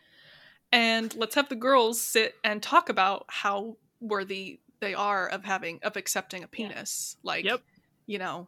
and 0.71 1.13
let's 1.15 1.35
have 1.35 1.49
the 1.49 1.55
girls 1.55 2.01
sit 2.01 2.35
and 2.43 2.63
talk 2.63 2.87
about 2.89 3.25
how 3.27 3.75
worthy 3.99 4.59
they 4.79 4.93
are 4.93 5.27
of 5.27 5.43
having 5.43 5.79
of 5.83 5.97
accepting 5.97 6.43
a 6.43 6.47
penis. 6.47 7.17
Like, 7.21 7.43
Yep. 7.45 7.61
you 8.07 8.17
know, 8.19 8.47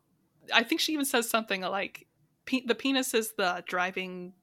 I 0.54 0.64
think 0.64 0.80
she 0.82 0.94
even 0.94 1.06
says 1.06 1.30
something 1.30 1.62
like, 1.62 2.08
pe- 2.46 2.66
"The 2.66 2.76
penis 2.76 3.14
is 3.14 3.34
the 3.34 3.64
driving 3.68 4.34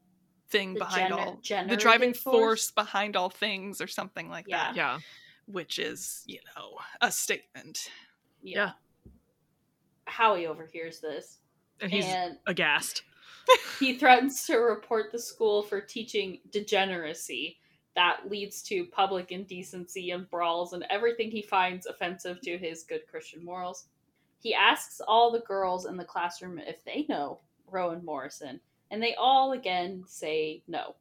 thing 0.49 0.75
The 0.75 0.81
behind 0.81 1.13
gener- 1.13 1.19
all 1.63 1.67
the 1.69 1.77
driving 1.77 2.15
force. 2.15 2.35
force? 2.35 2.71
behind 2.71 3.17
all 3.17 3.31
things 3.31 3.81
or 3.81 3.87
something 3.87 4.29
like 4.29 4.47
Yeah. 4.49 4.57
that 4.69 4.77
Yeah. 4.77 4.99
which 5.47 5.79
is 5.79 6.23
you 6.27 6.41
know 6.57 6.79
a 7.01 7.11
statement 7.11 7.91
yeah. 8.43 8.73
yeah. 9.05 9.11
Howie 10.07 10.47
overhears 10.47 11.01
this 11.01 11.39
And 11.81 11.91
he's 11.91 12.05
and 12.05 12.39
aghast. 12.47 13.03
he 13.81 13.99
threatens 13.99 14.45
to 14.47 14.57
report 14.59 15.13
the 15.13 15.19
school 15.19 15.63
for 15.63 15.81
teaching 15.81 16.41
degeneracy 16.51 17.59
that 17.95 18.29
leads 18.29 18.63
to 18.63 18.87
public 18.87 19.33
indecency 19.33 20.11
and 20.11 20.29
brawls 20.31 20.73
and 20.73 20.85
everything 20.91 21.31
he 21.31 21.43
finds 21.43 21.87
offensive 21.87 22.41
to 22.43 22.59
his 22.59 22.83
good 22.83 23.07
Christian 23.09 23.45
morals. 23.45 23.87
He 24.41 24.53
asks 24.55 25.01
all 25.07 25.31
the 25.31 25.41
girls 25.41 25.87
in 25.87 25.97
the 25.97 26.05
classroom 26.05 26.59
if 26.59 26.85
they 26.85 27.07
know 27.09 27.41
Rowan 27.71 28.05
Morrison, 28.05 28.61
and 28.95 29.03
they 29.03 29.15
all 29.17 29.51
again 29.53 30.05
say 30.07 30.63
no. 30.69 30.95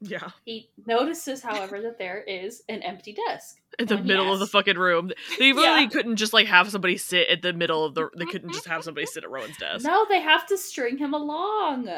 Yeah. 0.00 0.28
He 0.44 0.68
notices, 0.84 1.42
however, 1.42 1.80
that 1.80 1.96
there 1.98 2.20
is 2.20 2.62
an 2.68 2.82
empty 2.82 3.14
desk. 3.14 3.58
In 3.78 3.86
the 3.86 3.94
When 3.94 4.04
he 4.04 4.08
middle 4.08 4.32
of 4.32 4.40
the 4.40 4.46
fucking 4.46 4.76
room. 4.76 5.10
They 5.38 5.52
really 5.52 5.82
Yeah. 5.84 5.88
couldn't 5.88 6.16
just 6.16 6.32
like 6.34 6.48
have 6.48 6.70
somebody 6.70 6.96
sit 6.98 7.28
at 7.30 7.40
the 7.42 7.52
middle 7.54 7.84
of 7.84 7.94
the 7.94 8.10
they 8.14 8.24
mm-hmm. 8.24 8.30
couldn't 8.30 8.52
just 8.52 8.66
have 8.66 8.84
somebody 8.84 9.06
sit 9.06 9.24
at 9.24 9.30
Rowan's 9.30 9.56
desk. 9.56 9.84
No, 9.86 10.04
they 10.08 10.20
have 10.20 10.46
to 10.48 10.58
string 10.58 10.98
him 10.98 11.14
along. 11.14 11.88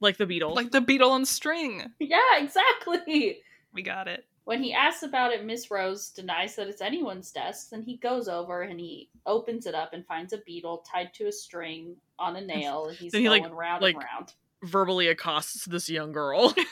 Like 0.00 0.16
the 0.16 0.26
beetle. 0.26 0.54
like 0.54 0.72
the 0.72 0.80
beetle 0.80 1.12
on 1.12 1.24
string 1.24 1.92
Yeah, 2.00 2.18
exactly. 2.38 3.38
we 3.72 3.82
got 3.82 4.08
it 4.08 4.24
When 4.42 4.60
he 4.60 4.72
asks 4.72 5.04
about 5.04 5.32
it, 5.32 5.44
Miss 5.44 5.70
Rose 5.70 6.08
denies 6.10 6.56
that 6.56 6.66
it's 6.66 6.80
anyone's 6.82 7.30
desk, 7.30 7.70
Then 7.70 7.82
he 7.82 7.98
goes 7.98 8.26
over 8.26 8.62
and 8.62 8.80
he 8.80 9.10
opens 9.26 9.66
it 9.66 9.76
up 9.76 9.92
and 9.92 10.04
finds 10.06 10.32
a 10.32 10.38
beetle 10.38 10.84
tied 10.90 11.14
to 11.14 11.28
a 11.28 11.32
string 11.32 11.94
on 12.18 12.34
a 12.34 12.40
nail, 12.40 12.86
and 12.86 12.96
he's 12.96 13.12
Then 13.12 13.20
he, 13.20 13.28
going 13.28 13.42
like- 13.44 13.54
round 13.54 13.82
like- 13.82 13.94
and 13.94 14.04
round. 14.12 14.32
Verbally 14.62 15.08
accosts 15.08 15.64
this 15.66 15.88
young 15.88 16.12
girl. 16.12 16.54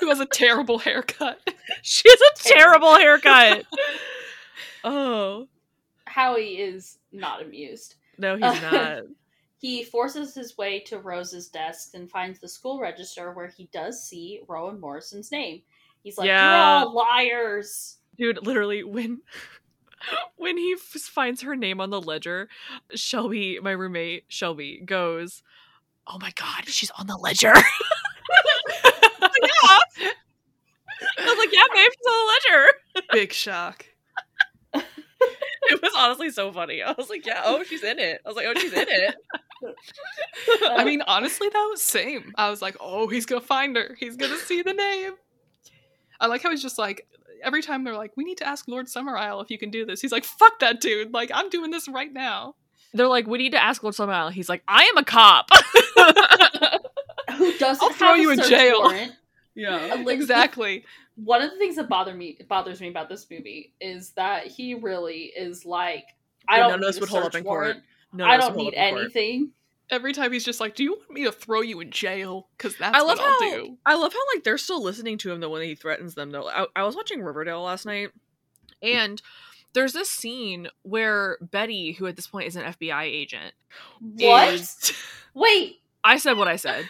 who 0.00 0.08
has 0.08 0.20
a 0.20 0.26
terrible 0.26 0.78
haircut 0.78 1.40
she 1.82 2.08
has 2.08 2.20
a 2.20 2.48
terrible 2.54 2.94
haircut. 2.96 3.64
oh. 4.84 5.48
Howie 6.06 6.58
is 6.58 6.98
not 7.12 7.42
amused. 7.42 7.96
No, 8.16 8.36
he's 8.36 8.44
uh, 8.44 8.70
not. 8.72 9.02
He 9.58 9.84
forces 9.84 10.34
his 10.34 10.56
way 10.56 10.80
to 10.80 10.98
Rose's 10.98 11.48
desk 11.48 11.90
and 11.94 12.10
finds 12.10 12.38
the 12.38 12.48
school 12.48 12.80
register 12.80 13.32
where 13.32 13.48
he 13.48 13.68
does 13.72 14.06
see 14.06 14.40
Rowan 14.48 14.80
Morrison's 14.80 15.32
name. 15.32 15.62
He's 16.02 16.16
like, 16.16 16.26
Yeah. 16.28 16.80
You're 16.80 16.88
all 16.88 16.94
liars. 16.94 17.98
Dude, 18.16 18.44
literally 18.46 18.84
when 18.84 19.20
when 20.36 20.56
he 20.56 20.74
f- 20.74 21.00
finds 21.02 21.42
her 21.42 21.56
name 21.56 21.80
on 21.80 21.90
the 21.90 22.00
ledger, 22.00 22.48
Shelby, 22.94 23.58
my 23.60 23.72
roommate, 23.72 24.24
Shelby 24.28 24.80
goes, 24.84 25.42
"Oh 26.08 26.18
my 26.20 26.32
god, 26.36 26.66
she's 26.66 26.90
on 26.98 27.06
the 27.06 27.16
ledger." 27.16 27.52
yeah. 27.54 27.60
I 31.18 31.24
was 31.24 31.38
like, 31.38 31.52
"Yeah, 31.52 31.62
babe, 31.72 31.90
she's 31.90 32.06
on 32.06 32.26
the 32.26 32.32
ledger." 32.32 32.66
big 33.12 33.32
shock 33.32 33.86
It 35.70 35.82
was 35.82 35.92
honestly 35.96 36.30
so 36.30 36.50
funny. 36.52 36.82
I 36.82 36.92
was 36.92 37.10
like, 37.10 37.26
"Yeah, 37.26 37.42
oh, 37.44 37.62
she's 37.62 37.82
in 37.82 37.98
it." 37.98 38.20
I 38.24 38.28
was 38.28 38.36
like, 38.36 38.46
"Oh, 38.48 38.54
she's 38.58 38.72
in 38.72 38.86
it." 38.88 39.14
i 40.70 40.84
mean 40.84 41.02
honestly 41.02 41.48
that 41.48 41.66
was 41.68 41.82
same 41.82 42.32
i 42.36 42.48
was 42.48 42.62
like 42.62 42.76
oh 42.78 43.08
he's 43.08 43.26
gonna 43.26 43.40
find 43.40 43.74
her 43.74 43.96
he's 43.98 44.14
gonna 44.14 44.36
see 44.36 44.62
the 44.62 44.72
name 44.72 45.14
i 46.20 46.28
like 46.28 46.44
how 46.44 46.50
he's 46.50 46.62
just 46.62 46.78
like 46.78 47.08
every 47.42 47.62
time 47.62 47.84
they're 47.84 47.96
like, 47.96 48.12
"We 48.16 48.24
need 48.24 48.38
to 48.38 48.46
ask 48.46 48.66
Lord 48.68 48.86
Summerisle 48.86 49.42
if 49.42 49.50
you 49.50 49.58
can 49.58 49.70
do 49.70 49.84
this," 49.84 50.00
he's 50.00 50.12
like, 50.12 50.24
"Fuck 50.24 50.58
that 50.60 50.80
dude! 50.80 51.12
Like, 51.12 51.30
I'm 51.32 51.50
doing 51.50 51.70
this 51.70 51.88
right 51.88 52.12
now." 52.12 52.54
They're 52.94 53.08
like, 53.08 53.26
we 53.26 53.38
need 53.38 53.52
to 53.52 53.62
ask 53.62 53.82
Lord 53.82 53.94
Summerisle. 53.94 54.32
He's 54.32 54.48
like, 54.48 54.62
I 54.66 54.84
am 54.84 54.96
a 54.96 55.04
cop. 55.04 55.48
Who 57.36 57.56
doesn't 57.58 57.82
I'll 57.82 57.92
throw 57.92 58.08
have 58.08 58.18
a 58.18 58.20
you 58.20 58.30
in 58.30 58.40
jail. 58.42 58.80
warrant. 58.82 59.12
Yeah, 59.54 59.96
Like, 60.04 60.14
exactly. 60.14 60.84
One 61.16 61.42
of 61.42 61.50
the 61.50 61.56
things 61.58 61.74
that 61.76 61.88
bother 61.88 62.14
me 62.14 62.38
bothers 62.48 62.80
me 62.80 62.88
about 62.90 63.08
this 63.08 63.26
movie 63.28 63.72
is 63.80 64.10
that 64.12 64.46
he 64.46 64.74
really 64.74 65.32
is 65.36 65.66
like, 65.66 66.04
I 66.48 66.58
Yeah, 66.58 66.68
don't 66.68 66.80
none 66.80 66.90
need 66.92 66.96
a 66.96 67.00
would 67.00 67.08
hold 67.08 67.24
up 67.24 67.32
search 67.32 67.40
in 67.40 67.44
court. 67.44 67.60
warrant. 67.64 67.82
No, 68.12 68.24
I 68.24 68.36
don't 68.36 68.56
need 68.56 68.74
up 68.76 68.90
court. 68.90 69.00
anything. 69.02 69.50
Every 69.90 70.12
time 70.12 70.32
he's 70.32 70.44
just 70.44 70.60
like, 70.60 70.76
"Do 70.76 70.84
you 70.84 70.92
want 70.92 71.10
me 71.10 71.24
to 71.24 71.32
throw 71.32 71.60
you 71.62 71.80
in 71.80 71.90
jail?" 71.90 72.46
Because 72.56 72.76
that's 72.76 72.96
I 72.96 73.00
love 73.00 73.18
what 73.18 73.26
I'll 73.26 73.50
how 73.50 73.56
do. 73.56 73.78
I 73.84 73.94
love 73.96 74.12
how 74.12 74.20
like 74.32 74.44
they're 74.44 74.58
still 74.58 74.80
listening 74.80 75.18
to 75.18 75.32
him 75.32 75.40
though 75.40 75.50
when 75.50 75.62
he 75.62 75.74
threatens 75.74 76.14
them 76.14 76.30
though. 76.30 76.48
I, 76.48 76.66
I 76.76 76.84
was 76.84 76.94
watching 76.94 77.20
Riverdale 77.22 77.62
last 77.62 77.84
night, 77.84 78.10
and 78.80 79.20
there's 79.74 79.92
this 79.92 80.10
scene 80.10 80.68
where 80.82 81.38
Betty, 81.40 81.92
who 81.92 82.06
at 82.06 82.16
this 82.16 82.26
point 82.26 82.48
is 82.48 82.56
an 82.56 82.64
FBI 82.64 83.02
agent, 83.04 83.54
What? 84.00 84.54
is- 84.54 84.92
Wait, 85.34 85.76
I 86.02 86.18
said 86.18 86.36
what 86.36 86.48
I 86.48 86.56
said. 86.56 86.88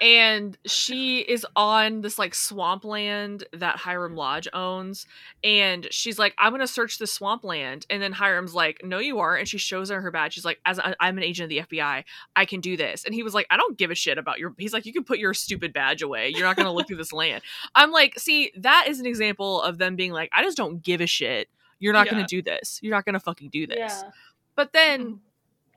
and 0.00 0.56
she 0.66 1.18
is 1.18 1.44
on 1.56 2.00
this 2.00 2.18
like 2.18 2.34
swampland 2.34 3.44
that 3.52 3.76
Hiram 3.76 4.14
Lodge 4.16 4.48
owns. 4.52 5.06
And 5.44 5.86
she's 5.90 6.18
like, 6.18 6.34
I'm 6.38 6.50
going 6.52 6.60
to 6.60 6.66
search 6.66 6.98
the 6.98 7.06
swampland. 7.06 7.86
And 7.90 8.00
then 8.02 8.12
Hiram's 8.12 8.54
like, 8.54 8.80
No, 8.82 8.98
you 8.98 9.18
aren't. 9.18 9.40
And 9.40 9.48
she 9.48 9.58
shows 9.58 9.90
her 9.90 10.00
her 10.00 10.10
badge. 10.10 10.32
She's 10.34 10.44
like, 10.44 10.58
As 10.64 10.78
I- 10.78 10.94
I'm 11.00 11.18
an 11.18 11.24
agent 11.24 11.44
of 11.44 11.68
the 11.68 11.76
FBI, 11.76 12.04
I 12.36 12.44
can 12.46 12.60
do 12.60 12.76
this. 12.76 13.04
And 13.04 13.14
he 13.14 13.22
was 13.22 13.34
like, 13.34 13.46
I 13.50 13.56
don't 13.58 13.76
give 13.76 13.90
a 13.90 13.94
shit 13.94 14.16
about 14.16 14.38
your. 14.38 14.54
He's 14.58 14.72
like, 14.72 14.86
You 14.86 14.92
can 14.92 15.04
put 15.04 15.18
your 15.18 15.34
stupid 15.34 15.72
badge 15.72 16.00
away. 16.02 16.30
You're 16.30 16.46
not 16.46 16.56
going 16.56 16.66
to 16.66 16.72
look 16.72 16.86
through 16.86 16.96
this 16.96 17.12
land. 17.12 17.42
I'm 17.74 17.90
like, 17.90 18.18
See, 18.18 18.52
that 18.56 18.86
is 18.88 19.00
an 19.00 19.06
example 19.06 19.60
of 19.62 19.76
them 19.78 19.96
being 19.96 20.12
like, 20.12 20.30
I 20.32 20.42
just 20.42 20.56
don't 20.56 20.82
give 20.82 21.00
a 21.02 21.06
shit. 21.06 21.48
You're 21.80 21.92
not 21.92 22.08
going 22.08 22.22
to 22.24 22.26
do 22.28 22.40
this. 22.42 22.78
You're 22.82 22.94
not 22.94 23.04
going 23.04 23.14
to 23.14 23.20
fucking 23.20 23.48
do 23.50 23.66
this. 23.66 23.78
yeah. 23.78 24.10
But 24.54 24.72
then 24.72 25.00
Mhm. 25.06 25.18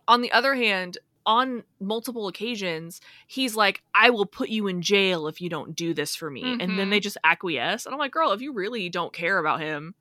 on 0.07 0.21
the 0.21 0.31
other 0.31 0.53
hand, 0.55 0.99
on 1.25 1.63
multiple 1.79 2.27
occasions, 2.27 2.99
he's 3.27 3.55
like, 3.55 3.81
I 3.95 4.09
will 4.09 4.25
put 4.25 4.49
you 4.49 4.67
in 4.67 4.81
jail 4.81 5.27
if 5.27 5.39
you 5.41 5.49
don't 5.49 5.73
do 5.75 5.93
this 5.93 6.15
for 6.15 6.29
me. 6.29 6.57
And 6.59 6.77
then 6.77 6.89
they 6.89 6.99
just 6.99 7.17
acquiesce. 7.23 7.85
And 7.85 7.93
I'm 7.93 7.99
like, 7.99 8.11
girl, 8.11 8.33
if 8.33 8.41
you 8.41 8.51
really 8.51 8.89
don't 8.89 9.13
care 9.13 9.37
about 9.37 9.61
him, 9.61 9.95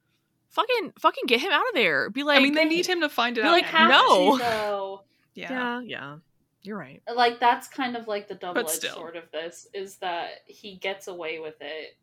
fucking 0.48 0.92
fucking 0.98 1.24
get 1.28 1.40
him 1.40 1.52
out 1.52 1.66
of 1.68 1.74
there. 1.74 2.10
Be 2.10 2.24
like, 2.24 2.38
I 2.40 2.42
mean, 2.42 2.54
they 2.54 2.64
need 2.64 2.86
him 2.86 3.00
to 3.02 3.08
find 3.08 3.38
it 3.38 3.42
You're 3.44 3.50
out. 3.54 3.62
like, 3.62 3.72
no. 3.72 4.38
to, 4.38 5.04
yeah. 5.40 5.50
Yeah, 5.52 5.80
yeah. 5.82 6.16
You're 6.64 6.78
right. 6.78 7.02
Like 7.12 7.38
that's 7.40 7.68
kind 7.68 7.96
of 7.96 8.06
like 8.08 8.26
the 8.28 8.34
double 8.34 8.60
edged 8.60 8.70
still. 8.70 8.94
sword 8.96 9.16
of 9.16 9.30
this 9.32 9.66
is 9.72 9.96
that 9.98 10.40
he 10.46 10.76
gets 10.76 11.06
away 11.08 11.38
with 11.40 11.56
it, 11.60 11.96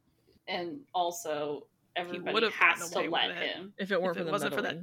and 0.47 0.79
also 0.93 1.65
everybody 1.95 2.33
would've 2.33 2.53
gotten 2.57 2.81
has 2.81 2.89
to 2.91 2.97
away 2.99 3.07
with 3.07 3.13
let 3.13 3.29
it. 3.31 3.37
him. 3.55 3.73
If 3.77 3.91
it 3.91 4.01
weren't 4.01 4.17
If 4.17 4.17
for 4.17 4.21
it 4.23 4.25
the 4.25 4.31
wasn't 4.31 4.53
for 4.55 4.61
that 4.61 4.77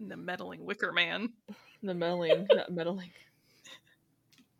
the 0.00 0.16
meddling 0.16 0.64
Wicker 0.64 0.92
Man. 0.92 1.32
The 1.82 1.94
meddling. 1.94 2.48
that 2.54 2.72
meddling. 2.72 3.10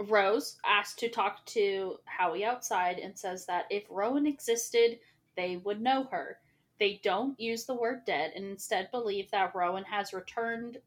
Rose 0.06 0.56
asks 0.64 0.94
to 1.00 1.08
talk 1.08 1.44
to 1.46 1.96
Howie 2.04 2.44
outside 2.44 2.98
and 2.98 3.18
says 3.18 3.46
that 3.46 3.64
if 3.70 3.82
Rowan 3.90 4.26
existed, 4.26 5.00
they 5.36 5.56
would 5.56 5.80
know 5.80 6.04
her. 6.12 6.38
They 6.78 7.00
don't 7.02 7.38
use 7.40 7.64
the 7.64 7.74
word 7.74 8.04
dead 8.06 8.32
and 8.36 8.44
instead 8.44 8.92
believe 8.92 9.28
that 9.32 9.52
Rowan 9.56 9.82
has 9.84 10.12
returned 10.12 10.78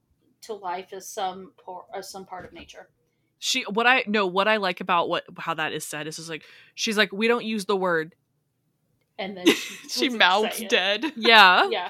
to 0.43 0.53
life 0.53 0.93
as 0.93 1.07
some 1.09 1.51
por- 1.57 1.83
as 1.93 2.09
some 2.09 2.25
part 2.25 2.45
of 2.45 2.53
nature. 2.53 2.87
She 3.39 3.63
what 3.63 3.85
I 3.85 4.05
no, 4.07 4.25
what 4.27 4.47
I 4.47 4.55
like 4.57 4.79
about 4.79 5.09
what 5.09 5.25
how 5.37 5.53
that 5.55 5.73
is 5.73 5.83
said 5.85 6.07
is 6.07 6.15
just 6.15 6.29
like 6.29 6.43
she's 6.75 6.97
like, 6.97 7.11
we 7.11 7.27
don't 7.27 7.43
use 7.43 7.65
the 7.65 7.75
word. 7.75 8.15
And 9.21 9.37
then 9.37 9.45
she, 9.47 9.53
She 9.89 10.05
doesn't 10.07 10.17
mouths 10.19 10.57
say 10.57 10.65
it. 10.65 10.69
Dead. 10.69 11.13
Yeah. 11.15 11.67
Yeah, 11.71 11.89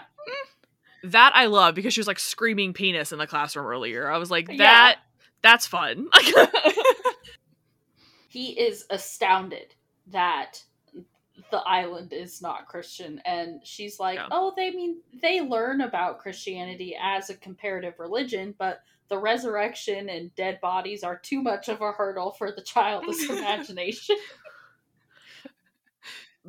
That 1.04 1.32
I 1.36 1.48
love 1.48 1.74
because 1.74 1.94
she 1.96 2.00
was 2.00 2.08
like 2.08 2.20
screaming 2.20 2.74
penis 2.74 3.12
in 3.12 3.18
the 3.18 3.26
classroom 3.26 3.66
earlier. 3.66 4.08
I 4.12 4.18
was 4.20 4.30
like, 4.30 4.50
Yeah. 4.50 4.58
that 4.58 5.00
that's 5.42 5.66
fun. 5.66 6.08
he 8.30 8.50
is 8.60 8.86
astounded 8.90 9.74
that 10.08 10.64
the 11.50 11.58
island 11.58 12.14
is 12.14 12.42
not 12.42 12.68
Christian, 12.68 13.20
and 13.26 13.60
she's 13.66 14.00
like, 14.00 14.18
Yeah. 14.18 14.28
"Oh, 14.32 14.54
they 14.56 14.70
mean 14.72 14.98
they 15.22 15.42
learn 15.42 15.82
about 15.82 16.20
Christianity 16.20 16.96
as 17.02 17.30
a 17.30 17.36
comparative 17.36 17.96
religion, 18.00 18.54
but." 18.58 18.82
The 19.10 19.18
resurrection 19.18 20.08
and 20.08 20.34
dead 20.36 20.62
bodies 20.62 21.04
are 21.04 21.18
too 21.18 21.42
much 21.42 21.68
of 21.68 21.82
a 21.82 21.92
hurdle 21.92 22.32
for 22.32 22.50
the 22.50 22.62
childless 22.62 23.30
imagination. 23.30 24.16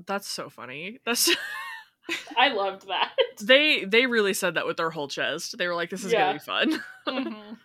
That's 0.07 0.29
so 0.29 0.49
funny. 0.49 1.01
That's 1.05 1.31
I 2.37 2.49
loved 2.49 2.89
that. 2.89 3.13
they 3.41 3.85
they 3.85 4.07
really 4.07 4.35
said 4.35 4.55
that 4.55 4.67
with 4.67 4.77
their 4.77 4.91
whole 4.91 5.09
chest. 5.09 5.57
They 5.59 5.67
were 5.69 5.75
like, 5.75 5.91
"This 5.91 6.05
is 6.05 6.13
Yeah. 6.13 6.21
gonna 6.21 6.35
be 6.35 6.39
fun." 6.45 6.83
Mhm. 7.07 7.57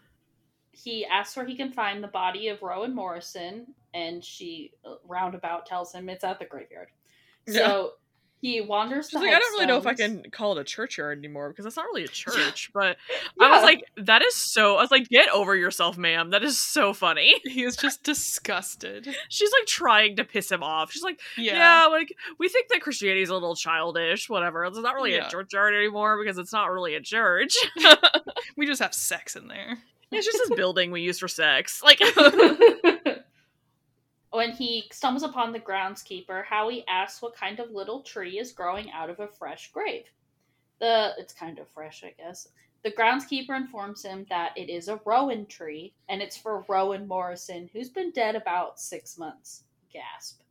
He 0.71 1.05
asks 1.05 1.35
where 1.35 1.45
he 1.45 1.55
can 1.55 1.71
find 1.71 2.03
the 2.03 2.07
body 2.07 2.49
of 2.49 2.61
Rowan 2.61 2.93
Morrison, 2.93 3.67
and 3.93 4.23
she 4.23 4.71
uh, 4.85 4.95
roundabout 5.07 5.65
tells 5.65 5.91
him 5.93 6.07
it's 6.09 6.23
at 6.23 6.37
the 6.39 6.45
graveyard. 6.45 6.89
So 7.47 7.93
he 8.41 8.61
wanders. 8.61 9.11
Like, 9.13 9.27
"I 9.29 9.39
don't 9.39 9.53
really 9.53 9.65
know 9.65 9.77
if 9.77 9.87
I 9.87 9.93
can 9.93 10.23
call 10.31 10.57
it 10.57 10.61
a 10.61 10.63
churchyard 10.63 11.17
anymore 11.17 11.49
because 11.49 11.63
that's 11.65 11.75
not 11.75 11.85
really 11.85 12.03
a 12.03 12.07
church." 12.23 12.69
But 12.73 12.97
Yeah. 13.39 13.45
I 13.47 13.51
was 13.51 13.63
like, 13.63 13.83
"That 13.97 14.21
is 14.23 14.35
so." 14.35 14.75
I 14.77 14.81
was 14.81 14.91
like, 14.91 15.07
"Get 15.09 15.29
over 15.29 15.55
yourself, 15.55 15.97
ma'am. 15.97 16.29
That 16.31 16.43
is 16.43 16.59
so 16.59 16.93
funny." 16.93 17.35
He 17.43 17.63
is 17.63 17.75
just 17.75 18.03
disgusted. 18.03 19.07
She's 19.29 19.51
like 19.51 19.65
trying 19.67 20.15
to 20.17 20.23
piss 20.23 20.51
him 20.51 20.61
off. 20.63 20.91
She's 20.91 21.03
like, 21.03 21.19
Yeah. 21.37 21.55
"Yeah, 21.57 21.85
like 21.87 22.13
we 22.37 22.49
think 22.49 22.67
that 22.69 22.81
Christianity 22.81 23.21
is 23.23 23.29
a 23.29 23.33
little 23.33 23.55
childish. 23.55 24.29
Whatever. 24.29 24.63
It's 24.65 24.77
not 24.77 24.93
really 24.95 25.13
Yeah. 25.15 25.27
a 25.27 25.29
churchyard 25.29 25.73
anymore 25.73 26.17
because 26.23 26.37
it's 26.37 26.53
not 26.53 26.71
really 26.71 26.95
a 26.95 27.01
church. 27.01 27.55
We 28.55 28.65
just 28.65 28.81
have 28.81 28.93
sex 28.93 29.35
in 29.35 29.47
there. 29.47 29.77
it's 30.11 30.25
just 30.25 30.37
this 30.37 30.55
building 30.55 30.91
we 30.91 31.01
use 31.01 31.19
for 31.19 31.27
sex." 31.27 31.81
Like, 31.83 31.99
when 34.31 34.51
he 34.51 34.87
stumbles 34.91 35.23
upon 35.23 35.51
the 35.51 35.59
groundskeeper, 35.59 36.43
Howie 36.45 36.85
asks 36.87 37.21
what 37.21 37.35
kind 37.35 37.59
of 37.59 37.71
little 37.71 38.01
tree 38.01 38.39
is 38.39 38.51
growing 38.51 38.91
out 38.91 39.09
of 39.09 39.19
a 39.19 39.27
fresh 39.27 39.71
grave. 39.71 40.05
The 40.79 41.13
it's 41.17 41.33
kind 41.33 41.59
of 41.59 41.67
fresh, 41.69 42.03
I 42.03 42.13
guess. 42.21 42.49
The 42.83 42.91
groundskeeper 42.91 43.55
informs 43.55 44.03
him 44.03 44.25
that 44.29 44.51
it 44.55 44.69
is 44.69 44.87
a 44.87 44.99
rowan 45.05 45.45
tree, 45.47 45.93
and 46.09 46.21
it's 46.21 46.37
for 46.37 46.63
Rowan 46.67 47.07
Morrison, 47.07 47.69
who's 47.73 47.89
been 47.89 48.11
dead 48.11 48.35
about 48.35 48.79
six 48.79 49.17
months. 49.17 49.63
Gasp. 49.91 50.41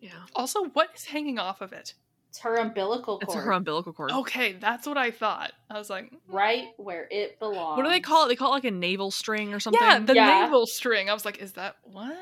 yeah, 0.00 0.10
Also, 0.34 0.64
what 0.66 0.90
is 0.94 1.04
hanging 1.04 1.38
off 1.38 1.60
of 1.60 1.72
it? 1.72 1.94
It's 2.28 2.38
her 2.38 2.56
umbilical 2.56 3.18
it's 3.20 3.32
cord, 3.32 3.44
her 3.44 3.52
umbilical 3.52 3.92
cord. 3.92 4.10
Okay, 4.10 4.52
that's 4.54 4.86
what 4.86 4.96
I 4.96 5.10
thought. 5.10 5.52
I 5.68 5.76
was 5.78 5.90
like, 5.90 6.08
hmm. 6.10 6.34
right 6.34 6.68
where 6.78 7.08
it 7.10 7.38
belongs. 7.38 7.76
What 7.76 7.84
do 7.84 7.90
they 7.90 8.00
call 8.00 8.24
it? 8.24 8.28
They 8.28 8.36
call 8.36 8.52
it 8.52 8.56
like 8.56 8.64
a 8.64 8.70
navel 8.70 9.10
string 9.10 9.52
or 9.52 9.60
something. 9.60 9.82
yeah, 9.82 9.98
the 9.98 10.14
Yeah. 10.14 10.26
navel 10.26 10.66
string. 10.66 11.10
I 11.10 11.14
was 11.14 11.26
like, 11.26 11.38
is 11.38 11.52
that 11.54 11.76
what? 11.82 12.16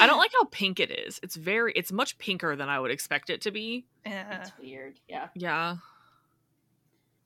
I 0.00 0.06
don't 0.06 0.18
like 0.24 0.32
how 0.38 0.44
pink 0.46 0.80
it 0.80 0.90
is. 0.90 1.20
It's 1.22 1.36
very 1.36 1.72
it's 1.74 1.92
much 1.92 2.18
pinker 2.18 2.56
than 2.56 2.68
I 2.68 2.78
would 2.80 2.90
expect 2.90 3.30
it 3.30 3.40
to 3.42 3.50
be. 3.50 3.86
Yeah. 4.06 4.40
It's 4.42 4.52
weird. 4.58 4.98
Yeah. 5.08 5.28
Yeah. 5.34 5.76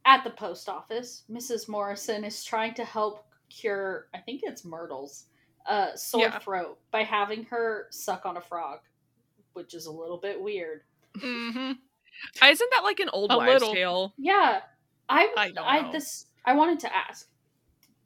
At 0.04 0.22
the 0.24 0.30
post 0.30 0.68
office, 0.68 1.24
Mrs. 1.30 1.68
Morrison 1.68 2.24
is 2.24 2.44
trying 2.44 2.74
to 2.74 2.84
help 2.84 3.26
cure, 3.48 4.06
I 4.14 4.18
think 4.18 4.42
it's 4.44 4.64
Myrtle's, 4.64 5.24
uh, 5.68 5.96
sore 5.96 6.22
Yeah. 6.22 6.38
throat 6.38 6.78
by 6.92 7.02
having 7.02 7.44
her 7.46 7.88
suck 7.90 8.24
on 8.24 8.36
a 8.36 8.40
frog, 8.40 8.80
which 9.54 9.74
is 9.74 9.86
a 9.86 9.90
little 9.92 10.18
bit 10.18 10.40
weird. 10.40 10.82
hmm 11.20 11.72
Isn't 12.42 12.70
that 12.70 12.82
like 12.84 13.00
an 13.00 13.08
old 13.12 13.32
A 13.32 13.36
wives' 13.36 13.52
little. 13.62 13.74
tale? 13.74 14.14
Yeah, 14.16 14.60
I, 15.08 15.32
I 15.36 15.50
don't 15.50 15.64
I 15.66 15.80
know. 15.80 15.92
this 15.92 16.26
I 16.44 16.54
wanted 16.54 16.78
to 16.80 16.96
ask, 16.96 17.28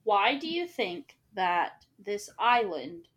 why 0.04 0.36
do 0.38 0.48
you 0.48 0.66
think 0.66 1.16
that 1.34 1.84
this 1.98 2.30
island 2.38 3.08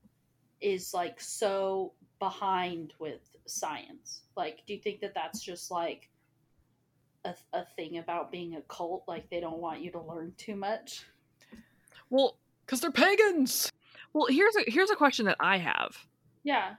is 0.64 0.94
like 0.94 1.20
so 1.22 1.94
behind 2.20 2.94
with 3.00 3.22
science? 3.46 4.22
Like, 4.36 4.60
do 4.66 4.74
you 4.74 4.80
think 4.80 5.02
that 5.02 5.14
that's 5.14 5.42
just 5.42 5.70
like 5.70 6.10
a, 7.26 7.34
a 7.54 7.66
thing 7.76 7.98
about 7.98 8.32
being 8.32 8.56
a 8.56 8.62
cult? 8.62 9.04
Like, 9.08 9.30
they 9.30 9.40
don't 9.40 9.60
want 9.60 9.82
you 9.82 9.92
to 9.92 10.02
learn 10.02 10.34
too 10.38 10.56
much. 10.56 11.06
Well, 12.10 12.38
Because 12.66 12.82
they're 12.82 12.92
pagans. 12.92 13.72
well, 14.14 14.28
here's 14.28 14.56
a 14.56 14.64
here's 14.72 14.90
a 14.90 14.96
question 14.96 15.26
that 15.26 15.38
I 15.40 15.58
have. 15.58 15.98
Yeah. 16.44 16.76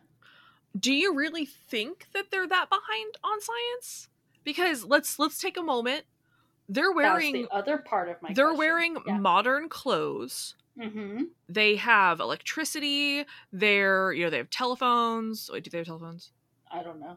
Do 0.78 0.92
you 0.92 1.14
really 1.14 1.44
think 1.46 2.06
that 2.14 2.30
they're 2.32 2.48
that 2.48 2.68
behind 2.68 3.14
on 3.22 3.40
science? 3.40 4.08
Because 4.44 4.84
let's 4.84 5.18
let's 5.18 5.38
take 5.38 5.56
a 5.56 5.62
moment. 5.62 6.04
They're 6.68 6.92
wearing 6.92 7.32
the 7.34 7.48
other 7.52 7.78
part 7.78 8.08
of 8.08 8.20
my. 8.22 8.32
they're 8.32 8.46
question. 8.46 8.58
wearing 8.58 8.96
Yeah. 9.06 9.18
modern 9.18 9.68
clothes. 9.68 10.54
Mm-hmm. 10.80 11.22
They 11.48 11.76
have 11.76 12.20
electricity. 12.20 13.24
They're 13.52 14.12
you 14.12 14.24
know 14.24 14.30
they 14.30 14.38
have 14.38 14.50
telephones. 14.50 15.48
Wait, 15.52 15.64
do 15.64 15.70
they 15.70 15.78
have 15.78 15.86
telephones? 15.86 16.32
I 16.70 16.82
don't 16.82 17.00
know. 17.00 17.16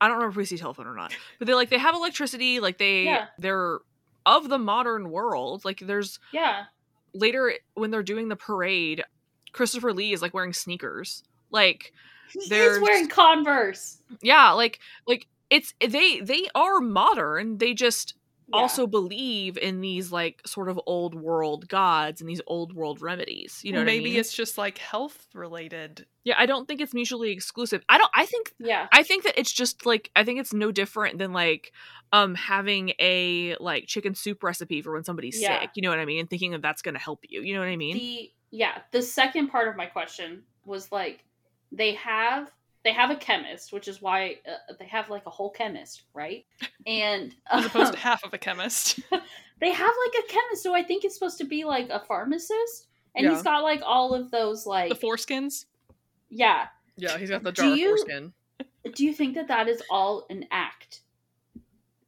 I 0.00 0.08
don't 0.08 0.16
remember 0.16 0.32
if 0.32 0.36
we 0.36 0.44
see 0.44 0.58
telephone 0.58 0.86
or 0.88 0.94
not. 0.96 1.14
But 1.38 1.46
they 1.46 1.54
like 1.54 1.70
they 1.70 1.78
have 1.78 1.94
electricity. 1.94 2.58
Like 2.60 2.78
they 2.78 3.04
Yeah. 3.04 3.26
they're 3.38 3.78
of 4.26 4.48
the 4.48 4.58
modern 4.58 5.10
world. 5.10 5.64
Like 5.64 5.80
there's 5.80 6.18
Yeah. 6.32 6.64
later 7.14 7.54
when 7.74 7.90
they're 7.92 8.02
doing 8.02 8.28
the 8.28 8.36
parade, 8.36 9.04
Christopher 9.52 9.92
Lee 9.92 10.12
is 10.12 10.22
like 10.22 10.34
wearing 10.34 10.52
sneakers. 10.52 11.22
Like 11.50 11.92
He's 12.28 12.48
wearing 12.50 13.08
Converse. 13.08 13.98
yeah, 14.22 14.50
like 14.52 14.80
like 15.06 15.28
it's 15.50 15.74
they 15.86 16.18
they 16.20 16.48
are 16.54 16.80
modern. 16.80 17.58
They 17.58 17.74
just 17.74 18.14
Yeah. 18.52 18.60
also 18.60 18.86
believe 18.86 19.56
in 19.58 19.80
these 19.80 20.12
like 20.12 20.40
sort 20.46 20.68
of 20.68 20.78
old 20.86 21.14
world 21.14 21.68
gods 21.68 22.20
and 22.20 22.28
these 22.28 22.40
old 22.46 22.72
world 22.74 23.00
remedies. 23.02 23.60
You 23.62 23.72
know, 23.72 23.78
what 23.78 23.82
I 23.84 23.92
maybe 23.92 24.04
mean? 24.10 24.20
it's 24.20 24.32
just 24.32 24.58
like 24.58 24.78
health 24.78 25.26
related. 25.34 26.06
yeah. 26.24 26.34
I 26.38 26.46
don't 26.46 26.66
think 26.68 26.80
it's 26.80 26.94
mutually 26.94 27.30
exclusive. 27.30 27.82
I 27.88 27.98
don't. 27.98 28.10
I 28.14 28.26
think 28.26 28.54
yeah. 28.58 28.86
I 28.92 29.02
think 29.02 29.24
that 29.24 29.38
it's 29.38 29.52
just 29.52 29.86
like 29.86 30.10
I 30.16 30.24
think 30.24 30.40
it's 30.40 30.52
no 30.52 30.70
different 30.72 31.18
than 31.18 31.32
like 31.32 31.72
um 32.12 32.34
having 32.34 32.92
a 33.00 33.56
like 33.60 33.86
chicken 33.86 34.14
soup 34.14 34.42
recipe 34.42 34.82
for 34.82 34.92
when 34.92 35.04
somebody's 35.04 35.40
Yeah. 35.40 35.60
sick. 35.60 35.70
You 35.74 35.82
know 35.82 35.90
what 35.90 35.98
I 35.98 36.04
mean? 36.04 36.20
And 36.20 36.28
thinking 36.30 36.50
that 36.52 36.62
that's 36.62 36.82
going 36.82 36.94
to 36.94 37.00
help 37.00 37.20
you. 37.28 37.42
You 37.42 37.54
know 37.54 37.60
what 37.60 37.68
I 37.68 37.76
mean? 37.76 37.96
the 37.96 38.30
yeah 38.50 38.78
the 38.90 39.00
second 39.02 39.48
part 39.48 39.68
of 39.68 39.76
my 39.76 39.86
question 39.86 40.42
was 40.66 40.92
like 40.92 41.24
they 41.72 41.94
have 41.94 42.50
they 42.84 42.92
have 42.92 43.10
a 43.10 43.16
chemist 43.16 43.72
which 43.72 43.88
is 43.88 44.02
why 44.02 44.36
uh, 44.46 44.72
they 44.78 44.86
have 44.86 45.08
like 45.10 45.24
a 45.26 45.30
whole 45.30 45.50
chemist 45.50 46.02
right 46.14 46.44
and 46.86 47.34
As 47.50 47.66
opposed 47.66 47.88
um, 47.88 47.92
to 47.94 47.98
half 47.98 48.24
of 48.24 48.32
a 48.34 48.38
chemist. 48.38 49.00
they 49.60 49.70
have 49.70 49.94
like 50.06 50.24
a 50.24 50.32
chemist 50.32 50.62
so 50.62 50.74
i 50.74 50.82
think 50.82 51.04
it's 51.04 51.14
supposed 51.14 51.38
to 51.38 51.44
be 51.44 51.64
like 51.64 51.88
a 51.90 52.00
pharmacist 52.00 52.88
and 53.14 53.28
he's 53.28 53.42
got 53.42 53.62
like 53.62 53.82
all 53.84 54.14
of 54.14 54.30
those 54.30 54.66
like 54.66 54.88
the 54.88 54.94
foreskins. 55.06 55.66
yeah 56.30 56.66
yeah, 56.96 57.16
he's 57.16 57.30
got 57.30 57.42
the 57.42 57.52
Do 57.52 57.74
you- 57.74 57.96
foreskin. 57.96 58.32
do 58.94 59.04
you 59.04 59.12
think 59.14 59.34
that 59.34 59.48
that 59.48 59.68
is 59.68 59.82
all 59.90 60.26
an 60.28 60.46
act 60.50 61.00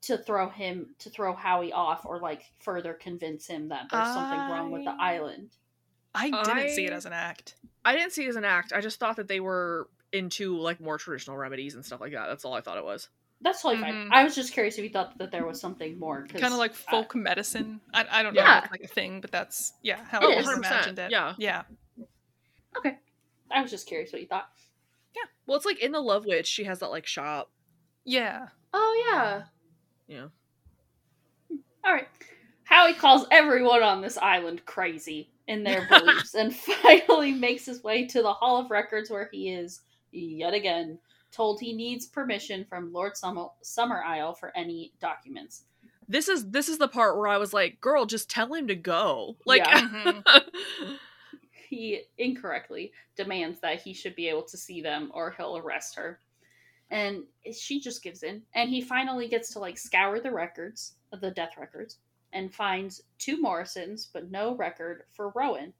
to 0.03 0.19
throw 0.19 0.51
him 0.51 0.95
to 0.99 1.09
throw 1.09 1.35
howie 1.35 1.73
off 1.73 2.05
or 2.05 2.19
like 2.19 2.43
further 2.61 2.93
convince 2.93 3.47
him 3.47 3.69
that 3.69 3.87
there's 3.91 4.09
something 4.09 4.39
wrong 4.39 4.71
with 4.71 4.85
the 4.85 4.95
island 5.01 5.51
I 6.15 6.31
didn't 6.31 6.71
see 6.71 6.87
it 6.87 6.93
as 6.93 7.07
an 7.07 7.13
act. 7.13 7.57
I 7.85 7.97
didn't 7.97 8.13
see 8.13 8.25
it 8.25 8.29
as 8.29 8.37
an 8.37 8.45
act. 8.45 8.73
I 8.73 8.81
just 8.81 9.01
thought 9.01 9.17
that 9.17 9.27
they 9.27 9.41
were 9.41 9.89
into 10.15 10.57
like 10.59 10.81
more 10.81 10.97
traditional 10.99 11.37
remedies 11.37 11.75
and 11.75 11.85
stuff 11.85 12.01
like 12.01 12.13
that. 12.13 12.27
That's 12.29 12.45
all 12.45 12.55
I 12.55 12.61
thought 12.61 12.79
it 12.79 12.85
was. 12.85 13.09
that's 13.41 13.61
totally 13.63 13.83
Mhm. 13.83 14.09
fine 14.09 14.11
i 14.13 14.25
was 14.25 14.35
just 14.35 14.53
curious 14.55 14.79
if 14.79 14.85
you 14.85 14.89
thought 14.91 15.19
that 15.19 15.31
there 15.31 15.45
was 15.45 15.61
something 15.61 15.99
more, 15.99 16.27
Kind 16.29 16.45
of 16.45 16.53
like 16.53 16.71
I- 16.73 16.91
folk 16.93 17.15
medicine. 17.15 17.81
I, 17.93 18.07
I 18.11 18.23
don't 18.23 18.33
know 18.35 18.41
Yeah. 18.41 18.59
if 18.59 18.65
it's 18.65 18.71
like 18.73 18.81
a 18.85 18.87
thing, 18.89 19.21
but 19.21 19.31
that's 19.33 19.75
yeah 19.83 20.03
how 20.05 20.21
It 20.21 20.37
I 20.39 20.41
is. 20.41 20.49
imagined 20.49 20.99
it. 20.99 21.11
Yeah. 21.11 21.35
yeah. 21.37 21.63
Okay, 22.79 22.97
I 23.51 23.61
was 23.61 23.71
just 23.71 23.87
curious 23.87 24.13
what 24.13 24.23
you 24.23 24.29
thought. 24.29 24.49
Yeah, 25.15 25.23
well, 25.47 25.57
it's 25.57 25.67
like 25.67 25.81
in 25.81 25.93
the 25.93 26.01
Love 26.01 26.25
Witch, 26.27 26.47
she 26.47 26.65
has 26.65 26.79
that 26.79 26.91
like 26.91 27.07
shop. 27.07 27.51
Yeah. 28.05 28.49
Oh 28.73 29.11
yeah. 29.13 29.43
Yeah. 30.07 30.29
All 31.85 31.93
right. 31.93 32.09
Howie 32.65 32.95
calls 32.95 33.27
everyone 33.31 33.83
on 33.83 34.01
this 34.01 34.17
island 34.19 34.65
crazy 34.65 35.31
in 35.47 35.63
their 35.65 35.87
beliefs 35.91 36.35
and 36.35 36.55
finally 36.55 37.33
makes 37.33 37.67
his 37.67 37.83
way 37.83 38.07
to 38.07 38.23
the 38.23 38.33
Hall 38.33 38.59
of 38.59 38.71
Records 38.71 39.11
where 39.11 39.29
he 39.31 39.51
is 39.53 39.83
yet 40.15 40.55
again 40.55 40.99
told 41.33 41.61
he 41.61 41.73
needs 41.73 42.07
permission 42.07 42.65
from 42.65 42.93
Lord 42.93 43.17
Summer, 43.17 43.47
Summerisle 43.63 44.39
for 44.39 44.57
any 44.57 44.93
documents. 45.01 45.65
This 46.09 46.29
is 46.29 46.51
this 46.51 46.69
is 46.69 46.79
the 46.79 46.89
part 46.89 47.17
where 47.17 47.29
I 47.29 47.39
was 47.39 47.53
like, 47.53 47.81
"Girl, 47.81 48.05
just 48.07 48.29
tell 48.31 48.53
him 48.55 48.69
to 48.69 48.75
go." 48.75 49.37
Like, 49.47 49.65
Yeah. 49.65 49.81
Mhm. 49.81 50.25
He 51.69 52.03
incorrectly 52.19 52.93
demands 53.17 53.59
that 53.61 53.83
he 53.83 53.95
should 53.95 54.15
be 54.15 54.29
able 54.29 54.45
to 54.45 54.57
see 54.57 54.81
them 54.81 55.11
or 55.13 55.33
he'll 55.33 55.57
arrest 55.57 55.97
her. 55.97 56.21
And 56.91 57.25
she 57.53 57.81
just 57.81 58.03
gives 58.03 58.23
in. 58.23 58.43
And 58.55 58.71
he 58.71 58.81
finally 58.81 59.27
gets 59.27 59.53
to 59.55 59.59
like 59.59 59.77
scour 59.77 60.21
the 60.21 60.31
records, 60.31 60.95
the 61.11 61.33
death 61.33 61.55
records, 61.59 61.99
and 62.33 62.55
finds 62.55 63.03
two 63.19 63.41
Morrisons, 63.41 64.09
but 64.13 64.31
no 64.31 64.55
record 64.55 65.05
for 65.15 65.31
Rowan. 65.35 65.73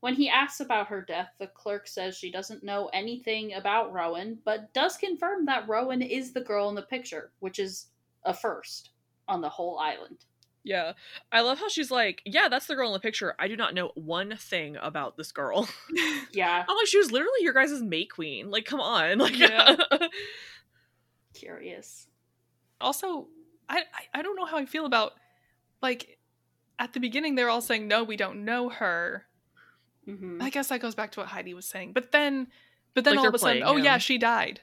When 0.00 0.14
he 0.14 0.28
asks 0.28 0.60
about 0.60 0.86
her 0.88 1.02
death, 1.02 1.30
the 1.38 1.48
clerk 1.48 1.88
says 1.88 2.16
she 2.16 2.30
doesn't 2.30 2.62
know 2.62 2.88
anything 2.92 3.54
about 3.54 3.92
Rowan, 3.92 4.38
but 4.44 4.72
does 4.72 4.96
confirm 4.96 5.44
that 5.46 5.68
Rowan 5.68 6.02
is 6.02 6.32
the 6.32 6.40
girl 6.40 6.68
in 6.68 6.74
the 6.76 6.82
picture, 6.82 7.32
which 7.40 7.58
is 7.58 7.86
a 8.24 8.32
first 8.32 8.90
on 9.26 9.40
the 9.40 9.48
whole 9.48 9.78
island. 9.78 10.24
yeah, 10.64 10.92
I 11.32 11.40
love 11.40 11.58
how 11.58 11.68
she's 11.68 11.90
like, 11.90 12.20
"Yeah, 12.24 12.48
that's 12.48 12.66
the 12.66 12.74
girl 12.76 12.88
in 12.88 12.92
the 12.92 13.00
picture. 13.00 13.34
I 13.38 13.48
do 13.48 13.56
not 13.56 13.74
know 13.74 13.90
one 13.94 14.36
thing 14.36 14.76
about 14.80 15.16
this 15.16 15.32
girl." 15.32 15.68
Yeah, 16.32 16.64
I'm 16.68 16.76
like, 16.76 16.86
she 16.86 16.98
was 16.98 17.10
literally 17.10 17.40
your 17.42 17.54
guys' 17.54 17.82
May 17.82 18.04
Queen. 18.04 18.50
Like, 18.50 18.66
come 18.66 18.80
on, 18.80 19.18
like, 19.26 19.38
Yeah. 19.38 19.76
curious. 21.34 22.06
also, 22.80 23.28
I, 23.68 23.78
I 23.78 24.18
I 24.20 24.22
don't 24.22 24.36
know 24.36 24.44
how 24.46 24.58
I 24.58 24.66
feel 24.66 24.86
about 24.86 25.12
like 25.82 26.18
at 26.78 26.92
the 26.92 27.00
beginning 27.00 27.34
they're 27.34 27.48
all 27.50 27.60
saying 27.60 27.88
no, 27.88 28.04
we 28.04 28.16
don't 28.16 28.44
know 28.44 28.68
her. 28.68 29.24
Hmm 30.16 30.38
I 30.40 30.50
guess 30.50 30.68
that 30.68 30.80
goes 30.80 30.94
back 30.94 31.12
to 31.12 31.20
what 31.20 31.28
Heidi 31.28 31.54
was 31.54 31.66
saying. 31.66 31.92
But 31.92 32.12
then 32.12 32.48
but 32.94 33.04
then 33.04 33.14
Like 33.16 33.20
all 33.22 33.28
of 33.28 33.34
a 33.34 33.38
sudden, 33.38 33.62
playing 33.62 33.64
oh 33.64 33.76
yeah, 33.82 33.98
she 33.98 34.18
died. 34.18 34.60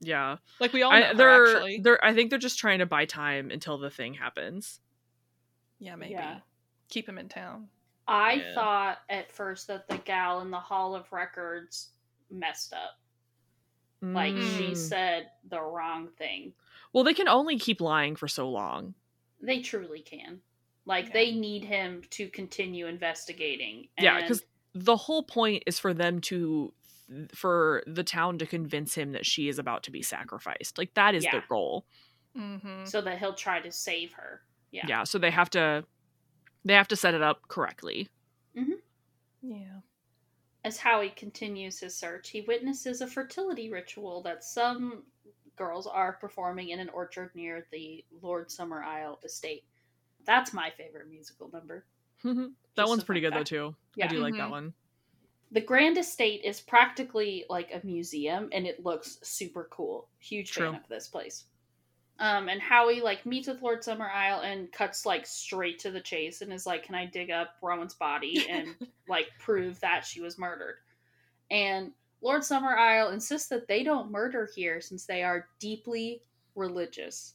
yeah. 0.00 0.36
Like 0.60 0.72
we 0.72 0.82
all 0.82 0.90
know 0.92 0.96
I, 1.10 1.12
they're 1.14 1.44
actually. 1.54 1.78
they're. 1.80 2.04
I 2.04 2.14
think 2.14 2.30
they're 2.30 2.38
just 2.38 2.58
trying 2.58 2.78
to 2.80 2.86
buy 2.86 3.04
time 3.04 3.50
until 3.50 3.78
the 3.78 3.90
thing 3.90 4.14
happens. 4.14 4.80
Yeah, 5.78 5.96
maybe. 5.96 6.12
Yeah. 6.12 6.38
Keep 6.88 7.08
him 7.08 7.18
in 7.18 7.28
town. 7.28 7.68
I 8.06 8.32
Yeah. 8.34 8.54
thought 8.54 8.98
at 9.10 9.30
first 9.30 9.66
that 9.68 9.86
the 9.88 9.98
gal 9.98 10.40
in 10.40 10.50
the 10.50 10.58
Hall 10.58 10.94
of 10.94 11.12
Records 11.12 11.90
messed 12.30 12.72
up. 12.72 12.98
Like 14.00 14.34
she 14.36 14.72
Mm. 14.72 14.76
said 14.76 15.30
the 15.48 15.60
wrong 15.60 16.08
thing. 16.16 16.54
Well, 16.92 17.04
they 17.04 17.14
can 17.14 17.28
only 17.28 17.58
keep 17.58 17.80
lying 17.80 18.16
for 18.16 18.28
so 18.28 18.48
long. 18.48 18.94
They 19.40 19.60
truly 19.60 20.00
can. 20.00 20.40
Like 20.86 21.06
Yeah. 21.08 21.12
they 21.12 21.32
need 21.32 21.64
him 21.64 22.02
to 22.10 22.28
continue 22.28 22.86
investigating. 22.86 23.88
Yeah, 23.98 24.20
because 24.20 24.44
the 24.74 24.96
whole 24.96 25.22
point 25.22 25.62
is 25.66 25.78
for 25.78 25.94
them 25.94 26.20
to 26.22 26.72
for 27.34 27.82
the 27.86 28.04
town 28.04 28.36
to 28.38 28.44
convince 28.46 28.94
him 28.94 29.12
that 29.12 29.24
she 29.24 29.48
is 29.48 29.58
about 29.58 29.82
to 29.84 29.90
be 29.90 30.02
sacrificed. 30.02 30.76
Like 30.76 30.92
that 30.94 31.14
is 31.14 31.24
Yeah. 31.24 31.36
the 31.36 31.42
goal. 31.48 31.86
Mm-hmm. 32.36 32.84
so 32.84 33.00
that 33.00 33.18
he'll 33.18 33.34
try 33.34 33.58
to 33.60 33.72
save 33.72 34.12
her. 34.12 34.42
Yeah. 34.70 34.84
Yeah. 34.86 35.04
so 35.04 35.18
they 35.18 35.30
have 35.30 35.50
to 35.50 35.84
they 36.64 36.74
have 36.74 36.88
to 36.88 36.96
set 36.96 37.14
it 37.14 37.22
up 37.22 37.48
correctly. 37.48 38.08
Mm-hmm. 38.56 38.72
Yeah. 39.42 39.80
As 40.64 40.76
Howie 40.76 41.10
continues 41.16 41.80
his 41.80 41.96
search, 41.96 42.28
he 42.30 42.42
witnesses 42.42 43.00
a 43.00 43.06
fertility 43.06 43.70
ritual 43.70 44.22
that 44.22 44.44
some 44.44 45.04
girls 45.56 45.86
are 45.86 46.12
performing 46.14 46.68
in 46.70 46.78
an 46.80 46.90
orchard 46.90 47.30
near 47.34 47.66
the 47.72 48.04
Lord 48.20 48.48
Summerisle 48.50 49.24
estate. 49.24 49.64
That's 50.26 50.52
my 50.52 50.70
favorite 50.76 51.08
musical 51.08 51.50
number. 51.52 51.86
That 52.22 52.52
Just 52.76 52.88
one's 52.88 53.04
pretty 53.04 53.22
fun 53.22 53.30
good 53.32 53.40
though 53.40 53.44
too. 53.44 53.76
Yeah. 53.96 54.06
I 54.06 54.08
do 54.08 54.18
like 54.18 54.34
that 54.34 54.48
Mhm. 54.48 54.50
one. 54.50 54.74
The 55.50 55.60
Grand 55.60 55.96
Estate 55.96 56.44
is 56.44 56.60
practically 56.60 57.44
like 57.48 57.72
a 57.72 57.84
museum 57.84 58.50
and 58.52 58.66
it 58.66 58.84
looks 58.84 59.18
super 59.22 59.64
cool. 59.70 60.08
Huge 60.18 60.50
True. 60.52 60.72
fan 60.72 60.80
of 60.80 60.88
this 60.88 61.08
place. 61.08 61.44
Um, 62.20 62.48
and 62.48 62.60
Howie 62.60 63.00
like 63.00 63.24
meets 63.24 63.48
with 63.48 63.62
Lord 63.62 63.80
Summerisle 63.82 64.42
and 64.44 64.70
cuts 64.72 65.06
like 65.06 65.24
straight 65.24 65.78
to 65.80 65.90
the 65.90 66.00
chase 66.00 66.42
and 66.42 66.52
is 66.52 66.66
like, 66.66 66.82
"Can 66.82 66.96
I 66.96 67.06
dig 67.06 67.30
up 67.30 67.54
Rowan's 67.62 67.94
body 67.94 68.48
and 68.48 68.74
like 69.08 69.28
prove 69.38 69.78
that 69.80 70.04
she 70.04 70.20
was 70.20 70.36
murdered?" 70.38 70.78
And 71.50 71.92
Lord 72.20 72.42
Summerisle 72.42 73.12
insists 73.12 73.48
that 73.48 73.68
they 73.68 73.84
don't 73.84 74.10
murder 74.10 74.48
here 74.54 74.80
since 74.80 75.06
they 75.06 75.22
are 75.22 75.48
deeply 75.60 76.22
religious. 76.56 77.34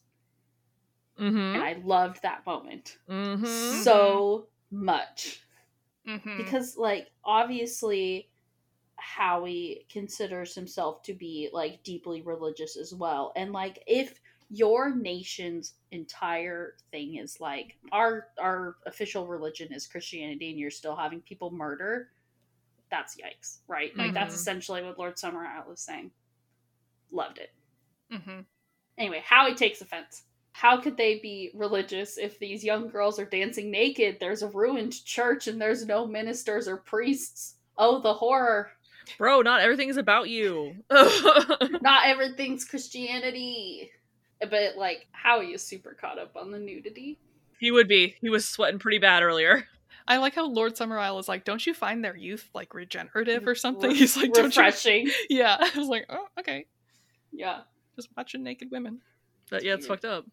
Mm-hmm. 1.17 1.37
And 1.37 1.63
I 1.63 1.73
loved 1.83 2.21
that 2.23 2.45
moment 2.45 2.97
mm-hmm. 3.07 3.81
so 3.83 4.47
much 4.73 5.39
Mm-hmm. 6.05 6.35
because 6.35 6.75
like 6.75 7.07
obviously 7.23 8.29
howie 8.97 9.85
considers 9.89 10.53
himself 10.53 11.01
to 11.03 11.13
be 11.13 11.49
like 11.53 11.81
deeply 11.83 12.21
religious 12.21 12.75
as 12.75 12.93
well 12.93 13.31
and 13.37 13.53
like 13.53 13.81
if 13.87 14.19
your 14.49 14.93
nation's 14.93 15.75
entire 15.91 16.75
thing 16.91 17.15
is 17.15 17.39
like 17.39 17.77
our 17.93 18.27
our 18.37 18.75
official 18.85 19.27
religion 19.27 19.71
is 19.71 19.87
christianity 19.87 20.49
and 20.49 20.59
you're 20.59 20.69
still 20.69 20.95
having 20.95 21.21
people 21.21 21.51
murder 21.51 22.09
that's 22.91 23.15
yikes 23.15 23.59
right 23.69 23.95
like 23.97 24.13
that's 24.13 24.33
Mhm. 24.35 24.39
essentially 24.39 24.83
what 24.83 24.99
lord 24.99 25.17
summer 25.17 25.47
was 25.69 25.79
saying 25.79 26.11
loved 27.11 27.37
it 27.37 27.51
mm-hmm. 28.11 28.41
Anyway, 28.97 29.23
Howie 29.25 29.55
takes 29.55 29.81
offense. 29.81 30.23
How 30.53 30.79
could 30.79 30.95
they 30.97 31.19
be 31.19 31.51
religious 31.53 32.17
if 32.17 32.39
these 32.39 32.63
young 32.63 32.87
girls 32.87 33.19
are 33.19 33.25
dancing 33.25 33.69
naked? 33.71 34.17
There's 34.19 34.43
a 34.43 34.47
ruined 34.49 35.03
church 35.03 35.47
and 35.47 35.59
there's 35.59 35.85
no 35.85 36.05
ministers 36.07 36.67
or 36.67 36.77
priests. 36.77 37.55
Oh, 37.77 38.01
the 38.01 38.13
horror. 38.13 38.71
Bro, 39.17 39.41
not 39.41 39.61
everything 39.61 39.89
is 39.89 39.97
about 39.97 40.29
you. 40.29 40.75
Not 40.89 42.05
everything's 42.05 42.63
Christianity. 42.63 43.91
But, 44.39 44.77
like, 44.77 45.07
Howie 45.11 45.53
is 45.53 45.61
super 45.61 45.97
caught 45.99 46.17
up 46.19 46.37
on 46.37 46.51
the 46.51 46.59
nudity. 46.59 47.17
he 47.59 47.71
would 47.71 47.87
be. 47.89 48.15
He 48.21 48.29
was 48.29 48.47
sweating 48.47 48.79
pretty 48.79 48.99
bad 48.99 49.21
earlier. 49.23 49.67
I 50.07 50.17
like 50.17 50.35
how 50.35 50.47
Lord 50.47 50.75
Summerisle 50.75 51.19
is 51.19 51.27
like, 51.27 51.45
don't 51.45 51.65
you 51.65 51.73
find 51.73 52.03
their 52.03 52.15
youth 52.15 52.49
like 52.53 52.73
regenerative 52.73 53.47
or 53.47 53.55
something? 53.55 53.91
He's 53.91 54.15
like, 54.15 54.33
don't 54.33 54.55
you? 54.55 54.61
Refreshing. 54.61 55.09
Yeah. 55.29 55.57
I 55.75 55.77
was 55.77 55.87
like, 55.87 56.05
oh, 56.09 56.27
okay. 56.39 56.65
Yeah. 57.31 57.61
Just 57.95 58.09
watching 58.15 58.43
naked 58.43 58.69
women. 58.71 58.99
But 59.49 59.63
yeah, 59.63 59.73
it's 59.73 59.87
Weird. 59.87 60.01
fucked 60.01 60.05
up. 60.05 60.25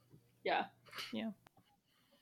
Yeah. 0.45 0.65
Yeah. 1.13 1.31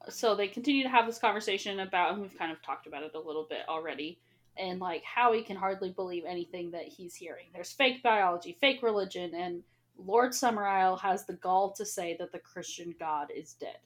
So 0.09 0.35
they 0.35 0.49
continue 0.49 0.83
to 0.85 0.89
have 0.89 1.07
this 1.07 1.19
conversation 1.19 1.81
about, 1.81 2.13
and 2.13 2.23
we've 2.23 2.39
kind 2.39 2.53
of 2.53 2.63
talked 2.63 2.87
about 2.87 3.03
it 3.03 3.15
a 3.15 3.21
little 3.21 3.47
bit 3.49 3.63
already, 3.69 4.19
and 4.57 4.81
like 4.81 5.03
Howie 5.05 5.43
can 5.43 5.57
hardly 5.57 5.91
believe 5.91 6.25
anything 6.27 6.71
that 6.71 6.85
he's 6.85 7.15
hearing. 7.15 7.47
There's 7.53 7.73
fake 7.73 8.03
biology, 8.03 8.57
fake 8.61 8.83
religion, 8.83 9.35
and 9.35 9.63
Lord 9.99 10.33
Summerisle 10.33 11.01
has 11.01 11.27
the 11.27 11.35
gall 11.35 11.73
to 11.73 11.85
say 11.85 12.17
that 12.19 12.33
the 12.33 12.39
Christian 12.39 12.95
God 12.99 13.29
is 13.35 13.55
dead. 13.55 13.79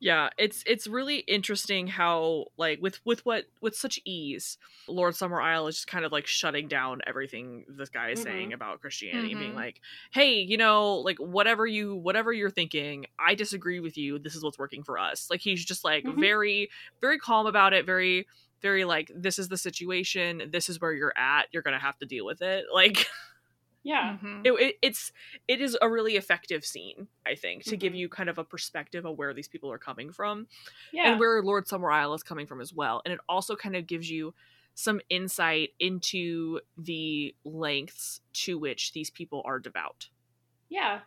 Yeah, 0.00 0.30
it's 0.38 0.62
it's 0.66 0.86
really 0.86 1.18
interesting 1.18 1.86
how 1.86 2.46
like 2.56 2.80
with 2.80 3.00
with 3.04 3.24
what 3.24 3.46
with 3.60 3.74
such 3.76 3.98
ease, 4.04 4.58
Lord 4.88 5.14
Summerisle 5.14 5.68
is 5.68 5.76
just 5.76 5.86
kind 5.88 6.04
of 6.04 6.12
like 6.12 6.26
shutting 6.26 6.68
down 6.68 7.00
everything 7.06 7.64
this 7.68 7.88
guy 7.88 8.10
is 8.10 8.20
saying 8.20 8.52
Mhm. 8.52 8.54
about 8.54 8.80
Christianity, 8.80 9.32
and 9.32 9.38
being 9.38 9.54
like, 9.54 9.80
"Hey, 10.12 10.40
you 10.40 10.56
know, 10.56 10.96
like 10.96 11.18
whatever 11.18 11.66
you 11.66 11.96
whatever 11.96 12.32
you're 12.32 12.50
thinking, 12.50 13.06
I 13.18 13.34
disagree 13.34 13.80
with 13.80 13.96
you. 13.96 14.18
This 14.18 14.34
is 14.34 14.42
what's 14.44 14.58
working 14.58 14.82
for 14.84 14.98
us." 14.98 15.28
Like 15.30 15.40
he's 15.40 15.64
just 15.64 15.84
like 15.84 16.04
Mhm. 16.04 16.18
very 16.18 16.68
very 17.00 17.18
calm 17.18 17.46
about 17.46 17.72
it, 17.72 17.86
very 17.86 18.26
very 18.62 18.84
like 18.84 19.10
this 19.14 19.38
is 19.38 19.48
the 19.48 19.56
situation, 19.58 20.48
this 20.50 20.68
is 20.68 20.80
where 20.80 20.92
you're 20.92 21.16
at, 21.16 21.46
you're 21.52 21.62
going 21.62 21.74
to 21.78 21.80
have 21.84 21.98
to 21.98 22.06
deal 22.06 22.24
with 22.26 22.40
it. 22.42 22.64
Like 22.74 23.06
Yeah. 23.86 24.18
Mhm. 24.20 24.44
it, 24.44 24.52
it, 24.60 24.76
it's 24.82 25.12
it 25.46 25.60
is 25.60 25.78
a 25.80 25.88
really 25.88 26.16
effective 26.16 26.64
scene 26.64 27.06
i 27.24 27.36
think 27.36 27.62
to 27.64 27.76
give 27.76 27.92
Mhm. 27.92 27.98
you 27.98 28.08
kind 28.08 28.28
of 28.28 28.36
a 28.38 28.44
perspective 28.44 29.06
of 29.06 29.16
where 29.16 29.32
these 29.32 29.46
people 29.46 29.70
are 29.70 29.78
coming 29.78 30.10
from 30.12 30.48
Yeah. 30.92 31.12
and 31.12 31.20
where 31.20 31.40
lord 31.40 31.66
summerisle 31.68 32.14
is 32.16 32.24
coming 32.24 32.46
from 32.48 32.60
as 32.60 32.74
well 32.74 33.00
and 33.04 33.14
it 33.14 33.20
also 33.28 33.54
kind 33.54 33.76
of 33.76 33.86
gives 33.86 34.10
you 34.10 34.34
some 34.74 35.00
insight 35.08 35.70
into 35.78 36.60
the 36.76 37.34
lengths 37.44 38.20
to 38.44 38.58
which 38.58 38.92
these 38.92 39.08
people 39.10 39.40
are 39.44 39.60
devout 39.60 40.08
Yeah. 40.68 41.00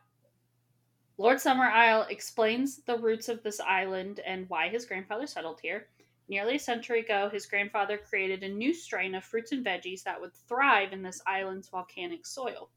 Lord 1.17 1.39
Summerisle 1.39 2.09
explains 2.09 2.77
the 2.83 2.97
roots 2.97 3.27
of 3.27 3.43
this 3.43 3.59
island 3.59 4.21
and 4.25 4.47
why 4.49 4.69
his 4.69 4.85
grandfather 4.85 5.27
settled 5.27 5.59
here. 5.61 5.89
Nearly 6.29 6.57
a 6.57 6.59
century 6.59 6.99
ago, 6.99 7.27
his 7.27 7.47
grandfather 7.47 7.97
created 7.97 8.43
a 8.43 8.49
new 8.49 8.71
strain 8.71 9.15
of 9.15 9.23
fruits 9.23 9.51
and 9.51 9.65
veggies 9.65 10.03
that 10.03 10.21
would 10.21 10.35
thrive 10.35 10.93
in 10.93 11.01
this 11.01 11.23
island's 11.25 11.69
volcanic 11.69 12.27
soil. 12.27 12.69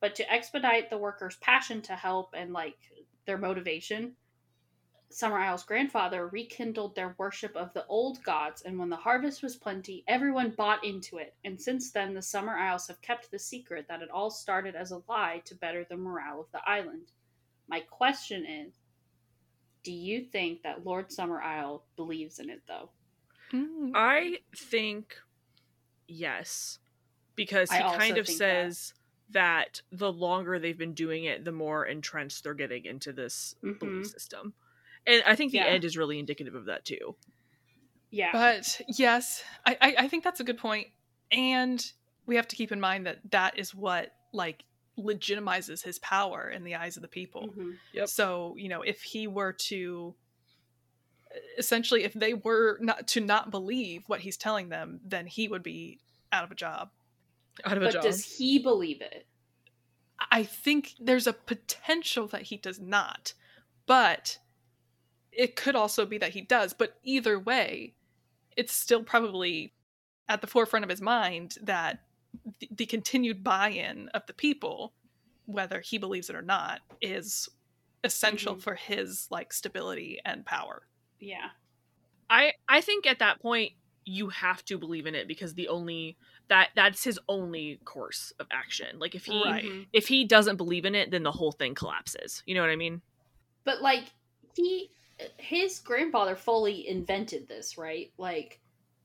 But 0.00 0.14
to 0.14 0.32
expedite 0.32 0.88
the 0.88 0.96
workers' 0.96 1.36
passion 1.36 1.82
to 1.82 1.96
help 1.96 2.30
and 2.34 2.54
like 2.54 2.78
their 3.26 3.36
motivation, 3.36 4.16
Summerisle's 5.10 5.64
grandfather 5.64 6.26
rekindled 6.26 6.94
their 6.94 7.14
worship 7.18 7.54
of 7.54 7.74
the 7.74 7.86
old 7.86 8.22
gods, 8.24 8.62
and 8.62 8.78
when 8.78 8.88
the 8.88 8.96
harvest 8.96 9.42
was 9.42 9.54
plenty, 9.54 10.02
everyone 10.08 10.50
bought 10.50 10.82
into 10.82 11.18
it. 11.18 11.36
And 11.44 11.60
since 11.60 11.92
then, 11.92 12.14
the 12.14 12.20
Summerisles 12.20 12.88
have 12.88 13.02
kept 13.02 13.30
the 13.30 13.38
secret 13.38 13.86
that 13.86 14.00
it 14.00 14.10
all 14.10 14.30
started 14.30 14.74
as 14.74 14.92
a 14.92 15.02
lie 15.06 15.42
to 15.44 15.54
better 15.54 15.84
the 15.84 15.96
morale 15.98 16.40
of 16.40 16.50
the 16.52 16.66
island. 16.66 17.12
My 17.68 17.80
question 17.80 18.46
is 18.46 18.80
Do 19.84 19.92
you 19.92 20.22
think 20.24 20.62
that 20.64 20.84
Lord 20.84 21.08
Summerisle 21.10 21.82
believes 21.96 22.38
in 22.40 22.50
it, 22.50 22.62
though? 22.66 22.90
Mm. 23.52 23.92
i 23.94 24.38
think 24.56 25.14
yes 26.08 26.78
because 27.36 27.70
I 27.70 27.76
he 27.78 27.82
also 27.82 27.98
kind 27.98 28.18
of 28.18 28.26
think 28.26 28.38
says 28.38 28.94
that. 29.30 29.82
the 29.92 30.10
longer 30.12 30.58
they've 30.58 30.76
been 30.78 30.94
doing 30.94 31.24
it 31.24 31.44
the 31.44 31.52
more 31.52 31.84
entrenched 31.86 32.42
they're 32.42 32.54
getting 32.54 32.84
into 32.84 33.12
this 33.12 33.54
Mhm. 33.62 33.78
belief 33.78 34.06
system 34.06 34.54
and 35.06 35.22
i 35.26 35.36
think 35.36 35.52
the 35.52 35.58
Yeah. 35.58 35.66
end 35.66 35.84
is 35.84 35.96
really 35.96 36.18
indicative 36.18 36.54
of 36.54 36.64
that 36.64 36.84
too 36.84 37.14
Yeah. 38.10 38.30
But 38.32 38.80
yes, 38.96 39.42
I, 39.66 39.76
I 39.80 39.94
I 40.04 40.08
think 40.08 40.22
that's 40.24 40.38
a 40.40 40.44
good 40.44 40.58
point, 40.58 40.86
and 41.32 41.84
we 42.26 42.36
have 42.36 42.46
to 42.48 42.54
keep 42.56 42.70
in 42.70 42.80
mind 42.80 43.06
that 43.06 43.18
that 43.32 43.58
is 43.58 43.74
what 43.74 44.14
like 44.32 44.62
legitimizes 44.98 45.82
his 45.82 45.98
power 45.98 46.48
in 46.48 46.64
the 46.64 46.74
eyes 46.76 46.96
of 46.96 47.02
the 47.02 47.08
people. 47.08 47.48
Mhm. 47.48 47.78
Yep. 47.92 48.08
So 48.08 48.54
you 48.56 48.68
know, 48.68 48.82
if 48.82 49.02
he 49.02 49.26
were 49.26 49.52
to 49.52 50.14
essentially, 51.58 52.04
if 52.04 52.12
they 52.12 52.34
were 52.34 52.78
not 52.80 53.08
to 53.08 53.20
not 53.20 53.50
believe 53.50 54.08
what 54.08 54.20
he's 54.20 54.36
telling 54.36 54.68
them, 54.68 55.00
then 55.04 55.26
he 55.26 55.48
would 55.48 55.62
be 55.62 56.00
out 56.32 56.44
of 56.44 56.50
a 56.50 56.54
job. 56.54 56.90
out 57.64 57.76
of 57.76 57.82
a 57.82 57.86
But 57.86 57.92
job 57.94 58.02
does 58.02 58.24
he 58.24 58.58
believe 58.58 59.00
it? 59.00 59.26
I 60.30 60.42
think 60.42 60.94
there's 60.98 61.26
a 61.26 61.32
potential 61.32 62.26
that 62.28 62.42
he 62.42 62.56
does 62.56 62.80
not, 62.80 63.34
but 63.86 64.38
it 65.30 65.54
could 65.56 65.76
also 65.76 66.04
be 66.06 66.18
that 66.18 66.32
he 66.32 66.40
does. 66.40 66.72
But 66.72 66.98
either 67.04 67.38
way, 67.38 67.94
it's 68.56 68.72
still 68.72 69.04
probably 69.04 69.72
at 70.28 70.40
the 70.40 70.46
forefront 70.46 70.84
of 70.84 70.90
his 70.90 71.00
mind 71.00 71.58
that 71.62 72.02
the, 72.60 72.68
the 72.70 72.86
continued 72.86 73.42
buy-in 73.44 74.08
of 74.10 74.26
the 74.26 74.32
people, 74.34 74.92
whether 75.46 75.80
he 75.80 75.98
believes 75.98 76.30
it 76.30 76.36
or 76.36 76.42
not, 76.42 76.80
is 77.00 77.48
essential 78.02 78.56
Mhm. 78.56 78.62
for 78.62 78.74
his 78.74 79.26
like 79.30 79.52
stability 79.52 80.20
and 80.24 80.44
power. 80.44 80.86
Yeah. 81.20 81.50
I 82.28 82.54
I 82.68 82.80
think 82.80 83.06
at 83.06 83.18
that 83.20 83.40
point 83.40 83.72
you 84.04 84.28
have 84.28 84.62
to 84.66 84.76
believe 84.76 85.06
in 85.06 85.14
it 85.14 85.26
because 85.26 85.54
the 85.54 85.68
only 85.68 86.16
that 86.48 86.70
that's 86.74 87.04
his 87.04 87.18
only 87.28 87.80
course 87.84 88.32
of 88.38 88.46
action. 88.50 88.98
Like 88.98 89.14
if 89.14 89.24
he 89.24 89.42
Right. 89.42 89.86
If 89.92 90.08
he 90.08 90.24
doesn't 90.26 90.56
believe 90.56 90.84
in 90.84 90.94
it, 90.94 91.10
then 91.10 91.22
the 91.22 91.32
whole 91.32 91.52
thing 91.52 91.74
collapses. 91.74 92.42
You 92.46 92.54
know 92.54 92.60
what 92.60 92.70
I 92.70 92.76
mean? 92.76 93.00
But 93.64 93.80
like 93.80 94.04
he 94.54 94.90
his 95.38 95.78
grandfather 95.78 96.36
fully 96.36 96.86
invented 96.88 97.48
this, 97.48 97.78
right? 97.78 98.12
Like 98.18 98.60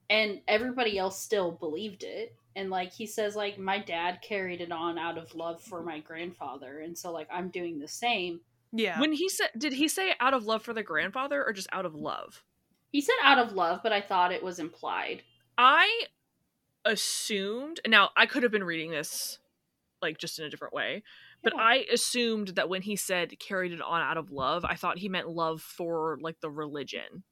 and 0.10 0.42
everybody 0.48 0.98
else 0.98 1.22
still 1.22 1.52
believed 1.52 2.04
it. 2.04 2.36
And 2.60 2.70
like 2.70 2.92
he 2.92 3.06
says 3.06 3.38
like 3.38 3.58
my 3.58 3.80
dad 3.80 4.20
carried 4.22 4.60
it 4.60 4.72
on 4.72 5.00
out 5.00 5.18
of 5.18 5.34
love 5.34 5.62
for 5.62 5.82
my 5.82 6.00
grandfather 6.02 6.80
and 6.80 6.98
so 6.98 7.12
like 7.12 7.30
I'm 7.32 7.48
doing 7.50 7.80
the 7.80 7.88
same. 7.88 8.42
Yeah. 8.74 9.00
When 9.00 9.14
he 9.14 9.30
said 9.30 9.50
did 9.58 9.74
he 9.74 9.88
say 9.88 10.14
out 10.20 10.34
of 10.34 10.46
love 10.46 10.62
for 10.62 10.74
the 10.74 10.84
grandfather 10.84 11.44
or 11.46 11.54
just 11.54 11.70
out 11.72 11.86
of 11.86 11.96
love? 11.96 12.44
He 12.92 13.00
said 13.00 13.16
out 13.24 13.40
of 13.40 13.54
love, 13.54 13.80
but 13.82 13.94
I 13.94 14.02
thought 14.02 14.34
it 14.34 14.44
was 14.44 14.60
implied. 14.60 15.24
I 15.58 16.08
assumed 16.84 17.80
now 17.88 18.10
I 18.18 18.26
could 18.26 18.44
have 18.44 18.52
been 18.52 18.66
reading 18.66 18.92
this 18.92 19.40
like 20.02 20.18
just 20.18 20.38
in 20.38 20.46
a 20.46 20.50
different 20.50 20.74
way. 20.74 21.04
But 21.42 21.54
Yeah. 21.56 21.62
I 21.62 21.86
assumed 21.94 22.50
that 22.50 22.68
when 22.68 22.82
he 22.82 22.98
said 22.98 23.40
carried 23.40 23.72
it 23.72 23.82
on 23.82 24.02
out 24.02 24.18
of 24.18 24.32
love, 24.32 24.66
I 24.66 24.76
thought 24.76 24.98
he 24.98 25.08
meant 25.08 25.30
love 25.30 25.62
for 25.62 26.18
like 26.20 26.42
the 26.42 26.52
religion. 26.52 27.24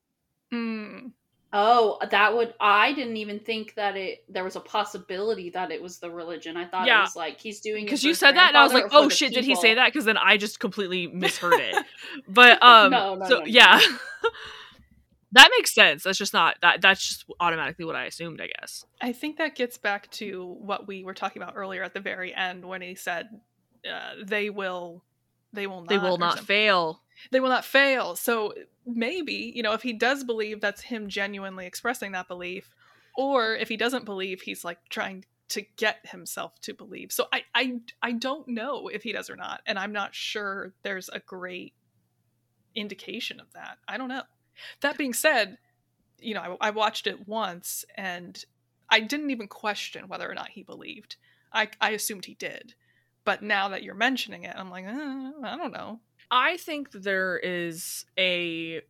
Mm. 0.54 1.12
Oh, 1.54 1.98
that 2.12 2.36
would 2.36 2.54
I 2.60 2.92
didn't 2.92 3.16
even 3.18 3.40
think 3.40 3.74
that 3.76 3.96
it 3.96 4.26
there 4.28 4.44
was 4.44 4.58
a 4.58 4.60
possibility 4.60 5.50
that 5.52 5.72
it 5.72 5.82
was 5.82 6.00
the 6.00 6.12
religion. 6.12 6.58
I 6.58 6.66
thought 6.68 6.86
Yeah. 6.88 7.00
it 7.00 7.02
was 7.04 7.16
like 7.16 7.40
he's 7.40 7.62
doing 7.62 7.86
because 7.86 8.04
you 8.04 8.14
said 8.14 8.36
that 8.36 8.50
and 8.50 8.58
i 8.58 8.64
was 8.64 8.74
like 8.74 8.84
grandfather 8.84 8.98
or 8.98 9.02
for 9.04 9.06
oh 9.06 9.10
the 9.10 9.16
shit 9.16 9.34
did 9.34 9.46
he 9.46 9.56
say 9.56 9.76
that 9.76 9.88
because 9.92 10.04
then 10.06 10.18
i 10.18 10.36
just 10.36 10.60
completely 10.60 11.08
misheard 11.14 11.54
it 11.60 11.76
but 12.28 12.62
um 12.62 12.92
No, 12.92 13.16
no, 13.16 13.26
so 13.30 13.36
no, 13.36 13.40
no. 13.40 13.46
yeah 13.46 13.80
that 15.34 15.50
makes 15.58 15.74
sense 15.74 16.04
that's 16.04 16.18
just 16.18 16.34
not 16.34 16.58
that 16.62 16.82
that's 16.82 17.06
just 17.08 17.26
automatically 17.40 17.86
what 17.86 17.96
i 17.96 18.06
assumed 18.06 18.42
i 18.42 18.48
guess 18.60 18.86
I 19.02 19.12
think 19.14 19.38
that 19.38 19.56
gets 19.56 19.78
back 19.78 20.10
to 20.12 20.56
what 20.60 20.88
we 20.88 21.04
were 21.04 21.14
talking 21.14 21.42
about 21.42 21.54
earlier 21.56 21.84
at 21.84 21.94
the 21.94 22.00
very 22.00 22.34
end 22.34 22.66
when 22.66 22.82
he 22.82 22.96
said 22.96 23.28
uh, 23.90 24.16
they 24.26 24.50
will 24.50 25.04
they 25.54 25.68
will 25.68 25.82
not 25.82 25.90
they 25.90 25.98
will 25.98 26.18
not 26.18 26.38
something. 26.38 26.46
fail 26.46 27.02
they 27.32 27.40
will 27.40 27.50
not 27.50 27.66
fail. 27.66 28.16
So 28.16 28.54
maybe, 28.86 29.52
you 29.56 29.64
know, 29.64 29.74
if 29.74 29.82
he 29.82 29.94
does 29.94 30.24
believe 30.24 30.62
that's 30.62 30.82
him 30.82 31.08
genuinely 31.10 31.66
expressing 31.66 32.12
that 32.14 32.28
belief, 32.28 32.70
or 33.16 33.56
if 33.56 33.68
he 33.70 33.78
doesn't 33.78 34.06
believe, 34.06 34.42
he's 34.42 34.64
like 34.64 34.80
trying 34.90 35.26
to 35.50 35.62
get 35.78 36.00
himself 36.04 36.60
to 36.62 36.74
believe. 36.74 37.12
So 37.12 37.26
I 37.32 37.44
I 37.56 37.80
I 38.02 38.12
don't 38.12 38.48
know 38.48 38.88
if 38.88 39.04
he 39.04 39.14
does 39.14 39.30
or 39.30 39.36
not, 39.36 39.62
and 39.66 39.80
I'm 39.80 39.94
not 39.94 40.14
sure 40.14 40.74
there's 40.84 41.10
a 41.10 41.20
great 41.20 41.74
indication 42.76 43.40
of 43.40 43.52
that. 43.54 43.78
I 43.88 43.98
don't 43.98 44.10
know. 44.10 44.24
That 44.82 44.98
being 44.98 45.14
said, 45.14 45.58
you 46.20 46.34
know, 46.34 46.58
I, 46.62 46.68
I 46.68 46.70
watched 46.72 47.08
it 47.08 47.28
once 47.28 47.86
and 47.96 48.44
I 48.90 49.00
didn't 49.00 49.32
even 49.32 49.48
question 49.48 50.08
whether 50.08 50.30
or 50.30 50.36
not 50.36 50.50
he 50.50 50.64
believed. 50.64 51.16
I 51.52 51.70
I 51.82 51.92
assumed 51.92 52.26
he 52.26 52.36
did. 52.36 52.76
But 53.26 53.44
now 53.44 53.70
that 53.70 53.84
you're 53.84 53.94
mentioning 53.94 54.44
it, 54.44 54.56
I'm 54.56 54.70
like, 54.70 54.86
uh, 54.86 55.32
I 55.44 55.58
don't 55.58 55.74
know. 55.74 56.00
I 56.32 56.58
think 56.58 56.92
there 56.92 57.38
is 57.38 58.06
a 58.18 58.82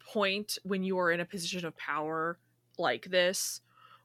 point 0.00 0.58
when 0.64 0.82
you 0.82 0.98
are 0.98 1.10
in 1.10 1.20
a 1.20 1.24
position 1.24 1.64
of 1.64 1.76
power 1.76 2.38
like 2.78 3.06
this 3.06 3.60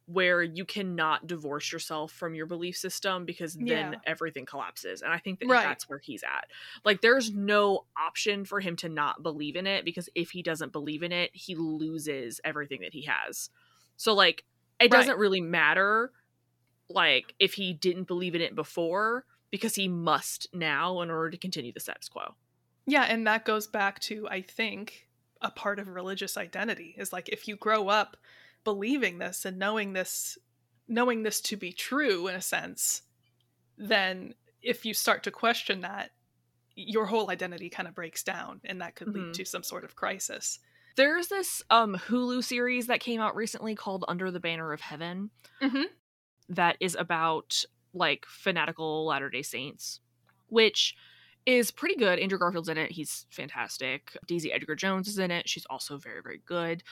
where 0.07 0.41
you 0.43 0.65
cannot 0.65 1.27
divorce 1.27 1.71
yourself 1.71 2.11
from 2.11 2.33
your 2.33 2.45
belief 2.45 2.75
system 2.75 3.23
because 3.25 3.53
then 3.55 3.67
Yeah. 3.67 3.93
everything 4.05 4.45
collapses 4.45 5.01
and 5.01 5.13
i 5.13 5.17
think 5.17 5.39
that 5.39 5.47
Right. 5.49 5.63
that's 5.63 5.89
where 5.89 5.99
he's 5.99 6.23
at 6.23 6.45
like 6.85 7.01
there's 7.01 7.31
no 7.31 7.85
option 7.97 8.45
for 8.45 8.59
him 8.59 8.75
to 8.77 8.89
not 8.89 9.21
believe 9.23 9.55
in 9.55 9.67
it 9.67 9.85
because 9.85 10.09
if 10.15 10.31
he 10.31 10.41
doesn't 10.41 10.71
believe 10.71 11.03
in 11.03 11.11
it 11.11 11.31
he 11.33 11.55
loses 11.55 12.39
everything 12.43 12.81
that 12.81 12.93
he 12.93 13.03
has 13.03 13.49
so 13.97 14.13
like 14.13 14.43
it 14.79 14.91
Right. 14.91 14.91
doesn't 14.91 15.17
really 15.19 15.41
matter 15.41 16.11
like 16.89 17.35
if 17.39 17.53
he 17.53 17.73
didn't 17.73 18.07
believe 18.07 18.35
in 18.35 18.41
it 18.41 18.55
before 18.55 19.25
because 19.51 19.75
he 19.75 19.87
must 19.87 20.47
now 20.53 21.01
in 21.01 21.09
order 21.11 21.29
to 21.29 21.37
continue 21.37 21.71
the 21.71 21.79
status 21.79 22.09
quo 22.09 22.35
Yeah, 22.91 23.03
and 23.03 23.25
that 23.25 23.45
goes 23.45 23.67
back 23.67 23.99
to 24.01 24.27
I 24.27 24.41
think 24.41 25.07
a 25.41 25.49
part 25.49 25.79
of 25.79 25.87
religious 25.87 26.35
identity 26.35 26.93
is 26.97 27.13
like 27.13 27.29
if 27.29 27.47
you 27.47 27.55
grow 27.55 27.87
up 27.87 28.17
believing 28.65 29.17
this 29.17 29.45
and 29.45 29.57
knowing 29.57 29.93
this 29.93 30.37
knowing 30.89 31.23
this 31.23 31.39
to 31.41 31.55
be 31.55 31.71
true 31.71 32.27
in 32.27 32.35
a 32.35 32.41
sense, 32.41 33.03
then 33.77 34.33
if 34.61 34.85
you 34.85 34.93
start 34.93 35.23
to 35.23 35.31
question 35.31 35.81
that, 35.81 36.11
your 36.75 37.05
whole 37.05 37.31
identity 37.31 37.69
kind 37.69 37.87
of 37.87 37.95
breaks 37.95 38.23
down 38.23 38.59
and 38.65 38.81
that 38.81 38.95
could 38.95 39.07
lead 39.07 39.33
to 39.35 39.45
some 39.45 39.63
sort 39.63 39.85
of 39.85 39.95
crisis. 39.95 40.59
There's 40.97 41.29
this 41.29 41.63
um 41.69 41.95
Hulu 41.95 42.43
series 42.43 42.87
that 42.87 42.99
came 42.99 43.21
out 43.21 43.37
recently 43.37 43.73
called 43.73 44.03
Under 44.09 44.31
the 44.31 44.41
Banner 44.41 44.73
of 44.73 44.81
Heaven 44.81 45.29
Mhm. 45.61 45.85
that 46.49 46.75
is 46.81 46.95
about 46.95 47.63
like 47.93 48.25
fanatical 48.27 49.05
Latter-day 49.05 49.43
Saints. 49.43 50.01
which 50.47 50.97
is 51.45 51.71
pretty 51.71 51.95
good. 51.95 52.19
Andrew 52.19 52.37
Garfield's 52.37 52.69
in 52.69 52.77
it. 52.77 52.91
He's 52.91 53.25
fantastic. 53.29 54.15
Daisy 54.27 54.51
Edgar 54.51 54.75
Jones 54.75 55.07
is 55.07 55.17
in 55.17 55.31
it. 55.31 55.49
She's 55.49 55.65
also 55.69 55.97
very, 55.97 56.21
very 56.21 56.41
good. 56.45 56.83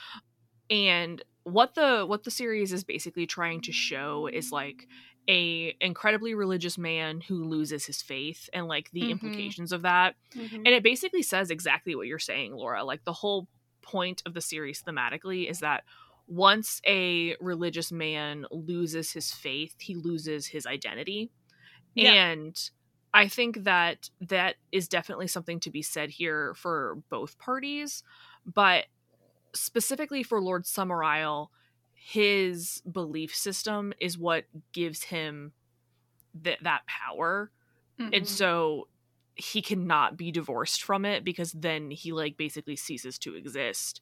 And 0.70 1.22
what 1.44 1.76
the 1.76 2.06
what 2.06 2.24
the 2.24 2.32
series 2.32 2.72
is 2.74 2.84
basically 2.84 3.26
trying 3.26 3.62
to 3.62 3.72
show 3.72 4.28
is 4.28 4.52
like 4.52 4.88
a 5.28 5.76
incredibly 5.82 6.34
religious 6.34 6.78
man 6.78 7.22
who 7.22 7.44
loses 7.44 7.86
his 7.86 8.02
faith 8.02 8.50
and 8.54 8.68
like 8.68 8.90
the 8.92 9.02
Mhm. 9.02 9.10
implications 9.12 9.72
of 9.72 9.84
that. 9.84 10.16
Mhm. 10.34 10.54
And 10.56 10.68
it 10.68 10.84
basically 10.84 11.22
says 11.24 11.50
exactly 11.52 11.96
what 11.96 12.08
you're 12.08 12.20
saying, 12.20 12.54
Laura. 12.54 12.84
Like 12.84 13.04
the 13.04 13.14
whole 13.14 13.48
point 13.82 14.22
of 14.26 14.34
the 14.34 14.42
series 14.42 14.82
thematically 14.82 15.50
is 15.50 15.60
that 15.60 15.84
once 16.28 16.82
a 16.86 17.36
religious 17.40 17.92
man 17.92 18.46
loses 18.52 19.12
his 19.12 19.32
faith, 19.32 19.76
he 19.80 19.96
loses 19.96 20.48
his 20.48 20.66
identity. 20.68 21.32
Yeah. 21.96 22.14
And 22.32 22.70
I 23.14 23.28
think 23.28 23.64
that 23.64 24.10
that 24.22 24.56
is 24.72 24.88
definitely 24.88 25.28
something 25.28 25.60
to 25.62 25.72
be 25.72 25.82
said 25.82 26.10
here 26.12 26.54
for 26.56 26.98
both 27.10 27.38
parties, 27.40 28.04
but 28.46 28.86
specifically 29.54 30.24
for 30.24 30.42
Lord 30.42 30.66
Summerisle, 30.66 31.48
his 31.94 32.82
belief 32.92 33.36
system 33.36 33.94
is 34.00 34.18
what 34.18 34.46
gives 34.74 35.04
him 35.04 35.54
th- 36.44 36.60
that 36.62 36.86
power 36.88 37.52
Mhm. 38.00 38.16
and 38.16 38.28
so 38.28 38.88
he 39.36 39.62
cannot 39.62 40.16
be 40.18 40.32
divorced 40.32 40.84
from 40.84 41.06
it 41.06 41.24
because 41.24 41.52
then 41.54 41.92
he 41.92 42.12
like 42.14 42.38
basically 42.38 42.76
ceases 42.76 43.18
to 43.20 43.36
exist 43.36 44.02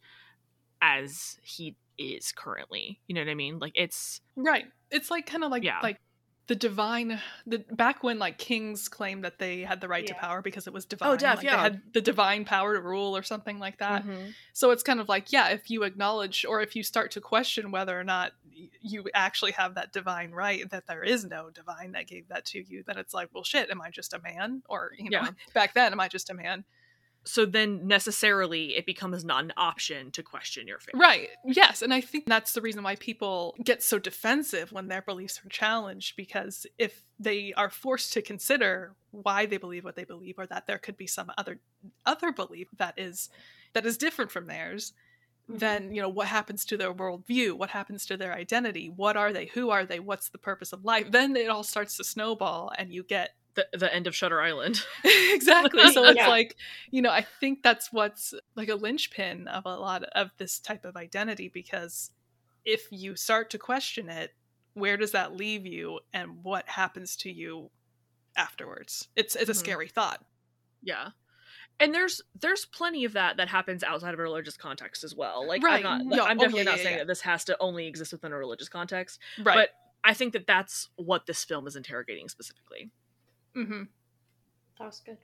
as 0.82 1.40
he 1.42 1.76
is 1.98 2.32
currently 2.32 3.00
you 3.08 3.16
know 3.16 3.22
what 3.22 3.30
i 3.30 3.34
mean 3.36 3.58
like 3.60 3.74
it's 3.76 4.22
Right. 4.36 4.66
It's 4.92 5.10
like 5.10 5.26
kind 5.26 5.44
of 5.44 5.52
like 5.52 5.64
Yeah. 5.64 5.80
like 5.82 6.00
the 6.48 6.56
divine 6.56 7.20
the 7.46 7.60
back 7.72 8.04
when 8.04 8.20
like 8.20 8.38
kings 8.38 8.88
claimed 8.88 9.24
that 9.26 9.38
they 9.38 9.62
had 9.62 9.82
the 9.82 9.88
right 9.88 10.08
to 10.08 10.14
power 10.14 10.42
because 10.42 10.66
it 10.66 10.74
was 10.74 10.86
divine. 10.86 11.18
def, 11.18 11.36
like, 11.38 11.44
yeah. 11.44 11.56
They 11.58 11.62
had 11.62 11.82
the 11.94 12.02
divine 12.02 12.46
power 12.46 12.74
to 12.76 12.82
rule 12.82 13.16
or 13.16 13.22
something 13.24 13.60
like 13.60 13.80
that. 13.80 14.06
Mhm. 14.06 14.34
So 14.54 14.72
it's 14.72 14.82
kind 14.84 15.00
of 15.02 15.10
like, 15.10 15.34
yeah, 15.34 15.50
if 15.50 15.70
you 15.70 15.84
acknowledge 15.84 16.46
or 16.46 16.62
if 16.62 16.76
you 16.76 16.84
start 16.84 17.12
to 17.12 17.22
question 17.22 17.70
whether 17.72 18.00
or 18.00 18.04
not 18.06 18.32
you 18.82 19.08
actually 19.14 19.52
have 19.52 19.76
that 19.76 19.92
divine 19.94 20.32
right, 20.32 20.68
that 20.70 20.88
there 20.88 21.04
is 21.04 21.26
no 21.26 21.50
divine 21.50 21.92
that 21.92 22.08
gave 22.08 22.28
that 22.30 22.46
to 22.46 22.64
you, 22.64 22.82
then 22.88 22.98
it's 22.98 23.14
like, 23.14 23.30
well, 23.34 23.44
shit, 23.44 23.70
am 23.70 23.82
I 23.82 23.90
just 23.92 24.14
a 24.14 24.20
man? 24.22 24.64
Or, 24.68 24.92
you 24.98 25.10
know, 25.10 25.20
Yeah. 25.22 25.30
back 25.54 25.74
then, 25.74 25.92
am 25.92 26.00
I 26.00 26.08
just 26.08 26.30
a 26.30 26.34
man? 26.34 26.64
So 27.28 27.46
then 27.46 27.86
necessarily 27.88 28.76
it 28.76 28.86
becomes 28.86 29.26
not 29.26 29.44
an 29.44 29.54
option 29.58 30.12
to 30.12 30.24
question 30.24 30.68
your 30.68 30.80
faith. 30.80 30.96
Right. 30.96 31.30
Yes. 31.46 31.82
And 31.82 31.94
I 31.94 32.02
think 32.02 32.26
that's 32.26 32.54
the 32.54 32.62
reason 32.62 32.84
why 32.84 32.96
people 32.96 33.56
get 33.64 33.84
so 33.84 34.00
defensive 34.00 34.72
when 34.72 34.88
their 34.88 35.02
beliefs 35.02 35.42
are 35.46 35.50
challenged 35.50 36.16
because 36.16 36.66
if 36.78 37.04
they 37.20 37.54
are 37.58 37.70
forced 37.70 38.14
to 38.14 38.22
consider 38.22 38.96
why 39.12 39.46
they 39.46 39.58
believe 39.58 39.84
what 39.84 39.96
they 39.96 40.06
believe 40.06 40.36
or 40.38 40.48
that 40.48 40.68
there 40.68 40.78
could 40.78 40.98
be 40.98 41.08
some 41.08 41.32
other 41.38 41.60
other 42.06 42.32
belief 42.32 42.68
that 42.78 42.94
is 42.98 43.30
that 43.74 43.86
is 43.86 43.98
different 43.98 44.32
from 44.32 44.48
theirs, 44.48 44.94
mm-hmm. 45.50 45.58
then 45.58 45.92
you 45.94 46.02
know 46.02 46.10
what 46.10 46.28
happens 46.28 46.64
to 46.66 46.78
their 46.78 46.94
worldview? 46.94 47.54
What 47.54 47.72
happens 47.72 48.06
to 48.06 48.18
their 48.18 48.34
identity? 48.34 48.92
What 48.96 49.18
are 49.18 49.34
they? 49.34 49.48
Who 49.48 49.70
are 49.70 49.86
they? 49.86 50.00
What's 50.00 50.30
the 50.30 50.38
purpose 50.38 50.72
of 50.72 50.86
life? 50.86 51.12
Then 51.12 51.36
it 51.36 51.50
all 51.50 51.64
starts 51.64 51.98
to 51.98 52.04
snowball 52.04 52.72
and 52.78 52.94
you 52.94 53.04
get 53.04 53.32
the, 53.58 53.68
the 53.78 53.94
end 53.94 54.08
of 54.08 54.16
shutter 54.16 54.40
island 54.42 54.82
exactly 55.04 55.92
so 55.92 56.04
it's 56.06 56.16
Yeah. 56.16 56.30
like 56.30 56.56
you 56.92 57.02
know 57.02 57.12
i 57.12 57.22
think 57.42 57.62
that's 57.64 57.92
what's 57.92 58.34
like 58.56 58.70
a 58.70 58.76
linchpin 58.76 59.48
of 59.50 59.66
a 59.66 59.76
lot 59.76 60.04
of 60.16 60.32
this 60.38 60.60
type 60.60 60.86
of 60.86 60.96
identity 60.96 61.50
because 61.54 62.12
if 62.64 62.88
you 62.92 63.16
start 63.18 63.50
to 63.50 63.58
question 63.58 64.10
it 64.10 64.34
where 64.74 64.96
does 64.96 65.12
that 65.12 65.36
leave 65.36 65.66
you 65.66 66.00
and 66.14 66.44
what 66.44 66.68
happens 66.70 67.16
to 67.18 67.32
you 67.32 67.70
afterwards 68.38 69.08
it's 69.16 69.36
it's 69.36 69.50
a 69.50 69.54
Mhm. 69.54 69.58
scary 69.58 69.88
thought 69.88 70.24
yeah 70.82 71.10
and 71.80 71.94
there's 71.94 72.22
there's 72.40 72.66
plenty 72.66 73.04
of 73.06 73.14
that 73.14 73.38
that 73.38 73.48
happens 73.50 73.84
outside 73.84 74.14
of 74.14 74.20
a 74.20 74.24
religious 74.24 74.58
context 74.58 75.04
as 75.04 75.16
well 75.16 75.48
like 75.48 75.64
Right. 75.64 75.84
i'm 75.86 76.08
not 76.08 76.16
Yeah. 76.18 76.24
i'm 76.24 76.38
Oh, 76.38 76.42
definitely 76.42 76.60
yeah, 76.60 76.64
not 76.66 76.78
yeah, 76.78 76.84
saying 76.84 76.96
yeah. 76.96 77.02
that 77.04 77.08
this 77.08 77.22
has 77.22 77.44
to 77.46 77.58
only 77.60 77.88
exist 77.88 78.12
within 78.12 78.32
a 78.32 78.38
religious 78.38 78.70
context 78.70 79.20
right 79.44 79.56
But- 79.56 79.70
i 80.04 80.14
think 80.14 80.34
that 80.34 80.46
that's 80.46 80.90
what 80.98 81.26
this 81.26 81.44
film 81.44 81.66
is 81.68 81.76
interrogating 81.76 82.30
specifically 82.30 82.92
hmm 83.66 83.84
That 84.80 84.86
was 84.86 85.02
good. 85.06 85.18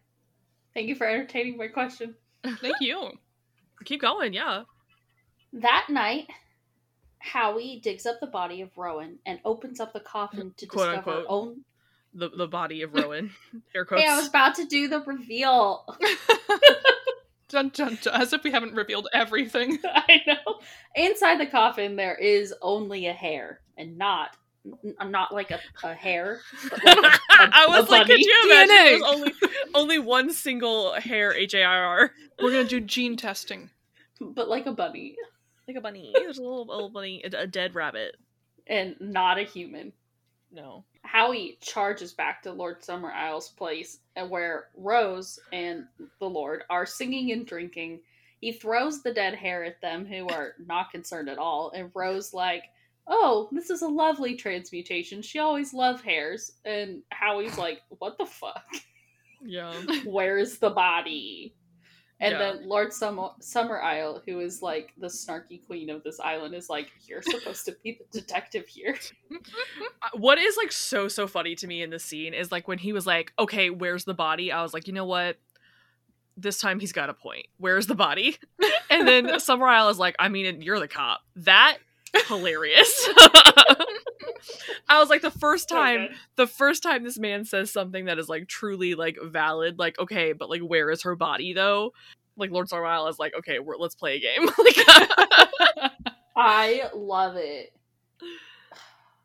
Thank 0.74 0.88
you 0.90 0.96
for 0.96 1.08
entertaining 1.08 1.58
my 1.58 1.68
question. 1.68 2.16
thank 2.62 2.76
you 2.82 3.12
keep 3.86 4.02
going 4.02 4.34
yeah 4.34 4.64
That 5.54 5.86
night, 5.90 6.28
Howie 7.20 7.80
digs 7.84 8.06
up 8.06 8.20
the 8.20 8.28
body 8.28 8.62
of 8.62 8.70
Rowan 8.78 9.20
and 9.26 9.40
opens 9.46 9.80
up 9.80 9.94
the 9.94 10.00
coffin 10.00 10.52
to 10.58 10.66
Quote, 10.68 10.90
discover 10.90 11.12
unquote. 11.12 11.28
own. 11.30 11.64
the 12.16 12.30
the 12.30 12.48
body 12.48 12.82
of 12.82 12.94
rowan 12.94 13.32
air 13.76 13.86
quotes 13.86 14.04
Hey, 14.04 14.10
I 14.12 14.16
was 14.18 14.28
about 14.30 14.56
to 14.56 14.66
do 14.66 14.88
the 14.88 15.02
reveal. 15.02 15.86
dun, 17.50 17.70
dun, 17.70 17.98
dun, 18.02 18.14
as 18.22 18.34
if 18.34 18.44
we 18.44 18.52
haven't 18.52 18.74
revealed 18.74 19.08
everything 19.14 19.78
I 19.86 20.22
know. 20.28 20.60
Inside 20.96 21.40
the 21.40 21.46
coffin, 21.48 21.96
there 21.96 22.16
is 22.16 22.54
only 22.62 23.08
a 23.08 23.14
hare, 23.14 23.62
and 23.78 23.98
not 23.98 24.36
n- 24.65 25.11
not 25.11 25.34
like 25.34 25.52
a, 25.52 25.60
a 25.84 25.94
hair, 25.94 26.40
but 26.69 26.84
like 26.85 26.95
a, 26.95 26.99
a, 26.99 27.49
I 27.52 27.65
was 27.68 27.88
a 27.88 27.91
like, 27.91 28.07
could 28.07 28.14
bunny. 28.14 28.26
you 28.26 28.41
imagine 28.45 28.76
DNA. 28.76 28.90
there's 28.90 29.02
only 29.03 29.34
only 29.76 29.99
one 29.99 30.31
single 30.31 30.94
hair 30.94 31.34
H 31.34 31.53
A 31.53 31.64
R 31.64 31.84
R 31.84 32.11
we're 32.41 32.52
gonna 32.52 32.64
do 32.65 32.80
gene 32.80 33.18
testing 33.18 33.69
but 34.22 34.48
like 34.48 34.65
a 34.68 34.72
bunny, 34.72 35.15
like 35.68 35.76
a 35.77 35.81
bunny. 35.81 36.11
There's 36.15 36.38
a 36.38 36.41
little, 36.41 36.65
little 36.65 36.90
bunny, 36.90 37.23
a, 37.26 37.41
a 37.41 37.48
dead 37.48 37.76
rabbit. 37.76 38.15
and 38.68 38.95
not 39.02 39.38
a 39.38 39.44
human. 39.44 39.91
No. 40.52 40.85
Howie 41.02 41.57
charges 41.60 42.14
back 42.14 42.41
to 42.44 42.53
Lord 42.53 42.81
Summerisle's 42.84 43.49
place, 43.49 43.99
uh, 44.15 44.26
where 44.26 44.68
Rose 44.77 45.40
and 45.52 45.85
the 46.19 46.30
Lord 46.30 46.64
are 46.69 46.85
singing 46.85 47.31
and 47.34 47.45
drinking. 47.45 47.99
He 48.40 48.53
throws 48.53 49.02
the 49.02 49.14
dead 49.14 49.35
hare 49.35 49.65
at 49.65 49.81
them, 49.81 50.06
who 50.06 50.27
are 50.30 50.53
not 50.65 50.91
concerned 50.91 51.27
at 51.27 51.38
all. 51.38 51.72
And 51.76 51.91
Rose 51.94 52.34
like, 52.34 52.64
"Oh, 53.08 53.50
this 53.52 53.70
is 53.70 53.82
a 53.82 53.88
lovely 53.88 54.36
transmutation. 54.36 55.22
She 55.22 55.40
always 55.40 55.74
loved 55.74 56.04
hares." 56.04 56.52
And 56.66 57.02
Howie's 57.12 57.58
like, 57.58 57.82
"What 58.00 58.18
the 58.18 58.26
fuck? 58.26 58.66
Yeah. 59.44 59.74
Where's 60.06 60.58
the 60.60 60.70
body?" 60.70 61.56
And 62.20 62.32
Yeah. 62.34 62.38
then 62.38 62.70
Lord 62.70 62.94
Summer 62.94 63.30
Summerisle, 63.42 64.22
who 64.26 64.40
is 64.40 64.62
like 64.62 64.94
the 64.98 65.08
snarky 65.08 65.66
queen 65.66 65.90
of 65.90 66.04
this 66.04 66.20
island, 66.20 66.54
is 66.56 66.70
like, 66.70 66.90
"You're 67.08 67.22
supposed 67.24 67.66
to 67.66 67.76
be 67.84 68.00
the 68.12 68.20
detective 68.22 68.68
here." 68.68 68.98
Uh, 70.02 70.10
what 70.16 70.38
is 70.38 70.58
like 70.58 70.72
so 70.72 71.08
so 71.08 71.28
funny 71.28 71.56
to 71.56 71.66
me 71.66 71.82
in 71.82 71.90
this 71.90 72.04
scene 72.04 72.34
is 72.34 72.52
like 72.52 72.68
when 72.68 72.78
he 72.78 72.92
was 72.94 73.08
like, 73.08 73.32
"Okay, 73.40 73.70
where's 73.70 74.04
the 74.06 74.14
body?" 74.14 74.52
I 74.52 74.62
was 74.62 74.74
like, 74.74 74.86
"You 74.88 74.94
know 74.94 75.06
what? 75.06 75.38
This 76.38 76.60
time 76.60 76.80
he's 76.80 76.92
got 76.92 77.10
a 77.10 77.14
point. 77.14 77.48
Where's 77.58 77.88
the 77.88 77.96
body?" 77.96 78.38
And 78.90 79.08
then 79.08 79.26
Summerisle 79.40 79.90
is 79.92 79.98
like, 79.98 80.16
"I 80.20 80.30
mean, 80.30 80.62
you're 80.62 80.80
the 80.80 80.88
cop." 80.88 81.22
That 81.38 81.78
hilarious. 82.27 83.10
I 84.90 84.99
was 84.99 85.10
like, 85.10 85.22
the 85.22 85.31
first 85.31 85.69
time, 85.69 86.07
good. 86.07 86.18
the 86.35 86.48
first 86.48 86.84
time 86.84 87.03
this 87.03 87.18
man 87.18 87.45
says 87.45 87.72
something 87.72 88.06
that 88.06 88.19
is 88.19 88.27
like 88.30 88.48
truly 88.48 88.95
like 88.95 89.18
valid, 89.23 89.80
like 89.80 89.98
okay, 89.99 90.34
but 90.34 90.49
like 90.49 90.61
where 90.61 90.90
is 90.91 91.03
her 91.03 91.15
body 91.15 91.53
though? 91.53 91.94
Like 92.35 92.52
Lord 92.52 92.68
Summerisle 92.68 93.10
is 93.10 93.19
like, 93.19 93.34
okay, 93.40 93.60
we're, 93.60 93.77
let's 93.77 93.95
play 93.95 94.15
a 94.15 94.19
game. 94.19 94.45
like, 94.57 94.76
I 96.35 96.90
love 96.95 97.35
it. 97.38 97.73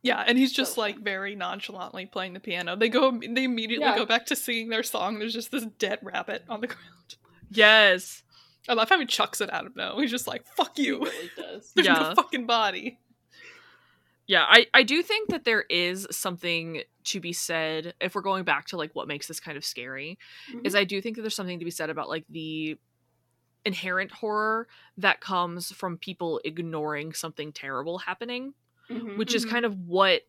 Yeah, 0.03 0.23
and 0.27 0.39
he's 0.39 0.53
just 0.53 0.75
So 0.75 0.81
like 0.83 0.99
very 0.99 1.35
nonchalantly 1.35 2.07
playing 2.07 2.35
the 2.35 2.41
piano. 2.41 2.77
They 2.77 2.89
go, 2.89 3.11
they 3.19 3.45
immediately 3.45 3.87
Yeah. 3.87 3.97
go 3.97 4.07
back 4.07 4.27
to 4.27 4.37
singing 4.37 4.69
their 4.69 4.83
song. 4.85 5.19
There's 5.19 5.35
just 5.35 5.51
this 5.51 5.65
dead 5.79 5.99
rabbit 6.03 6.45
on 6.49 6.61
the 6.61 6.69
ground. 6.69 7.17
yes, 7.51 8.23
I 8.69 8.75
love 8.75 8.89
how 8.89 8.99
he 8.99 9.07
chucks 9.07 9.41
it 9.41 9.51
at 9.51 9.65
him. 9.65 9.73
though. 9.77 9.99
he's 10.01 10.11
just 10.11 10.27
like, 10.27 10.47
"Fuck 10.47 10.77
He 10.77 10.85
you." 10.87 11.01
really 11.03 11.31
does. 11.37 11.73
There's 11.75 11.87
Yeah. 11.87 11.95
no 11.95 12.15
fucking 12.15 12.47
body. 12.47 12.99
Yeah, 14.27 14.45
I, 14.47 14.67
I 14.75 14.83
do 14.83 15.03
think 15.03 15.31
that 15.31 15.45
there 15.45 15.63
is 15.71 16.07
something 16.11 16.83
to 17.05 17.19
be 17.21 17.33
said 17.33 17.95
if 17.99 18.15
we're 18.15 18.21
going 18.21 18.45
back 18.45 18.67
to 18.67 18.77
like 18.77 18.95
what 18.95 19.09
makes 19.09 19.27
this 19.27 19.41
kind 19.41 19.57
of 19.57 19.65
scary 19.65 20.19
is 20.65 20.75
I 20.75 20.85
do 20.85 21.01
think 21.01 21.17
that 21.17 21.23
there's 21.23 21.35
something 21.35 21.59
to 21.59 21.65
be 21.65 21.71
said 21.71 21.89
about 21.89 22.11
like 22.11 22.27
the 22.29 22.77
inherent 23.65 24.11
horror 24.13 24.69
that 24.99 25.21
comes 25.23 25.73
from 25.73 25.97
people 25.97 26.41
ignoring 26.45 27.15
something 27.15 27.53
terrible 27.53 27.97
happening, 27.99 28.53
Mhm. 28.91 29.17
which 29.17 29.35
is 29.35 29.47
Mhm. 29.47 29.51
kind 29.51 29.65
of 29.65 29.79
what 29.87 30.23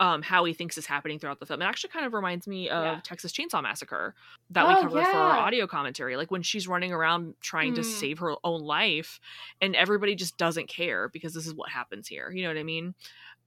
um 0.00 0.22
how 0.22 0.44
he 0.44 0.52
thinks 0.52 0.76
is 0.76 0.86
happening 0.86 1.18
throughout 1.18 1.38
the 1.40 1.46
film. 1.46 1.62
It 1.62 1.66
actually 1.66 1.90
kind 1.90 2.04
of 2.04 2.12
reminds 2.14 2.46
me 2.48 2.68
of 2.68 2.84
Yeah. 2.84 3.00
Texas 3.04 3.32
Chainsaw 3.32 3.62
Massacre 3.62 4.14
that 4.50 4.66
we 4.66 4.74
Oh, 4.74 4.80
covered 4.82 5.04
for 5.04 5.10
our 5.16 5.38
audio 5.38 5.66
commentary. 5.66 6.16
Like 6.16 6.30
when 6.30 6.42
she's 6.42 6.66
running 6.66 6.92
around 6.92 7.34
trying 7.40 7.74
to 7.74 7.82
Mm. 7.82 7.84
save 7.84 8.18
her 8.18 8.34
own 8.42 8.62
life 8.62 9.20
and 9.60 9.76
everybody 9.76 10.14
just 10.16 10.36
doesn't 10.36 10.68
care 10.68 11.08
because 11.08 11.32
this 11.34 11.46
is 11.46 11.54
what 11.54 11.70
happens 11.70 12.08
here. 12.08 12.30
You 12.32 12.42
know 12.42 12.48
what 12.48 12.58
I 12.58 12.64
mean? 12.64 12.94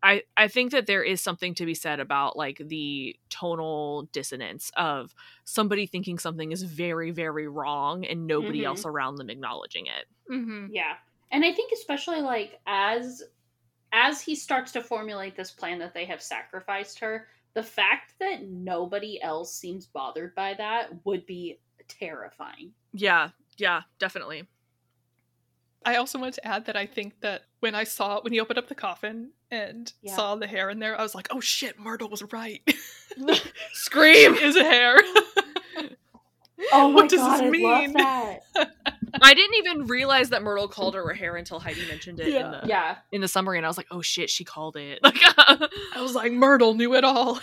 I, 0.03 0.23
I 0.37 0.47
think 0.47 0.71
that 0.73 0.85
there 0.85 1.03
is 1.03 1.21
something 1.21 1.55
to 1.55 1.65
be 1.65 1.73
said 1.73 1.99
about 1.99 2.37
like 2.37 2.61
the 2.63 3.15
tonal 3.29 4.03
dissonance 4.13 4.71
of 4.77 5.13
somebody 5.43 5.87
thinking 5.87 6.19
something 6.19 6.51
is 6.51 6.61
very 6.63 7.09
very 7.11 7.47
wrong 7.47 8.05
and 8.05 8.27
nobody 8.27 8.61
Mhm. 8.61 8.65
else 8.67 8.85
around 8.85 9.15
them 9.15 9.29
acknowledging 9.31 9.87
it. 9.87 10.05
Mm-hmm. 10.31 10.67
Yeah. 10.71 10.97
And 11.31 11.43
I 11.43 11.51
think 11.51 11.71
especially 11.73 12.21
like 12.21 12.59
as 12.67 13.23
as 13.97 14.21
he 14.21 14.35
starts 14.35 14.71
to 14.73 14.81
formulate 14.83 15.35
this 15.35 15.49
plan 15.51 15.79
that 15.79 15.93
they 15.93 16.05
have 16.05 16.21
sacrificed 16.21 16.99
her, 16.99 17.27
The 17.55 17.63
fact 17.63 18.13
that 18.19 18.43
nobody 18.43 19.19
else 19.23 19.51
seems 19.55 19.87
bothered 19.87 20.35
by 20.35 20.53
that 20.53 20.89
would 21.05 21.25
be 21.25 21.59
terrifying. 21.87 22.71
Yeah, 22.93 23.29
yeah, 23.57 23.81
definitely. 23.97 24.43
I 25.83 25.95
also 25.95 26.19
wanted 26.19 26.35
to 26.35 26.47
add 26.47 26.65
that 26.65 26.75
I 26.75 26.85
think 26.85 27.19
that 27.21 27.43
when 27.61 27.73
I 27.73 27.83
saw 27.83 28.21
when 28.21 28.31
he 28.33 28.39
opened 28.39 28.59
up 28.59 28.67
the 28.67 28.75
coffin 28.75 29.31
and 29.49 29.91
Yeah. 30.03 30.15
saw 30.15 30.35
the 30.35 30.45
hare 30.45 30.69
in 30.69 30.77
there, 30.79 30.99
I 30.99 31.01
was 31.01 31.15
like, 31.15 31.29
"Oh 31.31 31.39
shit, 31.39 31.79
Myrtle 31.79 32.09
was 32.09 32.21
right. 32.31 32.61
Scream! 33.73 34.35
is 34.35 34.55
a 34.55 34.63
hare." 34.63 34.99
Oh 36.73 36.89
my 36.89 36.93
What 36.93 37.09
does 37.09 37.39
this 37.41 37.49
mean? 37.51 37.93
That. 39.11 39.21
I 39.23 39.33
didn't 39.33 39.55
even 39.55 39.87
realize 39.87 40.29
that 40.31 40.43
Myrtle 40.43 40.67
called 40.67 40.95
her 40.95 41.09
a 41.09 41.15
hare 41.15 41.35
until 41.35 41.59
Heidi 41.59 41.85
mentioned 41.87 42.19
it 42.19 42.27
in 42.27 42.33
Yeah. 42.33 42.59
the 42.61 42.67
Yeah. 42.67 42.97
in 43.11 43.21
the 43.21 43.27
summary, 43.27 43.57
and 43.57 43.65
I 43.65 43.69
was 43.69 43.77
like, 43.77 43.87
"Oh 43.91 44.01
shit, 44.01 44.29
she 44.29 44.43
called 44.43 44.75
it!" 44.77 44.99
Like, 45.03 45.17
I 45.19 45.69
was 46.01 46.13
like, 46.15 46.31
"Myrtle 46.31 46.73
knew 46.73 46.93
it 46.95 47.03
all." 47.03 47.39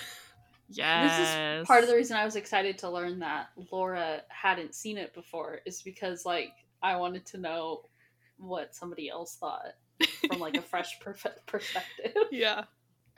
yes, 0.69 1.19
This 1.19 1.61
is 1.63 1.67
part 1.67 1.83
of 1.83 1.89
the 1.89 1.95
reason 1.97 2.17
I 2.17 2.25
was 2.25 2.37
excited 2.37 2.79
to 2.79 2.91
learn 2.91 3.19
that 3.21 3.49
Laura 3.71 4.23
hadn't 4.29 4.75
seen 4.75 4.99
it 4.99 5.15
before 5.15 5.61
is 5.67 5.83
because 5.83 6.25
like 6.25 6.53
I 6.83 6.97
wanted 6.97 7.25
to 7.27 7.39
know 7.39 7.83
what 8.39 8.75
somebody 8.75 9.09
else 9.09 9.37
thought 9.37 9.75
from 10.29 10.41
like 10.41 10.57
a 10.57 10.63
fresh 10.73 10.99
perf- 11.01 11.37
perspective. 11.47 12.15
yeah. 12.31 12.65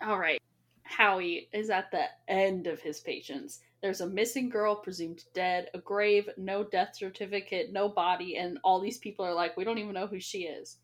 All 0.03 0.19
right. 0.19 0.41
Howie 0.83 1.49
is 1.53 1.71
at 1.71 1.91
the 1.91 2.05
end 2.29 2.67
of 2.67 2.81
his 2.81 3.01
patience. 3.01 3.61
There's 3.87 4.01
a 4.01 4.09
missing 4.09 4.49
girl 4.49 4.75
presumed 4.75 5.23
dead, 5.33 5.71
a 5.73 5.79
grave, 5.79 6.29
no 6.37 6.65
death 6.65 6.97
certificate, 6.97 7.73
no 7.73 7.89
body, 7.89 8.37
and 8.37 8.59
all 8.65 8.81
these 8.81 8.99
people 8.99 9.25
are 9.25 9.33
like, 9.33 9.57
we 9.57 9.63
don't 9.63 9.79
even 9.79 9.95
know 9.95 10.09
who 10.09 10.19
she 10.19 10.39
is. 10.41 10.79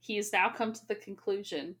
He 0.00 0.16
has 0.16 0.32
now 0.32 0.50
come 0.50 0.72
to 0.72 0.88
the 0.88 0.96
conclusion 0.96 1.76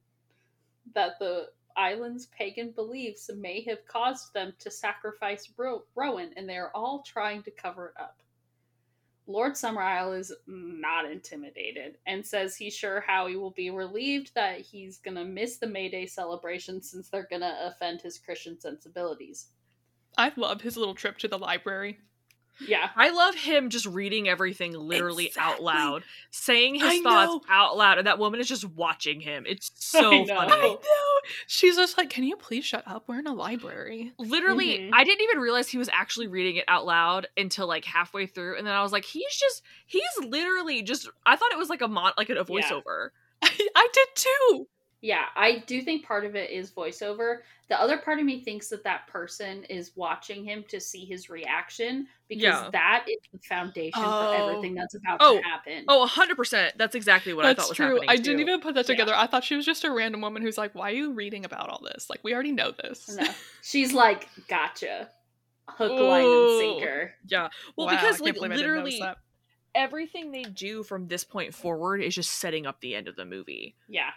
that 0.94 1.18
the 1.18 1.48
island's 1.76 2.26
pagan 2.26 2.70
beliefs 2.70 3.28
may 3.36 3.64
have 3.64 3.84
caused 3.88 4.32
them 4.32 4.52
to 4.60 4.70
sacrifice 4.70 5.50
Ro- 5.56 5.82
Rowan, 5.96 6.30
and 6.36 6.48
they 6.48 6.58
are 6.58 6.70
all 6.76 7.02
trying 7.02 7.42
to 7.42 7.50
cover 7.50 7.86
it 7.86 8.00
up. 8.00 8.22
Lord 9.26 9.54
Summerisle 9.54 10.16
is 10.16 10.32
not 10.46 11.10
intimidated 11.10 11.98
and 12.06 12.24
says 12.24 12.54
he's 12.54 12.76
sure 12.76 13.00
Howie 13.00 13.34
will 13.36 13.50
be 13.50 13.70
relieved 13.70 14.30
that 14.36 14.60
he's 14.60 14.98
gonna 14.98 15.24
miss 15.24 15.56
the 15.56 15.66
May 15.66 15.88
Day 15.88 16.06
celebration 16.06 16.80
since 16.80 17.08
they're 17.08 17.26
gonna 17.28 17.58
offend 17.62 18.00
his 18.00 18.16
Christian 18.16 18.60
sensibilities. 18.60 19.48
I 20.16 20.32
love 20.36 20.60
his 20.60 20.76
little 20.76 20.94
trip 20.94 21.18
to 21.18 21.28
the 21.28 21.38
library. 21.38 21.98
Yeah. 22.64 22.90
I 22.94 23.10
love 23.10 23.34
him 23.34 23.68
just 23.68 23.84
reading 23.84 24.28
everything 24.28 24.72
literally 24.74 25.32
out 25.36 25.60
loud, 25.60 26.04
saying 26.30 26.76
his 26.76 26.84
I 26.84 27.00
thoughts 27.02 27.32
know. 27.32 27.40
out 27.48 27.76
loud, 27.76 27.98
and 27.98 28.06
that 28.06 28.20
woman 28.20 28.38
is 28.38 28.46
just 28.46 28.64
watching 28.64 29.18
him. 29.20 29.42
It's 29.44 29.72
so 29.76 30.22
know. 30.22 30.24
funny. 30.36 30.52
I 30.52 30.68
know. 30.68 30.78
She's 31.48 31.74
just 31.74 31.98
like, 31.98 32.10
"Can 32.10 32.22
you 32.22 32.36
please 32.36 32.64
shut 32.64 32.84
up? 32.86 33.08
We're 33.08 33.18
in 33.18 33.26
a 33.26 33.34
library." 33.34 34.12
Literally, 34.20 34.78
Mhm. 34.78 34.90
I 34.92 35.02
didn't 35.02 35.22
even 35.22 35.38
realize 35.40 35.68
he 35.68 35.78
was 35.78 35.88
actually 35.92 36.28
reading 36.28 36.54
it 36.54 36.64
out 36.68 36.86
loud 36.86 37.26
until 37.36 37.66
like 37.66 37.84
halfway 37.84 38.26
through, 38.26 38.56
and 38.56 38.64
then 38.64 38.74
I 38.74 38.82
was 38.82 38.92
like, 38.92 39.04
he's 39.04 39.34
just 39.34 39.62
he's 39.86 40.02
literally 40.24 40.82
just. 40.82 41.08
I 41.26 41.34
thought 41.34 41.50
it 41.50 41.58
was 41.58 41.70
like 41.70 41.82
a 41.82 41.88
mod, 41.88 42.14
like 42.16 42.30
a 42.30 42.34
Yeah. 42.34 42.42
voiceover. 42.44 43.08
I, 43.42 43.50
I 43.74 43.88
did 43.92 44.08
too. 44.14 44.68
Yeah, 45.04 45.26
I 45.36 45.58
do 45.66 45.82
think 45.82 46.06
part 46.06 46.24
of 46.24 46.34
it 46.34 46.48
is 46.50 46.70
voiceover. 46.70 47.40
The 47.68 47.78
other 47.78 47.98
part 47.98 48.18
of 48.20 48.24
me 48.24 48.40
thinks 48.40 48.68
that 48.68 48.82
that 48.84 49.06
person 49.06 49.64
is 49.64 49.92
watching 49.96 50.42
him 50.46 50.64
to 50.68 50.80
see 50.80 51.04
his 51.04 51.28
reaction 51.28 52.06
because 52.26 52.42
Yeah. 52.42 52.70
that 52.72 53.04
is 53.06 53.18
the 53.30 53.38
foundation 53.46 54.00
for 54.00 54.08
Oh. 54.08 54.48
everything 54.48 54.74
that's 54.74 54.94
about 54.94 55.18
Oh. 55.20 55.36
to 55.36 55.42
happen. 55.42 55.84
Oh, 55.88 56.00
100%. 56.04 56.78
That's 56.78 56.94
exactly 56.94 57.34
what 57.34 57.44
I 57.44 57.52
thought 57.52 57.68
was 57.68 57.76
true. 57.76 57.86
happening. 57.96 58.08
I 58.08 58.16
didn't 58.16 58.40
even 58.40 58.62
put 58.62 58.76
that 58.76 58.88
Yeah. 58.88 58.94
together. 58.94 59.12
I 59.14 59.26
thought 59.26 59.44
she 59.44 59.56
was 59.56 59.66
just 59.66 59.84
a 59.84 59.90
random 59.90 60.22
woman 60.22 60.40
who's 60.40 60.56
like, 60.56 60.74
"Why 60.74 60.90
are 60.90 60.94
you 60.94 61.12
reading 61.12 61.44
about 61.44 61.68
all 61.68 61.82
this? 61.84 62.08
Like, 62.08 62.20
we 62.24 62.32
already 62.32 62.52
know 62.52 62.70
this." 62.70 63.14
No. 63.14 63.28
She's 63.62 63.92
like, 63.92 64.26
gotcha. 64.48 65.10
Hook, 65.68 65.92
line, 66.00 66.24
and 66.24 66.58
sinker. 66.58 67.14
Yeah. 67.26 67.50
Well, 67.76 67.88
Wow, 67.88 67.92
because 67.96 68.20
like 68.22 68.36
believe 68.36 68.52
I 68.52 68.56
didn't 68.56 68.74
notice 68.76 68.94
literally 69.00 69.16
everything 69.74 70.30
they 70.30 70.44
do 70.44 70.82
from 70.82 71.08
this 71.08 71.24
point 71.24 71.54
forward 71.54 72.00
is 72.00 72.14
just 72.14 72.32
setting 72.32 72.64
up 72.66 72.80
the 72.80 72.94
end 72.94 73.06
of 73.08 73.16
the 73.16 73.24
movie. 73.26 73.74
Yeah. 73.86 74.10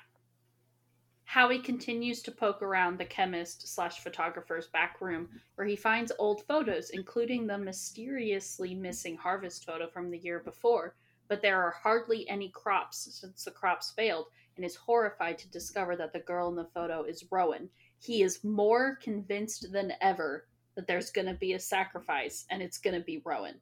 Howie 1.30 1.60
continues 1.60 2.22
to 2.22 2.32
poke 2.32 2.62
around 2.62 2.98
the 2.98 3.04
chemist 3.04 3.68
slash 3.68 4.00
photographer's 4.00 4.68
back 4.68 5.02
room, 5.02 5.28
where 5.56 5.68
he 5.68 5.76
finds 5.76 6.14
old 6.18 6.46
photos, 6.46 6.92
including 6.92 7.46
the 7.46 7.58
mysteriously 7.58 8.74
missing 8.74 9.18
harvest 9.18 9.66
photo 9.66 9.90
from 9.90 10.10
the 10.10 10.20
year 10.20 10.40
before. 10.40 10.96
But 11.28 11.42
there 11.42 11.62
are 11.62 11.72
hardly 11.84 12.28
any 12.30 12.48
crops 12.48 13.10
since 13.20 13.44
the 13.44 13.52
crops 13.52 13.92
failed, 13.92 14.28
and 14.56 14.64
is 14.64 14.78
horrified 14.78 15.38
to 15.40 15.50
discover 15.50 15.98
that 15.98 16.14
the 16.14 16.20
girl 16.20 16.48
in 16.48 16.56
the 16.56 16.70
photo 16.74 17.04
is 17.04 17.26
Rowan. 17.30 17.70
He 18.00 18.24
is 18.24 18.46
more 18.46 18.96
convinced 18.96 19.74
than 19.74 19.92
ever 20.00 20.48
that 20.76 20.88
there's 20.88 21.12
going 21.12 21.28
to 21.28 21.34
be 21.34 21.54
a 21.54 21.60
sacrifice, 21.60 22.46
and 22.50 22.62
it's 22.62 22.78
going 22.78 22.98
to 22.98 23.06
be 23.06 23.22
Rowan. 23.26 23.60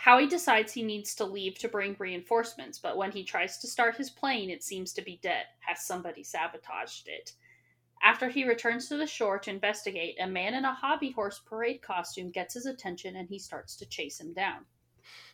Howie 0.00 0.26
decides 0.26 0.72
he 0.72 0.82
needs 0.82 1.14
to 1.16 1.26
leave 1.26 1.58
to 1.58 1.68
bring 1.68 1.94
reinforcements, 1.98 2.78
but 2.78 2.96
when 2.96 3.12
he 3.12 3.22
tries 3.22 3.58
to 3.58 3.68
start 3.68 3.96
his 3.96 4.08
plane, 4.08 4.48
it 4.48 4.64
seems 4.64 4.94
to 4.94 5.02
be 5.02 5.20
dead. 5.22 5.44
Has 5.58 5.84
somebody 5.84 6.22
sabotaged 6.22 7.06
it? 7.06 7.32
After 8.02 8.30
he 8.30 8.48
returns 8.48 8.88
to 8.88 8.96
the 8.96 9.06
shore 9.06 9.38
to 9.40 9.50
investigate, 9.50 10.16
a 10.18 10.26
man 10.26 10.54
in 10.54 10.64
a 10.64 10.72
hobby 10.72 11.10
horse 11.10 11.38
parade 11.44 11.82
costume 11.82 12.30
gets 12.30 12.54
his 12.54 12.64
attention 12.64 13.16
and 13.16 13.28
he 13.28 13.38
starts 13.38 13.76
to 13.76 13.84
chase 13.84 14.18
him 14.18 14.32
down. 14.32 14.64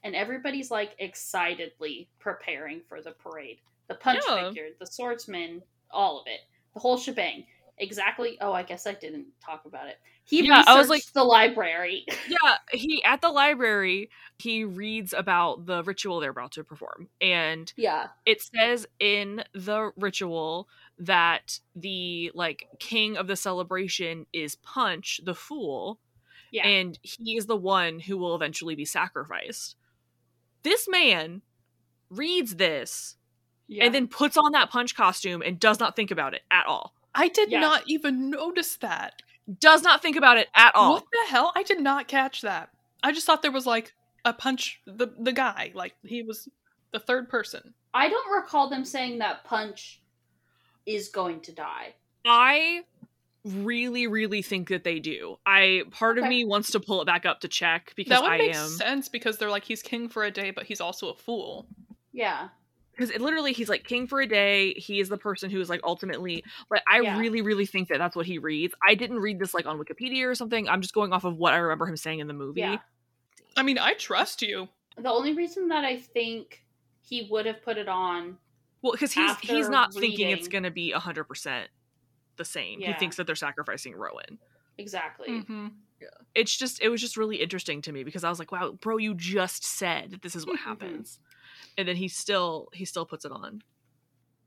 And 0.02 0.16
everybody's 0.16 0.72
like 0.72 0.97
excitedly 0.98 2.09
preparing 2.18 2.80
for 2.88 3.01
the 3.01 3.12
parade. 3.12 3.60
The 3.86 3.94
punch 3.94 4.24
Yeah. 4.26 4.48
figure, 4.48 4.70
the 4.80 4.86
swordsman, 4.86 5.62
all 5.93 6.18
of 6.20 6.26
it. 6.26 6.40
The 6.74 6.80
whole 6.80 6.98
shebang. 6.98 7.47
Exactly. 7.78 8.39
Oh, 8.40 8.53
I 8.53 8.62
guess 8.62 8.86
I 8.86 8.94
didn't 8.94 9.27
talk 9.44 9.65
about 9.66 9.89
it. 9.89 9.98
He 10.24 10.47
Yeah, 10.47 10.65
I 10.66 10.77
was 10.77 10.89
like 10.89 11.05
the 11.12 11.24
library. 11.24 12.05
yeah, 12.28 12.57
he 12.73 13.03
at 13.05 13.20
the 13.20 13.31
library, 13.31 14.11
he 14.39 14.65
reads 14.65 15.12
about 15.12 15.66
the 15.66 15.82
ritual 15.85 16.20
they're 16.20 16.31
about 16.31 16.53
to 16.53 16.65
perform. 16.65 17.09
And 17.20 17.73
yeah. 17.77 18.09
it 18.24 18.43
says 18.43 18.86
in 18.98 19.44
the 19.53 19.93
ritual 19.97 20.69
that 20.98 21.61
the 21.74 22.32
like 22.35 22.66
king 22.78 23.16
of 23.16 23.27
the 23.27 23.36
celebration 23.36 24.27
is 24.32 24.57
Punch, 24.57 25.20
the 25.24 25.35
fool, 25.35 26.01
Yeah. 26.51 26.66
and 26.66 26.98
he 27.03 27.36
is 27.36 27.47
the 27.47 27.57
one 27.57 28.01
who 28.01 28.16
will 28.16 28.35
eventually 28.35 28.74
be 28.74 28.86
sacrificed. 28.86 29.77
This 30.62 30.89
man 30.89 31.43
reads 32.11 32.57
this 32.57 33.16
yeah. 33.69 33.85
and 33.85 33.94
then 33.94 34.09
puts 34.09 34.36
on 34.36 34.53
that 34.53 34.70
punch 34.70 34.97
costume 34.97 35.43
and 35.43 35.61
does 35.61 35.78
not 35.78 35.94
think 35.94 36.11
about 36.11 36.35
it 36.35 36.43
at 36.51 36.66
all. 36.66 36.94
I 37.16 37.28
did 37.28 37.51
Yeah. 37.51 37.60
not 37.60 37.82
even 37.86 38.30
notice 38.30 38.76
that. 38.76 39.22
Does 39.59 39.82
not 39.82 40.02
think 40.02 40.16
about 40.16 40.38
it 40.38 40.48
at 40.55 40.74
all. 40.76 40.94
What 40.94 41.05
the 41.10 41.30
hell? 41.30 41.52
I 41.56 41.62
did 41.62 41.80
not 41.80 42.06
catch 42.09 42.43
that. 42.43 42.70
I 43.02 43.12
just 43.12 43.26
thought 43.26 43.43
there 43.43 43.51
was 43.52 43.66
like 43.66 43.94
a 44.24 44.32
punch 44.32 44.80
the 44.86 45.09
the 45.18 45.32
guy, 45.32 45.70
like 45.74 45.94
he 46.05 46.22
was 46.22 46.48
the 46.93 46.98
third 47.01 47.28
person. 47.28 47.74
I 47.94 48.09
don't 48.09 48.30
recall 48.30 48.68
them 48.68 48.84
saying 48.84 49.18
that 49.18 49.44
Punch 49.44 50.02
is 50.84 51.09
going 51.09 51.40
to 51.43 51.52
die. 51.52 51.94
I 52.26 52.82
really, 53.44 54.06
really 54.06 54.43
think 54.43 54.68
that 54.68 54.84
they 54.84 54.98
do. 54.98 55.38
I 55.47 55.84
part 55.93 56.18
of 56.18 56.26
me 56.26 56.44
wants 56.44 56.72
to 56.72 56.80
pull 56.80 57.01
it 57.01 57.06
back 57.06 57.24
up 57.24 57.40
to 57.40 57.48
check 57.48 57.93
because 57.97 58.10
That 58.10 58.22
would 58.22 58.32
I 58.32 58.38
make 58.38 58.55
am 58.56 58.68
sense 58.68 59.09
because 59.09 59.38
they're 59.38 59.51
like 59.51 59.64
he's 59.64 59.82
king 59.82 60.09
for 60.09 60.24
a 60.24 60.30
day, 60.30 60.51
but 60.51 60.64
he's 60.66 60.80
also 60.80 61.09
a 61.09 61.14
fool. 61.14 61.66
Yeah. 62.12 62.48
Because 62.97 63.10
it 63.10 63.20
literally 63.20 63.52
he's 63.52 63.68
like 63.68 63.85
king 63.85 64.06
for 64.06 64.20
a 64.20 64.27
day. 64.27 64.73
He 64.74 65.01
is 65.01 65.09
the 65.09 65.18
person 65.18 65.51
who 65.51 65.60
is 65.60 65.68
like 65.68 65.81
ultimately 65.85 66.43
like 66.70 66.82
I 66.90 67.01
Yeah. 67.01 67.18
really, 67.18 67.43
really 67.43 67.66
think 67.66 67.89
that 67.89 67.98
that's 67.98 68.16
what 68.16 68.27
he 68.27 68.39
reads. 68.39 68.74
I 68.86 68.94
didn't 68.94 69.18
read 69.18 69.39
this 69.39 69.52
like 69.55 69.66
on 69.66 69.78
Wikipedia 69.78 70.27
or 70.27 70.35
something. 70.35 70.68
I'm 70.68 70.81
just 70.81 70.94
going 70.94 71.12
off 71.12 71.24
of 71.24 71.36
what 71.36 71.52
I 71.52 71.59
remember 71.59 71.86
him 71.86 71.97
saying 71.97 72.20
in 72.20 72.27
the 72.27 72.35
movie. 72.35 72.60
Yeah. 72.60 72.78
I 73.56 73.62
mean, 73.62 73.78
I 73.78 73.94
trust 73.94 74.43
you. 74.43 74.68
The 74.98 75.10
only 75.10 75.35
reason 75.35 75.68
that 75.68 75.85
I 75.85 75.98
think 75.98 76.64
he 77.02 77.28
would 77.31 77.47
have 77.47 77.62
put 77.62 77.77
it 77.77 77.89
on 77.89 78.39
Well, 78.82 78.93
because 78.93 79.12
he's 79.12 79.36
he's 79.39 79.51
After 79.66 79.70
not 79.70 79.93
thinking 79.94 80.31
it's 80.31 80.48
going 80.48 80.64
to 80.64 80.70
be 80.70 80.90
hundred 80.93 81.24
percent 81.24 81.68
the 82.36 82.44
same. 82.44 82.81
He 82.81 82.93
thinks 82.94 83.16
that 83.16 83.27
they're 83.27 83.36
sacrificing 83.36 83.94
Rowan. 83.94 84.39
exactly. 84.78 85.28
Mm-hmm. 85.28 85.68
It's 86.35 86.55
just 86.55 86.82
it 86.82 86.90
was 86.90 87.01
just 87.01 87.16
really 87.16 87.36
interesting 87.36 87.81
to 87.82 87.93
me 87.93 88.05
because 88.05 88.23
I 88.24 88.28
was 88.28 88.39
like, 88.39 88.52
wow, 88.52 88.73
bro, 88.73 88.98
you 88.98 89.14
just 89.14 89.64
said 89.64 90.10
that 90.10 90.20
this 90.23 90.36
is 90.36 90.47
what 90.47 90.56
Mhm. 90.59 90.64
happens, 90.64 91.18
and 91.78 91.86
then 91.89 91.97
he 91.97 92.09
still 92.09 92.69
he 92.73 92.85
still 92.85 93.07
puts 93.07 93.24
it 93.24 93.32
on. 93.32 93.62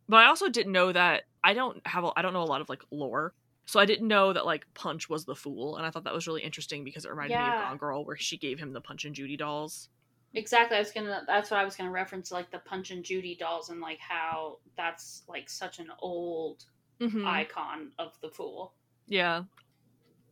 But 0.08 0.18
I 0.18 0.26
also 0.28 0.50
didn't 0.50 0.72
know 0.72 0.92
that 0.92 1.24
I 1.44 1.54
don't 1.54 1.86
have 1.86 2.04
a, 2.04 2.12
I 2.16 2.22
don't 2.22 2.34
know 2.34 2.42
a 2.42 2.46
lot 2.46 2.62
of 2.62 2.70
like 2.70 2.82
lore. 2.92 3.34
So 3.66 3.80
I 3.80 3.86
didn't 3.86 4.08
know 4.08 4.34
that 4.34 4.46
like 4.48 4.66
Punch 4.74 5.10
was 5.10 5.26
the 5.26 5.36
fool, 5.36 5.78
and 5.78 5.86
I 5.86 5.92
thought 5.92 6.04
that 6.06 6.14
was 6.14 6.26
really 6.26 6.42
interesting 6.42 6.84
because 6.84 7.06
it 7.06 7.12
reminded 7.12 7.38
me 7.38 7.44
of 7.44 7.54
Gone 7.62 7.78
Girl, 7.78 8.04
where 8.04 8.18
she 8.18 8.36
gave 8.38 8.58
him 8.60 8.74
the 8.74 8.82
Punch 8.82 9.06
and 9.06 9.14
Judy 9.14 9.38
dolls. 9.38 9.90
Exactly. 10.34 10.76
I 10.78 10.80
was 10.80 10.92
gonna. 10.92 11.24
That's 11.28 11.52
what 11.52 11.60
I 11.60 11.66
was 11.66 11.76
gonna 11.76 11.92
reference, 11.92 12.32
like 12.32 12.50
the 12.50 12.60
Punch 12.60 12.90
and 12.90 13.04
Judy 13.04 13.36
dolls, 13.36 13.70
and 13.70 13.80
like 13.80 14.00
how 14.00 14.58
that's 14.76 15.24
like 15.28 15.50
such 15.50 15.78
an 15.80 15.90
old 16.00 16.66
Mhm. 17.00 17.26
icon 17.26 17.92
of 18.00 18.20
the 18.22 18.30
fool. 18.30 18.74
Yeah. 19.08 19.44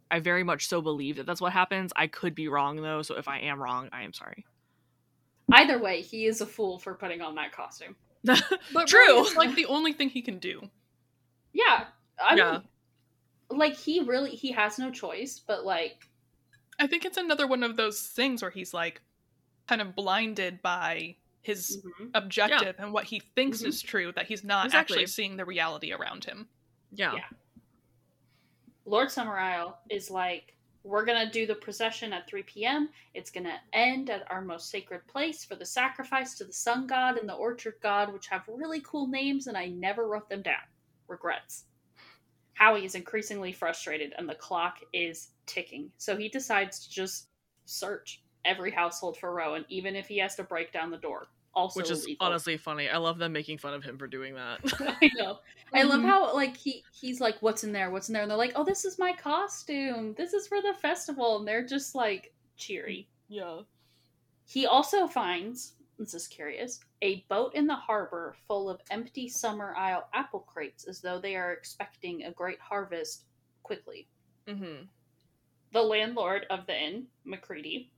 I 0.10 0.20
very 0.20 0.44
much 0.44 0.68
so 0.68 0.82
believe 0.82 1.18
that 1.18 1.26
that's 1.26 1.42
what 1.42 1.54
happens. 1.54 1.92
I 1.96 2.08
could 2.08 2.34
be 2.34 2.48
wrong 2.48 2.78
though, 2.82 3.02
so 3.02 3.16
if 3.18 3.28
I 3.28 3.40
am 3.40 3.62
wrong, 3.62 3.90
I 3.92 4.04
am 4.04 4.14
sorry. 4.14 4.46
Either 5.54 5.80
way, 5.80 6.02
he 6.02 6.26
is 6.26 6.42
a 6.42 6.46
fool 6.46 6.78
for 6.80 6.94
putting 6.96 7.22
on 7.22 7.36
that 7.36 7.52
costume. 7.52 7.96
But 8.26 8.88
True. 8.88 9.00
really, 9.00 9.22
it's 9.22 9.36
like 9.36 9.56
the 9.56 9.66
only 9.68 9.94
thing 9.94 10.10
he 10.10 10.22
can 10.22 10.40
do. 10.40 10.70
Yeah. 11.54 11.86
I 12.22 12.36
Yeah. 12.36 12.52
mean, 12.52 12.62
like 13.60 13.76
he 13.76 14.02
really 14.02 14.32
he 14.32 14.52
has 14.52 14.78
no 14.78 14.92
choice, 14.92 15.40
but 15.46 15.64
like 15.66 16.10
I 16.80 16.88
think 16.88 17.06
it's 17.06 17.18
another 17.18 17.48
one 17.48 17.64
of 17.64 17.78
those 17.78 18.02
things 18.02 18.42
where 18.42 18.52
he's 18.52 18.74
like 18.74 19.02
kind 19.68 19.82
of 19.82 19.96
blinded 19.96 20.62
by 20.62 21.16
his 21.42 21.82
mhm. 22.02 22.10
objective 22.14 22.76
and 22.78 22.92
what 22.92 23.06
he 23.06 23.20
thinks 23.20 23.62
Mhm. 23.62 23.68
is 23.68 23.82
true 23.82 24.12
that 24.14 24.26
he's 24.26 24.44
not 24.44 24.66
Exactly. 24.66 24.96
actually 24.98 25.08
seeing 25.08 25.38
the 25.38 25.46
reality 25.46 25.94
around 25.94 26.26
him. 26.26 26.50
Yeah. 26.92 27.14
Yeah. 27.14 27.30
Lord 28.86 29.08
Summerisle 29.10 29.76
is 29.90 30.10
like, 30.12 30.57
we're 30.88 31.06
gonna 31.06 31.30
do 31.30 31.46
the 31.46 31.56
procession 31.56 32.14
at 32.14 32.28
3 32.28 32.44
p.m. 32.44 32.90
It's 33.14 33.30
gonna 33.30 33.60
end 33.74 34.10
at 34.10 34.30
our 34.32 34.42
most 34.42 34.70
sacred 34.70 35.06
place 35.08 35.44
for 35.44 35.56
the 35.56 35.66
sacrifice 35.66 36.36
to 36.36 36.46
the 36.46 36.54
sun 36.54 36.88
god 36.88 37.18
and 37.18 37.28
the 37.28 37.34
orchard 37.34 37.76
god, 37.84 38.14
which 38.14 38.28
have 38.28 38.44
really 38.48 38.82
cool 38.82 39.08
names, 39.08 39.48
and 39.48 39.58
I 39.58 39.68
never 39.68 40.08
wrote 40.08 40.30
them 40.30 40.42
down. 40.42 40.64
Regrets. 41.08 41.66
Howie 42.54 42.86
is 42.86 42.96
increasingly 42.96 43.52
frustrated, 43.52 44.14
and 44.18 44.28
the 44.28 44.36
clock 44.36 44.80
is 44.94 45.32
ticking. 45.46 45.92
So 45.98 46.16
he 46.16 46.30
decides 46.30 46.80
to 46.80 46.90
just 46.90 47.28
search 47.66 48.24
every 48.46 48.72
household 48.72 49.18
for 49.18 49.34
Rowan, 49.34 49.66
even 49.68 49.96
if 49.96 50.08
he 50.08 50.18
has 50.20 50.36
to 50.36 50.44
break 50.44 50.72
down 50.72 50.90
the 50.90 50.98
door. 50.98 51.28
Also, 51.58 51.80
Which 51.80 51.90
is 51.90 52.04
illegal. 52.06 52.28
honestly 52.28 52.56
funny. 52.56 52.88
I 52.88 52.98
love 52.98 53.18
them 53.18 53.34
making 53.34 53.58
fun 53.58 53.74
of 53.74 53.84
him 53.84 53.98
for 53.98 54.06
doing 54.06 54.36
that. 54.36 54.60
I 55.02 55.10
know. 55.16 55.40
I 55.74 55.82
love 55.82 56.02
Mhm. 56.02 56.06
how 56.06 56.34
like 56.36 56.56
he 56.56 56.84
he's 56.92 57.20
like, 57.20 57.42
"What's 57.42 57.64
in 57.64 57.72
there? 57.72 57.90
What's 57.90 58.10
in 58.10 58.14
there?" 58.14 58.22
And 58.22 58.30
they're 58.30 58.38
like, 58.38 58.52
"Oh, 58.56 58.64
this 58.64 58.86
is 58.86 59.00
my 59.00 59.12
costume. 59.12 60.14
This 60.14 60.34
is 60.34 60.48
for 60.48 60.62
the 60.62 60.76
festival." 60.76 61.38
And 61.40 61.48
they're 61.48 61.66
just 61.66 61.96
like 61.96 62.34
cheery. 62.58 63.10
yeah. 63.28 63.62
He 64.46 64.66
also 64.68 65.08
finds 65.08 65.74
this 65.98 66.14
is 66.14 66.28
curious 66.28 66.80
a 67.02 67.22
boat 67.28 67.56
in 67.56 67.66
the 67.66 67.76
harbor 67.76 68.36
full 68.48 68.70
of 68.70 68.80
empty 68.92 69.28
Summerisle 69.28 70.04
apple 70.14 70.42
crates, 70.42 70.84
as 70.88 71.02
though 71.02 71.20
they 71.20 71.36
are 71.36 71.54
expecting 71.54 72.24
a 72.26 72.32
great 72.32 72.60
harvest 72.60 73.24
quickly. 73.64 74.08
Mm-hmm. 74.46 74.84
The 75.74 75.82
landlord 75.82 76.46
of 76.52 76.68
the 76.68 76.78
inn, 76.80 77.08
Macready, 77.26 77.92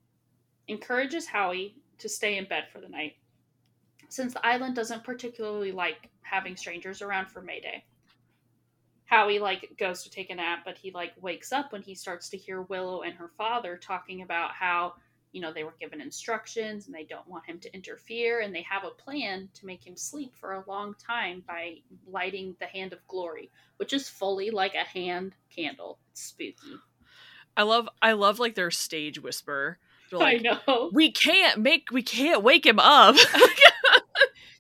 encourages 0.70 1.28
Howie 1.28 1.76
to 1.98 2.08
stay 2.08 2.38
in 2.38 2.46
bed 2.46 2.70
for 2.72 2.80
the 2.80 2.88
night, 2.88 3.18
since 4.10 4.34
the 4.34 4.46
island 4.46 4.76
doesn't 4.76 5.04
particularly 5.04 5.72
like 5.72 6.10
having 6.22 6.58
strangers 6.58 7.02
around 7.02 7.28
for 7.28 7.42
Mayday. 7.42 7.84
Howie 9.06 9.40
like 9.40 9.74
goes 9.80 10.04
to 10.04 10.10
take 10.12 10.30
a 10.30 10.36
nap, 10.36 10.60
but 10.66 10.78
he 10.78 10.92
like 10.92 11.14
wakes 11.20 11.52
up 11.52 11.72
when 11.72 11.82
he 11.82 11.96
starts 11.96 12.30
to 12.30 12.38
hear 12.38 12.62
Willow 12.64 13.02
and 13.02 13.16
her 13.16 13.32
father 13.38 13.78
talking 13.78 14.22
about 14.22 14.52
how 14.52 14.94
you 15.32 15.42
know 15.42 15.52
they 15.52 15.64
were 15.64 15.76
given 15.80 16.02
instructions 16.02 16.86
and 16.86 16.94
they 16.94 17.06
don't 17.06 17.28
want 17.28 17.46
him 17.46 17.60
to 17.60 17.74
interfere 17.74 18.42
and 18.42 18.54
they 18.54 18.64
have 18.64 18.84
a 18.84 19.02
plan 19.02 19.50
to 19.56 19.66
make 19.66 19.86
him 19.86 19.96
sleep 19.96 20.34
for 20.36 20.54
a 20.54 20.64
long 20.68 20.94
time 20.96 21.44
by 21.48 21.78
lighting 22.08 22.56
the 22.60 22.68
hand 22.68 22.94
of 22.94 23.08
glory, 23.08 23.50
which 23.78 23.94
is 23.94 24.08
fully 24.08 24.52
like 24.52 24.76
a 24.76 24.84
hand 24.86 25.34
candle. 25.56 25.98
It's 26.12 26.22
spooky. 26.22 26.76
I 27.58 27.64
love 27.64 27.90
I 28.02 28.14
love 28.14 28.40
like 28.40 28.56
their 28.56 28.72
stage 28.72 29.20
whisper. 29.22 29.80
Like, 30.12 30.46
I 30.46 30.58
know. 30.68 30.90
we 30.94 31.12
can't 31.12 31.60
make 31.60 31.92
we 31.92 32.04
can't 32.04 32.44
wake 32.44 32.66
him 32.66 32.80
up. 32.80 33.16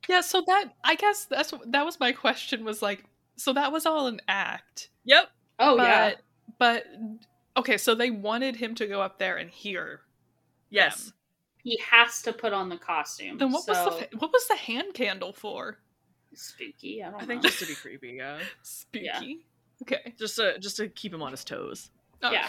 Yeah, 0.09 0.21
so 0.21 0.43
that 0.47 0.73
I 0.83 0.95
guess 0.95 1.25
that's 1.25 1.53
that 1.67 1.85
was 1.85 1.99
my 1.99 2.11
question 2.11 2.65
was 2.65 2.81
like 2.81 3.03
so 3.35 3.53
that 3.53 3.71
was 3.71 3.85
all 3.85 4.07
an 4.07 4.19
act. 4.27 4.89
yep. 5.05 5.29
Oh 5.59 5.77
but 5.77 5.83
yeah. 5.83 6.13
but 6.57 6.85
okay, 7.55 7.77
so 7.77 7.93
they 7.93 8.09
wanted 8.09 8.55
him 8.55 8.73
to 8.75 8.87
go 8.87 9.01
up 9.01 9.19
there 9.19 9.37
and 9.37 9.51
hear. 9.51 10.01
Yes. 10.71 11.05
them. 11.05 11.13
He 11.63 11.79
has 11.91 12.23
to 12.23 12.33
put 12.33 12.53
on 12.53 12.69
the 12.69 12.77
costume. 12.77 13.37
Then 13.37 13.51
what 13.51 13.65
so... 13.65 13.73
was 13.73 13.99
the 13.99 14.17
what 14.17 14.33
was 14.33 14.47
the 14.47 14.55
hand 14.55 14.95
candle 14.95 15.31
for? 15.31 15.77
spooky? 16.33 17.03
I 17.03 17.11
don't 17.11 17.21
I 17.21 17.25
think 17.25 17.43
know. 17.43 17.49
just 17.49 17.59
to 17.59 17.67
be 17.67 17.75
creepy, 17.75 18.15
yeah. 18.17 18.39
Spooky. 18.63 19.45
Okay. 19.83 20.13
Just 20.17 20.37
to 20.37 20.57
just 20.57 20.77
to 20.77 20.87
keep 20.87 21.13
him 21.13 21.21
on 21.21 21.31
his 21.31 21.43
toes. 21.43 21.91
Oh. 22.23 22.31
Yeah. 22.31 22.47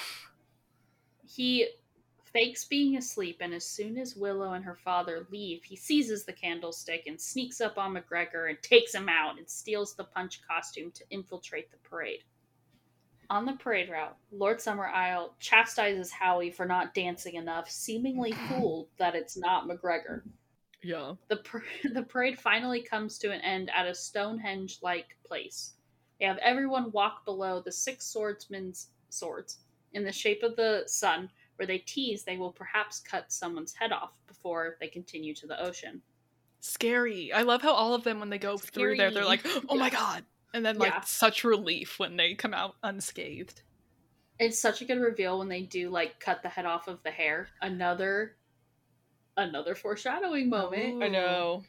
He 1.29 1.69
fakes 2.33 2.65
being 2.65 2.97
asleep, 2.97 3.39
and 3.41 3.53
as 3.53 3.65
soon 3.65 3.99
as 3.99 4.17
Willow 4.17 4.53
and 4.53 4.65
her 4.65 4.77
father 4.77 5.27
leave, 5.31 5.65
he 5.65 5.77
seizes 5.77 6.25
the 6.25 6.33
candlestick 6.33 7.07
and 7.07 7.21
sneaks 7.21 7.61
up 7.61 7.79
on 7.79 7.95
McGregor 7.95 8.49
and 8.49 8.61
takes 8.63 8.95
him 8.95 9.09
out 9.09 9.39
and 9.39 9.49
steals 9.49 9.95
the 9.95 10.05
punch 10.05 10.41
costume 10.49 10.91
to 10.93 11.05
infiltrate 11.11 11.71
the 11.71 11.79
parade. 11.79 12.25
On 13.29 13.45
the 13.45 13.53
parade 13.53 13.89
route, 13.89 14.17
Lord 14.33 14.59
Summerisle 14.59 15.31
chastises 15.39 16.11
Howie 16.11 16.51
for 16.51 16.67
not 16.67 16.95
dancing 16.95 17.37
enough, 17.37 17.71
seemingly 17.71 18.33
fooled 18.49 18.89
that 18.99 19.15
it's 19.15 19.37
not 19.37 19.69
McGregor. 19.69 20.23
Yeah. 20.83 21.15
The, 21.29 21.37
par- 21.37 21.65
the 21.93 22.03
parade 22.03 22.39
finally 22.39 22.83
comes 22.83 23.19
to 23.19 23.31
an 23.31 23.41
end 23.43 23.71
at 23.75 23.87
a 23.87 23.95
Stonehenge 23.95 24.79
like 24.83 25.17
place. 25.27 25.75
They 26.19 26.27
have 26.27 26.39
everyone 26.39 26.93
walk 26.93 27.25
below 27.25 27.63
the 27.65 27.73
six 27.73 28.07
swordsmen's 28.07 28.89
swords 29.11 29.59
in 29.93 30.05
the 30.05 30.13
shape 30.13 30.43
of 30.43 30.57
the 30.57 30.83
sun, 30.87 31.31
where 31.61 31.67
they 31.67 31.77
tease 31.79 32.25
they 32.25 32.39
will 32.39 32.53
perhaps 32.53 33.01
cut 33.01 33.31
someone's 33.31 33.75
head 33.75 33.93
off 33.93 34.13
before 34.27 34.79
they 34.81 34.89
continue 34.89 35.35
to 35.35 35.47
the 35.47 35.63
ocean. 35.63 36.01
Scary. 36.61 37.33
I 37.35 37.43
love 37.43 37.61
how 37.61 37.75
all 37.75 37.93
of 37.93 38.03
them 38.03 38.19
when 38.19 38.31
they 38.31 38.39
go 38.39 38.57
through 38.57 38.97
there 38.97 39.11
they're 39.11 39.27
like, 39.27 39.43
"Oh 39.69 39.77
my 39.77 39.91
god." 39.91 40.25
And 40.55 40.65
then 40.65 40.79
like 40.79 40.93
Yeah. 40.95 41.01
such 41.03 41.45
relief 41.45 41.99
when 41.99 42.17
they 42.17 42.35
come 42.35 42.55
out 42.55 42.77
unscathed. 42.83 43.61
It's 44.39 44.59
such 44.59 44.81
a 44.81 44.87
good 44.87 45.01
reveal 45.01 45.39
when 45.39 45.49
they 45.49 45.61
do 45.63 45.91
like 45.91 46.19
cut 46.19 46.43
the 46.43 46.49
head 46.49 46.65
off 46.65 46.89
of 46.89 47.03
the 47.03 47.11
hare. 47.11 47.49
Another 47.61 48.37
another 49.37 49.75
foreshadowing 49.75 50.49
moment. 50.49 50.95
Ooh. 50.95 51.03
I 51.03 51.09
know. 51.09 51.63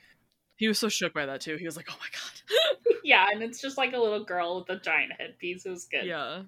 He 0.55 0.69
was 0.69 0.80
so 0.80 0.88
shook 0.88 1.13
by 1.13 1.26
that 1.26 1.41
too. 1.41 1.57
He 1.57 1.65
was 1.65 1.76
like, 1.76 1.88
"Oh 1.91 1.97
my 1.99 2.07
god." 2.13 2.95
yeah, 3.03 3.27
and 3.30 3.43
it's 3.43 3.59
just 3.59 3.77
like 3.77 3.91
a 3.93 3.99
little 3.99 4.23
girl 4.23 4.59
with 4.65 4.77
a 4.77 4.81
giant 4.81 5.11
headpiece. 5.19 5.65
It 5.65 5.69
was 5.69 5.84
good. 5.85 6.05
yeah. 6.05 6.43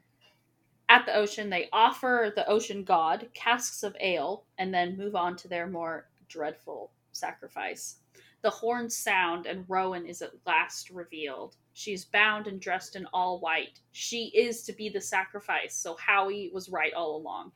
At 0.93 1.07
the 1.07 1.15
ocean, 1.15 1.49
they 1.49 1.69
offer 1.73 2.31
the 2.35 2.47
ocean 2.47 2.83
god 2.83 3.27
casks 3.33 3.81
of 3.81 3.97
ale 3.99 4.45
and 4.59 4.71
then 4.71 4.95
move 4.95 5.15
on 5.15 5.35
to 5.37 5.47
their 5.47 5.65
more 5.65 6.07
dreadful 6.27 6.91
sacrifice. 7.13 7.95
The 8.43 8.51
horns 8.51 8.95
sound, 8.95 9.47
and 9.47 9.65
Rowan 9.67 10.05
is 10.05 10.21
at 10.21 10.33
last 10.45 10.91
revealed. 10.91 11.55
She's 11.73 12.05
bound 12.05 12.45
and 12.45 12.61
dressed 12.61 12.95
in 12.95 13.07
all 13.11 13.39
white. 13.39 13.79
She 13.91 14.25
is 14.35 14.61
to 14.65 14.71
be 14.73 14.87
the 14.87 15.01
sacrifice, 15.01 15.73
so 15.73 15.95
Howie 15.95 16.51
was 16.53 16.69
right 16.69 16.93
all 16.93 17.15
along. 17.15 17.53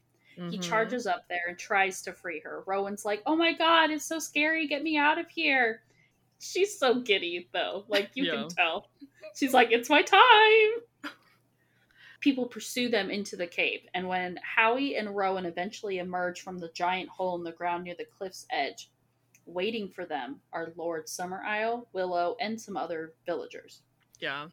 He 0.49 0.57
Mhm. 0.57 0.63
charges 0.63 1.05
up 1.05 1.27
there 1.29 1.45
and 1.47 1.59
tries 1.59 2.01
to 2.01 2.13
free 2.13 2.39
her. 2.39 2.63
Rowan's 2.65 3.05
like, 3.05 3.21
Oh 3.27 3.35
my 3.35 3.53
god, 3.53 3.91
it's 3.91 4.03
so 4.05 4.17
scary. 4.17 4.65
Get 4.65 4.81
me 4.81 4.97
out 4.97 5.19
of 5.19 5.29
here. 5.29 5.83
She's 6.39 6.75
so 6.79 7.01
giddy, 7.01 7.49
though. 7.53 7.85
Like, 7.87 8.09
you 8.15 8.23
Yeah. 8.23 8.31
can 8.31 8.47
tell. 8.49 8.89
She's 9.35 9.53
like, 9.53 9.71
It's 9.71 9.91
my 9.91 10.01
time. 10.01 11.13
People 12.27 12.45
pursue 12.45 12.89
them 12.89 13.09
into 13.09 13.37
the 13.37 13.47
cave, 13.47 13.87
and 13.93 14.05
when 14.05 14.37
Howie 14.43 14.97
and 14.97 15.15
Rowan 15.15 15.45
eventually 15.45 15.99
emerge 15.99 16.41
from 16.41 16.57
the 16.57 16.67
giant 16.73 17.07
hole 17.07 17.37
in 17.37 17.45
the 17.45 17.53
ground 17.53 17.85
near 17.85 17.95
the 17.97 18.03
cliff's 18.03 18.45
edge, 18.51 18.89
waiting 19.45 19.87
for 19.87 20.05
them 20.05 20.41
are 20.51 20.73
Lord 20.75 21.07
Summerisle, 21.07 21.87
Willow, 21.93 22.35
and 22.41 22.59
some 22.59 22.75
other 22.75 23.13
villagers. 23.25 23.79
Yeah. 24.19 24.47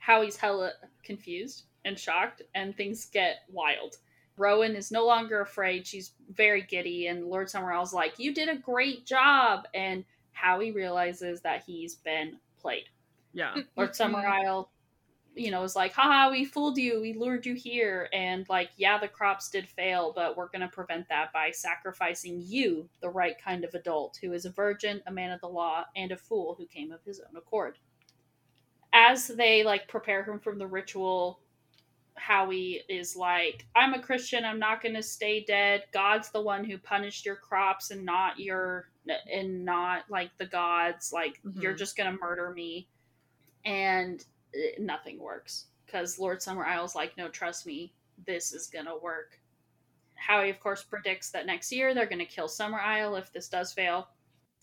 Howie's 0.00 0.36
hella 0.36 0.72
confused 1.02 1.62
and 1.86 1.98
shocked, 1.98 2.42
and 2.54 2.76
things 2.76 3.06
get 3.06 3.44
wild. 3.48 3.96
Rowan 4.36 4.76
is 4.76 4.92
no 4.92 5.06
longer 5.06 5.40
afraid. 5.40 5.86
She's 5.86 6.12
very 6.30 6.60
giddy, 6.60 7.06
and 7.06 7.24
Lord 7.24 7.46
Summerisle's 7.46 7.94
like, 7.94 8.18
You 8.18 8.34
did 8.34 8.50
a 8.50 8.56
great 8.56 9.06
job. 9.06 9.66
And 9.72 10.04
Howie 10.32 10.72
realizes 10.72 11.40
that 11.40 11.62
he's 11.66 11.94
been 11.94 12.36
played. 12.60 12.90
Yeah. 13.32 13.54
Lord 13.78 13.92
Summerisle, 13.94 14.68
you 15.34 15.50
know, 15.50 15.62
is 15.62 15.76
like, 15.76 15.92
haha, 15.92 16.30
we 16.30 16.44
fooled 16.44 16.76
you, 16.76 17.00
we 17.00 17.14
lured 17.14 17.46
you 17.46 17.54
here, 17.54 18.08
and 18.12 18.46
like, 18.48 18.70
yeah, 18.76 18.98
the 18.98 19.08
crops 19.08 19.48
did 19.48 19.68
fail, 19.68 20.12
but 20.14 20.36
we're 20.36 20.48
gonna 20.48 20.68
prevent 20.68 21.08
that 21.08 21.32
by 21.32 21.50
sacrificing 21.50 22.42
you, 22.44 22.88
the 23.00 23.08
right 23.08 23.36
kind 23.42 23.64
of 23.64 23.74
adult, 23.74 24.18
who 24.20 24.32
is 24.32 24.44
a 24.44 24.50
virgin, 24.50 25.02
a 25.06 25.12
man 25.12 25.32
of 25.32 25.40
the 25.40 25.48
law, 25.48 25.84
and 25.96 26.12
a 26.12 26.16
fool 26.16 26.54
who 26.58 26.66
came 26.66 26.92
of 26.92 27.02
his 27.04 27.20
own 27.20 27.36
accord. 27.36 27.78
As 28.92 29.26
they 29.26 29.62
like 29.64 29.88
prepare 29.88 30.22
him 30.22 30.38
from 30.38 30.58
the 30.58 30.66
ritual, 30.66 31.40
Howie 32.14 32.82
is 32.88 33.16
like, 33.16 33.66
I'm 33.74 33.94
a 33.94 34.02
Christian, 34.02 34.44
I'm 34.44 34.58
not 34.58 34.82
gonna 34.82 35.02
stay 35.02 35.44
dead. 35.44 35.84
God's 35.92 36.30
the 36.30 36.42
one 36.42 36.64
who 36.64 36.76
punished 36.76 37.24
your 37.24 37.36
crops 37.36 37.90
and 37.90 38.04
not 38.04 38.38
your 38.38 38.90
and 39.32 39.64
not 39.64 40.04
like 40.10 40.30
the 40.36 40.46
gods. 40.46 41.10
Like 41.12 41.40
you're 41.54 41.74
Mhm. 41.74 41.78
just 41.78 41.96
gonna 41.96 42.18
murder 42.20 42.50
me 42.50 42.86
and 43.64 44.24
nothing 44.78 45.18
works 45.18 45.66
because 45.86 46.18
Lord 46.18 46.38
Summerisle's 46.38 46.94
like, 46.94 47.16
no, 47.16 47.28
trust 47.28 47.66
me, 47.66 47.92
this 48.26 48.52
is 48.52 48.68
gonna 48.68 48.96
work. 48.96 49.38
Howie, 50.14 50.50
of 50.50 50.60
course, 50.60 50.82
predicts 50.82 51.30
that 51.30 51.46
next 51.46 51.72
year 51.72 51.94
they're 51.94 52.06
gonna 52.06 52.24
kill 52.24 52.48
Summerisle 52.48 53.18
if 53.18 53.32
this 53.32 53.48
does 53.48 53.72
fail, 53.72 54.08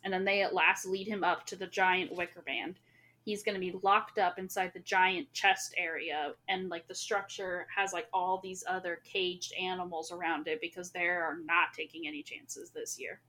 and 0.04 0.14
then 0.14 0.26
they 0.26 0.42
at 0.42 0.54
last 0.54 0.86
lead 0.86 1.08
him 1.08 1.24
up 1.24 1.46
to 1.48 1.56
the 1.56 1.68
giant 1.68 2.16
wicker 2.16 2.44
man. 2.48 2.78
He's 3.26 3.44
gonna 3.44 3.60
be 3.60 3.78
locked 3.84 4.18
up 4.18 4.40
inside 4.40 4.72
the 4.74 4.80
giant 4.80 5.32
chest 5.34 5.74
area, 5.78 6.34
and 6.48 6.70
like 6.70 6.88
the 6.88 6.96
structure 6.96 7.68
has 7.76 7.94
like 7.94 8.08
all 8.14 8.40
these 8.42 8.64
other 8.68 9.02
caged 9.04 9.54
animals 9.54 10.12
around 10.12 10.48
it 10.48 10.62
because 10.62 10.92
they 10.92 11.06
are 11.06 11.38
not 11.44 11.74
taking 11.76 12.08
any 12.08 12.24
chances 12.24 12.72
this 12.72 13.00
year. 13.00 13.22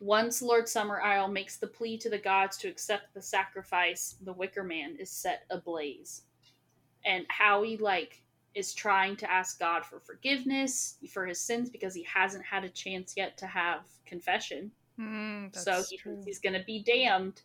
Once 0.00 0.42
Lord 0.42 0.66
Summerisle 0.66 1.32
makes 1.32 1.56
the 1.56 1.66
plea 1.66 1.98
to 1.98 2.10
the 2.10 2.18
gods 2.18 2.56
to 2.58 2.68
accept 2.68 3.14
the 3.14 3.22
sacrifice, 3.22 4.16
the 4.22 4.32
Wicker 4.32 4.62
Man 4.62 4.96
is 4.98 5.10
set 5.10 5.44
ablaze. 5.50 6.22
And 7.04 7.26
Howie 7.28 7.76
like 7.76 8.22
is 8.54 8.74
trying 8.74 9.16
to 9.16 9.30
ask 9.30 9.58
God 9.58 9.84
for 9.84 10.00
forgiveness 10.00 10.96
for 11.10 11.26
his 11.26 11.40
sins 11.40 11.70
because 11.70 11.94
he 11.94 12.02
hasn't 12.04 12.44
had 12.44 12.64
a 12.64 12.68
chance 12.68 13.14
yet 13.16 13.36
to 13.38 13.46
have 13.46 13.80
confession. 14.06 14.70
Mm, 14.98 15.54
so 15.54 15.82
he 15.88 15.96
true. 15.96 16.12
thinks 16.12 16.26
he's 16.26 16.38
going 16.40 16.58
to 16.58 16.64
be 16.64 16.82
damned. 16.82 17.42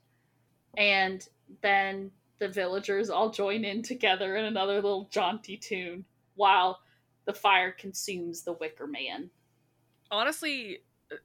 And 0.77 1.27
then 1.61 2.11
the 2.39 2.47
villagers 2.47 3.09
all 3.09 3.29
join 3.29 3.63
in 3.63 3.83
together 3.83 4.37
in 4.37 4.45
another 4.45 4.75
little 4.75 5.07
jaunty 5.11 5.57
tune 5.57 6.05
while 6.35 6.79
the 7.25 7.33
fire 7.33 7.71
consumes 7.71 8.41
the 8.41 8.53
Wicker 8.53 8.87
Man. 8.87 9.29
Honestly, 10.11 10.79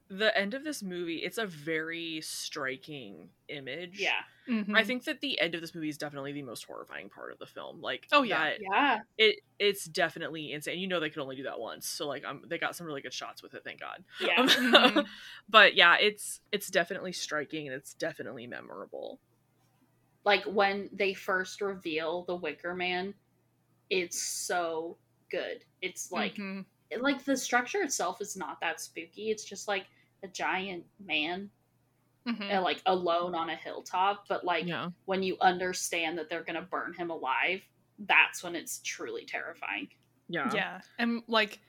the 0.09 0.35
end 0.37 0.53
of 0.53 0.63
this 0.63 0.81
movie, 0.83 1.17
it's 1.17 1.37
a 1.37 1.45
very 1.45 2.21
striking 2.21 3.29
image. 3.47 3.99
Yeah. 3.99 4.21
Mhm. 4.47 4.75
I 4.75 4.83
think 4.83 5.03
that 5.05 5.21
the 5.21 5.39
end 5.39 5.53
of 5.55 5.61
this 5.61 5.75
movie 5.75 5.89
is 5.89 5.97
definitely 5.97 6.31
the 6.33 6.41
most 6.41 6.63
horrifying 6.65 7.09
part 7.09 7.31
of 7.31 7.39
the 7.39 7.45
film. 7.45 7.81
Like, 7.81 8.07
Oh, 8.11 8.23
yeah. 8.23 8.43
that- 8.51 8.57
Yeah. 8.61 8.99
it 9.17 9.39
it's 9.59 9.85
definitely 9.85 10.51
insane. 10.53 10.79
You 10.79 10.87
know 10.87 10.99
they 10.99 11.09
could 11.09 11.21
only 11.21 11.35
do 11.35 11.43
that 11.43 11.59
once, 11.59 11.87
so 11.87 12.07
like 12.07 12.25
um, 12.25 12.43
they 12.47 12.57
got 12.57 12.75
some 12.75 12.87
really 12.87 13.01
good 13.01 13.13
shots 13.13 13.43
with 13.43 13.53
it. 13.53 13.63
Thank 13.63 13.79
God. 13.79 14.03
Yeah. 14.19 14.37
Mhm. 14.37 15.05
but 15.49 15.75
yeah, 15.75 15.97
it's 15.99 16.41
it's 16.51 16.69
definitely 16.69 17.11
striking 17.11 17.67
and 17.67 17.75
it's 17.75 17.93
definitely 17.93 18.47
memorable. 18.47 19.19
like 20.25 20.43
when 20.43 20.89
they 20.91 21.13
first 21.13 21.61
reveal 21.61 22.23
the 22.25 22.35
Wicker 22.35 22.75
Man, 22.75 23.13
it's 23.89 24.21
so 24.21 24.97
good. 25.31 25.63
It's 25.81 26.11
like 26.11 26.35
Mhm. 26.35 26.65
Like 26.99 27.23
the 27.23 27.37
structure 27.37 27.81
itself 27.81 28.21
is 28.21 28.35
not 28.35 28.59
that 28.61 28.81
spooky. 28.81 29.29
It's 29.31 29.43
just 29.43 29.67
like 29.67 29.85
a 30.23 30.27
giant 30.27 30.85
man 30.99 31.49
Mhm. 32.27 32.57
uh, 32.57 32.61
like 32.61 32.81
alone 32.85 33.33
on 33.35 33.49
a 33.49 33.55
hilltop, 33.55 34.25
but 34.27 34.43
like 34.43 34.67
yeah, 34.67 34.89
when 35.05 35.23
you 35.23 35.37
understand 35.41 36.17
that 36.17 36.29
they're 36.29 36.43
going 36.43 36.55
to 36.55 36.61
burn 36.69 36.93
him 36.93 37.09
alive, 37.09 37.61
that's 37.99 38.43
when 38.43 38.55
it's 38.55 38.79
truly 38.83 39.25
terrifying. 39.25 39.89
yeah, 40.27 40.53
yeah, 40.53 40.81
and 40.97 41.23
like 41.27 41.59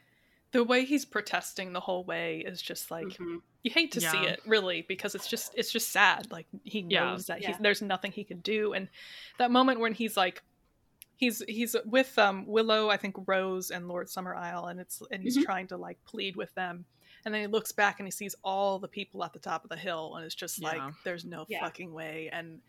the 0.52 0.64
way 0.64 0.84
he's 0.84 1.04
protesting 1.04 1.72
the 1.72 1.80
whole 1.80 2.04
way 2.04 2.40
is 2.40 2.60
just 2.60 2.90
like 2.90 3.08
Mhm. 3.08 3.40
you 3.62 3.70
hate 3.70 3.92
to 3.92 4.00
see 4.00 4.24
it 4.26 4.40
really 4.46 4.82
because 4.88 5.14
it's 5.14 5.28
just 5.28 5.54
it's 5.54 5.70
just 5.72 5.90
sad 5.90 6.30
like 6.30 6.46
he 6.64 6.82
Yeah. 6.88 7.12
knows 7.12 7.26
that 7.26 7.38
he's 7.38 7.48
Yeah. 7.48 7.56
there's 7.60 7.82
nothing 7.82 8.10
he 8.12 8.24
can 8.24 8.40
do 8.40 8.72
and 8.72 8.88
that 9.38 9.50
moment 9.50 9.80
when 9.80 9.92
he's 9.94 10.16
like 10.16 10.42
he's 11.20 11.42
he's 11.46 11.76
with 11.84 12.18
um 12.18 12.44
willow 12.46 12.88
i 12.90 12.96
think 12.96 13.14
rose 13.26 13.70
and 13.70 13.86
lord 13.86 14.08
summerisle 14.08 14.70
and 14.70 14.80
it's 14.80 15.02
and 15.12 15.22
he's 15.22 15.36
Mhm. 15.38 15.44
trying 15.44 15.66
to 15.68 15.76
like 15.76 15.98
plead 16.04 16.34
with 16.34 16.52
them 16.54 16.84
and 17.24 17.32
then 17.34 17.42
he 17.42 17.46
looks 17.46 17.70
back 17.72 18.00
and 18.00 18.06
he 18.06 18.10
sees 18.10 18.34
all 18.42 18.78
the 18.78 18.88
people 18.88 19.22
at 19.22 19.32
the 19.34 19.38
top 19.38 19.62
of 19.62 19.70
the 19.70 19.76
hill 19.76 20.14
and 20.16 20.24
it's 20.24 20.34
just 20.34 20.58
Yeah. 20.58 20.68
like 20.68 20.94
there's 21.04 21.24
no 21.24 21.44
Yeah. 21.48 21.60
fucking 21.60 21.92
way 21.92 22.30
and 22.32 22.60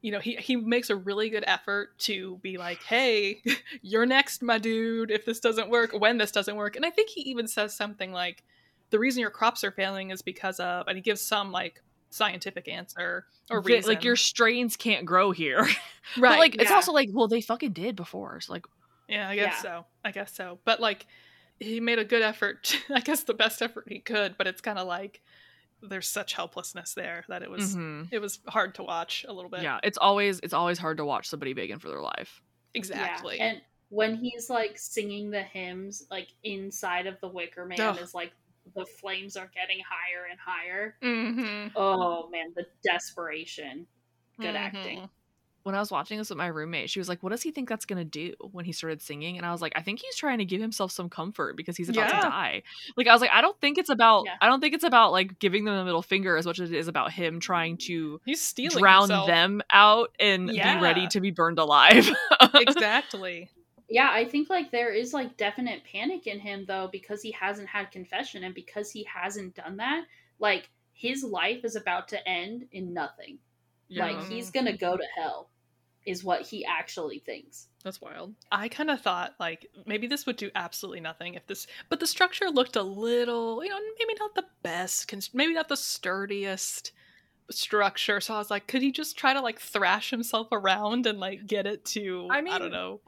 you 0.00 0.10
know 0.12 0.20
he 0.20 0.36
he 0.36 0.56
makes 0.56 0.90
a 0.90 0.96
really 0.96 1.28
good 1.28 1.44
effort 1.46 1.98
to 1.98 2.38
be 2.38 2.56
like 2.56 2.82
hey 2.84 3.42
you're 3.82 4.06
next 4.06 4.42
my 4.42 4.56
dude 4.58 5.10
if 5.10 5.24
this 5.26 5.40
doesn't 5.40 5.68
work 5.68 5.92
when 5.92 6.16
this 6.18 6.30
doesn't 6.32 6.56
work 6.56 6.76
and 6.76 6.86
i 6.86 6.90
think 6.90 7.10
he 7.10 7.20
even 7.22 7.46
says 7.46 7.74
something 7.74 8.10
like 8.12 8.42
the 8.90 8.98
reason 8.98 9.20
your 9.20 9.30
crops 9.30 9.62
are 9.64 9.70
failing 9.72 10.10
is 10.10 10.22
because 10.22 10.58
of 10.60 10.86
and 10.88 10.96
he 10.96 11.02
gives 11.02 11.20
some 11.20 11.52
like 11.52 11.82
scientific 12.10 12.68
answer 12.68 13.26
or 13.50 13.60
Vi- 13.60 13.74
reason 13.76 13.88
like 13.94 14.04
your 14.04 14.16
strains 14.16 14.76
can't 14.76 15.04
grow 15.04 15.30
here. 15.30 15.60
right 16.16 16.32
But 16.32 16.38
like 16.38 16.56
it's 16.56 16.70
also 16.70 16.92
like 16.92 17.10
well 17.12 17.28
they 17.28 17.40
fucking 17.40 17.72
did 17.72 17.96
before. 17.96 18.40
So 18.40 18.52
like 18.52 18.64
yeah 19.08 19.28
i 19.28 19.34
guess 19.34 19.54
Yeah. 19.56 19.62
so 19.62 19.84
i 20.04 20.10
guess 20.10 20.34
so 20.34 20.58
but 20.66 20.80
like 20.80 21.06
he 21.58 21.80
made 21.80 21.98
a 21.98 22.04
good 22.04 22.20
effort 22.22 22.76
i 22.94 23.00
guess 23.00 23.22
the 23.22 23.32
best 23.32 23.62
effort 23.62 23.84
he 23.88 24.00
could 24.00 24.36
but 24.36 24.46
it's 24.46 24.60
kind 24.60 24.78
of 24.78 24.86
like 24.86 25.22
there's 25.82 26.06
such 26.08 26.34
helplessness 26.34 26.92
there 26.94 27.24
that 27.28 27.42
it 27.42 27.50
was 27.50 27.74
mhm. 27.74 28.06
it 28.10 28.18
was 28.18 28.40
hard 28.48 28.74
to 28.74 28.82
watch 28.82 29.24
a 29.28 29.32
little 29.32 29.50
bit 29.50 29.62
yeah, 29.62 29.78
it's 29.82 29.96
always 29.96 30.40
it's 30.40 30.52
always 30.52 30.78
hard 30.78 30.96
to 30.98 31.04
watch 31.06 31.26
somebody 31.28 31.52
begging 31.54 31.78
for 31.78 31.88
their 31.88 32.02
life. 32.02 32.42
exactly 32.74 33.36
Yeah. 33.38 33.44
And 33.46 33.60
when 33.90 34.14
he's 34.16 34.50
like 34.50 34.76
singing 34.78 35.30
the 35.30 35.40
hymns, 35.42 36.04
like 36.10 36.28
inside 36.44 37.06
of 37.06 37.18
the 37.22 37.28
Wicker 37.28 37.64
Man 37.64 37.80
Ugh. 37.80 37.98
is 38.02 38.12
like 38.14 38.32
the 38.78 38.86
flames 38.86 39.36
are 39.36 39.50
getting 39.54 39.78
higher 39.88 40.26
and 40.30 40.38
higher. 40.40 40.96
mm-hmm. 41.02 41.68
Oh 41.76 42.28
man, 42.30 42.52
the 42.56 42.64
desperation. 42.84 43.86
Good 44.40 44.54
Mhm. 44.54 44.58
acting. 44.58 45.10
When 45.64 45.74
I 45.74 45.80
was 45.80 45.90
watching 45.90 46.16
this 46.16 46.30
with 46.30 46.38
my 46.38 46.46
roommate, 46.46 46.88
she 46.88 46.98
was 46.98 47.10
like, 47.10 47.22
"What 47.22 47.28
does 47.30 47.42
he 47.42 47.50
think 47.50 47.68
that's 47.68 47.84
gonna 47.84 48.04
do?" 48.04 48.32
When 48.52 48.64
he 48.64 48.72
started 48.72 49.02
singing, 49.02 49.36
and 49.36 49.44
I 49.44 49.52
was 49.52 49.60
like, 49.60 49.72
"I 49.76 49.82
think 49.82 50.00
he's 50.00 50.16
trying 50.16 50.38
to 50.38 50.46
give 50.46 50.62
himself 50.62 50.92
some 50.92 51.10
comfort 51.10 51.56
because 51.58 51.76
he's 51.76 51.90
about 51.90 52.08
Yeah. 52.08 52.20
to 52.20 52.28
die." 52.28 52.62
Like 52.96 53.06
I 53.08 53.12
was 53.12 53.20
like, 53.20 53.32
"I 53.32 53.42
don't 53.42 53.60
think 53.60 53.76
it's 53.76 53.90
about 53.90 54.24
Yeah. 54.24 54.36
I 54.40 54.46
don't 54.46 54.60
think 54.60 54.72
it's 54.74 54.84
about 54.84 55.12
like 55.12 55.38
giving 55.40 55.64
them 55.64 55.76
the 55.76 55.84
middle 55.84 56.00
finger 56.00 56.36
as 56.38 56.46
much 56.46 56.58
as 56.60 56.70
it 56.70 56.76
is 56.78 56.88
about 56.88 57.12
him 57.12 57.38
trying 57.40 57.76
to 57.88 58.18
he's 58.24 58.40
stealing 58.40 58.78
drown 58.78 59.02
himself. 59.02 59.26
them 59.26 59.60
out 59.70 60.14
and 60.18 60.48
be 60.48 60.58
ready 60.80 61.06
to 61.08 61.20
be 61.20 61.32
burned 61.32 61.58
alive." 61.58 62.08
exactly 62.54 63.50
Yeah, 63.88 64.10
I 64.12 64.24
think 64.24 64.50
like 64.50 64.70
there 64.70 64.92
is 64.92 65.14
like 65.14 65.36
definite 65.36 65.82
panic 65.84 66.26
in 66.26 66.38
him 66.38 66.64
though 66.66 66.88
because 66.92 67.22
he 67.22 67.32
hasn't 67.32 67.68
had 67.68 67.90
confession 67.90 68.44
and 68.44 68.54
because 68.54 68.90
he 68.90 69.04
hasn't 69.04 69.54
done 69.54 69.78
that, 69.78 70.04
like 70.38 70.68
his 70.92 71.22
life 71.24 71.64
is 71.64 71.76
about 71.76 72.08
to 72.08 72.28
end 72.28 72.66
in 72.72 72.92
nothing. 72.92 73.38
Like 73.90 74.22
he's 74.28 74.50
going 74.50 74.66
to 74.66 74.76
go 74.76 74.96
to 74.96 75.04
hell 75.16 75.48
is 76.04 76.24
what 76.24 76.42
he 76.42 76.64
actually 76.64 77.18
thinks. 77.18 77.68
that's 77.84 78.00
wild. 78.00 78.34
I 78.50 78.68
kind 78.68 78.90
of 78.90 79.00
thought 79.00 79.34
like 79.38 79.66
maybe 79.86 80.06
this 80.06 80.26
would 80.26 80.36
do 80.36 80.50
absolutely 80.54 81.00
nothing 81.00 81.34
if 81.34 81.46
this, 81.46 81.66
but 81.88 82.00
the 82.00 82.06
structure 82.06 82.48
looked 82.50 82.76
a 82.76 82.82
little, 82.82 83.62
you 83.62 83.70
know, 83.70 83.78
maybe 83.98 84.14
not 84.18 84.34
the 84.34 84.44
best, 84.62 85.08
cons- 85.08 85.34
maybe 85.34 85.54
not 85.54 85.68
the 85.68 85.76
sturdiest 85.76 86.92
structure. 87.50 88.20
So 88.20 88.34
I 88.34 88.38
was 88.38 88.50
like, 88.50 88.66
could 88.66 88.82
he 88.82 88.90
just 88.92 89.18
try 89.18 89.34
to 89.34 89.40
like 89.40 89.60
thrash 89.60 90.10
himself 90.10 90.48
around 90.52 91.06
and 91.06 91.18
like 91.18 91.46
get 91.46 91.66
it 91.66 91.84
to, 91.86 92.28
I 92.30 92.40
mean, 92.40 92.54
I, 92.54 92.58
don't 92.58 92.72
know, 92.72 93.00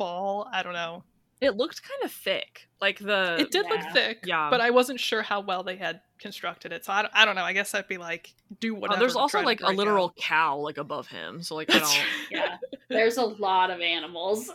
fall? 0.00 0.48
I 0.52 0.62
don't 0.62 0.72
know. 0.72 1.04
It 1.40 1.56
looked 1.56 1.80
kind 1.82 2.04
of 2.04 2.12
thick. 2.12 2.68
Like 2.80 2.98
the 2.98 3.36
It 3.40 3.50
did 3.50 3.64
yeah. 3.66 3.70
look 3.72 3.92
thick, 3.92 4.18
Yeah. 4.26 4.50
but 4.50 4.60
I 4.60 4.70
wasn't 4.70 5.00
sure 5.00 5.22
how 5.22 5.40
well 5.40 5.62
they 5.62 5.76
had 5.76 6.00
constructed 6.18 6.72
it. 6.72 6.84
So 6.84 6.92
I, 6.92 7.02
don't- 7.02 7.14
I 7.14 7.24
don't 7.24 7.34
know. 7.34 7.44
I 7.44 7.52
guess 7.54 7.74
I'd 7.74 7.88
be 7.88 7.96
like, 7.96 8.34
do 8.60 8.76
Oh, 8.76 8.78
whatever. 8.80 9.00
there's 9.00 9.16
also 9.16 9.40
like 9.42 9.60
a 9.62 9.70
literal 9.72 10.06
out. 10.06 10.16
cow 10.16 10.56
like 10.58 10.76
above 10.78 11.06
him. 11.08 11.42
So 11.42 11.54
like 11.54 11.70
I 11.74 11.78
don't. 11.78 12.04
Yeah. 12.30 12.56
There's 12.88 13.16
a 13.18 13.24
lot 13.24 13.70
of 13.70 13.80
animals. 13.80 14.50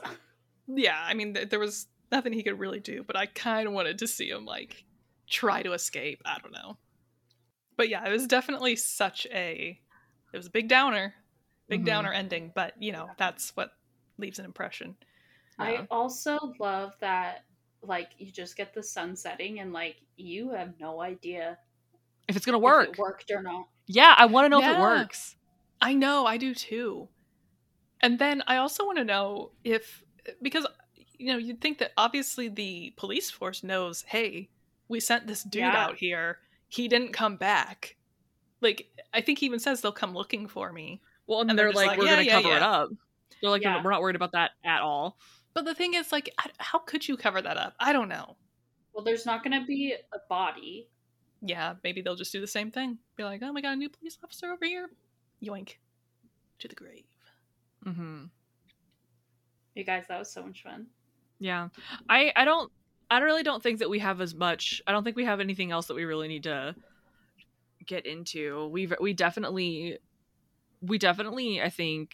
yeah, 0.67 0.99
I 1.01 1.13
mean, 1.13 1.33
th- 1.35 1.49
there 1.49 1.59
was 1.59 1.87
nothing 2.11 2.33
he 2.33 2.43
could 2.43 2.59
really 2.59 2.79
do, 2.81 3.03
but 3.07 3.15
I 3.15 3.25
kind 3.27 3.65
of 3.67 3.73
wanted 3.73 3.97
to 3.99 4.07
see 4.07 4.29
him 4.29 4.45
like 4.45 4.83
try 5.29 5.63
to 5.63 5.71
escape. 5.73 6.21
I 6.25 6.37
don't 6.41 6.51
know, 6.51 6.77
but 7.77 7.87
yeah, 7.89 8.05
it 8.05 8.11
was 8.11 8.27
definitely 8.27 8.75
such 8.75 9.25
a 9.31 9.79
it 10.33 10.37
was 10.37 10.47
a 10.47 10.51
big 10.51 10.67
downer, 10.67 11.13
big 11.69 11.81
Mhm. 11.83 11.85
downer 11.85 12.11
ending. 12.13 12.51
But 12.53 12.73
you 12.79 12.91
know, 12.91 13.07
that's 13.17 13.55
what 13.55 13.71
leaves 14.17 14.37
an 14.37 14.45
impression. 14.45 14.97
Yeah. 15.59 15.65
I 15.65 15.87
also 15.91 16.37
love 16.59 16.93
that 16.99 17.45
like 17.81 18.09
you 18.17 18.31
just 18.31 18.57
get 18.57 18.73
the 18.73 18.81
sun 18.83 19.15
setting 19.15 19.59
and 19.59 19.71
like 19.71 19.97
you 20.17 20.51
have 20.51 20.73
no 20.79 21.01
idea 21.01 21.57
If 22.27 22.35
it's 22.35 22.45
gonna 22.45 22.57
if 22.57 22.63
work. 22.63 22.89
it 22.89 22.97
worked 22.97 23.31
or 23.31 23.41
not. 23.41 23.67
Yeah, 23.87 24.13
I 24.17 24.25
want 24.25 24.45
to 24.45 24.49
know 24.49 24.59
if 24.61 24.67
it 24.77 24.79
works. 24.81 25.35
I 25.81 25.93
know, 25.93 26.25
I 26.25 26.37
do 26.37 26.55
too. 26.55 27.07
And 28.01 28.17
then 28.17 28.41
I 28.47 28.57
also 28.57 28.85
want 28.85 28.97
to 28.97 29.03
know 29.03 29.51
if 29.63 30.03
because 30.41 30.65
you 31.17 31.27
know 31.31 31.37
you'd 31.37 31.61
think 31.61 31.77
that 31.79 31.91
obviously 31.97 32.47
the 32.49 32.93
police 32.97 33.29
force 33.29 33.63
knows, 33.63 34.03
hey, 34.07 34.49
we 34.87 34.99
sent 34.99 35.27
this 35.27 35.43
dude 35.43 35.61
Yeah. 35.61 35.77
out 35.85 35.95
here. 35.97 36.39
He 36.67 36.87
didn't 36.87 37.13
come 37.13 37.37
back. 37.37 37.95
Like 38.61 38.87
I 39.13 39.21
think 39.21 39.39
he 39.39 39.45
even 39.45 39.59
says 39.59 39.81
they'll 39.81 39.91
come 39.91 40.13
looking 40.13 40.47
for 40.47 40.71
me. 40.73 41.01
Well, 41.27 41.41
and, 41.41 41.49
And 41.51 41.57
they're, 41.59 41.67
they're 41.67 41.75
like, 41.75 41.87
like, 41.89 41.99
we're 41.99 42.05
"Yeah, 42.05 42.11
gonna 42.15 42.23
yeah, 42.23 42.41
cover 42.41 42.55
it 42.55 42.61
up. 42.61 42.89
They're 43.41 43.49
like, 43.51 43.61
Yeah. 43.61 43.83
we're 43.83 43.91
not 43.91 44.01
worried 44.01 44.15
about 44.15 44.31
that 44.33 44.51
at 44.63 44.81
all. 44.81 45.17
But 45.55 45.65
the 45.65 45.73
thing 45.73 45.95
is, 45.95 46.11
like, 46.11 46.29
how 46.59 46.79
could 46.79 47.07
you 47.07 47.17
cover 47.17 47.41
that 47.41 47.57
up? 47.57 47.73
I 47.79 47.93
don't 47.93 48.09
know. 48.09 48.35
Well, 48.93 49.03
there's 49.03 49.25
not 49.25 49.43
going 49.43 49.59
to 49.59 49.65
be 49.65 49.95
a 50.13 50.17
body. 50.29 50.89
Yeah, 51.41 51.75
maybe 51.83 52.01
they'll 52.01 52.15
just 52.15 52.31
do 52.31 52.41
the 52.41 52.47
same 52.47 52.69
thing. 52.69 52.99
Be 53.15 53.23
like, 53.23 53.41
oh, 53.41 53.51
we 53.53 53.61
got 53.63 53.73
a 53.73 53.75
new 53.77 53.89
police 53.89 54.17
officer 54.23 54.51
over 54.51 54.65
here. 54.65 54.89
Yoink. 55.43 55.77
To 56.59 56.67
the 56.67 56.75
grave. 56.75 57.05
Mm-hmm. 57.85 58.25
You 59.75 59.83
guys, 59.83 60.05
that 60.07 60.19
was 60.19 60.31
so 60.31 60.43
much 60.43 60.63
fun. 60.63 60.87
Yeah, 61.39 61.69
I 62.09 62.31
I 62.35 62.45
don't 62.45 62.71
I 63.11 63.19
really 63.19 63.43
don't 63.43 63.61
think 63.61 63.79
that 63.79 63.89
we 63.89 63.99
have 63.99 64.21
as 64.21 64.33
much. 64.33 64.81
I 64.87 64.91
don't 64.91 65.03
think 65.03 65.15
we 65.15 65.25
have 65.25 65.39
anything 65.39 65.71
else 65.71 65.87
that 65.87 65.95
we 65.95 66.05
really 66.05 66.27
need 66.27 66.43
to 66.43 66.75
get 67.85 68.05
into. 68.05 68.67
We've, 68.69 68.93
we 68.99 69.13
definitely 69.13 69.99
we 70.81 70.97
definitely 70.97 71.61
I 71.61 71.69
think 71.69 72.11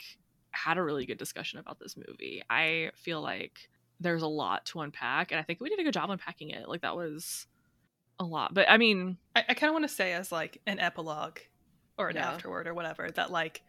had 0.51 0.77
a 0.77 0.83
really 0.83 1.05
good 1.05 1.17
discussion 1.17 1.59
about 1.59 1.79
this 1.79 1.95
movie. 1.97 2.43
I 2.49 2.91
feel 2.95 3.21
like 3.21 3.69
there's 3.99 4.21
a 4.23 4.27
lot 4.27 4.65
to 4.67 4.81
unpack, 4.81 5.31
and 5.31 5.39
I 5.39 5.43
think 5.43 5.61
we 5.61 5.69
did 5.69 5.79
a 5.79 5.83
good 5.83 5.93
job 5.93 6.09
unpacking 6.09 6.49
it. 6.49 6.67
Like 6.67 6.81
that 6.81 6.95
was 6.95 7.47
a 8.19 8.23
lot, 8.23 8.53
but 8.53 8.69
I 8.69 8.77
mean, 8.77 9.17
I, 9.35 9.43
I 9.49 9.53
kind 9.53 9.69
of 9.69 9.73
want 9.73 9.87
to 9.87 9.95
say 9.95 10.13
as 10.13 10.31
like 10.31 10.59
an 10.67 10.79
epilogue 10.79 11.39
or 11.97 12.09
an 12.09 12.15
Yeah. 12.15 12.29
afterword 12.29 12.67
or 12.67 12.73
whatever 12.73 13.09
that 13.11 13.31
like 13.31 13.61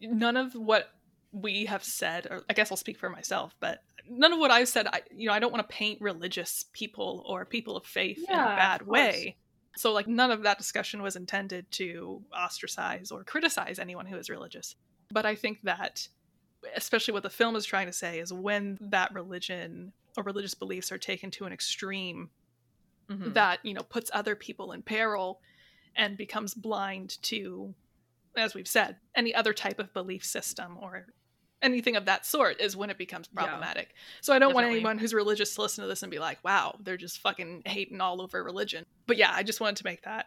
none 0.00 0.36
of 0.36 0.54
what 0.54 0.88
we 1.32 1.66
have 1.66 1.82
said 1.84 2.26
or 2.30 2.42
I 2.48 2.54
guess 2.54 2.70
I'll 2.70 2.76
speak 2.76 2.98
for 2.98 3.10
myself 3.10 3.54
but 3.60 3.80
none 4.08 4.32
of 4.32 4.38
what 4.38 4.50
I've 4.50 4.68
said 4.68 4.86
I 4.86 5.02
you 5.10 5.26
know 5.28 5.32
I 5.34 5.38
don't 5.38 5.52
want 5.52 5.68
to 5.68 5.74
paint 5.74 6.00
religious 6.00 6.64
people 6.72 7.22
or 7.26 7.44
people 7.44 7.76
of 7.76 7.84
faith 7.84 8.18
in 8.28 8.38
a 8.38 8.44
bad 8.44 8.86
way 8.86 9.36
so 9.76 9.92
like 9.92 10.06
none 10.06 10.30
of 10.30 10.42
that 10.42 10.58
discussion 10.58 11.02
was 11.02 11.16
intended 11.16 11.70
to 11.72 12.22
ostracize 12.34 13.10
or 13.10 13.24
criticize 13.24 13.78
anyone 13.78 14.06
who 14.06 14.16
is 14.16 14.30
religious 14.30 14.76
but 15.10 15.26
I 15.26 15.34
think 15.34 15.62
that 15.62 16.08
especially 16.74 17.14
what 17.14 17.22
the 17.22 17.30
film 17.30 17.54
is 17.56 17.64
trying 17.64 17.86
to 17.86 17.92
say 17.92 18.18
is 18.18 18.32
when 18.32 18.76
that 18.80 19.12
religion 19.14 19.92
or 20.16 20.22
religious 20.24 20.54
beliefs 20.54 20.90
are 20.90 20.98
taken 20.98 21.30
to 21.32 21.44
an 21.44 21.52
extreme 21.52 22.30
Mhm. 23.08 23.34
that 23.34 23.60
you 23.64 23.72
know 23.72 23.82
puts 23.82 24.10
other 24.12 24.34
people 24.34 24.72
in 24.72 24.82
peril 24.82 25.40
and 25.94 26.16
becomes 26.16 26.54
blind 26.54 27.22
to 27.22 27.72
as 28.36 28.52
we've 28.52 28.66
said 28.66 28.96
any 29.14 29.32
other 29.32 29.52
type 29.52 29.78
of 29.78 29.92
belief 29.94 30.24
system 30.24 30.76
or 30.80 31.06
anything 31.62 31.94
of 31.94 32.04
that 32.06 32.26
sort 32.26 32.60
is 32.60 32.76
when 32.76 32.90
it 32.90 32.98
becomes 32.98 33.28
Yeah. 33.32 33.42
problematic 33.44 33.94
so 34.20 34.34
i 34.34 34.40
don't 34.40 34.54
want 34.54 34.66
anyone 34.66 34.98
who's 34.98 35.14
religious 35.14 35.54
to 35.54 35.62
listen 35.62 35.82
to 35.82 35.88
this 35.88 36.02
and 36.02 36.10
be 36.10 36.18
like 36.18 36.42
wow 36.42 36.76
they're 36.80 36.96
just 36.96 37.20
fucking 37.20 37.62
hating 37.64 38.00
all 38.00 38.20
over 38.20 38.42
religion 38.42 38.84
but 39.06 39.16
yeah 39.16 39.30
i 39.32 39.44
just 39.44 39.60
wanted 39.60 39.76
to 39.76 39.84
make 39.84 40.02
that 40.02 40.26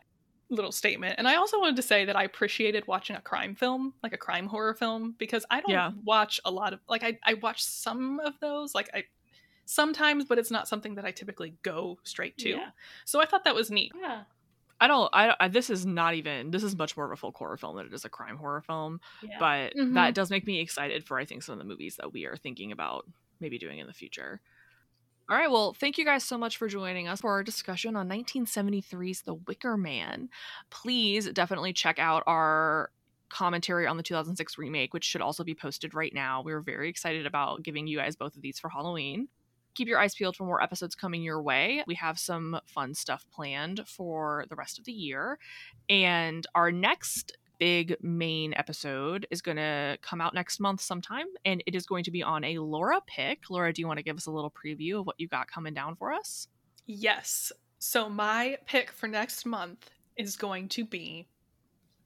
little 0.51 0.71
statement 0.71 1.15
and 1.19 1.27
i 1.27 1.35
also 1.35 1.59
wanted 1.59 1.75
to 1.75 1.81
say 1.81 2.05
that 2.05 2.15
i 2.15 2.23
appreciated 2.23 2.87
watching 2.87 3.15
a 3.15 3.21
crime 3.21 3.53
film 3.55 3.93
like 4.01 4.13
a 4.13 4.17
crime 4.17 4.47
horror 4.47 4.73
film 4.73 5.13
because 5.19 5.45
i 5.51 5.61
don't 5.61 5.69
Yeah. 5.71 5.91
watch 6.03 6.39
a 6.43 6.49
lot 6.51 6.73
of 6.73 6.79
like 6.89 7.03
i, 7.03 7.19
I 7.23 7.35
watch 7.35 7.63
some 7.63 8.19
of 8.19 8.33
those 8.39 8.73
like 8.73 8.89
i 8.93 9.03
sometimes 9.65 10.25
but 10.25 10.39
it's 10.39 10.49
not 10.51 10.67
something 10.67 10.95
that 10.95 11.05
i 11.05 11.11
typically 11.11 11.53
go 11.61 11.99
straight 12.03 12.37
to 12.39 12.49
Yeah. 12.49 12.69
so 13.05 13.21
i 13.21 13.25
thought 13.25 13.43
that 13.43 13.55
was 13.55 13.69
neat 13.69 13.91
Yeah. 13.99 14.23
I 14.81 14.87
don't. 14.87 15.09
I, 15.11 15.35
I. 15.41 15.47
This 15.49 15.69
is 15.69 15.85
not 15.85 16.13
even. 16.13 16.51
This 16.51 16.63
is 16.63 16.73
much 16.77 16.95
more 16.95 17.05
of 17.05 17.11
a 17.11 17.17
folk 17.17 17.35
horror 17.35 17.57
film 17.57 17.75
than 17.75 17.87
it 17.87 17.93
is 17.93 18.05
a 18.05 18.09
crime 18.09 18.37
horror 18.37 18.61
film. 18.61 19.01
Yeah. 19.21 19.35
But 19.37 19.73
Mhm. 19.75 19.95
that 19.95 20.15
does 20.15 20.29
make 20.29 20.47
me 20.47 20.61
excited 20.61 21.03
for 21.03 21.19
I 21.19 21.25
think 21.25 21.43
some 21.43 21.51
of 21.51 21.59
the 21.59 21.65
movies 21.65 21.97
that 21.97 22.13
we 22.13 22.23
are 22.23 22.37
thinking 22.37 22.71
about 22.71 23.05
maybe 23.41 23.57
doing 23.57 23.79
in 23.79 23.87
the 23.87 23.93
future. 23.93 24.39
All 25.29 25.37
right. 25.37 25.51
Well, 25.51 25.73
thank 25.73 25.99
you 25.99 26.05
guys 26.05 26.23
so 26.23 26.39
much 26.39 26.57
for 26.57 26.67
joining 26.67 27.07
us 27.07 27.21
for 27.21 27.29
our 27.29 27.43
discussion 27.43 27.95
on 27.95 28.09
1973's 28.09 29.21
The 29.21 29.35
Wicker 29.35 29.77
Man. 29.77 30.27
Please 30.71 31.29
definitely 31.29 31.71
check 31.71 31.99
out 31.99 32.23
our 32.25 32.89
commentary 33.29 33.85
on 33.85 33.95
the 33.95 34.01
2006 34.01 34.57
remake, 34.57 34.91
which 34.91 35.03
should 35.03 35.21
also 35.21 35.43
be 35.43 35.53
posted 35.53 35.93
right 35.93 36.15
now. 36.15 36.41
We 36.41 36.51
were 36.51 36.61
very 36.61 36.89
excited 36.89 37.27
about 37.27 37.61
giving 37.61 37.85
you 37.85 37.97
guys 37.99 38.15
both 38.15 38.35
of 38.35 38.41
these 38.41 38.57
for 38.57 38.69
Halloween. 38.69 39.27
Keep 39.75 39.87
your 39.87 39.99
eyes 39.99 40.15
peeled 40.15 40.35
for 40.35 40.45
more 40.45 40.63
episodes 40.63 40.95
coming 40.95 41.21
your 41.21 41.43
way. 41.43 41.83
We 41.85 41.93
have 41.93 42.17
some 42.17 42.59
fun 42.65 42.95
stuff 42.95 43.23
planned 43.31 43.83
for 43.85 44.45
the 44.49 44.55
rest 44.55 44.79
of 44.79 44.85
the 44.85 44.91
year. 44.91 45.37
And 45.87 46.47
our 46.55 46.71
next 46.71 47.37
big 47.59 47.95
main 48.01 48.53
episode 48.55 49.27
is 49.29 49.41
going 49.41 49.57
to 49.57 49.97
come 50.01 50.21
out 50.21 50.33
next 50.33 50.59
month 50.59 50.81
sometime. 50.81 51.25
And 51.45 51.61
it 51.65 51.75
is 51.75 51.85
going 51.85 52.03
to 52.05 52.11
be 52.11 52.23
on 52.23 52.43
a 52.43 52.59
Laura 52.59 53.01
pick. 53.05 53.49
Laura, 53.49 53.71
do 53.73 53.81
you 53.81 53.87
want 53.87 53.97
to 53.97 54.03
give 54.03 54.17
us 54.17 54.25
a 54.25 54.31
little 54.31 54.51
preview 54.51 54.99
of 54.99 55.05
what 55.05 55.15
you 55.19 55.27
got 55.27 55.47
coming 55.47 55.73
down 55.73 55.95
for 55.95 56.13
us? 56.13 56.47
Yes. 56.85 57.51
So 57.77 58.09
my 58.09 58.57
pick 58.65 58.91
for 58.91 59.07
next 59.07 59.45
month 59.45 59.89
is 60.15 60.35
going 60.35 60.67
to 60.69 60.85
be 60.85 61.27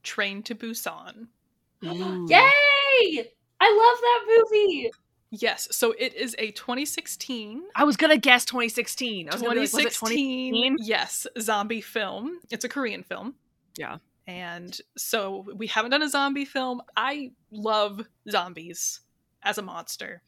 Train 0.03 0.43
to 0.43 0.55
Busan. 0.55 1.27
Yay! 1.81 3.31
I 3.59 3.69
love 3.71 4.01
that 4.01 4.25
movie. 4.27 4.91
Yes. 5.31 5.67
So 5.71 5.93
it 5.97 6.13
is 6.13 6.35
a 6.38 6.51
2016 6.51 7.63
I 7.75 7.85
was 7.85 7.97
gonna 7.97 8.17
guess 8.17 8.45
2016. 8.45 9.30
I 9.30 9.34
was 9.34 9.41
gonna 9.41 9.55
be 9.55 9.59
like, 9.61 9.73
was 9.73 9.73
it 9.73 9.93
2016 9.93 10.53
2016? 10.53 10.77
yes 10.88 11.25
zombie 11.39 11.81
film 11.81 12.39
it's 12.51 12.63
a 12.63 12.69
korean 12.69 13.01
film 13.03 13.34
Yeah. 13.77 13.97
And 14.27 14.77
so 14.97 15.45
we 15.55 15.67
haven't 15.67 15.91
done 15.91 16.01
a 16.01 16.09
zombie 16.09 16.45
film. 16.45 16.81
I 16.95 17.31
love 17.51 18.01
zombies 18.29 19.01
as 19.43 19.57
a 19.57 19.61
monster. 19.61 20.21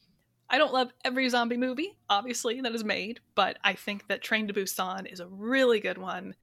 I 0.50 0.58
don't 0.58 0.74
love 0.74 0.92
every 1.04 1.28
zombie 1.30 1.58
movie 1.58 1.98
obviously 2.10 2.62
that 2.62 2.76
is 2.76 2.84
made 2.84 3.20
but 3.34 3.58
i 3.64 3.74
think 3.74 4.08
that 4.10 4.22
train 4.22 4.48
to 4.48 4.54
busan 4.54 5.12
is 5.12 5.20
a 5.20 5.28
really 5.28 5.80
good 5.80 5.98
one. 5.98 6.36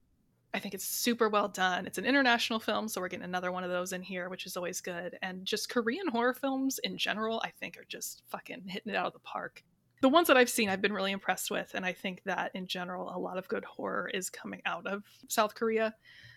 I 0.55 0.59
think 0.59 0.75
it's 0.75 0.85
super 0.85 1.31
well 1.31 1.49
done. 1.49 1.87
It's 1.87 1.97
an 1.99 2.05
international 2.05 2.59
film 2.59 2.89
so 2.89 3.01
we're 3.01 3.09
getting 3.09 3.25
another 3.25 3.53
one 3.53 3.65
of 3.65 3.71
those 3.71 3.93
in 3.93 4.03
here 4.03 4.29
which 4.29 4.45
is 4.45 4.57
always 4.57 4.81
good. 4.81 5.19
And 5.23 5.45
just 5.45 5.69
korean 5.69 6.09
horror 6.09 6.35
films 6.35 6.81
in 6.83 6.99
general 6.99 7.41
i 7.45 7.51
think 7.61 7.77
are 7.77 7.87
just 7.89 8.23
fucking 8.29 8.65
hitting 8.67 8.93
it 8.93 8.97
out 8.97 9.07
of 9.07 9.13
the 9.13 9.21
park. 9.21 9.63
The 10.03 10.09
ones 10.09 10.27
that 10.27 10.37
I've 10.37 10.51
seen, 10.51 10.69
I've 10.69 10.83
been 10.83 10.93
really 10.93 11.13
impressed 11.13 11.49
with, 11.49 11.71
and 11.75 11.87
I 11.87 11.93
think 11.93 12.23
that 12.25 12.51
in 12.55 12.67
general, 12.67 13.15
a 13.15 13.21
lot 13.21 13.39
of 13.39 13.47
good 13.47 13.65
horror 13.65 14.11
is 14.13 14.29
coming 14.31 14.61
out 14.67 14.85
of 14.85 15.05
South 15.29 15.55
Korea. 15.55 15.95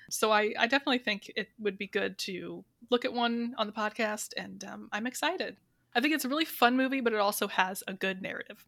So 0.10 0.32
I, 0.32 0.53
I 0.60 0.68
definitely 0.68 0.99
think 0.99 1.32
it 1.36 1.49
would 1.60 1.77
be 1.77 1.88
good 1.88 2.18
to 2.19 2.64
look 2.91 3.06
at 3.06 3.14
one 3.14 3.56
on 3.57 3.68
the 3.68 3.73
podcast, 3.73 4.34
and 4.38 4.64
um, 4.64 4.90
I'm 4.91 5.07
excited. 5.07 5.57
I 5.95 6.02
think 6.02 6.14
it's 6.14 6.26
a 6.26 6.30
really 6.30 6.45
fun 6.45 6.76
movie, 6.77 7.02
but 7.02 7.14
it 7.14 7.19
also 7.19 7.48
has 7.48 7.84
a 7.88 7.94
good 7.94 8.22
narrative. 8.22 8.65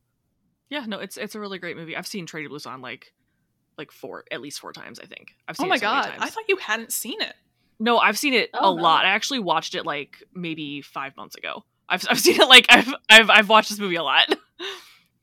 Yeah, 0.69 0.85
no, 0.87 0.99
it's 0.99 1.17
it's 1.17 1.35
a 1.35 1.39
really 1.39 1.59
great 1.59 1.77
movie. 1.77 1.95
I've 1.95 2.07
seen 2.07 2.25
Train 2.25 2.47
Blues 2.47 2.65
on 2.65 2.81
like 2.81 3.13
like 3.77 3.91
four 3.91 4.23
at 4.31 4.41
least 4.41 4.59
four 4.59 4.73
times, 4.73 4.99
I 4.99 5.05
think. 5.05 5.35
I've 5.47 5.55
seen. 5.57 5.65
Oh 5.65 5.69
my 5.69 5.75
it 5.75 5.79
so 5.79 5.85
many 5.87 6.01
god, 6.01 6.09
times. 6.09 6.23
I 6.23 6.29
thought 6.29 6.43
you 6.49 6.57
hadn't 6.57 6.91
seen 6.91 7.21
it. 7.21 7.33
No, 7.79 7.99
I've 7.99 8.17
seen 8.17 8.33
it 8.33 8.49
Oh, 8.53 8.73
a 8.73 8.75
no. 8.75 8.81
lot. 8.81 9.05
I 9.05 9.09
actually 9.09 9.39
watched 9.39 9.75
it 9.75 9.85
like 9.85 10.23
maybe 10.33 10.81
five 10.81 11.15
months 11.15 11.35
ago. 11.35 11.63
I've, 11.87 12.05
I've 12.09 12.19
seen 12.27 12.41
it 12.41 12.47
like 12.47 12.65
I've 12.69 12.93
I've 13.09 13.29
I've 13.29 13.49
watched 13.49 13.69
this 13.69 13.79
movie 13.79 13.95
a 13.97 14.03
lot. 14.03 14.27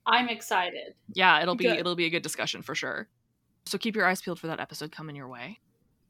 I'm 0.06 0.28
excited. 0.28 0.94
yeah, 1.14 1.40
it'll 1.42 1.54
be 1.56 1.64
Good. 1.64 1.78
it'll 1.78 1.96
be 1.96 2.04
a 2.06 2.10
good 2.10 2.22
discussion 2.22 2.62
for 2.62 2.74
sure. 2.74 3.08
So 3.66 3.78
keep 3.78 3.96
your 3.96 4.06
eyes 4.06 4.20
peeled 4.20 4.38
for 4.38 4.46
that 4.48 4.60
episode 4.60 4.92
coming 4.92 5.16
your 5.16 5.28
way. 5.28 5.58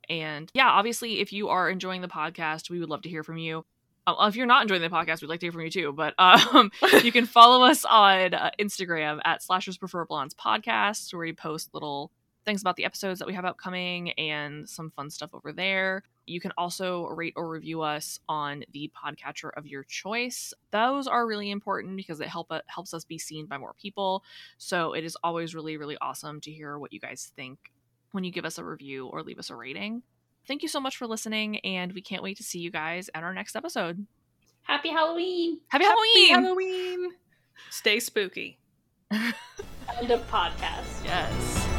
And 0.09 0.51
yeah, 0.55 0.69
obviously, 0.69 1.21
if 1.21 1.33
you 1.33 1.49
are 1.49 1.69
enjoying 1.69 2.01
the 2.01 2.09
podcast, 2.09 2.71
we 2.71 2.81
would 2.81 2.89
love 2.89 3.03
to 3.03 3.09
hear 3.09 3.23
from 3.23 3.39
you. 3.39 3.65
Uh, 4.07 4.27
if 4.29 4.37
you're 4.37 4.47
not 4.47 4.63
enjoying 4.63 4.83
the 4.83 4.89
podcast, 4.89 5.23
we'd 5.23 5.29
like 5.29 5.41
to 5.41 5.47
hear 5.47 5.53
from 5.53 5.63
you 5.63 5.71
too. 5.71 5.93
But 5.93 6.15
um, 6.19 6.71
you 7.03 7.13
can 7.13 7.27
follow 7.27 7.65
us 7.65 7.85
on 7.85 8.35
uh, 8.35 8.51
Instagram 8.61 9.21
at 9.25 9.43
Slashers 9.43 9.79
Prefer 9.79 10.05
Blondes 10.05 10.35
Podcast, 10.35 11.13
where 11.13 11.21
we 11.21 11.33
post 11.33 11.71
little 11.73 12.11
things 12.45 12.61
about 12.61 12.77
the 12.77 12.85
episodes 12.85 13.19
that 13.19 13.27
we 13.27 13.35
have 13.35 13.45
upcoming 13.45 14.11
and 14.13 14.69
some 14.69 14.91
fun 14.91 15.11
stuff 15.11 15.31
over 15.33 15.53
there. 15.53 16.03
You 16.27 16.41
can 16.41 16.53
also 16.57 17.07
rate 17.07 17.35
or 17.37 17.49
review 17.49 17.83
us 17.83 18.19
on 18.29 18.65
the 18.73 18.91
podcatcher 18.95 19.51
of 19.57 19.67
your 19.67 19.85
choice. 19.85 20.55
Those 20.71 21.07
are 21.07 21.27
really 21.27 21.51
important 21.51 21.97
because 21.97 22.21
it 22.21 22.29
help 22.29 22.53
helps 22.67 22.95
us 22.95 23.05
be 23.05 23.19
seen 23.19 23.47
by 23.47 23.59
more 23.59 23.75
people. 23.81 24.23
So 24.59 24.93
it 24.93 25.05
is 25.05 25.17
always 25.23 25.55
really 25.55 25.77
really 25.77 25.97
awesome 26.01 26.41
to 26.43 26.51
hear 26.51 26.79
what 26.79 26.93
you 26.93 27.01
guys 27.01 27.33
think 27.37 27.73
when 28.15 28.23
you 28.23 28.31
give 28.31 28.45
us 28.45 28.59
a 28.59 28.65
review 28.65 29.07
or 29.09 29.23
leave 29.23 29.41
us 29.41 29.51
a 29.51 29.57
rating. 29.57 30.03
Thank 30.47 30.63
you 30.63 30.69
so 30.69 30.81
much 30.81 30.97
for 30.97 31.07
listening, 31.07 31.59
and 31.61 31.93
we 31.93 32.01
can't 32.01 32.23
wait 32.23 32.37
to 32.37 32.45
see 32.45 32.61
you 32.61 32.71
guys 32.71 33.11
at 33.15 33.25
our 33.25 33.35
next 33.35 33.57
episode. 33.57 34.07
Happy 34.63 34.91
Halloween. 34.91 35.59
Happy, 35.69 35.85
Happy 35.85 35.95
Halloween! 36.31 36.45
Halloween! 36.45 37.11
Stay 37.71 37.99
spooky. 37.99 38.59
End 39.11 40.11
of 40.11 40.27
podcast. 40.31 41.05
Yes. 41.05 41.74